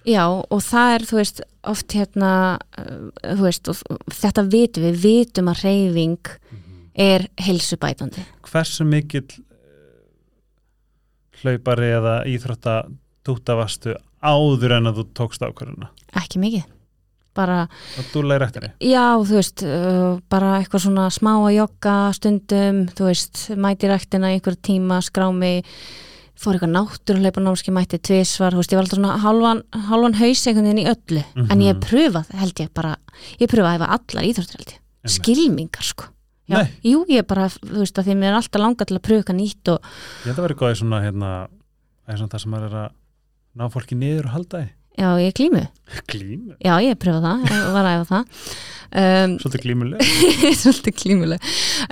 Já, 0.06 0.22
og 0.30 0.60
það 0.62 0.92
er, 0.94 1.04
þú 1.08 1.18
veist, 1.18 1.40
oft 1.66 1.96
hérna, 1.98 2.32
uh, 2.78 3.40
veist, 3.42 3.70
þetta 4.14 4.44
vitum 4.46 4.86
við, 4.86 5.00
vitum 5.02 5.50
að 5.50 5.64
reyfing 5.64 6.30
er 6.96 7.26
heilsubætandi. 7.42 8.22
hversu 8.46 8.86
mikill 8.88 9.26
eh, 9.26 9.98
hlaupari 11.42 11.90
eða 11.98 12.14
íþrótta 12.30 12.76
dútavastu 13.26 13.98
áður 14.24 14.78
en 14.78 14.88
að 14.88 15.02
þú 15.02 15.06
tókst 15.18 15.44
ákvörðuna 15.44 15.90
Ekki 16.16 16.40
mikið. 16.40 16.64
Bara, 17.36 17.66
og 18.00 18.06
þú 18.14 18.22
læri 18.30 18.46
eftir 18.46 18.64
því 18.64 18.88
já, 18.94 19.04
þú 19.20 19.36
veist, 19.36 19.66
uh, 19.66 20.16
bara 20.32 20.54
eitthvað 20.56 20.86
svona 20.86 21.10
smá 21.12 21.34
að 21.34 21.56
jogga 21.58 21.96
stundum, 22.16 22.78
þú 22.96 23.10
veist, 23.10 23.42
mæti 23.60 23.90
ræktina 23.90 24.30
í 24.32 24.38
einhver 24.38 24.56
tíma, 24.56 25.02
skrá 25.04 25.28
mig, 25.36 25.68
fór 26.36 26.56
eitthvað 26.56 26.72
náttúruleipa 26.74 27.42
námski 27.42 27.72
mætti 27.74 28.00
tvisvar, 28.02 28.52
þú 28.52 28.60
veist, 28.60 28.72
ég 28.74 28.78
var 28.78 28.84
alltaf 28.86 28.98
svona 28.98 29.14
halvan, 29.22 29.62
halvan 29.88 30.18
haus 30.18 30.42
einhvern 30.46 30.68
veginn 30.68 30.82
í 30.82 30.90
öllu, 30.90 31.22
en 31.46 31.62
ég 31.64 31.72
hef 31.72 31.80
pröfað, 31.86 32.34
held 32.42 32.60
ég 32.60 32.72
bara, 32.76 32.92
ég 33.40 33.50
pröfað 33.52 33.86
að 33.86 33.94
allar 33.96 34.28
íþróttir 34.28 34.60
held 34.60 34.74
ég, 34.74 34.82
skilmingar 35.16 35.86
sko. 35.86 36.10
Já, 36.46 36.60
jú, 36.86 37.00
ég 37.10 37.26
bara, 37.26 37.48
þú 37.50 37.80
veist, 37.80 37.98
að 37.98 38.10
því 38.10 38.18
mér 38.20 38.30
er 38.30 38.38
alltaf 38.38 38.62
langað 38.62 38.90
til 38.92 38.98
að 39.00 39.06
pröfa 39.08 39.34
nýtt 39.34 39.72
og, 39.72 39.88
Ég 40.22 40.28
held 40.30 40.38
að 40.38 40.46
vera 40.46 40.58
góð 40.60 40.74
í 40.74 40.78
svona 40.78 41.00
hérna, 41.02 41.30
það 42.06 42.38
sem 42.38 42.52
maður 42.52 42.68
er 42.68 42.76
að 42.84 42.92
ná 43.56 43.70
fólki 43.72 43.98
niður 43.98 44.28
og 44.28 44.36
halda 44.36 44.60
því 44.62 44.68
já, 44.96 45.10
ég 45.22 45.36
glímu, 45.36 45.66
Glímu, 46.10 46.56
já, 46.58 46.72
ég 46.82 46.90
hef 46.90 46.98
pröfað 46.98 47.28
það, 47.28 47.44
ég 47.52 47.68
var 47.76 47.86
að 47.86 47.92
æfa 47.94 48.06
það. 48.10 48.48
Um, 48.96 49.32
svolítið 49.42 49.62
glímuleg 49.64 50.02
svolítið 50.62 50.94
klímuleg 50.94 51.46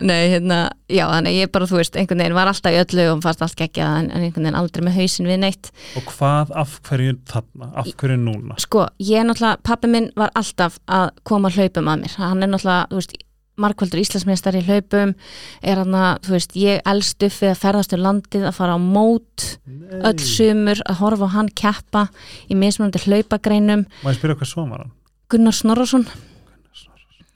nei, 0.07 0.29
hérna, 0.31 0.59
já, 0.87 1.03
þannig 1.11 1.39
ég 1.41 1.51
bara, 1.55 1.67
þú 1.69 1.81
veist 1.81 1.99
einhvern 1.99 2.23
veginn 2.23 2.37
var 2.39 2.51
alltaf 2.53 2.75
í 2.75 2.79
öllu 2.81 3.07
og 3.11 3.25
fannst 3.25 3.43
allt 3.45 3.59
geggjað 3.59 3.97
en, 3.99 4.11
einhvern 4.15 4.47
veginn 4.47 4.59
aldrei 4.61 4.87
með 4.87 4.99
hausin 5.01 5.29
við 5.31 5.41
neitt. 5.43 5.71
Og 5.99 6.07
hvað, 6.13 6.55
af 6.65 6.79
hverju 6.89 7.19
þarna, 7.31 7.71
af 7.83 7.91
hverju 7.91 8.19
núna? 8.23 8.59
Sko, 8.63 8.87
ég 9.03 9.27
náttúrulega, 9.27 9.63
pappi 9.67 9.91
minn 9.91 10.11
var 10.19 10.35
alltaf 10.39 10.79
að 10.87 11.13
koma 11.27 11.53
hlaupum 11.55 11.91
að 11.93 12.05
mér. 12.05 12.19
Hann 12.23 12.47
er 12.47 12.53
náttúrulega, 12.55 12.91
þú 12.91 13.03
veist 13.03 13.17
markvöldur 13.61 14.01
Íslandsmeistar 14.03 14.57
í 14.59 14.63
hlaupum 14.67 15.15
er 15.63 15.81
hann 15.81 15.97
að, 15.97 16.21
þú 16.27 16.35
veist, 16.35 16.55
ég 16.59 16.81
elst 16.91 17.23
upp 17.23 17.37
við 17.39 17.51
að 17.53 17.61
ferðast 17.63 17.97
um 17.97 18.03
landið, 18.05 18.47
að 18.49 18.57
fara 18.59 18.77
á 18.77 18.81
mót 18.83 19.47
Nei. 19.65 20.01
öll 20.11 20.23
sumur, 20.27 20.83
að 20.91 21.01
horfa 21.03 21.29
á 21.31 21.35
hann 21.37 21.51
keppa 21.63 22.07
í 22.51 22.59
mismunandi 22.59 23.03
hlaupagreinum 23.05 23.85
Má 24.03 24.11
ég 24.11 24.19
spyrja 24.19 24.39
hvað 24.41 24.51
svo 24.51 24.67
hann? 24.71 24.95
Gunnar 25.33 25.57
Snorrason. 25.57 26.05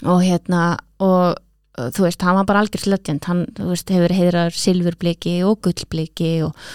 Og 0.06 0.20
hérna 0.22 0.64
og 1.02 1.38
þú 1.94 2.04
veist, 2.04 2.22
hann 2.26 2.36
var 2.38 2.46
bara 2.46 2.60
algjörð 2.62 2.90
legend. 2.92 3.24
Hann, 3.26 3.46
þú 3.56 3.70
veist, 3.72 3.94
hefur 3.94 4.14
heiðrar 4.14 4.54
silfurbliki 4.54 5.38
og 5.46 5.62
gullbliki 5.64 6.34
og, 6.46 6.68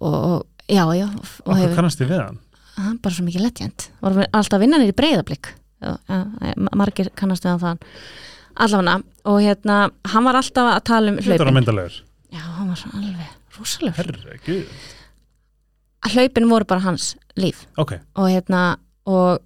og, 0.00 0.16
og 0.16 0.70
já, 0.70 0.86
já 0.96 1.06
hefur, 1.10 1.76
kannast 1.76 2.00
þið 2.00 2.14
við 2.14 2.22
hann? 2.22 2.40
hann 2.74 2.96
bara 3.02 3.14
svo 3.14 3.26
mikið 3.26 3.44
legend. 3.44 3.86
Var 4.02 4.24
alltaf 4.32 4.62
vinnanir 4.62 4.90
í 4.90 4.96
breyðablík 4.96 5.52
margir 6.74 7.10
kannast 7.18 7.44
við 7.44 7.54
hann 7.54 7.62
þann 7.64 7.82
allavega, 8.56 8.96
og 9.30 9.38
hérna 9.42 9.78
hann 10.12 10.24
var 10.28 10.38
alltaf 10.40 10.70
að 10.76 10.84
tala 10.90 11.10
um 11.12 11.16
Þetta 11.18 11.34
er 11.34 11.40
að 11.40 11.46
hlaupin. 11.46 11.58
myndalegur 11.60 11.96
já, 12.34 12.42
hann 12.58 12.68
var 12.68 12.76
svo 12.80 12.90
alveg 12.98 13.32
rúsalegur 13.58 13.98
Herregud 14.02 14.66
hlaupin 16.14 16.48
voru 16.50 16.66
bara 16.68 16.84
hans 16.84 17.14
líf. 17.40 17.64
Ok, 17.80 17.96
og 18.16 18.28
hérna 18.28 18.76
og 19.08 19.40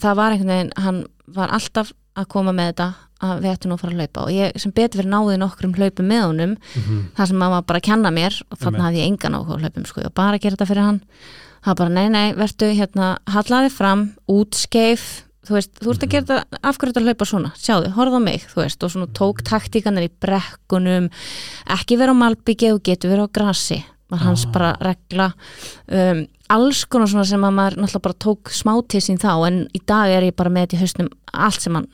það 0.00 0.16
var 0.16 0.34
einhvern 0.34 0.52
veginn, 0.54 0.72
hann 0.80 1.04
var 1.30 1.52
alltaf 1.54 1.92
að 2.18 2.28
koma 2.32 2.54
með 2.56 2.72
þetta 2.72 2.88
að 3.20 3.42
við 3.44 3.50
ættum 3.52 3.70
nú 3.70 3.76
að 3.76 3.82
fara 3.82 3.92
að 3.92 4.00
hlaupa. 4.00 4.22
Og 4.24 4.32
ég 4.32 4.60
sem 4.62 4.72
betur 4.72 5.02
fyrir 5.02 5.12
náði 5.12 5.36
nokkrum 5.40 5.74
hlaupum 5.76 6.08
með 6.08 6.22
honum 6.24 6.54
mm 6.56 7.02
þar 7.18 7.28
sem 7.30 7.36
maður 7.40 7.56
var 7.58 7.66
bara 7.68 7.82
að 7.82 7.88
kenna 7.90 8.12
mér 8.16 8.38
og 8.48 8.58
þannig 8.62 8.84
hafði 8.86 9.02
ég 9.02 9.10
engan 9.10 9.36
áhuga 9.36 9.58
hlaupum 9.60 9.86
sko, 9.88 10.04
var 10.06 10.16
bara 10.16 10.38
að 10.38 10.44
gera 10.46 10.56
þetta 10.56 10.70
fyrir 10.70 10.86
hann. 10.88 11.00
Það 11.60 11.70
var 11.70 11.78
bara 11.82 11.94
nei 11.98 12.08
nei, 12.08 12.34
vertu 12.38 12.70
hérna 12.72 13.08
hallaði 13.28 13.72
fram, 13.74 14.06
útskeif 14.32 15.04
þú 15.50 15.56
veist, 15.58 15.72
þú 15.82 15.92
ert 15.92 16.04
að 16.06 16.12
gera 16.14 16.26
þetta, 16.30 16.60
af 16.70 16.78
hverju 16.78 16.94
þetta 16.94 17.04
hlaupa 17.08 17.26
svona? 17.28 17.50
Sjáðu, 17.58 17.92
horfðu 17.98 18.20
á 18.22 18.26
mig, 18.30 18.44
þú 18.52 18.60
veist 18.62 18.84
og 18.86 18.92
svona 18.94 19.08
tók 19.18 19.42
taktíkanir 19.50 20.06
í 20.06 20.12
brekkunum. 20.22 21.08
Ekki 21.76 21.98
vera 22.00 22.14
á 22.14 22.20
malbyggi 22.22 22.70
og 22.72 22.84
getur 22.86 23.10
vera 23.12 23.26
á 23.26 23.34
grasi 23.34 23.80
var 24.10 24.18
hans 24.24 24.42
Ah. 24.46 24.50
bara 24.50 24.70
regla. 24.82 25.28
Um, 25.86 26.24
alls 26.50 26.84
konar 26.90 27.06
svona 27.06 27.24
sem 27.26 27.40
að 27.46 27.52
maður 27.54 27.76
náttúrulega 27.78 28.02
bara 28.02 28.18
tók 28.24 28.50
smá 28.50 28.72
til 28.88 29.00
sín 29.00 29.18
þá 29.22 29.46
en 29.46 29.60
í 29.74 29.80
dag 29.86 30.10
er 30.10 30.22
ég 30.30 30.34
bara 30.36 30.50
með 30.50 30.66
þetta 30.66 30.76
í 30.78 30.80
hausnum 30.82 31.10
allt 31.32 31.60
sem 31.62 31.74
hann 31.78 31.86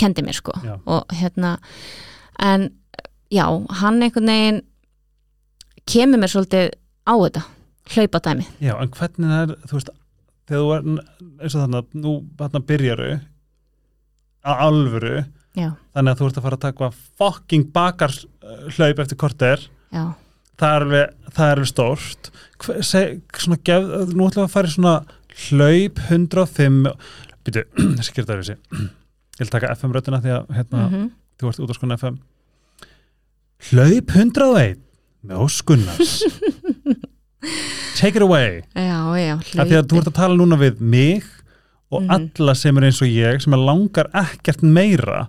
kendi 0.00 0.22
mér 0.24 0.34
sko. 0.34 0.52
Já. 0.64 0.78
og 0.86 1.04
hérna 1.12 1.58
en 2.40 2.70
já, 3.30 3.44
hann 3.80 4.00
einhvern 4.02 4.26
veginn 4.26 4.62
kemur 5.86 6.18
mér 6.22 6.32
svolítið 6.32 6.70
á 7.04 7.12
þetta 7.14 7.42
hlaupadæmi 7.94 8.46
já, 8.64 8.72
en 8.80 8.88
hvernig 8.96 9.34
er, 9.36 9.52
þú 9.68 9.76
veist 9.78 9.90
þegar 10.48 10.64
þú 10.64 10.74
er, 10.74 10.84
eins 11.40 11.54
og 11.54 11.64
þannig 11.64 11.80
að 11.80 11.96
nú 12.04 12.14
þarna 12.40 12.62
byrjaru 12.70 13.10
að 14.44 14.62
alvöru, 14.66 15.14
já, 15.56 15.68
þannig 15.96 16.12
að 16.12 16.20
þú 16.20 16.28
ert 16.28 16.38
að 16.40 16.46
fara 16.48 16.58
að 16.58 16.64
taka 16.66 16.90
fucking 17.22 17.68
bakar 17.74 18.16
hlaup 18.76 19.04
eftir 19.04 19.20
korter. 19.20 19.68
Það 20.54 20.70
er 20.70 20.84
alveg, 20.84 21.14
það 21.34 21.48
er 21.48 21.58
alveg 21.58 21.70
stórt. 21.70 22.28
Hver, 22.62 22.82
seg, 22.86 23.22
svona 23.42 23.56
gef, 23.66 23.86
nú 24.12 24.28
ætlum 24.28 24.44
við 24.44 24.44
að 24.44 24.52
fara 24.52 24.70
í 24.70 24.74
svona 24.74 24.94
hlaup 25.48 26.02
105 26.08 26.76
býtu, 27.44 27.64
gerir 27.74 28.28
það 28.28 28.38
við 28.38 28.44
þessi 28.44 28.56
ég 29.34 29.42
vil 29.42 29.50
taka 29.50 29.72
FM 29.74 29.94
röddina 29.94 30.20
því 30.22 30.34
að 30.36 30.54
hérna, 30.54 30.84
mhm, 30.86 31.08
þú 31.40 31.50
ert 31.50 31.62
út 31.64 31.74
á 31.74 31.78
skona 31.78 31.98
FM 31.98 32.20
hlaup 33.70 34.14
101 34.14 34.78
með 35.24 35.42
óskunnars 35.44 36.14
take 37.96 38.16
it 38.16 38.22
away. 38.22 38.62
Já, 38.74 39.14
já 39.18 39.36
því 39.52 39.78
að 39.78 39.86
þú 39.90 39.98
ert 40.00 40.08
að 40.10 40.14
tala 40.18 40.34
núna 40.36 40.56
við 40.58 40.80
mig 40.80 41.22
og 41.90 42.02
Mhm. 42.02 42.10
alla 42.38 42.54
sem 42.54 42.76
er 42.78 42.82
eins 42.88 43.02
og 43.02 43.08
ég 43.08 43.42
sem 43.42 43.52
langar 43.52 44.08
ekkert 44.12 44.62
meira. 44.62 45.28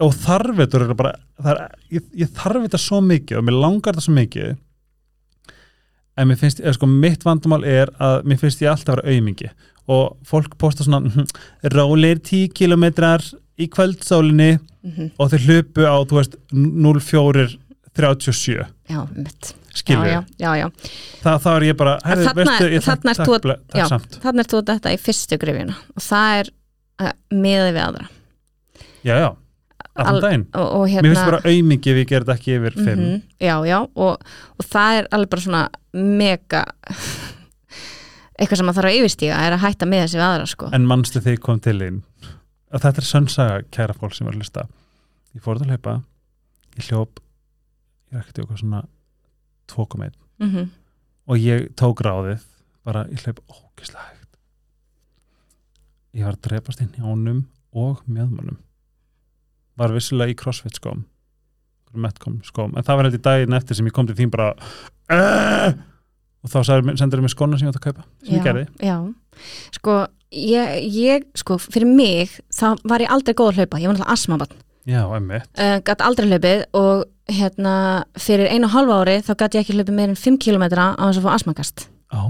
Og 0.00 0.12
þarf 0.14 0.56
þetta 0.56 0.80
er 0.88 0.94
bara, 0.94 1.14
er, 1.44 1.68
ég, 1.92 2.02
ég 2.16 2.28
þarf 2.28 2.62
þetta 2.68 2.78
svo 2.78 3.00
mikið 3.04 3.38
og 3.38 3.44
mér 3.44 3.60
langar 3.60 3.92
þetta 3.94 4.02
svo 4.06 4.14
mikið. 4.14 4.56
En 6.16 6.28
mér 6.28 6.36
finnst, 6.38 6.60
eða 6.60 6.74
sko 6.74 6.86
mitt 6.86 7.22
vandamál 7.24 7.64
er 7.64 7.86
að 8.00 8.22
mér 8.24 8.38
finnst 8.40 8.60
ég 8.60 8.70
alltaf 8.70 8.96
að 8.96 9.02
vera 9.04 9.14
aumingi. 9.16 9.50
Og 9.88 10.16
fólk 10.24 10.56
posta 10.58 10.84
svona 10.84 11.00
"Mhm, 11.00 11.26
rólegir 11.72 12.18
10 12.22 12.48
kilometrar 12.54 13.20
í 13.58 13.68
kvöldsólinni 13.68 14.58
Mhm, 14.82 15.10
og 15.18 15.30
þeir 15.30 15.46
hlupu 15.46 15.84
á, 15.84 16.04
þú 16.06 16.16
veist, 16.16 16.36
0437 16.52 18.66
já, 18.88 19.06
mitt 19.16 19.54
skilur 19.74 20.06
já, 20.10 20.20
já, 20.40 20.50
já, 20.58 20.66
það, 21.22 21.36
það 21.44 21.56
er 21.56 21.66
ég 21.68 21.76
bara, 21.80 21.92
herri, 22.04 22.24
Þarna- 22.26 22.46
veistu, 22.46 22.70
ég 22.74 22.86
þarna 22.86 23.10
ert 23.14 23.20
takk, 23.20 23.28
þú 23.28 24.22
þannig 24.24 24.42
er 24.44 24.50
þú 24.54 24.62
þetta 24.70 24.92
í 24.94 24.98
fyrstu 25.04 25.38
grifjuna 25.42 25.76
og 25.96 26.02
það 26.06 26.40
er 26.40 26.50
uh, 27.00 27.12
miðið 27.32 27.70
við 27.76 27.84
aðra. 27.84 28.08
Já, 29.06 29.14
já, 29.16 29.28
allan 29.94 30.14
Al- 30.14 30.20
daginn. 30.24 30.46
og, 30.54 30.66
og 30.80 30.82
mér 30.86 30.92
hérna 30.94 31.12
finnst 31.14 31.30
bara 31.30 31.42
aumingi 31.50 31.92
ef 31.94 32.00
ég 32.02 32.08
ger 32.10 32.24
þetta 32.26 32.36
ekki 32.38 32.56
yfir 32.58 32.76
5 32.80 32.88
Mhm, 33.00 33.22
já, 33.40 33.54
já, 33.70 33.78
og, 33.94 34.30
og 34.58 34.66
það 34.74 34.98
er 35.00 35.08
alveg 35.16 35.30
bara 35.34 35.46
svona 35.46 35.62
mega 35.94 36.64
eitthvað 38.40 38.56
sem 38.60 38.66
maður 38.68 38.78
þarf 38.80 38.90
að 38.90 38.98
yfirstíga 39.00 39.40
er 39.46 39.56
að 39.56 39.64
hætta 39.66 39.88
með 39.88 40.04
þessi 40.06 40.18
við 40.20 40.26
aðra 40.26 40.46
sko. 40.48 40.68
En 40.76 40.86
mannstu 40.88 41.20
ég 41.36 41.42
kom 41.44 41.58
til 41.60 41.76
þín? 41.80 41.98
Að 42.70 42.84
þetta 42.86 43.02
er 43.02 43.08
sönnsaga 43.08 43.56
kæra 43.74 43.96
fólk 43.98 44.14
sem 44.16 44.26
var 44.28 44.36
að 44.36 44.40
hlusta. 44.44 44.62
Ég 45.34 45.42
fór 45.44 45.58
að 45.60 45.68
hlaupa 45.72 45.96
ég 46.78 46.86
hljóp 46.88 47.20
ég 48.10 48.18
er 48.20 48.24
í 48.40 48.44
okkur 48.44 48.60
svona 48.62 48.80
2,1 49.70 50.12
mm 50.42 50.68
og 51.30 51.38
ég 51.38 51.68
tók 51.78 52.00
ráðið 52.02 52.40
bara 52.82 53.04
ég 53.12 53.20
hlaup 53.22 53.38
ógislega 53.46 54.02
hægt. 54.08 54.38
Ég 56.16 56.24
var 56.26 56.34
að 56.34 56.40
drepast 56.48 56.80
inn 56.82 56.96
hjánum 56.96 57.44
og 57.70 58.00
mjöðmannum 58.08 58.56
var 59.78 59.94
vissulega 59.94 60.32
í 60.32 60.38
crossfit 60.40 60.80
skóm. 60.80 61.04
Metcom 61.94 62.40
skóm, 62.46 62.74
en 62.74 62.86
það 62.86 62.98
var 62.98 63.06
held 63.08 63.18
í 63.18 63.22
daginn 63.22 63.54
eftir 63.54 63.78
sem 63.78 63.86
ég 63.86 63.94
kom 63.94 64.06
til 64.08 64.16
þín 64.18 64.30
bara 64.30 64.52
"Ugh!" 65.10 65.78
og 66.40 66.50
þá 66.50 66.58
sendur 66.96 67.22
mig 67.22 67.32
skóna 67.32 67.58
sem 67.58 67.68
ég 67.68 67.74
átt 67.74 67.80
að 67.80 67.86
kaupa 67.88 68.04
sem 68.24 68.36
ég 68.38 68.44
gerði. 68.44 68.66
já, 68.80 68.96
sko 69.76 69.96
ég, 70.32 70.84
ég, 70.94 71.26
sko, 71.36 71.58
fyrir 71.58 71.88
mig 71.90 72.36
þá 72.54 72.78
var 72.84 73.04
ég 73.04 73.12
aldrei 73.12 73.34
góð 73.34 73.52
að 73.52 73.60
hlaupa, 73.60 73.80
ég 73.80 73.90
var 73.90 73.96
náttúrulega 73.98 74.16
asmabann 74.16 74.54
já, 74.88 75.02
emmitt 75.16 75.50
uh, 75.58 75.78
gæti 75.84 76.06
aldrei 76.06 76.30
hlaupið 76.30 76.64
og 76.80 77.04
hérna 77.34 77.74
fyrir 78.18 78.50
einu 78.50 78.68
og 78.68 78.74
hálfa 78.74 79.00
ári 79.02 79.18
þá 79.26 79.32
gæti 79.34 79.58
ég 79.58 79.64
ekki 79.64 79.76
hlaupið 79.78 79.96
meir 79.96 80.12
en 80.12 80.18
5 80.18 80.40
km 80.42 80.64
á 80.74 81.04
þess 81.06 81.20
að 81.20 81.26
fá 81.26 81.32
asmakast 81.34 81.86
á, 82.10 82.22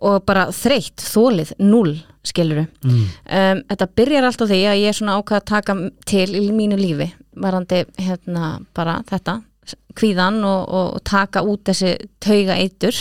og 0.00 0.24
bara 0.28 0.48
þreytt, 0.54 1.02
þólið, 1.02 1.54
null 1.60 1.98
skiluru 2.26 2.66
mm. 2.84 3.04
um, 3.24 3.62
þetta 3.72 3.90
byrjar 3.96 4.28
alltaf 4.28 4.50
því 4.50 4.62
að 4.68 4.80
ég 4.82 4.92
er 4.92 4.98
svona 4.98 5.18
ákvað 5.20 5.40
að 5.40 5.50
taka 5.52 5.76
til 6.08 6.28
í 6.36 6.48
mínu 6.52 6.80
lífi 6.80 7.10
varandi 7.40 7.84
hérna 8.00 8.58
bara 8.76 9.00
þetta 9.08 9.40
kvíðan 9.96 10.42
og, 10.46 10.60
og, 10.68 10.88
og 10.98 11.04
taka 11.06 11.42
út 11.46 11.64
þessi 11.68 11.94
tauga 12.22 12.56
eitur. 12.58 12.96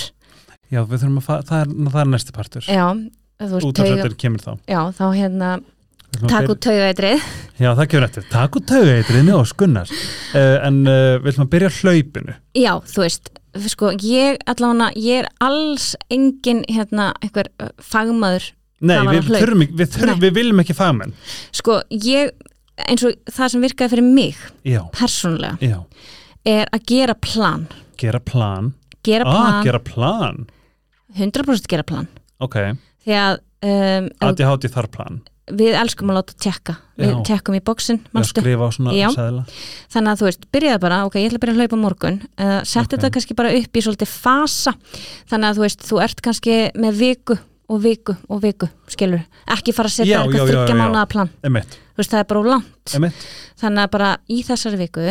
Já, 0.70 0.84
við 0.86 1.01
þurfum 1.01 1.20
að 1.22 1.26
fa- 1.26 1.41
það 1.47 1.61
er, 1.63 1.74
það 1.89 2.01
er 2.01 2.09
næsti 2.13 2.36
partur. 2.36 2.70
Já, 2.70 2.86
þú 3.39 3.51
veist, 3.53 3.67
út 3.70 3.82
af 3.82 3.89
tauga, 3.89 4.01
þetta 4.03 4.22
kemur 4.24 4.45
þá. 4.45 4.51
Já, 4.70 4.82
þá 4.99 5.05
hérna 5.17 5.51
Að 6.20 6.49
út 6.51 6.60
tauga 6.66 6.89
eitrið 6.89 7.22
já, 7.60 7.70
það 7.76 7.86
kemur 7.91 8.05
eftir, 8.07 8.26
takk 8.32 8.57
út 8.60 8.66
taugeitriðni 8.70 9.36
og 9.36 9.47
skunnar 9.49 9.91
uh, 9.91 10.57
en 10.66 10.82
uh, 10.88 11.18
við 11.22 11.34
ætlum 11.34 11.45
að 11.45 11.51
byrja 11.53 11.72
hlaupinu. 11.80 12.36
Já, 12.57 12.72
þú 12.89 13.03
veist, 13.03 13.32
sko, 13.74 13.91
ég 14.03 14.39
allavega, 14.49 14.89
ég 14.99 15.24
er 15.24 15.30
alls 15.43 15.91
engin 16.14 16.64
hérna, 16.70 17.12
einhver 17.24 17.51
uh, 17.62 17.72
fagmaður 17.84 18.49
nei, 18.80 18.95
við, 19.07 19.22
að 19.22 19.32
þurfum, 19.43 19.66
við, 19.66 19.91
þurfum, 19.95 20.14
Nei. 20.14 20.24
við 20.26 20.38
viljum 20.39 20.64
ekki 20.64 20.78
fagmenn. 20.78 21.16
Sko, 21.60 21.80
ég, 22.10 22.34
eins 22.86 23.05
og 23.07 23.18
það 23.30 23.53
sem 23.55 23.66
virkaði 23.68 23.95
fyrir 23.95 24.07
mig 24.07 24.43
já, 24.68 24.82
persónulega, 24.95 25.60
já, 25.64 25.80
er 26.47 26.72
að 26.76 26.88
gera 26.93 27.18
plan. 27.20 27.68
Gera 27.99 28.24
plan? 28.24 28.74
Gera 29.07 29.28
ah, 29.28 29.36
plan, 29.36 29.60
gera 29.68 29.84
plan. 29.84 30.45
100% 31.18 31.68
gera 31.72 31.86
plan. 31.88 32.07
Ok, 32.43 32.55
því 33.03 33.20
að 33.20 33.41
um, 33.66 34.07
ef 34.14 34.30
ADHD 34.30 34.72
þar 34.72 34.88
plan 34.93 35.20
við 35.49 35.75
elskum 35.79 36.11
að 36.11 36.19
láta 36.19 36.35
tjekka 36.45 36.75
við 36.99 37.11
Já. 37.13 37.17
tjekkum 37.29 37.55
í 37.57 37.61
bóksin, 37.63 37.99
þannig 39.89 40.11
að 40.11 40.21
þú 40.21 40.27
veist, 40.27 40.47
byrjaði 40.53 40.81
bara, 40.83 41.01
ok, 41.07 41.15
ég 41.19 41.29
ætla 41.29 41.39
að 41.39 41.43
byrja 41.45 41.55
að 41.55 41.61
hlaupa 41.63 41.79
morgun 41.79 42.17
uh, 42.37 42.59
sett 42.67 42.85
Ok. 42.85 42.95
þetta 42.95 43.11
kannski 43.15 43.37
bara 43.39 43.53
upp 43.55 43.79
í 43.79 43.83
svolítið 43.85 44.11
fasa. 44.11 44.73
Þannig 45.31 45.47
að 45.49 45.59
þú 45.59 45.65
veist, 45.65 45.85
þú 45.87 46.01
ert 46.03 46.23
kannski 46.25 46.57
með 46.75 46.99
viku 46.99 47.37
og 47.69 47.83
viku 47.83 48.15
og 48.27 48.41
viku 48.43 48.67
skilur, 48.89 49.21
ekki 49.55 49.75
fara 49.77 49.91
að 49.91 49.95
setja 49.99 50.23
eitthvað 50.23 50.49
þryggja 50.49 50.75
mánuða 50.79 51.05
plan. 51.11 51.29
Emitt, 51.45 51.77
þú 51.93 52.01
veist, 52.01 52.11
það 52.15 52.23
er 52.23 52.29
bara 52.33 52.41
of 52.43 52.51
langt. 52.55 52.95
Emitt 52.99 53.29
þannig 53.59 53.85
að 53.85 53.93
bara 53.95 54.09
í 54.31 54.41
þessari 54.47 54.79
viku 54.79 55.05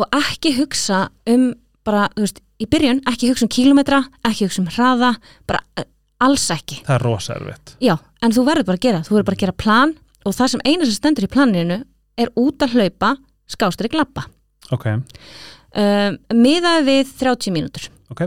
og 0.00 0.16
ekki 0.20 0.54
hugsa 0.56 1.06
um 1.30 1.50
bara, 1.86 2.08
þú 2.16 2.24
veist, 2.26 2.40
í 2.60 2.68
byrjun 2.70 3.02
ekki 3.10 3.30
hugsa 3.30 3.46
um 3.46 3.52
kílometra, 3.52 4.02
ekki 4.28 4.48
hugsa 4.48 4.62
um 4.64 4.70
hraða 4.72 5.14
bara 5.48 5.62
uh, 5.80 5.86
alls 6.20 6.46
ekki. 6.54 6.82
Það 6.86 6.96
er 6.98 7.04
rosa 7.06 7.36
erfitt. 7.38 7.74
Já, 7.80 7.94
en 8.22 8.32
þú 8.36 8.44
verður 8.48 8.68
bara 8.70 8.80
að 8.80 8.84
gera, 8.88 9.00
þú 9.06 9.16
verður 9.16 9.28
bara 9.30 9.38
að 9.38 9.44
gera 9.46 9.56
plan 9.64 9.94
og 10.24 10.36
það 10.36 10.52
sem 10.54 10.64
eina 10.66 10.84
sem 10.84 10.96
stendur 10.98 11.24
í 11.26 11.32
planinu 11.32 11.80
er 12.20 12.30
út 12.36 12.60
að 12.66 12.76
hlaupa, 12.76 13.14
skástur 13.50 13.88
í 13.88 13.92
glappa 13.94 14.26
ok, 14.74 14.86
um, 14.90 16.16
miðaði 16.36 16.86
við 16.88 17.12
30 17.20 17.54
mínútur. 17.54 17.88
Ok, 18.12 18.24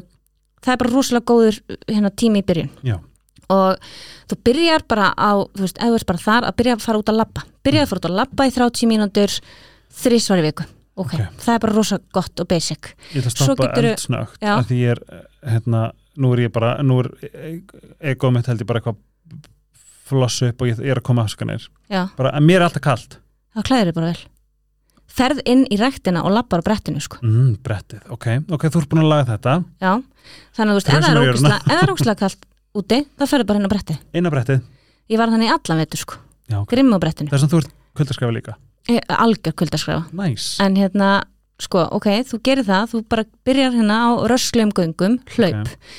það 0.63 0.75
er 0.75 0.81
bara 0.83 0.93
rosalega 0.93 1.27
góður 1.29 1.59
hérna, 1.89 2.11
tími 2.19 2.43
í 2.43 2.47
byrjun. 2.47 2.71
Já. 2.87 2.97
Og 3.53 3.89
þú 4.31 4.37
byrjar 4.47 4.85
bara 4.89 5.09
á 5.13 5.31
þú 5.43 5.65
veist, 5.65 5.77
ef 5.77 5.89
þú 5.89 5.97
veist 5.97 6.09
bara 6.09 6.23
þar 6.23 6.47
að 6.49 6.55
byrja 6.61 6.77
að 6.77 6.85
fara 6.85 7.01
út 7.01 7.11
að 7.11 7.19
labba. 7.19 7.43
Byrja 7.67 7.83
að 7.83 7.91
fara 7.91 8.01
út 8.01 8.07
að 8.09 8.15
labba 8.21 8.47
í 8.47 8.53
30 8.55 8.89
mínútur 8.91 9.35
þrísvar 10.03 10.41
í 10.41 10.45
viku, 10.47 10.67
ok, 10.95 11.11
Ok. 11.13 11.25
það 11.43 11.55
er 11.55 11.59
bara 11.65 11.75
rosalega 11.77 12.15
gott 12.17 12.43
og 12.43 12.47
basic. 12.49 12.93
Ég 13.13 13.21
ætla 13.21 13.33
að 13.33 13.37
stoppa 13.43 13.69
eldsnögt 13.81 14.47
af 14.53 14.67
því 14.69 14.79
ég 14.79 14.95
er, 14.95 15.03
eh, 15.11 15.51
hérna 15.53 15.83
nú 16.17 16.33
er 16.35 16.43
ég 16.45 16.51
bara, 16.53 16.75
nú 16.85 16.99
er 17.03 17.09
egoð 18.13 18.33
mitt 18.35 18.49
held 18.51 18.61
ég 18.61 18.69
bara 18.69 18.81
eitthvað 18.81 18.99
flossa 20.09 20.51
upp 20.51 20.61
og 20.61 20.69
ég, 20.69 20.79
er 20.83 20.99
að 20.99 21.05
koma 21.07 21.23
afskanir 21.25 21.65
bara, 22.17 22.33
en 22.37 22.45
mér 22.45 22.61
er 22.61 22.67
alltaf 22.67 22.83
kalt. 22.85 23.17
Þá 23.55 23.61
klæðir 23.69 23.95
bara 23.95 24.11
vel. 24.11 24.23
Ferð 25.13 25.41
inn 25.49 25.63
í 25.69 25.77
ræktina 25.77 26.23
og 26.25 26.33
lappar 26.33 26.63
á 26.63 26.65
brettinu 26.65 27.01
sko. 27.03 27.19
mm, 27.21 27.55
brettið, 27.63 28.01
ok, 28.09 28.27
ok, 28.49 28.65
þú 28.73 28.81
ert 28.81 28.89
búin 28.91 29.03
að 29.03 29.09
laga 29.11 29.25
þetta. 29.33 29.55
Já, 29.83 29.91
þannig 30.57 30.69
að 30.69 30.73
þú 30.73 30.79
veist, 30.79 30.89
ef 30.89 30.93
það 30.93 31.53
er 31.53 31.79
það 31.79 31.93
ógislega 31.93 32.19
kalt 32.23 32.45
úti, 32.73 32.99
þá 33.19 33.25
ferðu 33.29 33.47
bara 33.51 33.61
inn 33.61 33.67
á 33.69 33.73
bretti 33.73 33.97
eina 34.17 34.31
brettið, 34.33 34.61
ég 35.13 35.21
var 35.21 35.33
þannig 35.33 35.53
allan 35.53 35.81
vetur 35.83 36.01
sko, 36.01 36.17
já, 36.49 36.57
ok. 36.63 36.69
Grimm 36.73 36.95
á 36.95 36.97
brettinu. 37.03 37.29
Þess 37.29 37.45
að 37.45 37.53
þú 37.53 37.61
ert 37.63 37.75
kuldaskræfa 37.99 38.37
líka, 38.39 38.55
Eh, 38.89 38.99
algjör 39.07 39.53
kuldaskræfa. 39.55 40.09
Næs 40.11 40.57
en 40.59 40.73
hérna, 40.75 41.23
sko, 41.63 41.87
ok, 41.97 42.09
þú 42.29 42.39
gerir 42.45 42.67
það 42.67 42.91
þú 42.93 43.01
bara 43.11 43.25
byrjar 43.47 43.75
hérna 43.77 43.97
á 44.03 44.09
rösklegum 44.29 44.73
göngum 44.77 45.17
hlaup, 45.37 45.63
Ok. 45.63 45.89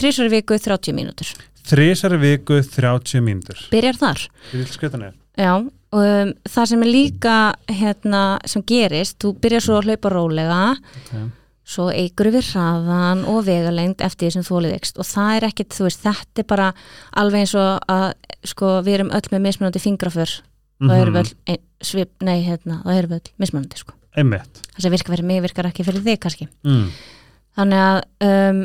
þrísvar 0.00 0.30
í 0.30 0.34
viku 0.36 0.58
30 0.58 0.96
mínútur, 0.96 1.34
þrísari 1.64 2.18
viku 2.20 2.60
30 2.62 3.24
mínútur. 3.24 3.60
Byrjar 3.72 3.96
þar. 4.00 4.26
Já, 5.34 5.54
og 5.94 6.02
um, 6.02 6.34
það 6.46 6.68
sem 6.70 6.84
er 6.84 6.90
líka 6.90 7.38
hérna, 7.70 8.24
sem 8.46 8.62
gerist, 8.66 9.18
þú 9.22 9.34
byrjar 9.42 9.64
svo 9.64 9.80
að 9.80 9.88
hlaupa 9.88 10.12
rólega 10.12 10.60
okay. 10.76 11.24
svo 11.66 11.88
eigur 11.90 12.30
við 12.34 12.52
hraðan 12.52 13.24
og 13.30 13.40
vegalengd 13.48 14.04
eftir 14.04 14.28
því 14.28 14.36
sem 14.36 14.46
þólið 14.46 14.76
ykst 14.76 15.00
og 15.00 15.08
það 15.08 15.38
er 15.38 15.48
ekkit, 15.48 15.74
þú 15.74 15.88
veist, 15.88 16.04
þetta 16.04 16.44
er 16.44 16.48
bara 16.54 16.70
alveg 17.22 17.46
eins 17.46 17.56
og 17.58 17.90
að, 17.90 18.06
sko, 18.46 18.76
við 18.86 19.00
erum 19.00 19.14
öll 19.16 19.30
með 19.32 19.46
mismunandi 19.48 19.82
fingraför. 19.82 20.40
Mhm. 20.82 20.90
það 20.90 21.00
erum 21.00 21.14
við 21.14 21.24
öll, 21.24 21.34
ein, 21.46 21.60
svip, 21.80 22.14
nei, 22.20 22.38
hérna 22.44 22.80
það 22.84 23.02
við 23.04 23.18
öll 23.18 23.34
mismunandi, 23.38 23.82
sko 23.82 23.98
einmitt. 24.18 24.62
Það 24.74 24.86
sem 24.86 24.94
virkar 24.94 25.16
fyrir 25.16 25.28
mig 25.28 25.42
virkar 25.44 25.68
ekki 25.70 25.86
fyrir 25.86 26.04
þig 26.04 26.22
kannski. 26.22 26.48
Mm. 26.66 26.86
þannig 27.58 27.84
að 27.84 28.00
um, 28.28 28.62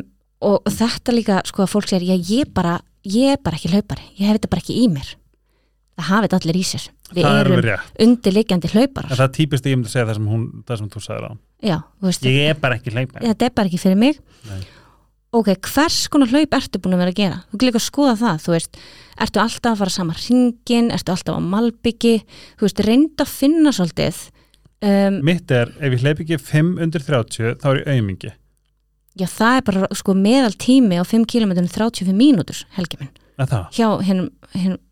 og 0.49 0.71
þetta 0.71 1.15
líka, 1.15 1.41
sko, 1.49 1.65
að 1.65 1.73
fólk 1.73 1.91
já, 1.91 2.15
ég 2.15 2.53
bara, 2.55 2.77
ég 3.03 3.35
er 3.35 3.41
bara 3.43 3.59
ekki 3.59 3.73
hlaupari. 3.73 4.05
Ég 4.15 4.29
hef 4.29 4.39
þetta 4.39 4.51
bara 4.53 4.63
ekki 4.63 4.77
í 4.79 4.87
mér. 4.91 5.11
Það 5.99 6.09
hafið 6.13 6.35
allir 6.37 6.57
í 6.57 6.63
sér, 6.63 6.83
við 7.11 7.25
það 7.25 7.37
er 7.37 7.49
erum 7.49 7.87
undirliggjandi 8.05 8.69
en 8.69 8.75
hlauparar 8.77 9.11
það 9.11 9.23
er 9.25 9.31
típist 9.35 9.65
ég 9.67 9.75
myndi 9.75 9.91
segja 9.91 10.05
það 10.07 10.15
sem, 10.15 10.27
hún, 10.31 10.45
það 10.63 10.79
sem 10.79 10.91
þú 10.93 11.01
sagði 11.03 11.27
á. 11.27 11.33
Já, 11.59 11.75
veist, 12.05 12.27
ég 12.29 12.51
er 12.53 12.61
bara 12.61 12.77
ekki 12.79 12.93
hleypa 12.93 13.23
þetta 13.25 13.47
er 13.49 13.55
bara 13.57 13.67
ekki 13.67 13.81
fyrir 13.83 13.99
mig. 13.99 14.21
Nei. 14.47 14.61
ok, 15.35 15.49
hvers 15.67 15.97
konar 16.13 16.31
hlaup 16.31 16.55
ertu 16.55 16.79
búin 16.79 16.95
að 16.95 17.03
vera 17.03 17.11
að 17.11 17.19
gera? 17.19 17.41
Þú 17.51 17.59
líka 17.65 17.81
að 17.81 17.85
skoða 17.89 18.15
það, 18.21 18.39
þú 18.45 18.55
veist. 18.55 18.79
Ertu 19.27 19.43
alltaf 19.43 19.73
að 19.73 19.81
fara 19.81 19.95
sama 19.97 20.15
hringin, 20.21 20.89
ertu 20.95 21.15
alltaf 21.17 21.35
á 21.35 21.41
malbyggi, 21.43 22.15
þú 22.55 22.69
veist, 22.69 22.83
reynda 22.87 23.27
að 23.27 23.35
finna 23.35 23.75
svolítið 23.75 24.23
um, 24.85 25.21
mitt 25.27 25.51
er, 25.51 25.71
ef 25.79 25.95
ég 25.95 26.03
hleyp 26.03 26.21
ekki 26.25 26.39
5 26.49 26.75
undir 26.85 27.05
30 27.05 27.57
þá 27.61 27.67
er 27.71 27.81
ég 27.81 27.89
aumingi 27.95 28.33
já, 29.19 29.27
það 29.27 29.55
er 29.55 29.65
bara 29.69 29.89
sko 29.97 30.15
meðal 30.17 30.53
tími 30.59 30.99
á 30.99 31.03
5 31.07 31.25
km 31.29 31.55
35 31.65 32.13
mínútur, 32.15 32.63
helgi 32.77 33.01
minn 33.01 33.11
að 33.39 33.53
það, 33.53 33.65
hjá 33.77 33.89
hinnum, 34.07 34.29
hinnum 34.55 34.85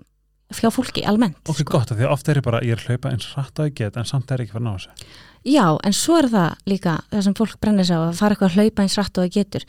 hjá 0.55 0.69
fólki 0.71 1.03
almennt 1.03 1.39
ok, 1.43 1.59
sko. 1.59 1.71
gott 1.73 1.91
því 1.91 2.05
að 2.07 2.13
ofta 2.13 2.31
er 2.31 2.39
ég 2.39 2.45
bara, 2.45 2.63
ég 2.63 2.75
er 2.75 2.83
að 2.83 2.93
hlaupa 2.93 3.11
eins 3.11 3.27
rætt 3.35 3.59
að 3.59 3.69
ég 3.69 3.79
get 3.81 3.97
en 3.99 4.07
samt 4.07 4.31
er 4.31 4.43
ég 4.43 4.47
ekki 4.47 4.55
fyrir 4.55 4.63
að 4.63 4.67
ná 4.67 4.77
þessu 4.77 5.51
já, 5.51 5.65
en 5.83 5.95
svo 5.95 6.19
er 6.21 6.29
það 6.31 6.69
líka 6.71 6.93
það 7.11 7.25
sem 7.25 7.37
fólk 7.39 7.57
brennir 7.63 7.87
sig 7.87 7.99
á 7.99 8.01
að 8.05 8.19
fara 8.21 8.35
eitthvað 8.35 8.53
að 8.53 8.61
hlaupa 8.61 8.85
eins 8.85 8.97
rætt 8.99 9.19
og 9.19 9.25
það 9.25 9.35
getur 9.35 9.67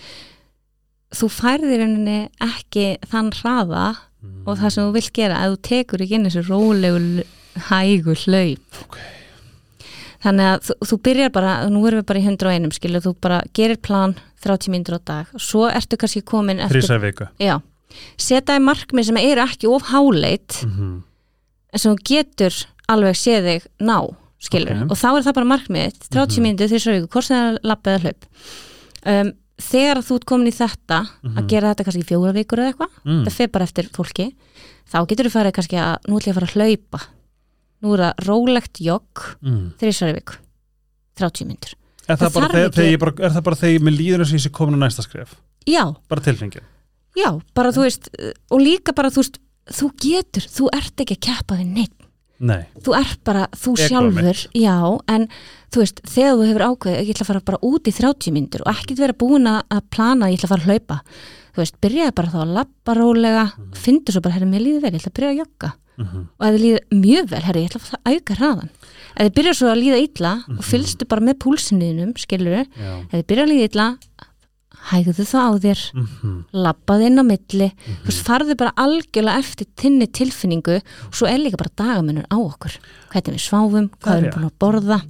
þú 1.18 1.30
færðir 1.34 1.84
henni 1.84 2.18
ekki 2.46 2.86
þann 3.10 3.32
hraða 3.40 3.84
mm. 3.96 4.40
og 4.46 4.62
það 4.62 4.74
sem 4.74 4.86
þú 4.86 4.96
vilt 4.98 5.12
gera 5.18 5.42
að 5.42 5.54
þú 5.54 5.60
tekur 5.72 6.04
ekki 6.04 6.18
inn 6.18 6.28
þessu 6.28 6.44
rólegu 6.46 7.26
hægu 7.68 8.18
hlaup 8.26 8.82
Ok. 8.84 8.98
Þannig 10.24 10.48
að 10.52 10.62
þú, 10.68 10.76
þú 10.90 10.98
byrjar 11.08 11.32
bara 11.34 11.52
nú 11.70 11.82
erum 11.86 12.00
við 12.02 12.06
bara 12.10 12.20
í 12.20 12.26
101 12.26 12.74
skilu 12.78 13.02
þú 13.04 13.14
bara 13.20 13.42
gerir 13.54 13.80
plan 13.82 14.14
30 14.44 14.72
mínútur 14.74 14.98
á 14.98 15.00
dag 15.04 15.26
svo 15.38 15.68
ertu 15.70 15.98
kannski 16.00 16.22
komin 16.26 16.58
þrísar 16.70 17.02
viku 17.02 17.28
í 17.38 17.50
markmið 18.62 19.04
sem 19.10 19.16
eru 19.16 19.44
ekki 19.44 19.68
of 19.70 19.82
háleit 19.92 20.62
mm 20.64 20.70
-hmm. 20.70 21.02
en 21.72 21.78
sem 21.78 21.96
getur 22.04 22.54
alveg 22.88 23.14
séð 23.16 23.44
þig 23.48 23.66
ná 23.80 23.98
skilur 24.38 24.84
Ok. 24.84 24.90
og 24.90 24.96
þá 24.96 25.08
er 25.16 25.22
það 25.26 25.34
bara 25.34 25.52
markmið 25.52 25.92
30 26.10 26.38
Mhm. 26.38 26.42
mínútur 26.46 26.68
því 26.68 26.78
svo 26.78 26.92
viku, 26.92 27.08
hvort 27.08 27.24
sem 27.24 27.36
það 27.36 27.54
er 27.54 27.60
lapp 27.62 27.86
eða 27.86 28.00
hlaup 28.02 28.24
um, 29.06 29.32
þegar 29.58 29.98
þú 30.06 30.14
ert 30.14 30.24
komin 30.24 30.46
í 30.46 30.54
þetta 30.54 30.98
Mhm. 31.22 31.38
að 31.38 31.46
gera 31.48 31.74
þetta 31.74 31.84
kannski 31.84 32.04
fjóra 32.04 32.32
vikur 32.32 32.58
eða 32.58 32.72
eitthvað 32.72 32.90
mm. 33.04 33.24
það 33.24 33.32
fer 33.32 33.48
bara 33.48 33.64
eftir 33.64 33.88
fólki 33.90 34.34
þá 34.92 35.06
getur 35.06 35.26
þú 35.26 35.32
farið 35.34 35.52
kannski 35.52 35.76
að 35.76 35.96
nú 36.08 36.16
ætlum 36.18 36.30
ég 36.30 36.36
að 36.36 36.38
fara 36.38 36.46
að 36.46 36.54
hlaupa 36.54 37.00
nú 37.82 37.94
er 37.94 38.00
það 38.06 38.24
rólegt 38.28 38.80
jogg 38.82 39.24
Mm. 39.42 39.72
þrísari 39.80 40.14
viku. 40.18 40.38
30 41.18 41.46
myndur 41.48 41.74
Er, 42.08 42.14
er 42.16 43.30
það 43.34 43.42
bara 43.44 43.56
þegar 43.60 43.82
með 43.84 43.96
líður 43.98 44.22
eins 44.22 44.30
og 44.32 44.38
ég 44.38 44.44
sé 44.46 44.50
komin 44.54 44.78
á 44.80 44.86
næsta 44.86 45.02
skref? 45.04 45.34
Já, 45.68 45.84
bara 46.08 46.22
tilfengið 46.24 46.62
já, 47.18 47.30
bara 47.54 47.72
þú 47.74 47.82
veist 47.84 48.08
og 48.50 48.60
líka 48.62 48.94
bara 48.96 49.10
þú 49.10 49.20
veist 49.24 49.38
þú 49.68 49.88
getur, 50.00 50.46
þú 50.48 50.68
ert 50.72 51.02
ekki 51.04 51.16
að 51.18 51.24
keppa 51.26 51.58
þig 51.58 51.66
neitt 51.74 51.94
nei, 52.40 52.62
þú 52.80 52.94
ert 52.96 53.18
bara 53.26 53.48
þú 53.52 53.74
sjálfur 53.76 54.38
já, 54.54 54.76
en 55.10 55.26
þú 55.74 55.82
veist, 55.82 56.00
þegar 56.06 56.38
þú 56.38 56.46
hefur 56.48 56.64
ákveðið 56.68 57.02
ég 57.02 57.10
ætla 57.16 57.24
að 57.26 57.30
fara 57.32 57.44
bara 57.50 57.60
út 57.66 57.90
í 57.90 57.92
30 57.98 58.32
myndur 58.32 58.62
og 58.64 58.72
ekkert 58.72 59.02
vera 59.02 59.12
búin 59.18 59.50
að 59.50 59.60
að 59.74 59.82
plana 59.90 60.26
að 60.28 60.32
ég 60.32 60.38
ætla 60.38 60.48
að 60.48 60.54
fara 60.54 60.62
að 60.62 60.70
hlaupa 60.70 61.00
þú 61.52 61.58
veist, 61.64 61.76
byrjaði 61.82 62.14
bara 62.14 62.32
þá 62.32 62.38
að 62.44 62.54
labba 62.54 62.94
rólega 62.96 63.44
Mhm. 63.58 63.72
fyndu 63.74 64.12
svo 64.14 64.22
bara, 64.22 64.34
herri, 64.38 64.46
mér 64.48 64.62
líður 64.64 64.82
vel, 64.86 64.92
ég 64.94 65.02
ætla 65.02 65.12
að 65.12 65.18
byrja 65.18 65.32
að 65.34 65.40
jogga 65.42 65.72
mm 65.98 66.26
og 66.38 66.46
ef 66.46 66.54
þið 66.54 66.62
líður 66.64 67.00
mjög 67.04 67.30
vel, 67.30 67.42
herri, 67.42 67.62
ég 67.62 67.70
ætla 67.74 67.98
að 67.98 68.14
auka 68.14 68.34
hraðan 68.38 68.70
ef 69.18 69.22
þið 69.26 69.34
byrjar 69.38 69.54
svo 69.58 69.68
að 69.68 69.80
líða 69.82 70.00
illa 70.06 70.32
og 70.56 70.64
fylgstu 70.64 71.06
bara 71.08 71.20
með 71.26 71.38
púlsinniðinum, 71.44 72.12
skilur 72.16 72.52
já. 72.62 72.64
ef 73.10 73.14
þið 73.18 73.26
byrjar 73.32 73.46
að 73.46 73.52
líða 73.52 73.68
illa 73.70 73.88
hægðu 74.88 75.24
það 75.26 75.48
á 75.48 75.52
þér 75.64 75.80
mm 75.94 76.06
-hmm. 76.06 76.36
labbaði 76.64 77.06
inn 77.08 77.18
á 77.18 77.24
milli 77.26 77.68
Mhm. 77.74 77.96
þú 78.02 78.08
veist, 78.08 78.24
farðu 78.28 78.54
bara 78.56 78.72
algjörlega 78.76 79.38
eftir 79.38 79.66
þinni 79.76 80.06
tilfinningu 80.12 80.76
og 80.78 81.12
svo 81.14 81.26
er 81.26 81.38
líka 81.38 81.58
bara 81.58 81.74
dagamunur 81.76 82.26
á 82.30 82.36
okkur. 82.38 82.78
Hvernig 83.10 83.34
við 83.34 83.42
sváfum, 83.48 83.88
Það 83.90 83.98
hvað 84.00 84.16
er 84.16 84.22
við 84.22 84.34
búin 84.34 84.50
að 84.50 84.58
borða 84.58 85.00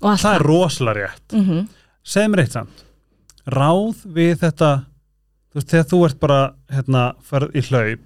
og 0.00 0.10
allt 0.10 0.20
það 0.20 0.34
er 0.34 0.46
rosalega 0.46 0.96
rétt. 1.06 1.32
Mm 1.32 1.44
-hmm. 1.44 1.68
segð 2.04 2.28
mér 2.30 2.40
eitt 2.40 2.52
samt. 2.52 2.84
Ráð 3.46 3.96
við 4.06 4.34
þetta 4.38 4.84
þú 5.50 5.54
veist, 5.54 5.68
þegar 5.68 5.86
þú 5.90 6.04
ert 6.06 6.20
bara 6.20 6.54
hérna, 6.70 7.14
ferð 7.22 7.50
í 7.54 7.60
hlaup 7.68 8.00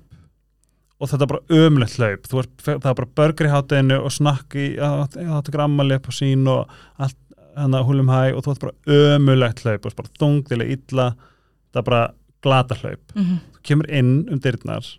og 1.04 1.10
þetta 1.12 1.26
er 1.26 1.32
bara 1.34 1.60
ömlegt 1.60 1.98
hlaup. 2.00 2.26
Þú 2.30 2.40
ert, 2.42 2.54
það 2.64 2.88
er 2.90 2.98
bara 3.02 3.12
burger 3.20 3.48
í 3.48 3.52
hátteginu 3.52 4.00
og 4.00 4.14
snakk 4.14 4.56
í, 4.56 4.66
að 4.80 5.38
tekur 5.46 5.64
ammali 5.66 5.98
upp 6.00 6.10
á 6.10 6.12
sín 6.16 6.48
og 6.50 6.74
allt, 6.96 7.20
hérna, 7.54 7.84
húlum 7.86 8.12
hæ 8.12 8.20
og 8.32 8.44
þú 8.44 8.54
ert 8.56 8.66
bara 8.66 8.98
ömulegt 8.98 9.64
hlaup. 9.64 9.80
Og 9.84 9.92
er 9.92 9.98
bara 10.02 10.14
þungdilega 10.20 10.78
illa. 10.78 11.08
Það 11.70 11.82
er 11.82 11.88
bara 11.92 12.04
glata 12.44 12.78
hlaup. 12.82 13.02
Mhm. 13.14 13.40
þú 13.54 13.66
kemur 13.70 13.90
inn 14.00 14.14
um 14.32 14.40
dyrnar. 14.40 14.94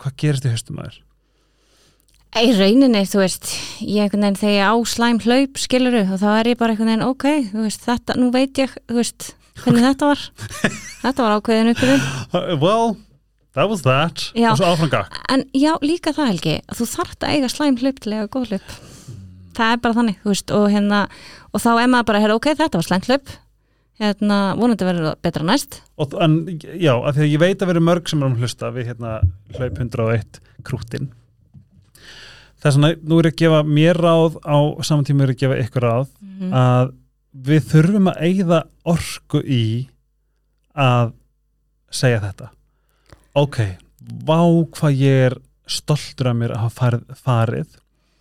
Hvað 0.00 0.18
gerist 0.20 0.46
í 0.48 0.52
haustum 0.52 0.80
aður? 0.80 1.00
í 2.38 2.52
rauninni, 2.54 3.02
þú 3.10 3.24
veist 3.24 3.48
ég 3.82 4.04
einhvern 4.04 4.22
veginn 4.22 4.38
þegar 4.38 4.54
ég 4.54 4.70
á 4.70 4.74
slæm 4.86 5.18
hlaup 5.24 5.58
skiluru 5.58 6.02
og 6.04 6.20
þá 6.22 6.28
er 6.36 6.50
ég 6.52 6.60
bara 6.60 6.74
einhvern 6.76 6.92
veginn 6.92 7.08
ok 7.08 7.26
þú 7.50 7.64
veist, 7.64 7.82
þetta, 7.88 8.16
nú 8.20 8.30
veit 8.30 8.60
ég, 8.62 8.76
þú 8.86 8.98
veist 9.00 9.32
hvernig 9.64 9.86
þetta 9.88 10.10
var. 10.12 10.22
Þetta 11.00 11.24
var 11.26 11.34
ákveðin 11.40 11.72
uppbyrðun 11.72 12.62
well, 12.62 12.94
that 13.58 13.68
was 13.70 13.84
that. 13.86 14.30
Já. 14.34 14.52
og 14.52 14.60
svo 14.60 14.70
áfram 14.70 14.90
gakk. 14.92 15.18
En 15.32 15.44
já, 15.56 15.74
líka 15.82 16.14
það 16.16 16.32
Helgi. 16.32 16.56
Þú 16.76 16.88
þarft 16.94 17.26
að 17.26 17.36
eiga 17.36 17.52
slæm 17.52 17.78
hlaup 17.82 18.00
til 18.00 18.12
að 18.12 18.16
eiga 18.18 18.32
góð 18.32 18.50
hlaup. 18.54 18.74
Það 19.58 19.74
er 19.74 19.84
bara 19.84 19.98
þannig, 20.00 20.18
þú 20.24 20.32
veist 20.32 20.56
og, 20.56 20.66
hérna, 20.70 21.04
og 21.50 21.62
þá 21.62 21.70
er 21.74 21.88
maður 21.92 22.10
bara, 22.10 22.24
hérna, 22.24 22.40
ok, 22.40 22.50
þetta 22.62 22.80
var 22.80 22.88
slæmt 22.88 23.08
hlaup. 23.10 23.36
Hérna, 24.00 24.36
vonandi 24.56 24.86
verður 24.88 25.10
það 25.10 25.22
betra 25.26 25.44
næst. 25.44 25.80
Og, 26.00 26.14
en, 26.24 26.36
já, 26.60 26.94
af 26.96 27.16
því 27.16 27.26
að 27.26 27.32
ég 27.34 27.42
veit 27.42 27.62
að 27.62 27.72
vera 27.74 27.88
mörg 27.90 28.08
sem 28.08 28.22
erum 28.22 28.38
að 28.38 28.44
hlusta 28.46 28.70
við 28.72 28.92
hérna 28.94 29.16
hlaup 29.58 29.82
101 29.82 30.40
krútin 30.64 31.10
þess 32.60 32.76
vegna 32.76 32.92
nú 33.08 33.20
er 33.20 33.30
ég 33.30 33.34
að 33.34 33.40
gefa 33.40 33.60
mér 33.66 34.00
ráð 34.00 34.36
á 34.44 34.58
saman 34.84 35.06
tíma 35.08 35.24
er 35.24 35.32
ég 35.32 35.38
að 35.38 35.42
gefa 35.44 35.60
ykkur 35.64 35.86
ráð 35.86 36.08
mm. 36.20 36.52
að 36.52 36.92
við 37.48 37.68
þurfum 37.70 38.10
að 38.10 38.22
eigða 38.26 38.60
orku 38.92 39.40
í 39.44 39.64
að 40.76 41.14
segja 41.94 42.20
þetta 42.24 42.50
ok, 43.38 43.58
vá 44.26 44.40
hvað 44.74 44.96
ég 45.00 45.26
er 45.30 45.36
stoltur 45.70 46.30
af 46.32 46.36
mér 46.40 46.54
að 46.56 46.64
hafa 46.64 46.80
farið, 46.80 47.04
farið. 47.24 47.76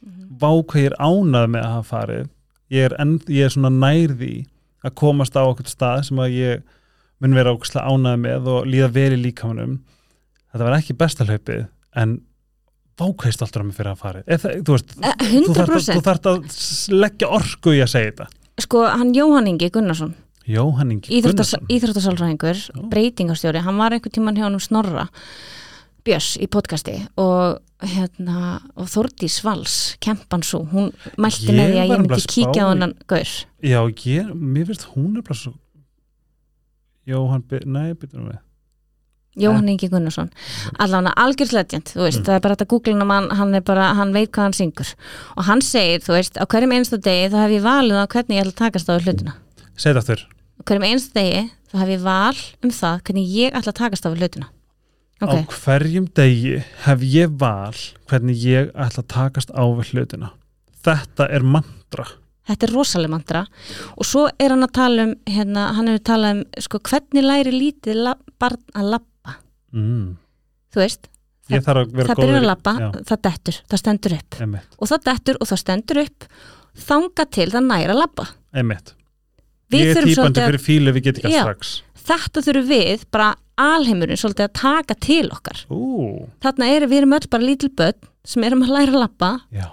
Mhm. 0.06 0.28
vá 0.40 0.50
hvað 0.64 0.82
ég 0.84 0.86
er 0.92 0.98
ánað 1.00 1.48
með 1.50 1.64
að 1.66 1.74
hafa 1.76 1.90
farið. 1.98 2.30
Ég 2.72 2.86
er, 2.86 2.96
enn, 3.02 3.16
ég 3.28 3.46
er 3.46 3.50
svona 3.50 3.72
nærði 3.74 4.46
að 4.86 4.94
komast 4.96 5.36
á 5.36 5.42
okkur 5.44 5.66
stað 5.68 6.04
sem 6.08 6.18
að 6.22 6.36
ég 6.38 6.62
mun 7.20 7.34
vera 7.36 7.52
ógustlega 7.52 7.90
ánað 7.90 8.20
með 8.22 8.48
og 8.48 8.66
líða 8.70 8.92
vel 8.94 9.12
í 9.18 9.22
líkamanum. 9.24 9.80
Þetta 10.54 10.64
var 10.68 10.78
ekki 10.78 10.96
besta 10.98 11.26
hlaupið 11.26 11.66
en 11.96 12.22
vá 13.00 13.06
hvað 13.10 13.26
ég 13.26 13.34
er 13.34 13.38
stoltur 13.40 13.62
af 13.62 13.68
mér 13.68 13.78
fyrir 13.80 13.92
að 13.92 14.00
farið. 14.04 14.24
Eða, 14.28 14.54
þú 14.64 14.76
veist, 14.78 14.96
Eh, 15.02 15.14
þú 15.26 15.54
þarft 15.58 15.60
að, 15.60 15.76
100% 15.76 15.98
þú 15.98 16.06
þarft 16.08 16.30
að 16.30 17.00
leggja 17.04 17.28
orku 17.40 17.74
í 17.76 17.82
að 17.84 17.92
segja 17.92 18.12
þetta. 18.12 18.28
Sko, 18.60 18.86
hann 18.88 19.14
Jóhann 19.16 19.48
Ingi 19.48 19.70
Gunnarsson 19.72 20.14
Jóhann 20.50 20.92
Ingi 20.96 21.22
Gunnarsson. 21.22 21.66
íþróttasálfræðingur, 21.70 22.58
Já. 22.58 22.90
breytingastjóri 22.90 23.62
hann 23.62 23.78
var 23.78 23.94
einhvern 23.94 24.16
tímann 24.16 24.38
hjá 24.38 24.48
hann 24.48 24.60
Snorra 24.60 25.08
Björs 26.04 26.38
í 26.42 26.48
podcasti 26.50 26.96
og 27.20 27.60
hérna, 27.86 28.60
og 28.76 28.88
Þórdís 28.90 29.44
Vals 29.46 29.96
kempan 30.02 30.42
svo, 30.44 30.64
hún 30.72 30.92
mælti 31.20 31.54
með 31.54 31.74
því 31.74 31.80
að 31.80 31.90
ég 31.92 32.02
myndi 32.02 32.18
að 32.18 32.28
kíkja 32.34 32.66
á 32.66 32.68
hann 32.72 32.94
gaur. 33.08 33.34
Já, 33.62 33.80
ég, 34.08 34.32
mér 34.34 34.70
finnst 34.72 34.88
hún 34.96 35.18
er 35.20 35.26
bara 35.28 35.38
svo 35.38 35.54
Jóhann, 37.10 37.44
nei, 37.66 37.94
byrjum 37.98 38.30
við. 38.30 38.40
Jóhann 39.40 39.70
Ingi 39.72 39.88
Gunnarsson. 39.90 40.32
Allavega 40.82 41.14
algjörð 41.18 41.54
legend, 41.56 41.94
þú 41.94 42.04
veist, 42.06 42.24
það 42.26 42.36
er 42.36 42.44
bara 42.44 42.58
þetta 42.58 42.70
googlina 42.74 43.08
mann, 43.08 43.30
hann 43.40 43.54
er 43.58 43.64
bara, 43.66 43.94
hann 43.98 44.14
veit 44.14 44.32
hvað 44.34 44.50
hann 44.50 44.58
syngur. 44.58 44.92
Og 45.38 45.48
hann 45.50 45.64
segir, 45.66 46.04
þú 46.06 46.18
veist, 46.18 46.42
á 46.42 46.46
hverjum 46.50 46.76
einstu 46.76 47.00
degi 47.02 47.30
þá 47.34 47.40
hef 47.46 47.56
ég 47.56 47.66
valið 47.66 48.02
á 48.04 48.06
hvernig 48.10 48.38
ég 48.38 48.44
ætla 48.46 48.54
að 48.54 48.60
takast 48.66 48.92
á 48.92 48.94
við 48.98 49.08
hlutina. 49.08 49.38
Segð 49.80 50.04
aftur 50.04 50.28
hverjum 50.66 50.86
einstu 50.90 51.16
degi 51.18 51.44
þá 51.70 51.76
hef 51.82 51.92
ég 51.94 52.06
val 52.06 52.40
um 52.66 52.74
það 52.74 53.04
hvernig 53.08 53.36
ég 53.36 53.58
ætla 53.58 53.74
að 53.74 53.80
takast 53.80 54.08
á 54.08 54.10
hlutina. 54.12 54.48
Ok, 55.20 55.36
á 55.36 55.40
hverjum 55.52 56.08
degi 56.16 56.56
hef 56.86 57.04
ég 57.04 57.36
val 57.42 57.76
hvernig 58.10 58.42
ég 58.46 58.72
ætla 58.74 59.04
að 59.04 59.12
takast 59.14 59.54
á 59.54 59.64
hlutina. 59.64 60.34
Þetta 60.86 61.28
er 61.36 61.46
mantra. 61.46 62.08
Þetta 62.50 62.66
er 62.66 62.74
rosaleg 62.74 63.12
mantra. 63.12 63.44
Og 64.00 64.08
svo 64.08 64.26
er 64.32 64.56
hann 64.56 64.66
að 64.66 64.76
tala 64.80 65.06
um 65.10 65.14
hérna, 65.30 65.68
hann 65.78 65.92
hefur 65.92 66.06
talað 66.10 66.38
um, 66.38 66.44
sko, 66.66 66.82
hvernig 66.90 67.26
læri 67.28 67.54
lítið 67.54 68.04
la 68.08 68.16
barn 68.42 68.62
að 68.74 68.94
labba? 68.96 69.38
Mm. 69.70 70.16
þú 70.74 70.80
veist, 70.82 71.12
ég 71.54 71.62
þarf 71.62 71.84
að 71.84 71.92
vera 72.00 72.10
það 72.10 72.22
byrjar 72.24 72.48
að 72.50 72.80
Já, 72.82 72.88
það 73.12 73.20
dettur, 73.28 73.60
það 73.70 73.82
stendur 73.84 74.16
upp. 74.16 74.38
Einmitt, 74.42 74.78
og 74.80 74.90
það 74.90 75.04
dettur 75.12 75.38
og 75.38 75.50
það 75.52 75.62
stendur 75.62 76.02
upp 76.08 76.30
þanga 76.90 77.26
til 77.38 77.48
það 77.54 77.68
næra 77.68 77.94
að 77.94 78.02
labba. 78.02 78.26
Einmitt 78.58 78.96
við 79.70 79.86
ég 79.86 80.00
er 80.00 80.10
að, 80.10 80.40
fyrir 80.40 80.64
fílu 80.64 80.94
við 80.96 81.10
getum 81.10 81.28
ekki 81.28 81.36
Já. 81.38 81.44
strax. 81.46 81.74
þetta 82.10 82.46
þurfum 82.48 82.70
við 82.70 83.04
bara 83.14 83.34
alheimurinn 83.60 84.20
svolítið 84.20 84.48
að 84.48 84.56
taka 84.62 84.96
til 85.04 85.26
okkar. 85.36 85.66
Ú, 85.70 86.30
þarna 86.44 86.70
er, 86.72 86.88
við 86.88 87.02
erum 87.02 87.18
öll 87.18 87.28
bara 87.30 87.46
lítil 87.46 87.70
börn 87.76 88.10
sem 88.26 88.46
erum 88.48 88.64
að 88.66 88.74
læra 88.78 88.96
að 88.96 89.04
labba. 89.04 89.32
Já, 89.54 89.68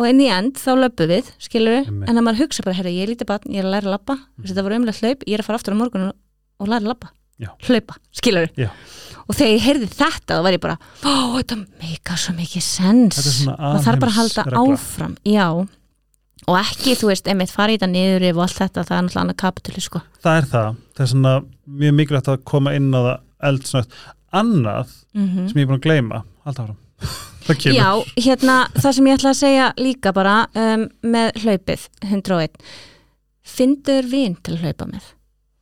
og 0.00 0.08
inn 0.08 0.22
í 0.24 0.28
end 0.32 0.58
þá 0.60 0.72
löpum 0.80 1.10
við, 1.10 1.30
skilur 1.42 1.76
við 1.76 1.88
en 2.08 2.16
að 2.16 2.24
maður 2.24 2.46
hugsa 2.46 2.64
bara, 2.64 2.78
herra, 2.78 2.92
ég 2.94 3.04
er 3.04 3.12
lítið 3.12 3.28
barn, 3.28 3.52
ég 3.52 3.60
er 3.60 3.68
að 3.68 3.74
læra 3.76 3.90
að 3.90 3.96
labba. 3.98 4.16
Mm. 4.16 4.50
þetta 4.50 4.66
var 4.66 4.76
umlega 4.78 5.00
hlaup, 5.04 5.24
ég 5.26 5.36
er 5.36 5.42
að 5.42 5.48
fara 5.50 5.60
aftur 5.60 5.76
á 5.76 5.80
morgun 5.80 6.06
og, 6.08 6.14
og 6.60 6.70
læra 6.70 6.94
að 6.94 7.10
Já. 7.40 7.54
hlaupa 7.64 7.96
skilur 8.12 8.50
við, 8.50 8.66
Já. 8.66 8.68
og 9.24 9.36
þegar 9.38 9.54
ég 9.54 9.62
heyrði 9.64 9.86
þetta 9.94 10.36
þá 10.36 10.42
var 10.44 10.56
ég 10.56 10.60
bara, 10.60 10.74
ó, 11.00 11.12
þetta 11.38 11.56
meika 11.80 12.16
svo 12.20 12.34
mikið 12.36 12.64
sens, 12.66 13.16
er 13.16 13.28
svona 13.32 13.54
maður 13.62 13.86
þarf 13.86 14.02
bara 14.02 14.12
að 14.12 14.18
halda 14.18 14.44
áfram 14.60 15.14
já, 15.24 15.46
og 16.48 16.56
ekki, 16.60 16.94
þú 16.98 17.10
veist, 17.10 17.28
einmitt 17.28 17.52
fara 17.52 17.74
í 17.74 17.78
þetta 17.78 17.90
niður 17.92 18.26
og 18.36 18.42
allt 18.46 18.58
þetta, 18.60 18.84
það 18.88 18.96
er 18.96 19.02
náttúrulega 19.06 19.24
annað 19.24 19.40
kapitali 19.42 19.84
sko. 19.84 20.02
það 20.24 20.38
er 20.40 20.48
það, 20.52 20.78
það 20.96 21.04
er 21.04 21.10
svona 21.14 21.34
mjög 21.82 21.96
mikilvægt 21.98 22.30
að 22.32 22.44
koma 22.52 22.74
inn 22.76 22.90
á 22.96 23.00
það 23.00 23.16
eldsnögt 23.50 23.98
annað 24.40 24.94
mm 25.14 25.48
sem 25.50 25.58
ég 25.58 25.64
er 25.64 25.70
búin 25.70 25.80
að 25.80 25.86
gleyma 25.88 26.22
alltaf 26.44 26.70
það 27.46 27.56
kemur. 27.64 27.76
Já, 27.76 27.88
hérna, 28.26 28.56
það 28.76 28.92
sem 28.96 29.06
ég 29.10 29.18
ætla 29.18 29.30
að 29.32 29.40
segja 29.40 29.70
líka 29.80 30.12
bara 30.16 30.36
um, 30.54 30.86
með 31.02 31.32
hlaupið 31.44 31.88
101 32.04 32.60
Findur 33.50 34.06
vin 34.06 34.36
til 34.44 34.54
að 34.54 34.66
hlaupa 34.66 34.86
með 34.86 35.08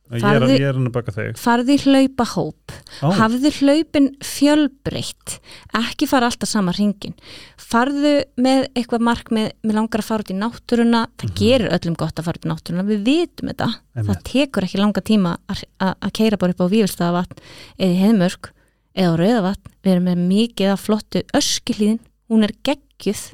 farðu- 0.09 0.57
ég 0.57 0.61
er 0.65 0.73
hann 0.73 0.87
að 0.89 0.91
baka 0.95 1.11
þig. 1.13 1.37
Farðu 1.37 1.69
í 1.75 1.81
hlaupahóp. 1.83 2.71
Ó, 3.05 3.11
Hafðu 3.13 3.51
hlaupin 3.59 4.07
fjölbreytt 4.25 5.35
Ekki 5.77 6.07
fara 6.09 6.25
alltaf 6.29 6.49
sama 6.49 6.73
hringin 6.73 7.13
Farðu 7.61 8.23
með 8.41 8.65
eitthvað 8.73 9.03
markmið 9.05 9.51
Mér 9.63 9.77
langar 9.77 10.01
að 10.01 10.07
fara 10.09 10.23
út 10.25 10.31
í 10.33 10.37
náttúruna. 10.39 11.03
Það 11.17 11.29
Mhm. 11.29 11.35
gerir 11.37 11.69
öllum 11.77 11.95
gott 11.97 12.15
að 12.15 12.23
fara 12.25 12.39
út 12.39 12.45
í 12.45 12.51
náttúruna 12.51 12.85
Við 12.89 13.03
vitum 13.05 13.49
þetta. 13.53 13.67
Það 13.95 14.03
einmitt, 14.09 14.23
tekur 14.23 14.63
ekki 14.63 14.79
langa 14.81 15.01
tíma 15.01 15.37
að- 15.47 15.63
að 15.79 15.95
að 16.01 16.13
keira 16.13 16.37
bara 16.39 16.51
upp 16.51 16.61
á 16.65 16.67
Vífilstaðavatn 16.73 17.37
eða 17.79 17.93
í 17.93 17.99
Heiðmörk 18.01 18.51
eða 18.95 19.17
Rauðavatn. 19.19 19.67
Við 19.83 19.91
erum 19.93 20.05
með 20.05 20.27
mikið 20.27 20.71
af 20.73 20.87
flottu 20.87 21.23
öskilíðin 21.33 21.99
hún 22.29 22.43
er 22.43 22.51
geggjuð. 22.63 23.33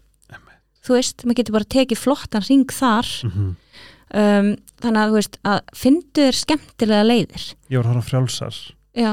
Þú 0.86 0.94
veist, 0.94 1.24
maður 1.26 1.36
getur 1.40 1.52
bara 1.54 1.66
tekið 1.66 1.98
flottan 1.98 2.48
ring 2.50 2.66
þar. 2.68 3.06
Mhm. 3.24 3.56
um, 4.14 4.56
þannig 4.84 5.02
að 5.02 5.12
þú 5.14 5.20
veist 5.20 5.40
að 5.52 5.62
fyndu 5.82 6.26
þér 6.26 6.40
skemmtilega 6.42 7.08
leiðir. 7.08 7.48
Ég 7.72 7.80
var 7.80 7.86
að 7.86 7.94
horfa 7.94 8.10
frjálsar. 8.10 8.60
Já, 8.96 9.12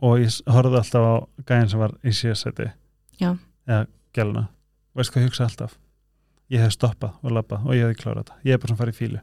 og 0.00 0.20
ég 0.20 0.36
horfði 0.48 0.80
alltaf 0.80 1.06
á 1.06 1.14
gæðin 1.48 1.70
sem 1.72 1.82
var 1.82 1.96
í 2.00 2.12
síðasæti 2.16 2.68
Já. 3.20 3.30
eða 3.68 3.80
gæluna, 4.16 4.44
veist 4.96 5.12
hvað 5.12 5.24
ég 5.24 5.30
hugsa 5.30 5.46
alltaf? 5.46 5.74
Ég 6.50 6.62
hef 6.64 6.74
stoppað 6.74 7.18
og 7.22 7.34
labbað 7.36 7.66
og 7.68 7.76
ég 7.76 7.90
hef 7.90 8.00
klárað 8.00 8.24
þetta, 8.24 8.38
ég 8.46 8.56
hef 8.56 8.62
bara 8.62 8.72
svona 8.72 8.80
farið 8.80 8.94
í 8.96 9.00
fílu 9.00 9.20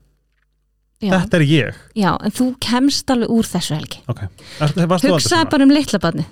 já, 0.97 1.09
þetta 1.13 1.39
er 1.39 1.45
ég, 1.47 1.79
já, 1.97 2.11
en 2.15 2.35
þú 2.37 2.45
kemst 2.63 3.11
alveg 3.13 3.33
úr 3.33 3.49
þessu 3.49 3.75
helgi. 3.77 4.03
Ok. 4.09 4.21
Ertu, 4.63 4.85
varst 4.89 5.05
þú 5.05 5.11
aldrei 5.11 5.15
hugsaði 5.17 5.49
bara 5.53 5.67
um 5.67 5.73
litla 5.73 6.01
barni 6.03 6.27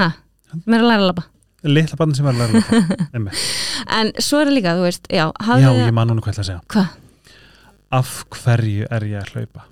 ha, 0.00 0.08
mér 0.64 0.80
er 0.80 0.86
að 0.86 0.90
læra 0.90 1.02
að 1.04 1.06
labba. 1.10 1.26
Litla 1.68 2.00
barn 2.00 2.16
sem 2.16 2.24
var 2.24 2.36
að 2.36 2.40
læra 2.40 2.64
þetta 2.64 3.06
Einmitt. 3.18 3.46
en 4.00 4.12
svo 4.16 4.40
er 4.40 4.48
það 4.48 4.56
líka, 4.56 4.74
þú 4.80 4.86
veist, 4.88 5.08
já, 5.12 5.26
já, 5.60 5.70
ég 5.84 5.94
man 5.96 6.08
núna 6.08 6.24
hvað 6.24 6.32
ég 6.32 6.38
ætla 6.40 6.46
að 6.46 6.50
segja. 6.50 6.62
Hvað, 6.72 6.92
af 7.90 8.24
hverju 8.30 8.86
er 8.90 9.06
ég 9.10 9.20
að 9.24 9.32
hlaupa? 9.34 9.64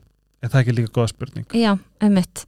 Er 0.43 0.49
það 0.53 0.61
ekki 0.63 0.75
líka 0.77 0.93
góða 0.95 1.09
spurning? 1.13 1.47
Já, 1.55 1.73
einmitt. 2.03 2.45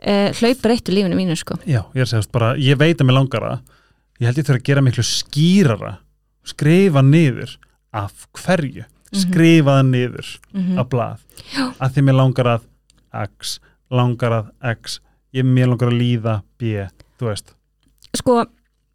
Uh, 0.00 0.30
hlaup 0.40 0.62
breyttu 0.64 0.92
lífinu 0.96 1.16
mínu 1.18 1.36
sko. 1.36 1.58
Já, 1.68 1.82
ég 1.92 2.00
er 2.00 2.06
að 2.06 2.12
segja, 2.14 2.30
bara, 2.32 2.54
ég 2.56 2.78
veit 2.80 3.00
að 3.00 3.08
mér 3.10 3.18
langar 3.18 3.44
það 3.44 3.60
ég 4.20 4.26
held 4.28 4.38
ég 4.40 4.46
þurfa 4.48 4.60
að 4.60 4.68
gera 4.68 4.84
miklu 4.84 5.04
skýrara 5.08 5.92
skrifa 6.50 7.02
niður 7.04 7.56
af 7.92 8.26
hverju, 8.36 8.84
Mhm. 9.10 9.20
skrifa 9.24 9.74
það 9.80 9.86
niður 9.90 10.28
mm 10.54 10.78
á 10.78 10.82
blað. 10.88 11.18
Að 11.80 11.92
því 11.96 12.02
mér 12.06 12.16
langar 12.20 12.46
að 12.46 12.60
X, 13.40 13.58
langar 13.90 14.30
að 14.30 14.50
X 14.80 15.00
ég 15.34 15.44
mér 15.44 15.66
langar 15.72 15.88
að 15.90 15.98
líða 15.98 16.42
B 16.58 16.86
þú 17.18 17.26
veist, 17.28 17.52
sko, 18.14 18.44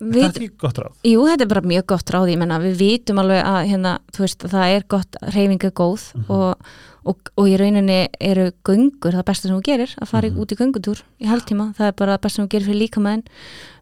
við... 0.02 0.22
það 0.24 0.36
er 0.36 0.42
ekki 0.46 0.58
gott 0.66 0.78
ráð? 0.84 0.94
Jú, 1.08 1.22
þetta 1.30 1.46
er 1.48 1.52
bara 1.54 1.62
mjög 1.74 1.86
gott 1.94 2.10
ráð 2.16 2.32
ég 2.34 2.38
menna, 2.42 2.60
við 2.64 2.76
vitum 2.82 3.22
alveg 3.24 3.44
að 3.46 3.62
hérna, 3.72 3.94
veist, 4.20 4.44
að 4.46 4.56
það 4.58 4.76
er 4.76 4.88
gott, 4.96 5.16
reyfinga 5.36 5.72
góð 5.72 6.08
Mhm. 6.16 6.26
og, 6.30 6.72
og, 7.06 7.30
og 7.38 7.46
í 7.48 7.58
rauninni 7.62 8.00
eru 8.20 8.52
göngur 8.66 9.14
það 9.14 9.26
besta 9.26 9.48
sem 9.48 9.56
þú 9.58 9.62
gerir, 9.68 9.92
að 10.02 10.08
fara 10.08 10.30
Mhm. 10.30 10.40
út 10.42 10.52
í 10.52 10.56
göngutúr 10.60 11.04
í 11.22 11.26
hálftíma, 11.30 11.74
það 11.78 11.88
er 11.88 11.92
bara 11.94 12.18
það 12.18 12.22
besta 12.26 12.36
sem 12.36 12.48
þú 12.48 12.52
gerir 12.56 12.66
fyrir 12.66 12.82
líkamæðin 12.84 13.24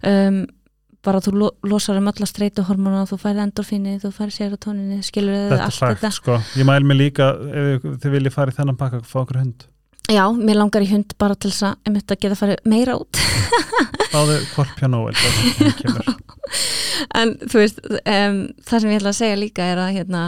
um, 0.04 0.46
bara 1.04 1.20
þú 1.20 1.32
lo 1.36 1.50
losar 1.68 1.98
um 2.00 2.08
alla 2.08 2.26
streitu 2.26 2.64
hormóna 2.64 3.04
þú 3.10 3.18
færði 3.20 3.42
endorfíni, 3.44 3.98
þú 4.00 4.12
færði 4.16 4.32
serotoninni 4.38 5.02
skilur 5.04 5.50
þetta 5.52 5.66
allt 5.66 5.82
er 5.82 5.88
fakt, 5.88 6.02
þetta. 6.02 6.12
sko, 6.16 6.38
ég 6.56 6.66
mæl 6.66 6.84
mig 6.88 6.98
líka 6.98 7.28
ef 7.34 7.82
þið 8.00 8.14
viljið 8.14 8.32
fara 8.32 8.52
í 8.52 8.56
þennan 8.56 8.78
pakka 8.80 9.02
fá 9.04 9.18
okkur 9.26 9.40
hund, 9.42 9.66
já, 10.12 10.26
mér 10.36 10.58
langar 10.60 10.84
í 10.84 10.90
hund 10.92 11.14
bara 11.18 11.36
til 11.36 11.52
þess 11.52 11.64
að 11.70 11.90
um 11.90 11.96
þetta 12.00 12.18
geta 12.20 12.36
farið 12.40 12.64
meira 12.66 12.98
út 13.00 13.20
Nóel 14.14 14.44
það 14.46 14.74
kemur 14.80 16.12
en 17.20 17.32
þú 17.50 17.62
veist, 17.62 17.80
um, 17.88 18.38
það 18.68 18.84
sem 18.84 18.92
ég 18.92 19.00
ætla 19.00 19.14
að 19.14 19.18
segja 19.22 19.40
líka 19.40 19.66
er 19.74 19.80
að 19.82 19.96
hérna, 19.98 20.22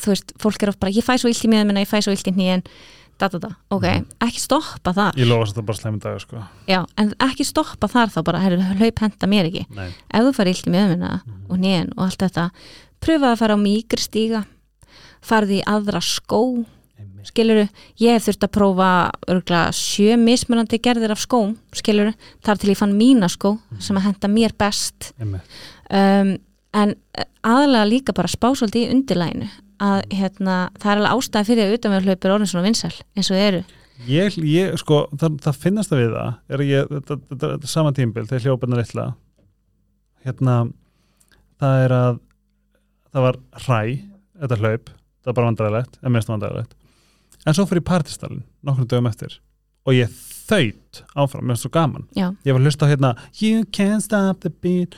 þú 0.00 0.10
veist, 0.14 0.32
fólk 0.42 0.62
er 0.64 0.72
oft 0.72 0.80
bara, 0.82 0.94
ég 0.96 1.04
fæ 1.06 1.14
svo 1.20 1.30
illt 1.30 1.44
í 1.46 1.50
miðum 1.52 1.70
minna, 1.70 1.84
ég 1.84 1.90
fæ 1.92 2.00
svo 2.02 2.14
illt 2.14 2.26
í 2.30 2.34
hnýjan 2.34 2.64
da, 3.20 3.28
da, 3.28 3.38
da, 3.38 3.50
ok, 3.70 3.84
Mhm. 3.84 4.06
ekki 4.26 4.40
stoppa 4.42 4.94
þar 4.96 5.20
ég 5.20 5.28
lofa 5.28 5.44
að 5.44 5.52
þetta 5.52 5.66
bara 5.68 5.78
slemmi 5.78 6.00
dag 6.02 6.18
sko. 6.24 6.42
já, 6.66 6.80
en 6.98 7.12
ekki 7.28 7.44
stoppa 7.46 7.86
þar 7.92 8.10
þá 8.10 8.18
bara, 8.24 8.40
herru, 8.42 8.58
hlaup 8.80 8.98
henda 9.04 9.28
mér 9.30 9.50
ekki 9.52 9.66
Nei. 9.76 9.90
ef 10.10 10.24
þú 10.26 10.32
farið 10.40 10.56
illt 10.56 10.66
í 10.66 10.72
miðum 10.74 10.88
minna 10.96 11.12
Mhm. 11.22 11.44
og 11.50 11.58
hnýjan 11.60 11.92
og 11.96 12.04
allt 12.08 12.18
þetta, 12.24 12.50
pröfa 13.00 13.32
að 13.32 13.38
fara 13.38 13.54
á 13.54 13.60
mýgri 13.62 14.02
stíga 14.02 14.44
farði 15.22 15.60
í 15.60 15.64
aðra 15.70 16.00
skó. 16.02 16.64
Skiluru, 17.28 17.66
ég 18.02 18.16
hef 18.16 18.26
þurft 18.26 18.46
að 18.46 18.54
prófa 18.56 18.90
örgla 19.30 19.64
sjö 19.76 20.16
mismunandi 20.20 20.80
gerðir 20.82 21.14
af 21.14 21.22
skóm 21.22 21.56
skiluru, 21.76 22.14
þar 22.44 22.60
til 22.60 22.72
ég 22.72 22.80
fann 22.80 22.96
mína 22.98 23.28
skó 23.32 23.56
sem 23.82 23.98
að 23.98 24.08
henda 24.08 24.30
mér 24.32 24.54
best. 24.58 25.12
Um, 25.20 26.36
en 26.72 26.96
aðalega 27.44 27.88
líka 27.88 28.16
bara 28.16 28.30
spá 28.30 28.50
svolítið 28.54 28.86
í 28.86 28.96
undirlæginu 28.96 29.50
að 29.82 30.02
hérna, 30.14 30.56
það 30.78 30.92
er 30.92 31.00
alveg 31.00 31.16
ástæði 31.16 31.48
fyrir 31.50 31.64
að 31.68 31.78
utanverðhlaupir 31.78 32.34
orðin 32.34 32.50
svona 32.50 32.66
vinsæl 32.68 32.92
eins 33.16 33.30
og 33.32 33.40
eru. 33.40 33.62
Ég, 34.08 34.36
ég 34.46 34.76
sko, 34.80 35.04
það, 35.18 35.38
það 35.44 35.58
finnast 35.62 35.92
það 35.92 36.00
við 36.00 36.14
það 36.16 36.54
er 36.54 36.64
ég, 36.66 36.94
þetta, 37.08 37.50
er 37.50 37.70
sama 37.70 37.92
tímbil 37.94 38.24
þegar 38.30 38.46
hljóparnar 38.46 38.82
litla. 38.82 39.08
Hérna 40.26 40.56
það 41.62 41.84
er 41.84 41.96
að 41.96 42.20
það 43.12 43.26
var 43.26 43.40
hræ, 43.66 43.80
þetta 44.42 44.60
hlaup 44.62 44.92
það 45.22 45.30
var 45.30 45.36
bara 45.38 45.50
vandræðilegt, 45.50 45.98
en 46.02 46.14
mest 46.16 46.30
vandræðilegt 46.30 46.78
en 47.46 47.56
svo 47.56 47.66
fyrir 47.70 47.84
partistalinn 47.86 48.44
nokkrum 48.66 48.88
dögum 48.90 49.08
eftir 49.10 49.38
og 49.86 49.96
ég 49.96 50.12
þaut 50.48 51.02
áfram, 51.18 51.44
mér 51.46 51.54
finnst 51.56 51.66
svo 51.66 51.72
gaman 51.74 52.04
Já. 52.18 52.28
ég 52.44 52.52
var 52.54 52.60
að 52.60 52.68
hlusta 52.68 52.86
á 52.86 52.90
hérna 52.92 53.14
You 53.40 53.64
can't 53.74 54.04
stop 54.04 54.40
the 54.44 54.50
beat 54.62 54.94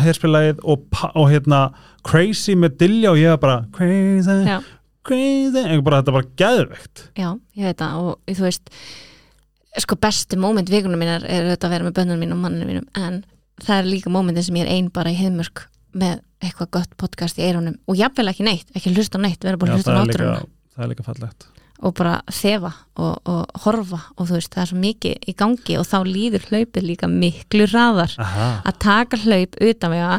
heyrspilaðið 0.00 0.62
og, 0.64 0.86
pa- 0.90 1.12
og 1.14 1.28
hérna 1.30 1.70
Crazy 2.06 2.54
með 2.56 2.78
Dilja 2.80 3.10
og 3.12 3.18
ég 3.20 3.34
var 3.34 3.40
bara 3.42 3.58
Crazy, 3.76 4.36
Já. 4.48 4.58
crazy 5.04 5.64
en 5.66 5.82
bara, 5.84 6.00
þetta 6.02 6.14
var 6.16 6.28
geðveikt 6.40 7.04
Já, 7.18 7.28
ég 7.58 7.68
veit 7.68 7.82
það 7.82 8.00
og 8.00 8.34
þú 8.34 8.46
veist 8.48 8.72
sko 9.80 9.96
bestu 10.02 10.38
móment 10.40 10.70
vikunum 10.72 10.98
mínar 10.98 11.22
er 11.28 11.52
þetta 11.52 11.68
að 11.68 11.74
vera 11.76 11.86
með 11.86 11.98
bönnunum 12.00 12.24
mínum 12.24 12.40
og 12.40 12.44
manninu 12.46 12.66
mínum 12.66 12.88
en 12.98 13.20
það 13.62 13.76
er 13.82 13.90
líka 13.92 14.10
mómentin 14.10 14.42
sem 14.48 14.56
ég 14.58 14.66
er 14.66 14.72
ein 14.74 14.88
bara 14.90 15.12
í 15.12 15.18
heimörk 15.20 15.66
með 15.94 16.22
eitthvað 16.42 16.70
gott 16.78 16.96
podcast 16.98 17.38
í 17.38 17.44
eyrunum 17.46 17.76
og 17.86 17.98
jafnvel 18.00 18.30
ekki 18.32 18.46
neitt, 18.46 18.70
ekki 18.74 18.94
hlusta 18.96 19.20
neitt 19.20 19.44
vera 19.44 19.60
bara 19.60 19.76
hlusta 19.76 19.92
það, 19.92 20.00
á 20.00 20.02
náttúruna 20.08 20.40
það 20.80 20.86
er 20.86 20.92
líka 20.94 21.04
fallegt. 21.06 21.46
Og 21.80 21.94
bara 21.96 22.18
þefa 22.28 22.70
og, 23.00 23.20
og 23.24 23.60
horfa 23.64 24.00
og 24.18 24.26
þú 24.28 24.34
veist, 24.36 24.50
það 24.52 24.62
er 24.64 24.68
svo 24.72 24.80
mikið 24.82 25.28
í 25.32 25.34
gangi 25.40 25.76
og 25.80 25.86
þá 25.88 25.96
líður 26.04 26.42
hlaupið 26.50 26.84
líka 26.90 27.08
miklu 27.08 27.64
raðar 27.70 28.12
Aha, 28.20 28.48
að 28.68 28.80
taka 28.84 29.16
hlaup 29.22 29.56
utan 29.64 29.94
vega 29.94 30.18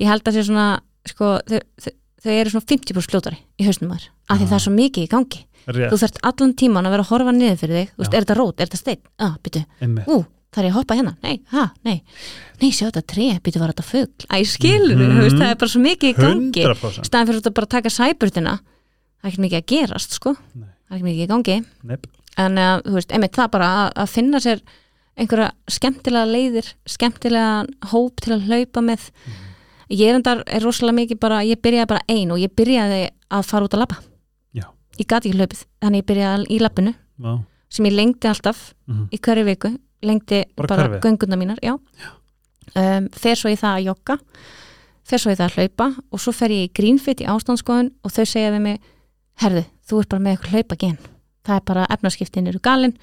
ég 0.00 0.08
held 0.08 0.24
að 0.30 0.38
sé 0.38 0.44
svona 0.48 0.68
sko, 1.10 1.34
þau, 1.50 1.60
þau, 1.84 1.92
þau 2.24 2.32
eru 2.38 2.54
svona 2.54 2.68
50% 2.72 3.12
fljótari 3.12 3.40
í 3.60 3.66
hausnum 3.68 3.92
maður, 3.92 4.08
af 4.32 4.40
því 4.40 4.46
það 4.52 4.56
er 4.60 4.64
svo 4.64 4.72
mikið 4.78 5.04
í 5.04 5.10
gangi. 5.12 5.42
Rétt, 5.68 5.92
þú 5.92 5.98
þarft 6.00 6.22
allan 6.32 6.54
tíman 6.58 6.88
að 6.88 6.94
vera 6.96 7.04
að 7.04 7.10
horfa 7.12 7.32
niður 7.36 7.60
fyrir 7.60 7.76
þig 7.82 7.90
þú 7.92 8.00
veist, 8.06 8.14
er 8.16 8.24
þetta 8.24 8.38
rót, 8.40 8.56
er 8.64 8.66
þetta 8.72 8.80
steinn, 8.80 9.02
ah, 9.22 9.36
byttu, 9.44 9.60
ú, 10.10 10.16
þar 10.56 10.64
ég 10.66 10.72
að 10.72 10.78
hoppa 10.80 10.96
hérna, 10.98 11.12
nei, 11.22 11.36
ha, 11.52 11.68
nei. 11.86 11.98
Nei, 12.62 12.70
sjá 12.74 12.88
þetta 12.88 13.04
tré, 13.12 13.28
býtu 13.44 13.60
var 13.62 13.70
þetta 13.76 13.84
fugl? 13.86 14.26
Æ, 14.32 14.40
skilur, 14.48 14.96
mm 14.96 15.12
Mhm. 15.12 15.20
veist, 15.22 15.36
það 15.38 15.52
er 15.52 15.60
bara 15.60 15.70
svo 15.76 15.82
mikið 15.84 16.08
í 16.10 16.16
gangi. 16.18 16.64
100% 16.66 17.06
staðan 17.06 17.28
fyrir 17.30 17.40
þetta 17.44 17.54
bara 17.60 17.68
að 17.68 17.74
taka 17.76 17.92
sæbrutina 17.94 18.56
það 19.22 19.28
er 19.28 19.30
ekki 19.32 19.42
mikið 19.46 19.58
að 19.62 19.66
gerast, 19.72 20.16
sko 20.18 20.34
Nei. 20.58 20.68
það 20.88 20.92
er 20.92 20.96
ekki 20.98 21.06
mikið 21.08 21.22
í 21.24 21.30
gangi 21.32 21.56
Neip. 21.92 22.06
en 22.42 22.58
uh, 22.58 22.80
þú 22.84 22.94
veist, 22.98 23.12
einmitt 23.14 23.36
það 23.38 23.50
bara 23.54 23.68
að, 23.80 23.90
að 24.02 24.10
finna 24.16 24.40
sér 24.42 24.62
einhverja 25.22 25.50
skemmtilega 25.68 26.26
leiðir 26.32 26.70
skemmtilega 26.88 27.90
hóp 27.92 28.20
til 28.24 28.32
að 28.36 28.46
hlaupa 28.48 28.80
með 28.82 29.08
ég 29.92 30.08
er 30.08 30.16
endar 30.16 30.42
er 30.48 30.64
rosalega 30.64 30.96
mikið 31.02 31.18
bara, 31.20 31.42
ég 31.44 31.60
byrjaði 31.60 31.90
bara 31.90 32.04
ein 32.08 32.30
og 32.32 32.40
ég 32.40 32.52
byrjaði 32.56 33.02
að 33.32 33.42
fara 33.50 33.68
út 33.68 33.74
að 33.76 33.96
Já. 34.56 34.64
ég 34.98 35.06
gati 35.06 35.28
ekki 35.30 35.38
hlaupið, 35.38 35.64
þannig 35.84 36.00
ég 36.02 36.08
byrjaði 36.08 36.46
í 36.48 36.58
labbinu 36.62 36.94
Vá. 37.20 37.34
sem 37.68 37.86
ég 37.86 37.92
lengdi 37.96 38.28
alltaf 38.28 38.72
Mhm. 38.88 39.08
í 39.12 39.18
hverju 39.20 39.44
viku, 39.46 39.68
lengdi 40.02 40.44
Bara 40.56 40.68
bara, 40.76 40.98
gönguna 41.00 41.36
mínar 41.36 41.58
já. 41.62 41.78
Um, 42.74 43.08
fer 43.12 43.36
svo 43.36 43.50
í 43.52 43.56
það 43.56 43.76
að 43.76 43.84
jogga 43.90 44.16
fer 45.04 45.18
svo 45.20 45.30
í 45.32 45.36
það 45.36 45.48
að 45.50 45.56
hlaupa 45.58 45.86
og 46.12 46.20
svo 46.22 46.32
fer 46.32 46.48
ég 46.54 46.68
í 46.68 46.72
greenfit 46.72 47.20
í 47.20 47.26
ástandskoðun 47.28 47.90
og 48.04 48.10
þau 48.14 48.24
segja 48.24 48.52
við 48.54 48.60
mig, 48.64 48.80
herðu, 49.40 49.64
þú 49.88 50.00
ert 50.02 50.08
bara 50.12 50.22
með 50.22 50.36
eitthvað 50.36 50.52
hlaupa 50.56 50.76
gen, 50.82 50.98
það 51.42 51.56
er 51.56 51.64
bara 51.72 51.86
efnaskiptin 51.90 52.46
eru 52.52 52.60
galinn, 52.62 52.94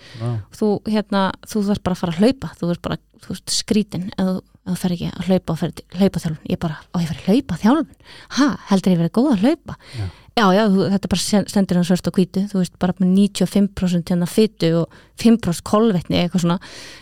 þú 0.56 0.70
hérna 0.88 1.32
þú 1.50 1.64
þarf 1.68 1.84
bara 1.84 1.96
að 1.98 2.02
fara 2.04 2.14
að 2.14 2.22
hlaupa, 2.24 2.52
þú 2.60 2.70
ert 2.72 2.82
bara 2.86 2.98
þú 3.26 3.36
ert 3.36 3.50
skrítin, 3.52 4.06
ef 4.16 4.30
þú, 4.30 4.76
fer 4.80 4.94
ekki 4.96 5.10
að 5.10 5.28
hlaupa 5.30 5.54
og 5.56 5.60
fer 5.60 5.72
hlaupa 5.98 6.20
þjálfun, 6.24 6.40
ég 6.54 6.60
bara, 6.62 6.78
ó 6.94 6.98
ég 7.02 7.10
fer 7.10 7.20
að 7.20 7.30
hlaupa 7.34 7.58
þjálfun, 7.64 7.94
ha, 8.38 8.48
heldur 8.70 8.94
ég 8.94 9.00
verið 9.02 9.16
góð 9.18 9.32
að 9.34 9.44
hlaupa? 9.48 9.76
Já. 9.98 10.06
já, 10.40 10.46
já, 10.56 10.64
þú, 10.70 10.84
þetta 10.94 11.10
bara 11.12 11.24
sen- 11.26 11.48
stendur 11.50 11.80
hann 11.80 11.88
svört 11.90 12.08
og 12.12 12.16
hvítu, 12.20 12.44
þú 12.52 12.62
veist, 12.62 12.78
bara 12.80 12.94
með 13.02 13.10
95% 13.18 14.14
hérna 14.14 14.30
fytu 14.30 14.70
og 14.84 15.00
5% 15.20 15.66
kolvetni 15.68 16.22
eitthvað 16.22 16.46
svona, 16.46 16.60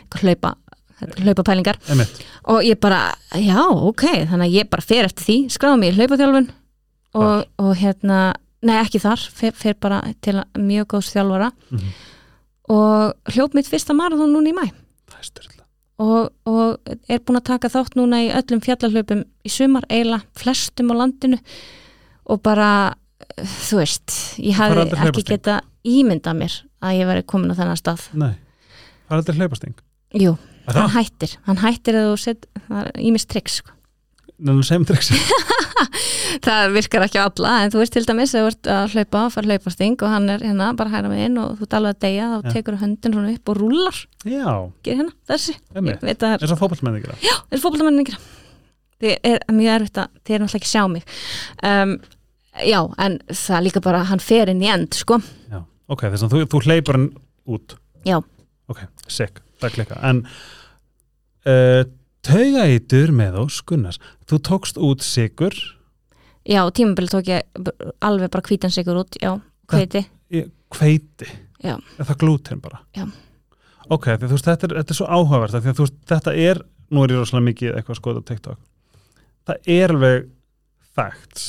eitthvað 0.07 0.23
hlaupa 0.25 0.55
hlaupa 0.97 1.43
pælingar 1.45 1.77
Einmitt. 1.91 2.23
og 2.49 2.63
ég 2.65 2.79
bara, 2.81 3.13
já, 3.37 3.59
ok, 3.67 4.05
þannig 4.31 4.47
að 4.47 4.55
ég 4.55 4.69
bara 4.71 4.81
fer 4.81 5.05
eftir 5.05 5.27
því, 5.27 5.35
skráði 5.53 5.77
mig 5.83 5.91
í 5.91 5.97
hlaupaþjálfun. 5.99 6.47
Og, 7.17 7.43
og 7.61 7.75
hérna 7.77 8.17
nei, 8.65 8.77
ekki 8.81 9.01
þar, 9.03 9.21
fer, 9.33 9.53
fer 9.53 9.77
bara 9.79 10.01
til 10.21 10.39
mjög 10.57 10.87
góðs 10.95 11.13
þjálfara. 11.15 11.51
Mhm. 11.71 11.95
og 12.67 13.31
hljóp 13.31 13.53
mitt 13.55 13.67
fyrsta 13.67 13.93
marathon 13.95 14.33
núna 14.33 14.49
í 14.51 14.55
mæ 14.57 14.65
og, 16.03 16.29
og 16.45 16.91
er 17.09 17.21
búin 17.25 17.39
að 17.39 17.47
taka 17.49 17.71
þátt 17.73 17.95
núna 17.97 18.19
í 18.25 18.29
öllum 18.35 18.61
fjallahlaupum 18.61 19.23
í 19.45 19.51
sumar, 19.51 19.85
eiginlega 19.89 20.25
flestum 20.37 20.91
á 20.93 20.95
landinu. 20.99 21.39
Og 22.27 22.41
bara 22.43 22.69
þú 23.37 23.79
veist, 23.81 24.13
ég 24.41 24.59
aldrei 24.61 25.07
ekki 25.07 25.25
geta 25.27 25.61
ímyndað 25.87 26.39
mér 26.41 26.57
að 26.83 26.99
ég 26.99 27.09
væri 27.09 27.25
komin 27.29 27.53
á 27.53 27.59
þennan 27.59 27.79
stað. 27.79 28.05
Nei. 28.13 28.35
Það 29.07 29.15
er 29.15 29.21
aldrei 29.21 29.39
hlaupasting. 29.39 29.79
Jú, 30.17 30.35
hann 30.67 30.93
hættir, 30.93 31.37
hann 31.47 31.61
hættir 31.61 31.97
að 31.99 32.11
þú 32.11 32.19
set, 32.21 32.47
það 32.67 32.83
er 32.83 32.91
ímist 33.09 33.29
tricks 33.31 33.59
sko. 33.61 33.76
Er 34.37 34.63
sem 34.67 34.85
triksi. 34.85 35.17
það 36.47 36.73
virkar 36.75 37.05
ekki 37.07 37.21
á 37.21 37.25
alla 37.27 37.53
en 37.63 37.71
þú 37.73 37.81
veist 37.81 37.93
til 37.95 38.03
dæmis 38.07 38.33
að 38.35 38.43
þú 38.43 38.49
ert 38.51 38.69
að 38.73 38.95
hlaupa 38.95 39.21
og 39.25 39.33
fara 39.33 39.49
hlaupasting 39.51 39.95
og 40.05 40.11
hann 40.13 40.29
er 40.33 40.43
hérna 40.45 40.71
bara 40.77 40.93
hæra 40.93 41.11
með 41.11 41.23
inn 41.27 41.39
og 41.41 41.55
þú 41.59 41.67
ert 41.67 41.77
alveg 41.79 41.95
að 41.95 42.01
deyja 42.05 42.27
þá 42.31 42.37
Já. 42.37 42.49
tekur 42.57 42.79
höndin 42.81 43.15
svona 43.17 43.33
upp 43.37 43.51
og 43.53 43.61
rúlar 43.61 44.01
Já, 44.27 44.51
hérna, 44.89 45.15
þessi, 45.31 45.55
eins 45.77 46.53
og 46.53 46.61
fótballmenni 46.61 47.03
gera. 47.05 47.17
það 47.23 47.57
er 47.57 47.63
fótboltamennin 47.63 48.05
ekki 48.05 48.19
þið 48.97 49.17
er 49.31 49.41
mjög 49.53 49.73
erfitt 49.77 50.01
að 50.03 50.13
þið 50.25 50.35
er 50.37 50.43
náttúrulega 50.43 50.61
ekki 50.61 50.71
sjá 50.73 50.83
mig 50.91 51.17
um, 51.71 51.97
já, 52.65 52.79
en 53.05 53.19
það 53.41 53.65
líka 53.67 53.83
bara 53.85 54.05
hann 54.09 54.23
fer 54.23 54.53
inn 54.53 54.63
í 54.65 54.69
end, 54.73 54.97
sko 54.97 55.19
Já. 55.47 55.61
Ok, 55.87 56.03
þess 56.11 56.25
að 56.25 56.33
þú, 56.33 56.39
þú 56.51 56.59
hleypar 56.67 56.97
hann 56.99 57.05
út. 57.47 57.77
Já. 58.03 58.17
Ok, 58.67 58.81
sick. 59.07 59.39
Það 59.61 59.75
klikka. 59.77 59.99
En 60.03 60.17
uh, 61.47 61.83
taugætur 62.27 63.11
með 63.15 63.39
ós, 63.45 63.61
Gunnars. 63.67 63.99
Þú 64.29 64.39
tókst 64.49 64.77
út 64.83 65.05
sigur. 65.05 65.55
já, 66.47 66.61
tímabili 66.71 67.09
tók 67.11 67.27
ég 67.27 67.43
alveg 67.99 68.29
bara 68.31 68.47
hvítan 68.47 68.71
sigur 68.71 69.01
út, 69.01 69.15
já, 69.21 69.33
hveiti 69.67 70.05
í 70.31 70.45
hveiti 70.75 71.27
Já. 71.63 71.75
er 71.99 72.05
það 72.07 72.17
glúten 72.21 72.61
bara 72.63 72.79
Já. 72.95 73.03
ok, 73.89 74.05
því 74.19 74.29
veist, 74.31 74.45
þetta 74.47 74.67
er, 74.69 74.75
þetta 74.79 74.93
er 74.93 74.97
svo 74.99 75.07
áhugavert 75.11 75.51
því 75.55 75.71
að 75.73 75.79
veist, 75.81 75.97
þetta 76.07 76.33
er, 76.35 76.61
nú 76.91 77.03
er 77.03 77.11
ég 77.11 77.19
rosalega 77.19 77.47
mikið 77.49 77.73
eitthvað 77.75 77.95
að 77.95 77.99
skoða 77.99 78.23
TikTok 78.29 78.59
það 79.47 79.71
er 79.75 79.93
alveg 79.95 80.29
facts 80.95 81.47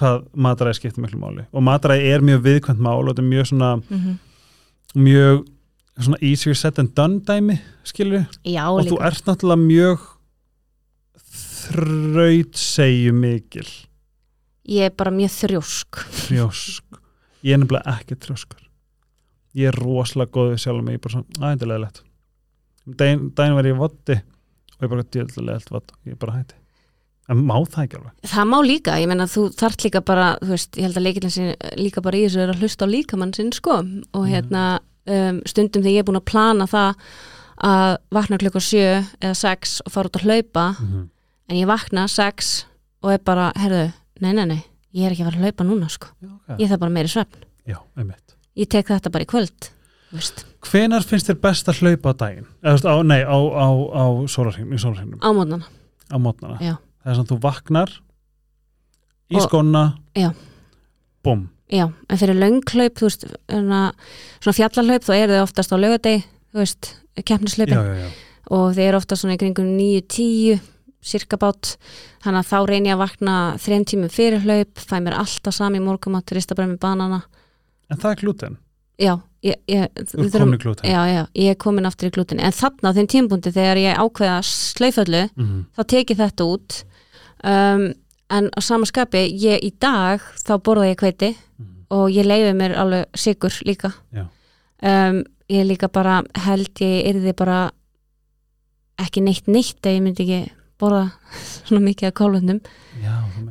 hvað 0.00 0.24
mataræði 0.32 0.78
skiptir 0.80 1.04
miklu 1.04 1.20
máli 1.20 1.44
og 1.52 1.64
mataræði 1.68 2.08
er 2.14 2.24
mjög 2.24 2.42
viðkvæmt 2.48 2.80
mál 2.88 3.02
og 3.02 3.10
þetta 3.12 3.24
er 3.24 3.30
mjög 3.34 3.50
svona 3.52 3.72
mm 3.82 4.16
mjög 4.96 5.44
svona 6.04 6.18
easier 6.20 6.54
said 6.54 6.76
than 6.76 6.90
done 6.94 7.20
dæmi 7.24 7.58
skilur 7.88 8.26
já, 8.44 8.64
og 8.68 8.82
þú 8.84 8.96
líka, 8.98 9.06
ert 9.10 9.24
náttúrulega 9.30 9.62
mjög 9.64 10.06
þraut 11.66 12.56
segju 12.60 13.12
mikil. 13.16 13.68
Ég 14.66 14.90
er 14.90 14.94
bara 14.98 15.12
mjög 15.14 15.32
þrjósk. 15.34 16.00
Þrjósk. 16.26 17.00
Ég 17.46 17.54
er 17.54 17.60
nefnilega 17.62 17.96
ekki 17.96 18.18
þrjóskur. 18.22 18.62
Ég 19.56 19.70
er 19.70 19.78
rosalega 19.80 20.32
góð 20.34 20.52
við 20.52 20.62
sjálf 20.64 20.84
mig 20.84 20.96
ég 20.96 21.00
er 21.00 21.04
bara 21.06 21.14
svona, 21.16 21.40
aðeindilega 21.40 21.84
lett 21.86 22.02
daginn, 22.86 23.30
daginn 23.34 23.56
var 23.58 23.66
ég 23.66 23.78
voddi 23.80 24.14
og 24.76 24.84
ég 24.84 24.90
bara 24.92 25.04
djöðlega 25.10 25.46
lett 25.48 25.70
vodd 25.74 25.92
ég 26.06 26.14
er 26.14 26.20
bara 26.22 26.36
hætti. 26.38 26.58
En 27.26 27.40
má 27.42 27.56
það 27.66 27.80
ekki 27.82 27.96
alveg? 27.98 28.12
Það 28.30 28.50
má 28.52 28.58
líka, 28.62 28.98
ég 29.02 29.08
menna 29.10 29.24
þú 29.26 29.46
þarft 29.58 29.82
líka 29.82 30.02
bara, 30.06 30.26
þú 30.38 30.52
veist, 30.52 30.76
ég 30.78 30.86
held 30.86 31.00
að 31.00 31.06
leikillin 31.08 31.32
sin 31.34 31.48
líka 31.80 32.02
bara 32.04 32.20
í 32.20 32.26
þessu 32.28 32.44
er 32.44 32.52
að 32.52 32.60
hlusta 32.62 32.86
á 32.86 32.88
líkamann 32.92 33.32
sinn, 33.34 33.50
sko. 33.56 33.80
Og 34.14 34.28
Mm. 34.28 34.30
Um, 35.06 35.40
stundum 35.46 35.82
þegar 35.82 35.94
ég 35.94 36.04
er 36.04 36.08
búin 36.08 36.20
að 36.20 36.30
plana 36.30 36.66
það 36.70 37.02
að 37.66 37.96
vakna 38.12 38.38
klukka 38.40 38.60
sjö 38.60 38.88
eða 39.20 39.34
sex 39.38 39.78
og 39.84 39.92
fara 39.94 40.10
út 40.10 40.18
að 40.18 40.26
hlaupa 40.26 40.64
mm 40.76 40.86
-hmm. 40.86 41.08
en 41.48 41.56
ég 41.56 41.66
vakna 41.66 42.08
sex 42.08 42.66
og 43.02 43.12
er 43.12 43.18
bara, 43.24 43.52
herðu, 43.56 43.92
nei, 44.20 44.32
nei, 44.32 44.44
nei 44.46 44.62
ég 44.92 45.06
er 45.06 45.12
ekki 45.12 45.22
að 45.24 45.30
fara 45.30 45.36
að 45.36 45.44
hlaupa 45.44 45.64
núna, 45.64 45.88
sko. 45.88 46.06
Já, 46.20 46.28
okay. 46.34 46.56
ég 46.58 46.68
þarf 46.68 46.80
bara 46.80 46.90
meiri 46.90 47.08
svefn, 47.08 47.44
já, 47.66 47.78
ég 48.56 48.68
tek 48.68 48.86
þetta 48.88 49.10
bara 49.10 49.24
í 49.24 49.26
kvöld 49.26 49.70
þú 50.10 50.16
veist, 50.16 50.46
hvenar 50.60 51.02
finnst 51.02 51.28
þér 51.28 51.40
best 51.40 51.68
að 51.68 51.80
hlaupa 51.80 52.12
á 52.12 52.14
daginn? 52.16 52.46
Eða 52.62 52.92
á, 52.92 52.96
nei, 53.02 53.22
á, 53.24 53.36
á, 53.36 53.68
á 53.92 54.04
sólarhringnum, 54.28 55.20
á 55.20 55.30
mótnana 55.32 55.66
á 56.10 56.16
mótnana 56.18 56.58
er 56.60 57.14
svona 57.14 57.30
þú 57.30 57.40
vaknar 57.42 57.90
í 59.30 59.36
Og- 59.36 59.48
skóna 59.48 59.94
Já. 61.72 61.88
en 61.90 62.20
fyrir 62.20 62.38
lönghlaup, 62.38 62.94
þú 62.94 63.08
veist 63.08 63.26
svona, 63.26 63.80
svona 64.38 64.56
fjallarhlaup, 64.60 65.02
þá 65.02 65.14
eru 65.16 65.34
þau 65.34 65.42
oftast 65.48 65.74
á 65.74 65.76
laugadegi, 65.82 66.22
þú 66.52 66.62
veist, 66.62 66.90
keppnislaupin 67.26 68.10
og 68.54 68.76
þeir 68.76 68.90
eru 68.92 69.00
ofta 69.00 69.18
svona 69.18 69.34
í 69.34 69.40
kringum 69.40 69.72
9-10 69.74 70.60
cirka 71.06 71.38
bát. 71.40 71.74
Þannig 72.24 72.42
að 72.42 72.50
þá 72.50 72.58
reyni 72.70 72.90
ég 72.90 72.96
að 72.96 73.02
vakna 73.04 73.34
þreim 73.62 73.86
tímum 73.86 74.12
fyrir 74.12 74.42
hlaup 74.42 74.82
fæ 74.82 74.96
mér 75.02 75.18
alltaf 75.20 75.54
sami 75.54 75.82
morgumat 75.82 76.32
rista 76.34 76.56
bara 76.58 76.70
með 76.70 76.80
banana. 76.82 77.20
En 77.90 78.00
það 78.02 78.12
er 78.12 78.22
glúten, 78.22 78.56
já, 78.98 79.12
ég, 79.46 79.60
ég, 79.70 80.00
glúten? 80.62 80.88
Já, 80.90 80.98
já, 81.06 81.20
ég 81.38 81.54
er 81.54 81.60
komin 81.62 81.86
aftur 81.86 82.10
í 82.10 82.14
glútin 82.14 82.42
en 82.42 82.54
þarna 82.54 82.90
á 82.90 82.96
þeim 82.96 83.10
tímpunkti 83.12 83.52
þegar 83.54 83.82
ég 83.82 84.00
ákveða 84.02 84.40
slauföllu, 84.46 85.22
mm 85.36 85.62
þá 85.76 85.82
tek 85.94 86.10
ég 86.10 86.18
þetta 86.22 86.48
út. 86.50 86.80
Um, 87.46 87.86
en 88.30 88.50
á 88.50 88.60
sama 88.60 88.86
skapi 88.88 89.26
ég 89.38 89.62
í 89.62 89.72
dag, 89.80 90.20
þá 90.42 90.56
borða 90.62 90.90
ég 90.90 91.00
hveiti 91.00 91.32
-hmm. 91.32 91.86
og 91.90 92.10
ég 92.10 92.26
leiði 92.26 92.52
mér 92.54 92.76
alveg 92.76 93.06
sigur 93.14 93.52
líka. 93.66 93.92
Um, 94.82 95.24
ég 95.48 95.64
líka 95.66 95.88
bara 95.88 96.22
held 96.34 96.80
ég 96.80 97.06
yrði 97.14 97.32
bara 97.32 97.70
ekki 98.98 99.20
neitt 99.20 99.46
neitt 99.46 99.86
ef 99.86 99.92
ég 99.92 100.02
myndi 100.02 100.22
ekki 100.22 100.52
borða 100.80 101.10
svona 101.66 101.80
mikið 101.84 102.08
af 102.08 102.14
kólvöndum 102.14 102.60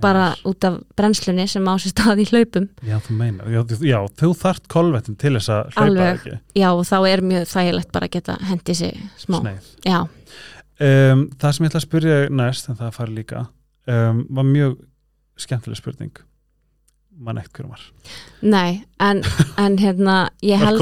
bara 0.02 0.35
út 0.45 0.64
af 0.68 0.77
brennslunni 0.97 1.47
sem 1.47 1.65
á 1.65 1.73
sér 1.81 1.93
stað 1.93 2.22
í 2.22 2.27
hlaupum. 2.30 2.68
Já, 2.85 2.99
þú 2.99 3.18
meinar, 3.18 3.49
já, 3.49 3.61
já 3.81 3.99
þú 4.19 4.31
þart 4.38 4.68
kolvettin 4.72 5.18
til 5.18 5.34
þess 5.38 5.49
að 5.49 5.64
hlaupa 5.73 5.85
Alveg. 5.85 6.19
ekki? 6.19 6.38
Já 6.61 6.69
og 6.72 6.85
þá 6.85 6.97
er 7.10 7.23
mjög 7.31 7.47
þægilegt 7.53 7.91
bara 7.95 8.10
að 8.10 8.15
geta 8.18 8.38
hendi 8.49 8.76
sig 8.76 9.02
smá. 9.22 9.39
Um, 10.76 11.30
það 11.39 11.52
sem 11.56 11.65
ég 11.65 11.72
ætla 11.72 11.80
að 11.80 11.85
spyrja 11.88 12.15
næst, 12.35 12.69
en 12.69 12.80
það 12.81 12.97
fari 12.97 13.15
líka 13.15 13.45
um, 13.88 14.24
var 14.30 14.48
mjög 14.48 14.78
skemmtileg 15.41 15.78
spurning. 15.80 16.12
Mann 17.16 17.38
eitt 17.40 17.52
hverjum 17.56 17.72
var. 17.72 17.84
Nei 18.44 18.82
en, 18.99 19.22
en 19.62 19.78
hérna 19.80 20.16
ég 20.44 20.60
held, 20.60 20.82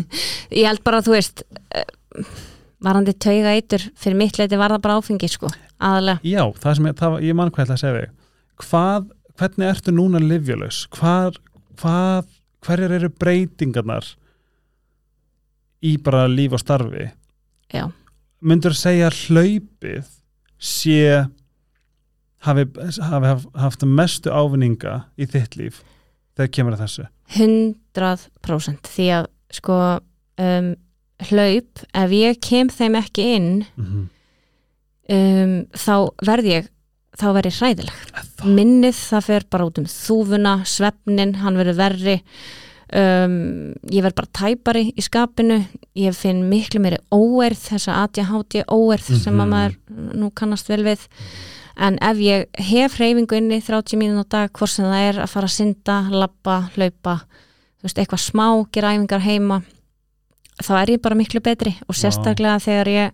ég 0.54 0.66
held 0.68 0.82
bara 0.86 1.00
að 1.00 1.08
þú 1.08 1.14
veist 1.16 1.42
eh, 1.74 1.88
varandi 2.84 3.14
tauga 3.18 3.54
eitur 3.56 3.82
fyrir 3.98 4.18
mitt 4.20 4.38
leiti 4.38 4.58
var 4.60 4.70
það 4.76 4.84
bara 4.84 4.98
áfengi 5.00 5.30
sko 5.32 5.50
aðalega 5.82 6.22
Já, 6.30 6.44
það 6.62 6.76
sem 6.78 6.86
ég, 6.90 6.96
það, 7.00 7.14
var- 7.16 7.24
ég 7.26 7.38
mann 7.40 7.50
hvað 7.50 7.64
ég 7.64 7.66
ætla 7.66 7.74
að 7.74 7.82
segja 7.82 8.12
hvað, 8.62 9.08
hvernig 9.40 9.70
ertu 9.72 9.94
núna 9.96 10.20
livjulegs 10.22 10.84
hvað, 10.94 11.40
hvað 11.82 12.30
hverjar 12.64 12.94
eru 13.00 13.10
breytingarnar 13.10 14.06
í 15.84 15.96
bara 16.00 16.26
líf 16.30 16.54
og 16.56 16.62
starfi? 16.62 17.08
Já. 17.74 17.88
myndur 18.44 18.76
segja 18.78 19.10
hlaupið 19.10 20.06
sé 20.62 21.24
hafi, 22.44 22.64
hafi 23.00 23.26
haf- 23.30 23.48
haft 23.64 23.84
mestu 23.86 24.30
ávinninga 24.30 25.04
í 25.18 25.26
þitt 25.30 25.56
líf 25.60 25.82
þegar 26.36 26.50
kemur 26.56 26.76
að 26.76 26.84
þessu 26.86 27.06
100% 27.94 28.90
því 28.94 29.06
að 29.18 29.28
sko 29.54 29.78
um, 30.42 30.72
hlaup 31.30 31.84
ef 31.94 32.10
ég 32.16 32.40
kem 32.42 32.68
þeim 32.74 32.98
ekki 33.00 33.28
inn 33.38 33.52
mm 33.78 34.04
um, 35.14 35.56
þá 35.76 35.94
verð 36.24 36.46
ég 36.48 36.68
þá 37.20 37.26
verð 37.36 37.50
ég 37.50 37.56
hræðileg 37.60 37.98
-hmm. 38.10 38.54
minnið 38.56 38.96
það 38.98 39.26
fer 39.28 39.44
bara 39.52 39.66
út 39.68 39.78
um 39.78 39.84
þúfuna 39.90 40.54
svefnin, 40.66 41.34
hann 41.44 41.58
verður 41.60 41.76
verri 41.78 42.14
um, 42.94 43.74
ég 43.92 44.02
verð 44.02 44.16
bara 44.18 44.32
tæpari 44.40 44.84
í 44.96 45.02
skapinu, 45.04 45.60
ég 45.94 46.16
finn 46.16 46.48
miklu 46.48 46.80
meiri 46.80 46.98
óerð, 47.14 47.60
þessa 47.68 48.00
ADHD 48.04 48.64
óerð 48.66 49.06
sem 49.22 49.34
að 49.38 49.46
Mhm. 49.46 49.52
maður 49.54 49.76
nú 50.18 50.30
kannast 50.34 50.68
vel 50.68 50.82
við 50.82 51.06
en 51.76 51.98
ef 52.02 52.18
ég 52.22 52.46
hef 52.58 52.98
hreyfingu 52.98 53.36
inni 53.36 53.60
30 53.60 53.96
mínútur 53.98 54.24
á 54.24 54.32
dag, 54.34 54.50
hvort 54.52 54.70
sem 54.70 54.84
það 54.84 55.08
er 55.08 55.22
að 55.24 55.32
fara 55.32 55.46
að 55.46 55.56
synda, 55.56 55.96
labba, 56.10 56.70
hlaupa 56.76 57.16
þú 57.80 57.82
veist, 57.88 57.98
eitthvað 57.98 58.22
smá, 58.22 58.46
gera 58.72 58.92
æfingar 58.94 59.20
heima 59.24 59.62
þá 60.62 60.70
er 60.82 60.90
ég 60.94 61.02
bara 61.02 61.14
miklu 61.18 61.40
betri. 61.42 61.74
Og 61.88 61.94
sérstaklega 61.98 62.60
þegar 62.62 62.88
ég 62.88 63.12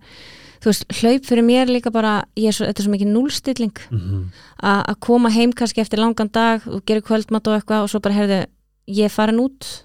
þú 0.61 0.69
veist, 0.69 0.85
hlaup 1.01 1.25
fyrir 1.25 1.43
mér 1.47 1.71
líka 1.73 1.91
bara 1.91 2.25
ég 2.37 2.49
er 2.49 2.53
svo, 2.53 2.67
þetta 2.69 2.83
er 2.83 2.85
svo 2.85 2.93
mikið 2.93 3.13
núlstilling 3.15 3.79
Mhm. 3.91 4.25
að 4.63 4.85
að 4.93 5.01
koma 5.01 5.31
heim 5.31 5.53
kannski 5.53 5.81
eftir 5.81 5.99
langan 5.99 6.29
dag 6.31 6.61
og 6.69 6.85
gera 6.85 7.01
kvöldmatt 7.01 7.49
og 7.49 7.57
eitthvað 7.63 7.83
og 7.83 7.89
svo 7.89 8.01
bara 8.01 8.15
heyrðu, 8.15 8.47
ég 8.89 9.05
er 9.05 9.09
farin 9.09 9.41
út 9.41 9.85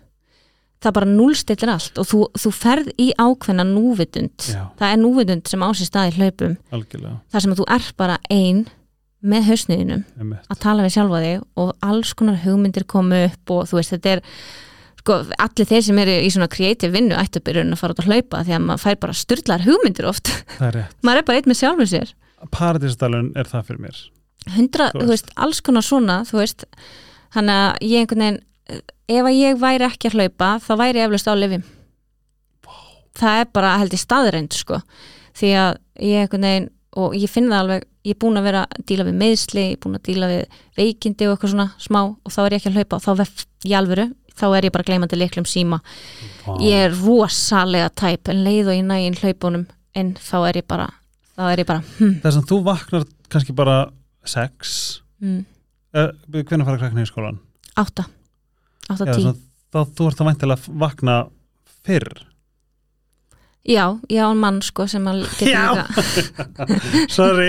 það 0.85 0.95
bara 0.99 1.09
núlstillir 1.11 1.71
allt 1.73 1.99
og 2.01 2.07
þú, 2.09 2.19
þú 2.39 2.51
ferð 2.55 2.89
í 3.01 3.07
ákveðna 3.19 3.65
núvitund. 3.69 4.49
Já. 4.53 4.63
það 4.79 4.91
er 4.93 4.99
núvitund 5.01 5.51
sem 5.51 5.65
á 5.65 5.69
sér 5.75 5.89
stað 5.89 6.11
í 6.11 6.15
hlaupum. 6.19 6.57
Algjörlega. 6.75 7.15
Þar 7.33 7.45
sem 7.45 7.55
að 7.55 7.61
þú 7.61 7.67
er 7.77 7.87
bara 7.99 8.17
ein 8.33 8.65
með 9.25 9.47
hausniðinum 9.49 10.03
einmitt. 10.21 10.45
að 10.53 10.59
tala 10.61 10.83
við 10.85 10.93
sjálfa 10.99 11.21
þig 11.23 11.43
og 11.63 11.71
alls 11.87 12.13
konar 12.13 12.37
hugmyndir 12.43 12.85
komu 12.85 13.23
upp 13.25 13.53
og 13.55 13.63
þú 13.71 13.79
veist 13.79 13.93
þetta 13.95 14.11
er 14.15 14.21
sko 15.01 15.15
allir 15.41 15.69
þeir 15.69 15.83
sem 15.87 16.01
eru 16.03 16.13
í 16.21 16.29
svona 16.33 16.49
kreatív 16.51 16.93
vinnu 16.93 17.17
ættu 17.17 17.41
byrjun 17.45 17.73
að 17.73 17.81
fara 17.81 17.95
út 17.95 18.03
að 18.03 18.09
hlaupa 18.11 18.43
því 18.45 18.53
að 18.57 18.63
maður 18.67 18.83
fær 18.85 18.99
bara 19.01 19.17
styrlar 19.17 19.65
hugmyndir 19.65 20.07
oft. 20.09 20.29
Það 20.59 20.67
er 20.69 20.77
rétt. 20.79 20.95
Maður 21.05 21.21
er 21.21 21.27
bara 21.29 21.41
einn 21.41 21.49
með 21.49 21.59
sjálfum 21.61 21.89
sér. 21.89 22.13
Paradísdalun 22.53 23.31
er 23.37 23.49
það 23.49 23.67
fyrir 23.71 23.83
mér. 23.87 23.99
Hundra, 24.55 24.91
Þú 24.93 25.01
þú 25.07 25.09
veist, 25.15 25.29
alls 25.41 25.61
konar 25.65 25.85
svona 25.85 26.19
þú 26.29 26.37
veist, 26.43 26.65
þannig 27.33 27.61
að 27.63 27.87
ég 27.89 28.03
einhvern 28.03 28.23
veginn 28.25 28.41
ef 28.69 29.21
að 29.21 29.35
ég 29.37 29.59
væri 29.61 29.87
ekki 29.87 30.09
að 30.09 30.19
hlaupa 30.19 30.51
þá 30.63 30.71
væri 30.81 31.01
ég 31.01 31.09
eflust 31.09 31.29
á 31.29 31.33
lifim 31.37 31.65
það 33.15 33.41
er 33.41 33.51
bara 33.55 33.75
held 33.79 33.95
ég 33.95 34.01
staðreind 34.01 34.55
sko, 34.55 34.81
því 35.37 35.51
að 35.59 35.77
ég 36.03 36.25
einhvern 36.25 36.47
veginn 36.49 36.71
og 36.95 37.15
ég 37.19 37.31
finn 37.31 37.49
það 37.51 37.61
alveg, 37.61 37.87
ég 38.07 38.15
er 38.15 38.19
búin 38.23 38.39
að 38.39 38.45
vera 38.47 38.61
að 38.65 38.83
díla 38.89 39.05
við 39.07 39.17
meðsli, 39.19 39.63
ég 39.65 39.75
er 39.75 39.81
búin 39.83 39.97
að 39.97 40.05
díla 40.07 40.29
við 40.31 40.59
veikindi 40.79 41.27
og 41.27 41.33
eitthvað 41.35 41.53
svona 41.53 41.65
smá 41.83 42.01
og 42.05 42.31
þá 42.31 42.39
er 42.43 42.55
ég 42.55 42.61
ekki 42.61 42.71
að 42.71 42.77
hlaupa. 42.79 42.99
Og 42.99 43.03
þá 43.03 43.09
verð 43.19 43.41
ég 43.67 43.79
alvöru, 43.79 44.05
þá 44.35 44.45
er 44.47 44.67
ég 44.67 44.75
bara 44.75 44.87
gleymandi 44.87 45.19
leiklum 45.19 45.47
síma, 45.49 45.81
Vá. 46.45 46.53
ég 46.63 46.85
er 46.85 46.95
rosalega 47.01 47.89
tæp 47.99 48.31
en 48.31 48.45
leið 48.47 48.71
og 48.71 48.77
ég 48.77 48.87
nægin 48.87 49.19
hlaupunum 49.19 49.65
en 49.95 50.13
þá 50.19 50.37
er 50.49 50.61
ég 50.61 50.67
bara 50.71 50.87
þá 51.35 51.43
er 51.49 51.63
ég 51.65 51.67
bara, 51.67 51.83
hm, 51.99 52.15
þess 52.23 52.39
að 52.39 52.47
þú 52.51 52.61
vaknar 52.69 53.09
kannski 53.31 53.55
bara 53.55 53.77
sex. 54.23 54.79
Hm 55.23 55.43
eh, 55.95 56.11
hvernig 56.31 56.67
fara 56.67 56.79
krakna 56.79 57.03
í 57.05 57.09
skólan 57.09 57.39
átta 57.79 58.07
átta 58.89 59.09
Já, 59.09 59.13
tí 59.13 59.25
svona, 59.25 59.35
þá 59.73 59.79
þú 59.97 60.07
ert 60.09 60.21
að 60.21 60.31
væntilega 60.31 60.61
að 60.61 60.79
vakna 60.85 61.17
fyrr. 61.85 62.25
Já, 63.65 63.97
ég 64.13 64.21
á 64.21 64.29
mann 64.37 64.59
sko 64.61 64.85
sem 64.85 65.05
að 65.09 65.23
geta 65.39 65.49
Já. 65.49 65.85
sorry. 67.17 67.47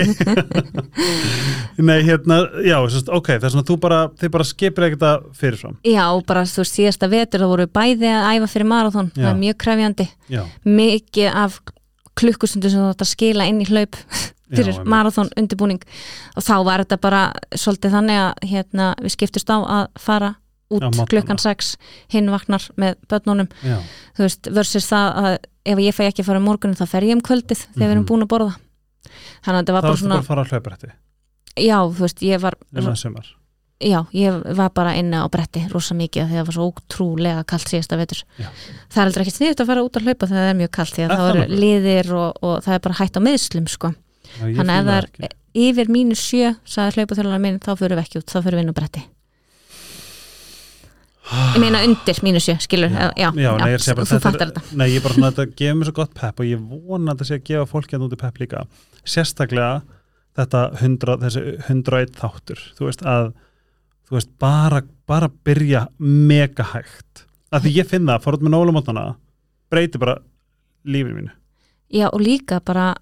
Nei 1.77 1.99
hérna, 2.07 2.39
já, 2.65 2.79
ok 2.81 3.29
þess 3.37 3.53
að 3.53 3.67
þú 3.69 3.77
bara, 3.83 3.99
þið 4.17 4.31
bara 4.33 4.47
skipir 4.49 4.87
ekkert 4.87 5.05
að 5.05 5.27
fyrirfram. 5.37 5.75
Já, 5.85 6.05
bara 6.25 6.41
þú 6.49 6.63
veist, 6.63 6.79
síðasta 6.79 7.11
vetur 7.11 7.45
þá 7.45 7.51
voru 7.51 7.67
við 7.67 7.75
bæði 7.77 8.09
að 8.15 8.29
æfa 8.31 8.49
fyrir 8.55 8.69
marathon. 8.71 9.11
Það 9.13 9.29
er 9.29 9.37
mjög 9.43 9.59
krefjandi, 9.61 10.07
já, 10.33 10.41
mikið 10.65 11.37
af 11.45 11.61
klukkustundu 12.17 12.73
sem 12.73 12.81
þú 12.81 12.89
ætti 12.95 13.05
að 13.05 13.13
skila 13.13 13.47
inn 13.51 13.61
í 13.61 13.69
hlaup 13.69 14.01
fyrir 14.47 14.81
marathon 14.89 15.29
undirbúning. 15.37 15.85
Og 16.33 16.45
þá 16.49 16.55
var 16.65 16.81
þetta 16.81 17.01
bara 17.03 17.23
svolítið 17.53 17.93
þannig 17.93 18.23
að 18.23 18.49
hérna, 18.55 18.91
við 19.05 19.13
skiptust 19.19 19.53
á 19.53 19.57
að 19.61 19.87
fara 20.01 20.33
út 20.69 20.83
klukkan 21.09 21.37
6 21.39 21.77
hinn 22.13 22.29
vaknar 22.33 22.63
með 22.77 22.95
börnunum 23.07 23.47
já, 23.63 23.77
þú 24.17 24.25
veist, 24.27 24.49
versus 24.51 24.87
það 24.91 25.19
að 25.23 25.37
ef 25.65 25.79
ég 25.83 25.95
fæ 25.95 26.03
ekki 26.09 26.23
að 26.23 26.29
fara 26.31 26.41
um 26.41 26.47
morgunum 26.49 26.75
þá 26.79 26.85
fer 26.91 27.07
ég 27.07 27.15
um 27.15 27.21
kvöldið 27.23 27.61
þegar 27.73 27.87
við 27.87 27.91
erum 27.95 28.03
Mhm. 28.03 28.09
búin 28.11 28.23
að 28.25 28.31
borða 28.35 28.55
þannig 29.45 29.57
að 29.57 29.63
þetta 29.63 29.73
var 29.77 29.81
bara 29.87 29.97
svona 30.01 30.15
bara 30.15 30.23
að 30.23 30.27
fara 30.31 30.43
að 30.43 30.51
hlauprætti 30.51 30.91
já, 31.57 31.77
þú 31.87 31.99
veist, 32.05 32.19
ég 32.21 32.39
var 32.41 32.55
sumar 32.95 33.33
Já, 33.77 34.07
ég 34.11 34.33
var 34.57 34.71
bara 34.73 34.95
inni 34.97 35.13
á 35.21 35.29
bretti 35.29 35.61
rosa 35.69 35.93
mikið 35.93 36.23
að 36.23 36.31
það 36.33 36.45
var 36.47 36.55
svo 36.55 36.65
ótrúlega 36.71 37.43
kallt 37.45 37.69
síðasta 37.69 37.97
vetur. 37.99 38.23
Já. 38.41 38.47
Það 38.89 38.97
er 38.97 39.05
aldrei 39.05 39.21
ekkert 39.21 39.35
sniðut 39.37 39.59
að 39.61 39.67
fara 39.69 39.83
út 39.85 39.99
að 39.99 40.07
hlaupa 40.07 40.25
þegar 40.31 40.41
það 40.41 40.49
er 40.49 40.57
mjög 40.57 40.71
kallt 40.71 40.93
því 40.95 41.03
að 41.05 41.11
það 41.13 41.29
eru 41.29 41.59
liðir 41.61 42.09
og, 42.17 42.39
og 42.41 42.55
það 42.65 42.73
er 42.73 42.79
bara 42.87 42.97
hætt 42.97 43.19
á 43.21 43.21
meðslum 43.21 43.67
sko. 43.69 43.91
Þannig 44.39 44.57
að 44.57 44.65
fíla 44.65 44.81
það 44.87 44.97
er 44.97 45.07
ekki. 45.11 45.29
yfir 45.67 45.91
mínus 45.93 46.23
sjö, 46.25 46.49
sagði 46.65 46.97
hlaupaþjóðlega 46.97 47.43
minn, 47.45 47.59
þá 47.61 47.69
fyrir 47.77 47.97
við 47.99 48.03
ekki 48.07 48.17
út, 48.23 48.25
þá 48.33 48.37
fyrir 48.41 48.57
við 48.57 48.63
inn 48.65 48.73
á 48.73 48.77
bretti. 48.81 49.03
Ég 51.27 51.59
meina 51.59 51.81
undir 51.83 52.19
mínus 52.23 52.45
sjö, 52.47 52.55
skilur, 52.63 52.91
já, 52.93 53.09
já, 53.19 53.29
já, 53.35 53.49
nei, 53.59 53.73
sé 53.83 53.95
bara, 53.97 54.05
þú 54.07 54.19
fattar 54.23 54.47
er- 54.47 54.51
þetta. 54.53 54.77
Nei, 54.79 54.87
ég 54.93 55.03
bara 55.03 55.13
svona, 55.17 55.31
þetta 55.35 55.55
gefur 55.59 55.77
mér 55.79 55.89
svo 55.89 55.95
gott 55.97 56.13
pepp 56.15 56.39
og 56.39 56.45
ég 56.47 56.61
vona 56.87 57.11
að 57.11 57.17
þetta 57.17 57.27
sé 57.27 57.37
að 57.39 57.43
gefa 57.49 57.65
fólki 57.71 57.97
að 57.97 58.03
núti 58.05 58.19
pepp 58.21 58.39
líka. 58.39 58.61
Sérstaklega 59.03 59.81
þetta 60.37 60.61
100, 60.79 61.17
þessi 61.25 61.43
101 61.67 62.15
þáttur. 62.21 62.61
Þú 62.77 62.87
veist 62.87 63.03
að 63.03 63.33
þú 64.07 64.15
veist, 64.17 64.31
bara, 64.39 64.81
bara 65.09 65.29
byrja 65.43 65.87
mega 65.99 66.63
hægt. 66.71 67.25
Að 67.51 67.65
því 67.67 67.75
ég 67.81 67.89
finn 67.91 68.07
það, 68.07 68.23
fór 68.23 68.37
út 68.37 68.45
með 68.47 68.55
nólamótana 68.55 69.05
breyti 69.71 69.99
bara 69.99 70.17
lífinu 70.87 71.19
mínu. 71.21 71.31
Já, 71.91 72.07
og 72.11 72.21
líka 72.23 72.61
bara 72.63 72.93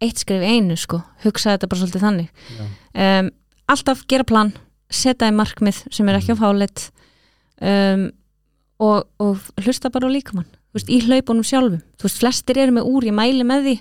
eitt 0.00 0.20
skrif 0.20 0.42
einu, 0.44 0.76
sko, 0.80 1.02
hugsa 1.24 1.54
þetta 1.56 1.68
bara 1.68 1.80
svolítið 1.80 2.04
þannig. 2.04 2.28
já, 2.56 3.20
um, 3.20 3.30
alltaf 3.68 4.04
gera 4.08 4.24
plan 4.24 4.52
setja 4.90 5.28
í 5.30 5.34
markmið 5.36 5.84
sem 5.92 6.08
er 6.08 6.18
ekki 6.18 6.34
á 6.34 6.40
fáleitt 6.40 6.90
um, 7.60 8.08
og, 8.80 9.06
og 9.20 9.46
hlusta 9.60 9.92
bara 9.92 10.08
á 10.08 10.14
líkamann. 10.14 10.48
Veist, 10.74 10.90
í 10.90 11.00
hlaupunum 11.04 11.46
sjálfum. 11.46 11.80
Veist, 12.02 12.20
flestir 12.22 12.60
eru 12.62 12.76
með 12.76 12.90
úr, 12.90 13.08
ég 13.10 13.16
mæli 13.16 13.46
með 13.46 13.66
því 13.66 13.78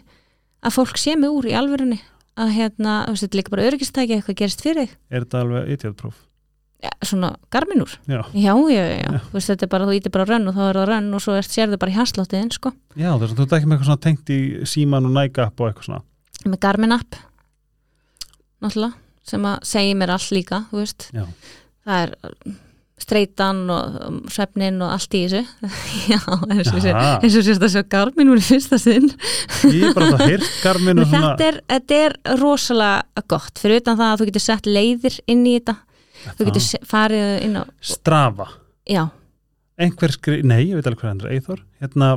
að 0.65 0.75
fólk 0.75 0.97
sé 0.99 1.17
með 1.19 1.35
úr 1.37 1.51
í 1.51 1.57
alvörunni. 1.59 1.99
Að 2.39 2.55
hérna, 2.55 3.03
þú 3.05 3.13
veist, 3.13 3.25
þetta 3.25 3.35
er 3.35 3.41
líka 3.41 3.53
bara 3.53 3.69
öryggistæki 3.69 4.17
eitthvað 4.17 4.41
gerist 4.41 4.65
fyrir 4.65 4.87
þig, 4.87 4.97
er 5.11 5.25
þetta 5.25 5.43
alveg 5.43 5.71
idiotproof 5.75 6.25
ja, 6.83 6.91
svona 7.03 7.33
garminúr 7.51 7.89
já, 8.07 8.23
já, 8.33 8.53
já, 8.71 8.83
já, 8.99 9.19
veist, 9.33 9.51
þetta 9.51 9.65
er 9.65 9.71
bara, 9.71 9.87
þú 9.87 9.95
ítir 9.97 10.13
bara 10.13 10.27
rönn 10.29 10.47
og 10.49 10.55
þá 10.55 10.61
er 10.65 10.79
það 10.79 10.87
rönn 10.89 11.09
og 11.15 11.23
svo 11.23 11.35
er, 11.35 11.47
sérðu 11.47 11.79
bara 11.81 11.91
í 11.91 11.97
hasláttiðin, 11.97 12.53
sko. 12.55 12.71
Já 12.99 13.11
þú 13.11 13.27
ert 13.27 13.57
ekki 13.57 13.67
með 13.67 13.75
eitthvað 13.75 13.89
svona 13.89 14.03
tengt 14.05 14.31
í 14.33 14.39
síman 14.69 15.09
og 15.09 15.15
nægap 15.15 15.59
og 15.59 15.69
eitthvað 15.69 15.89
svona. 15.89 16.01
Með 16.45 16.61
Garmin 16.63 16.95
app 16.95 17.19
náttúrulega, 18.63 18.93
sem 19.27 19.51
að 19.51 19.67
segja 19.73 19.99
mér 19.99 20.15
allt 20.15 20.33
líka, 20.35 20.63
það 20.71 21.97
er 21.97 22.15
streitan 23.03 23.61
og 23.73 24.29
svefnin 24.33 24.81
og 24.85 24.91
allt 24.95 25.15
í 25.17 25.21
þessu. 25.27 25.41
Já, 26.13 26.19
eins 26.51 27.35
og 27.39 27.45
sérst 27.47 27.65
að 27.65 27.73
sjá 27.75 27.83
Garmin 27.91 28.31
úr 28.33 28.41
fyrsta 28.43 28.79
sinn. 28.81 29.09
Ég 29.69 29.89
er 29.89 29.93
bara 29.97 30.11
það 30.15 30.25
heyrt 30.27 30.49
garmin 30.63 31.03
þetta 31.13 31.47
er, 31.51 31.59
þetta 31.73 31.99
er 32.07 32.17
rosalega 32.41 33.23
gott 33.31 33.61
fyrir 33.61 33.81
utan 33.83 33.99
það 33.99 34.11
að 34.13 34.19
þú 34.23 34.29
getur 34.31 34.45
sett 34.47 34.69
leiðir 34.69 35.19
inn 35.29 35.45
í 35.47 35.55
þetta. 35.59 35.77
Þú 36.35 36.49
getur 36.49 36.65
farið 36.89 37.29
inn 37.45 37.55
á 37.55 37.63
strafa 37.79 38.49
já, 38.89 39.05
einhver 39.79 40.11
skri, 40.11 40.41
nei, 40.43 40.65
ég 40.67 40.75
veit 40.75 40.87
alveg 40.89 40.99
hvað 40.99 41.11
hann 41.13 41.21
er 41.23 41.35
Eithor, 41.37 41.61
hérna 41.79 42.09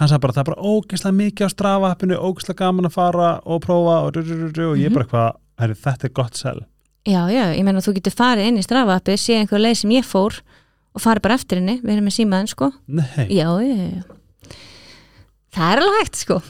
hann 0.00 0.08
sagði 0.10 0.22
bara 0.24 0.34
það 0.34 0.42
er 0.42 0.48
bara 0.48 0.70
ógeðslega 0.72 1.16
mikið 1.20 1.46
á 1.46 1.50
strafappinu 1.52 2.16
ógeðslega 2.18 2.58
gaman 2.64 2.88
að 2.88 2.94
fara 2.96 3.28
og 3.46 3.60
prófa 3.62 3.98
og, 4.08 4.16
og 4.18 4.80
ég 4.80 4.88
Mhm. 4.90 4.94
bara 4.96 5.04
eitthvað, 5.06 5.76
þetta 5.84 6.08
er 6.08 6.14
gott 6.16 6.40
sel 6.40 6.62
já, 7.08 7.20
já, 7.32 7.44
ég 7.56 7.62
meina 7.66 7.82
þú 7.84 7.96
getur 7.98 8.16
farið 8.16 8.50
inn 8.50 8.60
í 8.60 8.64
strafappi, 8.66 9.18
sé 9.18 9.40
einhver 9.40 9.62
leið 9.62 9.82
sem 9.82 9.94
ég 9.98 10.06
fór 10.06 10.40
og 10.92 11.02
farið 11.02 11.24
bara 11.24 11.38
eftir 11.40 11.62
henni, 11.62 11.78
við 11.82 11.96
erum 11.96 12.10
með 12.10 12.18
símaðin 12.18 12.52
sko. 12.52 12.72
Nei, 12.86 13.28
já, 13.32 13.48
já, 13.64 13.76
já 13.96 14.02
það 15.52 15.72
er 15.72 15.82
alveg 15.82 16.00
hægt 16.02 16.22
sko. 16.22 16.40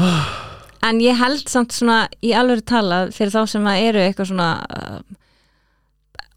En 0.86 1.00
ég 1.02 1.16
held 1.18 1.48
samt 1.50 1.72
svona 1.74 2.04
í 2.22 2.30
alveg 2.36 2.60
talað 2.68 3.08
fyrir 3.16 3.32
þá 3.32 3.50
sem 3.50 3.64
að 3.66 3.84
eru 3.88 4.02
eitthvað 4.04 4.28
svona 4.28 4.50
uh, 4.76 4.98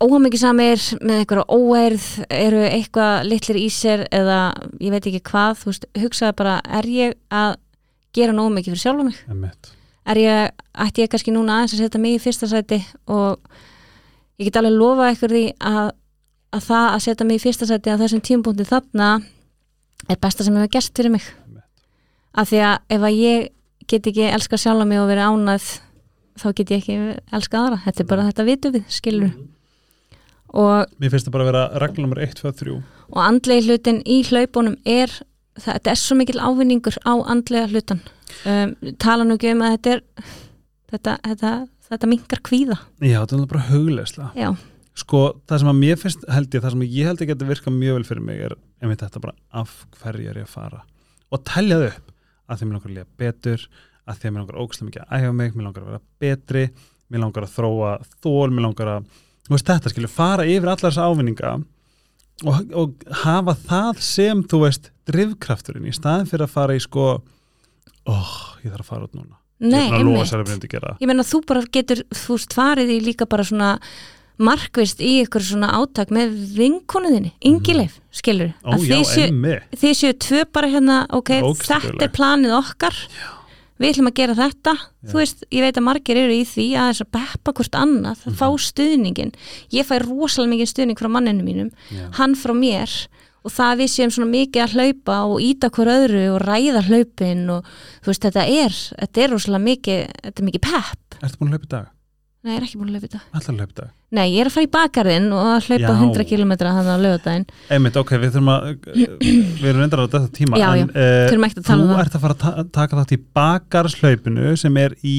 óhammingisamir 0.01 0.85
með 1.03 1.19
eitthvað 1.19 1.51
óerð 1.53 2.05
eru 2.33 2.63
eitthvað 2.65 3.27
litlir 3.27 3.59
í 3.59 3.67
sér 3.69 4.07
eða 4.15 4.39
ég 4.79 4.95
veit 4.95 5.09
ekki 5.11 5.21
hvað 5.27 5.59
þú 5.59 5.69
veist, 5.69 5.85
hugsaði 6.01 6.37
bara, 6.39 6.55
er 6.79 6.89
ég 6.89 7.13
að 7.29 7.59
gera 8.15 8.33
nógu 8.33 8.55
mikið 8.55 8.73
fyrir 8.73 8.83
sjálfa 8.87 9.05
mig? 9.11 9.19
Einmitt. 9.29 9.69
er 9.69 9.78
ég, 10.17 10.53
ætti 10.73 11.03
ég 11.03 11.11
kannski 11.11 11.33
núna 11.33 11.59
aðeins 11.59 11.75
að 11.75 11.83
setja 11.83 12.01
mig 12.01 12.15
í 12.17 12.21
fyrsta 12.23 12.49
sæti 12.49 12.79
og 13.11 13.37
ég 14.39 14.47
get 14.47 14.57
alveg 14.57 14.77
lofa 14.79 15.11
ykkur 15.13 15.35
því 15.35 15.43
að, 15.69 15.91
að 16.55 16.65
það 16.69 16.87
að 16.93 17.03
setja 17.05 17.27
mig 17.27 17.37
í 17.37 17.43
fyrsta 17.43 17.69
sæti 17.69 17.93
að 17.93 18.05
þessum 18.05 18.23
tímpúndi 18.25 18.65
þarna 18.65 19.11
er 20.09 20.17
besta 20.21 20.43
sem 20.45 20.55
hefur 20.55 20.73
gerst 20.73 20.95
fyrir 20.97 21.13
mig. 21.13 21.27
Af 22.33 22.49
því 22.49 22.63
að 22.65 22.95
ef 22.95 23.05
að 23.05 23.19
ég 23.19 23.47
get 23.89 24.09
ekki 24.09 24.31
elska 24.31 24.57
sjálfa 24.57 24.87
mig 24.89 25.01
og 25.01 25.09
verið 25.11 25.29
ánæð 25.29 25.69
þá 26.39 26.49
get 26.55 26.73
ég 26.73 26.81
ekki 26.81 26.99
elska 27.35 27.61
aðra. 27.61 27.81
Þetta 27.85 28.03
er 28.03 28.09
bara 28.09 28.27
þetta 28.29 28.47
vitum 28.47 28.77
við, 28.77 28.91
skilur 28.93 29.31
og, 30.49 30.89
mér 30.97 31.13
finnst 31.13 31.27
það 31.27 31.35
bara 31.35 31.45
að 31.45 31.51
vera 31.51 31.63
regla 31.83 32.03
nummer 32.05 32.21
1, 32.23 32.37
2, 32.39 32.53
3 32.63 32.77
og 33.09 33.19
andlegi 33.21 33.67
hlutin 33.67 34.01
í 34.09 34.19
hlaupunum 34.27 34.77
er 34.89 35.13
þetta 35.65 35.91
er 35.93 35.99
svo 35.99 36.17
mikil 36.19 36.39
ávinningur 36.41 36.97
á 37.05 37.13
andlega 37.31 37.69
hlutan 37.71 38.01
um, 38.45 38.73
tala 39.01 39.27
nú 39.27 39.37
ekki 39.37 39.53
um 39.55 39.63
að 39.65 39.75
þetta 39.77 39.95
er 39.95 40.03
þetta, 40.89 41.15
þetta, 41.27 41.53
þetta 41.89 42.09
mingar 42.09 42.43
kvíða. 42.45 42.77
Já, 43.01 43.19
þetta 43.21 43.39
er 43.39 43.49
bara 43.53 43.67
hugleisla 43.69 44.31
já, 44.37 44.51
Sko, 44.99 45.19
það 45.47 45.61
sem 45.61 45.71
að 45.71 45.77
mér 45.79 45.99
finnst 45.99 46.25
held 46.27 46.55
ég, 46.55 46.63
það 46.63 46.73
sem 46.73 46.87
ég 46.87 47.07
held 47.07 47.21
ég 47.23 47.29
geti 47.29 47.47
virkað 47.47 47.75
mjög 47.77 47.99
vel 47.99 48.07
fyrir 48.09 48.25
mig 48.25 48.41
er 48.49 48.55
einmitt 48.83 49.03
þetta 49.03 49.21
bara 49.23 49.61
af 49.61 49.75
hverju 50.01 50.27
er 50.27 50.41
ég 50.41 50.47
að 50.47 50.55
fara? 50.57 50.81
Og 51.31 51.43
telja 51.47 51.77
þau 51.79 51.87
upp 51.93 52.11
að 52.49 52.65
mér 52.65 52.75
langar 52.75 52.89
að 52.89 52.97
líða 52.97 53.09
betur 53.21 53.65
að 54.09 54.25
að 54.25 54.33
mér 54.33 54.41
langar 54.41 54.59
ógæslega 54.59 54.89
mikið 54.89 55.03
að 55.05 55.23
æfa 55.23 55.33
mig 55.37 55.55
mér 55.55 55.67
langar 55.67 55.83
að 55.83 55.91
vera 55.91 56.01
betri, 56.23 56.63
mér 57.09 57.23
langar 57.23 57.45
að 57.45 57.55
þróa 57.55 57.91
þól, 58.17 58.49
mér 58.49 58.65
langar 58.65 58.91
að 58.95 59.09
veist 59.49 59.69
þetta, 59.69 59.91
skilju, 59.93 60.11
fara 60.11 60.47
yfir 60.49 60.69
allar 60.69 60.89
þessa 60.89 61.07
ávinninga 61.09 61.53
og, 62.45 62.71
og 62.75 63.09
hafa 63.23 63.55
það 63.67 64.03
sem, 64.05 64.43
þú 64.49 64.61
veist, 64.65 64.91
drivkrafturinn 65.09 65.89
í 65.89 65.95
staðin 65.95 66.29
fyrir 66.29 66.45
að 66.47 66.53
fara 66.53 66.77
í 66.77 66.83
sko 66.83 67.09
óh, 68.09 68.37
ég 68.63 68.71
þarf 68.71 68.85
að 68.85 68.91
fara 68.91 69.09
út 69.09 69.17
núna. 69.17 69.35
Nei, 69.59 69.89
ég 69.91 70.05
að 70.23 70.53
að 71.03 71.09
meina 71.09 71.25
þú 71.27 71.41
bara 71.49 71.65
getur, 71.67 72.05
þú 72.15 72.37
veist, 72.37 72.55
farið 72.55 72.93
í 72.95 73.01
líka 73.09 73.27
bara 73.29 73.43
svona 73.43 73.73
markvist 74.39 75.01
í 75.03 75.17
ykkur 75.25 75.43
svona 75.43 75.73
átak 75.75 76.13
með 76.15 76.31
vinkonuðinni, 76.55 77.33
yngileif, 77.43 77.97
skilur 78.15 78.53
Ó, 78.63 78.77
já, 78.79 79.01
þið 79.75 79.97
séu, 79.99 80.13
tvö 80.15 80.45
bara 80.55 80.69
hérna, 80.71 81.01
ok, 81.11 81.33
þetta 81.59 82.07
er 82.07 82.13
planið 82.15 82.55
okkar 82.55 83.01
við 83.79 83.89
ætlum 83.93 84.09
að 84.11 84.17
gera 84.19 84.35
þetta 84.35 84.73
þú 85.09 85.13
veist, 85.21 85.43
ég 85.51 85.61
veit 85.63 85.77
að 85.79 85.85
margir 85.87 86.17
eru 86.17 86.33
í 86.35 86.43
því 86.45 86.65
að 86.75 86.89
þess 86.91 87.05
að 87.05 87.11
beppa 87.15 87.53
hvort 87.53 87.75
annað, 87.79 88.25
Mhm. 88.25 88.35
fá 88.35 88.47
stuðningin 88.59 89.31
ég 89.71 89.85
fæ 89.87 89.95
rosalega 90.03 90.53
mikið 90.55 90.69
stuðning 90.73 90.99
frá 90.99 91.09
manninu 91.09 91.43
mínum 91.43 91.71
Já. 91.91 92.09
hann 92.19 92.35
frá 92.35 92.53
mér 92.53 93.07
og 93.45 93.51
það 93.55 93.69
að 93.71 93.79
við 93.79 93.89
séum 93.95 94.11
svona 94.11 94.31
mikið 94.35 94.63
að 94.65 94.73
hlaupa 94.75 95.15
og 95.31 95.39
íta 95.41 95.69
hver 95.71 95.87
öðru 95.95 96.23
og 96.35 96.41
ræða 96.43 96.81
hlaupin 96.89 97.49
og 97.49 97.63
þú 98.03 98.11
veist, 98.11 98.21
þetta 98.27 98.43
er 98.43 98.69
þetta 98.99 99.23
er 99.23 99.29
rosalega 99.31 99.63
mikið, 99.63 100.01
þetta 100.23 100.39
er 100.43 100.45
mikið 100.51 100.61
pepp 100.61 101.23
Ertu 101.23 101.37
búin 101.39 101.47
að 101.47 101.55
hlaupa 101.55 101.65
í 101.65 101.69
dag? 101.69 101.87
Nei, 102.39 102.51
ég 102.53 102.59
er 102.59 102.65
ekki 102.67 102.79
búin 102.79 102.89
að 102.89 102.95
hlaupa 102.95 103.07
þetta 103.07 103.21
Ætlar 103.39 103.53
að 103.53 103.59
hlaupa 103.59 103.73
í 103.73 103.79
dag? 103.79 103.91
nei, 104.15 104.25
ég 104.33 104.39
er 104.41 104.49
að 104.49 104.55
fara 104.55 104.67
í 104.67 104.71
bakarinn 104.75 105.27
og 105.35 105.41
að 105.43 105.69
hlaupa 105.69 105.83
Já. 105.83 105.99
100 105.99 106.27
km 106.29 106.53
þannig 106.61 106.91
að 106.93 107.05
lögadaginn 107.05 107.47
Einmitt, 107.75 107.99
ok, 107.99 108.13
við 108.23 108.35
þurfum 108.35 108.51
að 108.53 108.67
við 108.95 109.69
erum 109.71 109.81
reyndar 109.83 110.03
á 110.03 110.05
þetta 110.07 110.33
tíma 110.39 110.59
Já, 110.59 110.67
já, 110.69 110.83
en 110.85 110.93
uh, 110.93 111.23
þurfum 111.29 111.47
ekkert 111.49 111.63
að 111.63 111.69
tala 111.69 111.79
þú 111.79 111.89
um 111.89 111.95
það. 111.95 112.03
ert 112.05 112.19
að 112.19 112.25
fara 112.25 112.37
að 112.37 112.43
ta 112.43 112.67
taka 112.79 113.01
þátt 113.01 113.15
í 113.15 113.21
bakarslaupinu 113.39 114.53
sem 114.63 114.79
er 114.83 114.95
í 115.03 115.17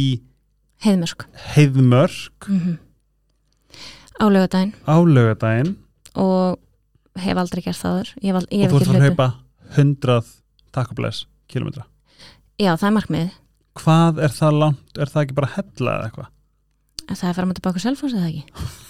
heiðmörsk 0.86 1.26
heiðmörk 1.56 2.48
mm 2.50 2.78
á 4.20 4.26
lögadaginn 4.28 4.72
á 4.84 4.96
laugadaginn 5.00 5.76
og 6.20 6.58
hef 7.20 7.40
aldrei 7.40 7.62
gert 7.64 7.80
það 7.80 7.94
áður. 7.96 8.10
ég 8.20 8.34
hef, 8.34 8.48
ég 8.52 8.60
og 8.60 8.64
hef 8.64 8.72
þú 8.72 8.80
ert 8.80 8.88
ekki 8.88 9.00
að 9.00 9.06
hlaupa 9.06 9.28
100 9.80 10.32
takkubless 10.76 11.24
kilometra 11.50 11.86
já, 12.60 12.74
það 12.76 12.88
er 12.90 12.96
markmið 12.98 13.30
Hvað 13.80 14.18
er 14.26 14.32
það 14.34 14.56
langt? 14.58 14.98
Er 14.98 15.08
það 15.08 15.22
ekki 15.22 15.34
bara 15.38 15.48
hella 15.54 15.92
eða 15.94 16.06
eitthvað? 16.08 16.30
Það 17.18 17.26
er 17.26 17.32
að 17.32 17.38
fara 17.38 17.50
með 17.50 17.60
tilbaka 17.60 17.82
selfos 17.82 18.16
eða 18.16 18.30
ekki 18.30 18.42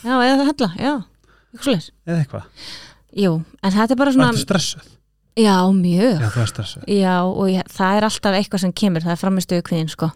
já, 0.05 0.15
eða 0.15 0.37
það 0.41 0.49
hella, 0.51 0.71
já 0.77 0.93
eitthvað 1.51 1.67
svoleiðis. 1.67 1.91
Eða 2.07 2.23
eitthvað? 2.25 2.71
jú, 3.25 3.33
en 3.63 3.75
þetta 3.77 3.95
er 3.95 4.01
bara 4.01 4.15
svona 4.15 4.31
þetta 4.31 4.45
stressuð? 4.47 4.91
já, 5.41 5.55
mjög 5.75 6.21
Já, 6.21 6.29
er 6.31 6.53
stressuð 6.53 6.93
já, 6.95 7.15
og 7.25 7.51
ég, 7.51 7.73
það 7.79 7.99
er 7.99 8.09
alltaf 8.11 8.39
eitthvað 8.39 8.65
sem 8.65 8.77
kemur 8.83 9.07
það 9.07 9.15
er 9.15 9.23
framistuðu 9.25 9.67
kviðin, 9.71 9.91
sko 9.93 10.11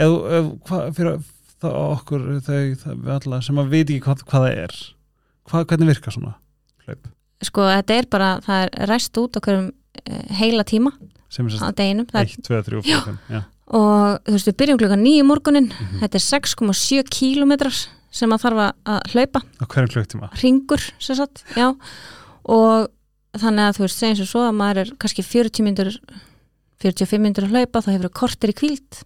ef, 0.00 0.16
hvað, 0.68 0.86
fyrir 0.96 1.20
það 1.60 1.78
okkur 1.80 2.26
þau, 2.46 2.60
það, 2.84 3.00
við 3.04 3.14
alla 3.18 3.42
sem 3.44 3.60
að 3.60 3.74
veit 3.74 3.84
ekki 3.84 4.04
hvað, 4.06 4.24
hvað 4.30 4.46
það 4.46 4.62
er 4.64 4.76
hvað, 5.50 5.66
hvernig 5.72 5.92
virkar 5.92 6.16
svona 6.16 6.34
hlaup 6.86 7.10
sko, 7.50 7.66
þetta 7.72 7.96
er 7.96 8.08
bara, 8.12 8.30
það 8.44 8.64
er 8.66 8.90
ræst 8.90 9.20
út 9.20 9.40
okkur 9.40 9.60
um 9.60 9.70
heila 10.40 10.64
tíma 10.68 10.92
sem 11.30 11.46
er 11.46 11.54
sérst 11.54 11.78
deginum 11.78 12.08
það 12.10 12.22
er, 12.22 12.32
1, 12.40 12.46
2, 12.46 12.60
3, 12.68 12.82
4, 12.88 13.02
5 13.06 13.34
já 13.34 13.40
og 13.70 14.20
þú 14.26 14.34
veist 14.34 14.48
við 14.50 14.56
byrjum 14.62 14.78
klukka 14.80 14.98
nýju 14.98 15.26
morgunin 15.26 15.68
mm 15.70 15.72
-hmm. 15.72 16.00
þetta 16.00 16.16
er 16.18 16.24
6,7 16.26 17.02
kílometrar 17.10 17.76
sem 18.10 18.32
að 18.32 18.42
þarf 18.42 18.58
að 18.84 19.00
hlaupa 19.12 19.40
á 19.62 19.64
hverjum 19.66 19.90
klukktíma? 19.94 20.30
ringur 20.42 20.82
sem 20.98 21.16
sagt, 21.16 21.44
já 21.56 21.76
og 22.44 22.88
þannig 23.38 23.64
að 23.68 23.76
þú 23.76 23.84
veist 23.86 23.98
segjum 23.98 24.16
sem 24.16 24.26
svo 24.26 24.40
að 24.40 24.58
maður 24.58 24.78
er 24.82 24.92
kannski 24.98 25.22
40 25.22 25.62
myndur 25.62 25.90
45 26.82 27.22
myndur 27.22 27.44
að 27.46 27.54
hlaupa 27.54 27.82
þá 27.82 27.92
hefur 27.92 28.08
það 28.08 28.20
kortir 28.20 28.50
í 28.50 28.58
kvíld 28.58 29.02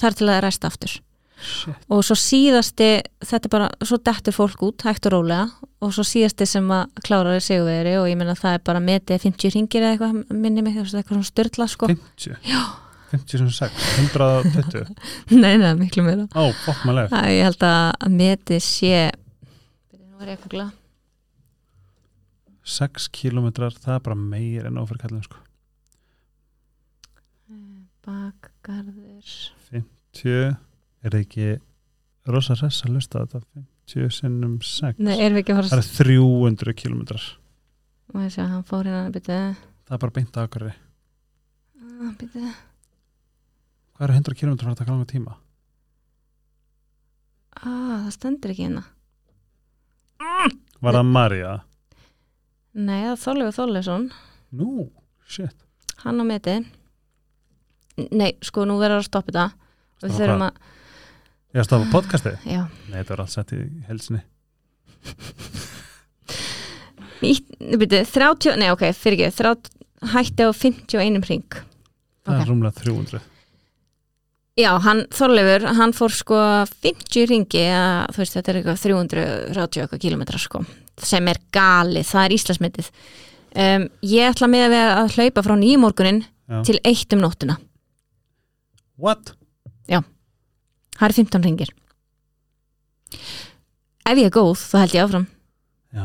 þar 0.00 0.12
til 0.12 0.26
að 0.26 0.30
það 0.32 0.36
er 0.36 0.46
resta 0.48 0.66
aftur 0.66 1.00
Shit. 1.44 1.74
og 1.92 2.04
svo 2.04 2.14
síðasti, 2.16 3.02
þetta 3.20 3.48
er 3.48 3.52
bara 3.52 3.68
svo 3.84 3.98
dettur 3.98 4.32
fólk 4.32 4.62
út, 4.62 4.84
hægt 4.86 5.06
og 5.06 5.12
rólega 5.12 5.50
og 5.80 5.92
svo 5.92 6.04
síðasti 6.06 6.46
sem 6.46 6.70
að 6.72 6.86
kláraður 7.04 7.44
seguveri 7.44 7.98
og 7.98 8.08
ég 8.08 8.16
menna 8.16 8.36
það 8.38 8.54
er 8.54 8.64
bara 8.64 8.80
metið 8.80 9.26
50 9.26 9.52
ringir 9.52 9.82
eða 9.82 9.92
eitthvað 9.92 10.32
minni 10.32 10.62
mig, 10.62 10.78
eitthvað 10.78 11.26
störtla 11.28 11.68
sko. 11.68 11.90
50? 11.90 12.38
Já 12.48 12.83
56, 13.22 13.82
120 14.02 14.86
Nei, 15.42 15.54
neða, 15.58 15.74
miklu 15.78 16.04
meira. 16.06 16.26
Ó, 16.34 16.50
bótt 16.64 16.84
maður 16.86 17.04
lef 17.04 17.16
Ég 17.32 17.48
held 17.48 17.66
að 17.68 18.08
meti 18.14 18.60
sé 18.62 18.94
Nú 19.94 20.22
er 20.22 20.34
ég 20.34 20.38
að 20.38 20.46
googla. 20.46 20.68
6 22.64 23.10
kilometrar, 23.12 23.74
það 23.76 23.98
er 23.98 24.04
bara 24.06 24.16
meir 24.16 24.68
en 24.70 24.78
áfyrir 24.80 25.02
kallin 25.02 25.24
sko. 25.26 25.40
Bakgarður. 28.04 29.34
50 29.68 30.54
Er 31.04 31.12
það 31.12 31.20
ekki 31.20 31.48
rosa 32.32 32.56
res 32.56 32.80
að 32.86 32.96
lusta 32.96 33.24
þetta? 33.24 33.64
50 33.90 34.12
sinnum 34.16 34.58
6 34.64 35.00
Nei, 35.04 35.16
erum 35.18 35.38
við 35.38 35.44
ekki 35.44 35.54
að 35.54 35.60
fara 35.60 35.72
Það 35.72 35.82
er 35.82 35.90
300 36.00 36.76
kilometrar 36.80 37.26
Má 38.14 38.24
ég 38.24 38.32
segja, 38.32 38.48
hann 38.52 38.64
fór 38.68 38.88
hérna 38.88 39.06
að 39.08 39.16
byrja 39.18 39.40
Það 39.84 39.96
er 39.96 40.02
bara 40.04 40.16
beint 40.18 40.38
aðgörði 40.40 40.72
Að 41.84 42.06
ah, 42.08 42.14
byrja 42.20 42.52
hvað 43.94 44.08
er 44.08 44.14
100 44.18 44.34
kilometrar 44.38 44.68
fyrir 44.68 44.74
að 44.74 44.80
taka 44.82 44.92
langa 44.94 45.08
tíma? 45.10 45.36
ah, 47.64 48.04
það 48.04 48.12
stendur 48.16 48.50
ekki 48.52 48.66
hérna. 48.66 48.82
Var 50.84 50.96
það 50.98 51.06
Marja? 51.14 51.52
nei, 52.74 53.00
það 53.04 53.12
er 53.14 53.20
Þorleifur 53.24 53.54
Þorleifsson. 53.58 54.06
Nú, 54.58 54.88
shit. 55.26 55.54
Hann 56.02 56.20
á 56.20 56.24
metið. 56.26 56.66
Nei, 58.10 58.32
sko, 58.42 58.64
nú 58.66 58.76
verður 58.82 58.98
að 59.00 59.06
stoppa 59.06 59.30
þetta. 59.30 59.46
Við 60.02 60.10
Stoppa 60.10 60.18
þurfum 60.18 60.42
að, 60.48 60.58
ég 61.54 61.60
að 61.62 61.68
stafa 61.68 61.90
podcastið? 61.94 62.40
já. 62.50 62.62
Nei, 62.90 62.96
þetta 62.98 63.14
var 63.14 63.22
allt 63.24 63.34
sett 63.36 63.52
í 63.54 63.60
helsinni 63.88 64.24
byrju, 67.24 68.00
30, 68.10 68.56
nei 68.60 68.70
ok, 68.74 68.82
fyrir 68.96 69.28
ekki 69.28 69.36
30, 69.38 69.70
hætti 70.14 70.44
á 70.44 70.50
51 70.52 71.28
ring 71.30 71.44
það 71.54 72.34
Ok. 72.34 72.40
er 72.42 72.48
rúmlega 72.50 72.80
300 72.82 73.20
Já, 74.54 74.70
hann, 74.84 75.04
Þorleifur, 75.10 75.64
hann 75.74 75.92
fór 75.96 76.12
sko 76.14 76.40
50 76.84 77.26
ringi, 77.26 77.64
að, 77.74 78.12
þú 78.14 78.22
veist, 78.22 78.36
þetta 78.38 78.52
er 78.52 78.58
eitthvað 78.60 78.82
330 78.84 79.82
eitthvað 79.82 80.02
kilometra 80.04 80.38
sko, 80.38 80.60
sem 81.02 81.30
er 81.32 81.40
galið, 81.54 82.06
það 82.06 82.26
er 82.28 82.34
Íslandsmyndið. 82.36 82.90
Um, 83.54 83.88
ég 84.06 84.30
ætla 84.30 84.50
með 84.50 84.76
að 84.78 84.92
að 85.00 85.16
hlaupa 85.16 85.42
frá 85.46 85.54
nýjumorgunin 85.58 86.20
Já. 86.22 86.60
til 86.66 86.78
eitt 86.86 87.12
um 87.16 87.22
nóttina. 87.24 87.58
what? 88.96 89.34
Það 90.94 91.08
er 91.08 91.14
15 91.18 91.42
ringir. 91.42 91.70
Ef 94.04 94.18
ég 94.20 94.28
er 94.28 94.34
góð, 94.34 94.58
þá 94.60 94.76
held 94.84 94.94
ég 94.94 95.04
áfram. 95.06 95.26
já, 95.94 96.04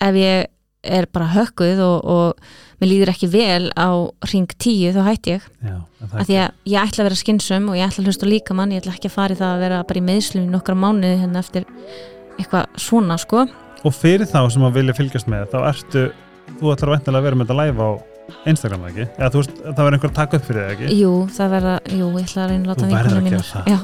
Ef 0.00 0.18
ég 0.20 0.46
er 0.84 1.06
bara 1.12 1.32
hökkuð 1.34 1.80
og, 1.84 2.04
og 2.04 2.69
mér 2.80 2.90
líður 2.90 3.12
ekki 3.12 3.28
vel 3.32 3.70
á 3.76 3.88
ring 4.32 4.50
10, 4.56 4.94
þá 4.96 5.02
hætti 5.06 5.34
ég. 5.36 5.48
já 5.62 5.76
Af 6.10 6.26
því 6.26 6.36
að 6.40 6.70
ég 6.72 6.80
ætla 6.80 7.02
að 7.04 7.08
vera 7.10 7.18
skynsum 7.20 7.66
og 7.68 7.76
ég 7.76 7.84
ætla 7.90 8.02
að 8.02 8.08
hlusta 8.08 8.28
líka 8.28 8.56
mann, 8.56 8.72
ég 8.72 8.80
ætla 8.80 8.94
ekki 8.96 9.10
að 9.10 9.16
fara 9.18 9.36
í 9.36 9.40
það 9.40 9.52
að 9.54 9.64
vera 9.66 9.80
bara 9.84 10.00
í 10.00 10.06
meðslum 10.06 10.46
í 10.46 10.52
nokkra 10.54 10.76
mánuði 10.80 11.18
hérna 11.20 11.42
eftir 11.44 11.66
eitthvað 12.40 12.80
svona 12.80 13.18
sko 13.20 13.44
og 13.84 13.94
fyrir 13.96 14.28
þá 14.28 14.40
sem 14.52 14.64
að 14.64 14.78
vilja 14.80 14.96
fylgjast 14.96 15.28
með 15.30 15.50
þá 15.52 15.58
ertu, 15.70 16.06
þú 16.60 16.72
ætlar 16.74 16.96
að 16.98 17.26
vera 17.28 17.36
með 17.36 17.50
þetta 17.50 17.58
live 17.60 17.84
á 17.84 17.90
Instagram 18.50 18.86
ekki? 18.90 19.06
eða 19.16 19.30
þú 19.30 19.40
veist, 19.40 19.54
það 19.60 19.80
verður 19.80 19.96
einhver 19.96 20.10
að 20.10 20.16
taka 20.18 20.38
upp 20.38 20.46
fyrir 20.48 20.66
þig 20.66 20.74
ekki? 20.74 20.98
Jú, 21.00 21.12
það 21.36 21.54
verða, 21.54 21.74
jú, 21.90 22.08
ég 22.10 22.28
ætla 22.28 22.42
að 22.44 22.50
reyna 22.50 22.60
að 22.60 22.70
láta 22.70 22.80
Þú 22.80 22.90
verður 22.94 23.18
að 23.20 23.28
gera 23.30 23.62
Já, 23.70 23.78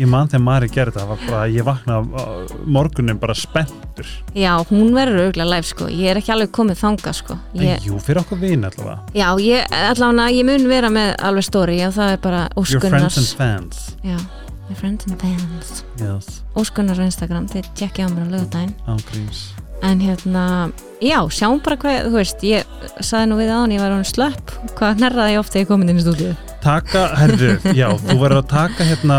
ég 0.00 0.10
man 0.10 0.30
þegar 0.30 0.44
Mari 0.46 0.70
gerði 0.70 0.94
þetta, 0.94 1.00
það 1.00 1.10
var 1.10 1.24
bara 1.28 1.44
ég 1.50 1.66
vaknaði 1.68 2.60
morgunin 2.76 3.20
bara 3.20 3.36
spenntur. 3.38 4.10
Já, 4.36 4.52
hún 4.70 4.92
verður 4.96 5.24
auðvitað 5.26 5.50
live 5.52 5.70
sko. 5.70 5.88
Ég 5.92 6.12
er 6.12 6.20
ekki 6.20 6.34
alveg 6.34 6.52
komið 6.56 6.80
þanga 6.80 7.14
sko. 7.20 7.38
En 7.54 7.64
ég, 7.66 7.86
jú, 7.86 8.00
fyrir 8.02 8.22
okkur 8.24 8.40
vini 8.40 8.68
allavega. 8.68 8.98
Já, 9.16 9.28
ég, 9.44 9.78
allavega, 9.92 10.28
ég 10.36 10.48
mun 10.50 10.68
vera 10.70 10.92
með 10.92 11.14
alveg 11.30 11.48
stóri, 11.48 11.80
já, 11.80 11.88
það 11.94 12.14
er 12.16 12.22
bara 12.26 12.44
your 12.56 12.84
friends 12.84 12.84
Óskunnars 12.84 13.18
and 13.22 13.32
fans. 13.40 13.82
Já, 14.04 14.18
my 14.68 14.78
friends 14.78 15.08
and 15.08 15.22
fans. 15.22 15.82
Yes, 16.00 16.42
Óskunnars 16.58 17.02
á 17.02 17.04
Instagram, 17.08 17.50
þið 17.50 17.72
tjekkja 17.78 18.06
á 18.06 18.14
mér 18.14 18.30
á 18.30 18.94
ángríms 18.94 19.50
En 19.82 20.00
hérna, 20.04 20.42
já, 21.00 21.16
sjáum 21.32 21.60
bara 21.64 21.76
hvað, 21.80 22.10
þú 22.10 22.16
veist, 22.18 22.42
ég 22.44 22.66
saði 23.00 23.30
nú 23.30 23.38
við 23.40 23.48
án, 23.54 23.72
ég 23.72 23.80
var 23.80 23.94
hann 23.94 24.04
slöpp, 24.04 24.52
hvað 24.76 25.00
nærraði 25.00 25.36
ég 25.36 25.40
ofta 25.40 25.62
ég 25.62 25.70
komin 25.70 25.88
inn 25.92 26.00
í 26.00 26.04
stúdíu? 26.04 26.34
taka, 26.60 27.06
herru, 27.16 27.54
já, 27.80 27.86
þú 27.96 28.18
verður 28.20 28.42
að 28.42 28.50
taka 28.52 28.84
hérna, 28.90 29.16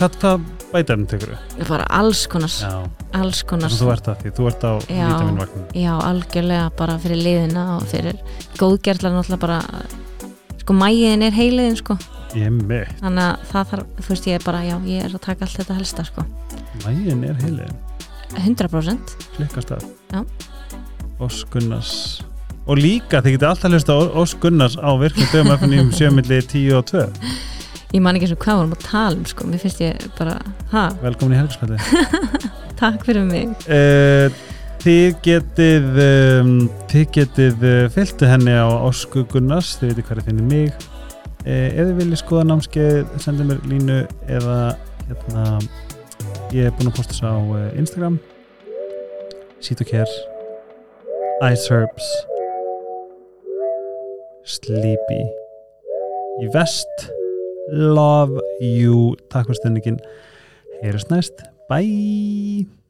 hvað, 0.00 0.48
bætarinn 0.72 1.06
tekur 1.06 1.36
þú? 1.36 1.66
Bara 1.68 1.86
alls 2.00 2.24
konar, 2.32 2.50
já, 2.50 2.72
alls 3.20 3.42
konar. 3.46 3.70
þess 3.70 3.78
að 3.78 3.86
þú 3.86 3.92
ert 3.94 4.08
að 4.10 4.22
því, 4.24 4.32
þú 4.38 4.48
ert 4.50 4.64
á 4.66 4.72
Já. 4.88 5.04
vítaminvagnin 5.12 5.66
Já, 5.84 5.92
algjörlega 6.08 6.64
bara 6.80 6.96
fyrir 7.04 7.20
liðina 7.22 7.64
og 7.76 7.84
fyrir 7.92 8.18
góðgerðlar 8.58 9.14
náttúrulega 9.18 9.42
bara 9.44 9.60
sko 10.62 10.76
mægiðin 10.80 11.26
er 11.28 11.36
heiliðin 11.38 11.78
sko 11.78 11.98
ég 12.38 12.50
mitt, 12.56 12.90
þannig 13.02 13.28
að 13.28 13.46
það 13.52 13.70
þarf, 13.74 13.94
þú 14.00 14.08
veist 14.14 14.28
ég 14.32 14.38
er 14.40 14.46
bara 14.48 14.64
já, 14.66 14.76
ég 14.88 15.04
er 15.06 15.14
að 15.14 15.24
taka 15.28 15.46
allt 15.46 15.58
þetta 15.60 15.78
helsta 15.78 16.06
sko 16.08 16.26
mægin 16.86 17.24
er 17.28 17.38
heilin 17.44 17.74
100% 18.40 19.16
klikkast 19.36 19.74
það. 19.74 19.88
Já. 20.12 20.24
Ós 21.22 21.44
Gunnars. 21.52 21.94
Og 22.66 22.78
líka 22.78 23.20
þið 23.22 23.36
getið 23.36 23.48
alltaf 23.48 23.72
hlusta 23.74 23.96
Ós 24.22 24.36
Gunnars 24.38 24.76
á 24.78 24.90
virknum 24.98 25.32
dögum 25.32 25.56
FNÍum 25.58 25.90
sjömilli 25.94 26.38
10 26.44 26.78
og 26.78 26.86
2 26.92 27.06
ég 27.92 28.00
man 28.00 28.16
ekki 28.16 28.28
eins 28.28 28.34
og 28.36 28.40
hvað 28.42 28.60
vorum 28.60 28.74
að 28.76 28.86
tala 28.86 29.18
um 29.18 29.26
sko. 29.28 29.46
Mér 29.48 29.60
finnst 29.62 29.82
ég 29.82 30.06
bara, 30.16 30.38
ha, 30.72 30.86
velkomin 31.02 31.36
í 31.36 31.40
helgspæti 31.42 31.76
takk 32.80 33.04
fyrir 33.06 33.26
mig. 33.28 33.52
Uh, 33.68 34.32
þið 34.82 35.18
getið 35.26 36.00
um, 36.06 36.54
þið 36.90 37.04
getið 37.18 37.66
uh, 37.68 37.84
fylgtu 37.94 38.30
henni 38.30 38.56
á 38.56 38.66
Ósku 38.80 39.26
Gunnars. 39.30 39.76
Þið 39.80 39.92
veitir 39.92 40.08
hvað 40.08 40.22
þið 40.22 40.30
finnir 40.30 40.48
mig. 40.48 40.88
Uh, 41.42 41.68
ef 41.68 41.82
þið 41.82 41.94
viljið 42.00 42.22
skoða 42.22 42.48
námskeið 42.48 43.16
sendið 43.22 43.50
mér 43.50 43.64
línu 43.70 44.00
eða 44.38 44.58
hérna 45.10 45.46
ég 46.52 46.68
er 46.68 46.74
búin 46.76 46.90
að 46.90 46.98
posta 46.98 47.14
þess 47.14 47.24
á 47.24 47.34
uh, 47.34 47.62
Instagram. 47.80 48.18
Sítokær 49.62 50.10
Ice 51.48 51.70
Herbs 51.70 52.10
Sleepy. 54.44 55.22
Í 56.42 56.50
vest. 56.54 57.08
Love 57.72 58.42
you. 58.60 59.14
Takk 59.32 59.48
fyrir 59.48 59.62
stundingin 59.62 59.98
Heyrjast 60.82 61.14
næst. 61.14 61.44
Bye 61.70 62.81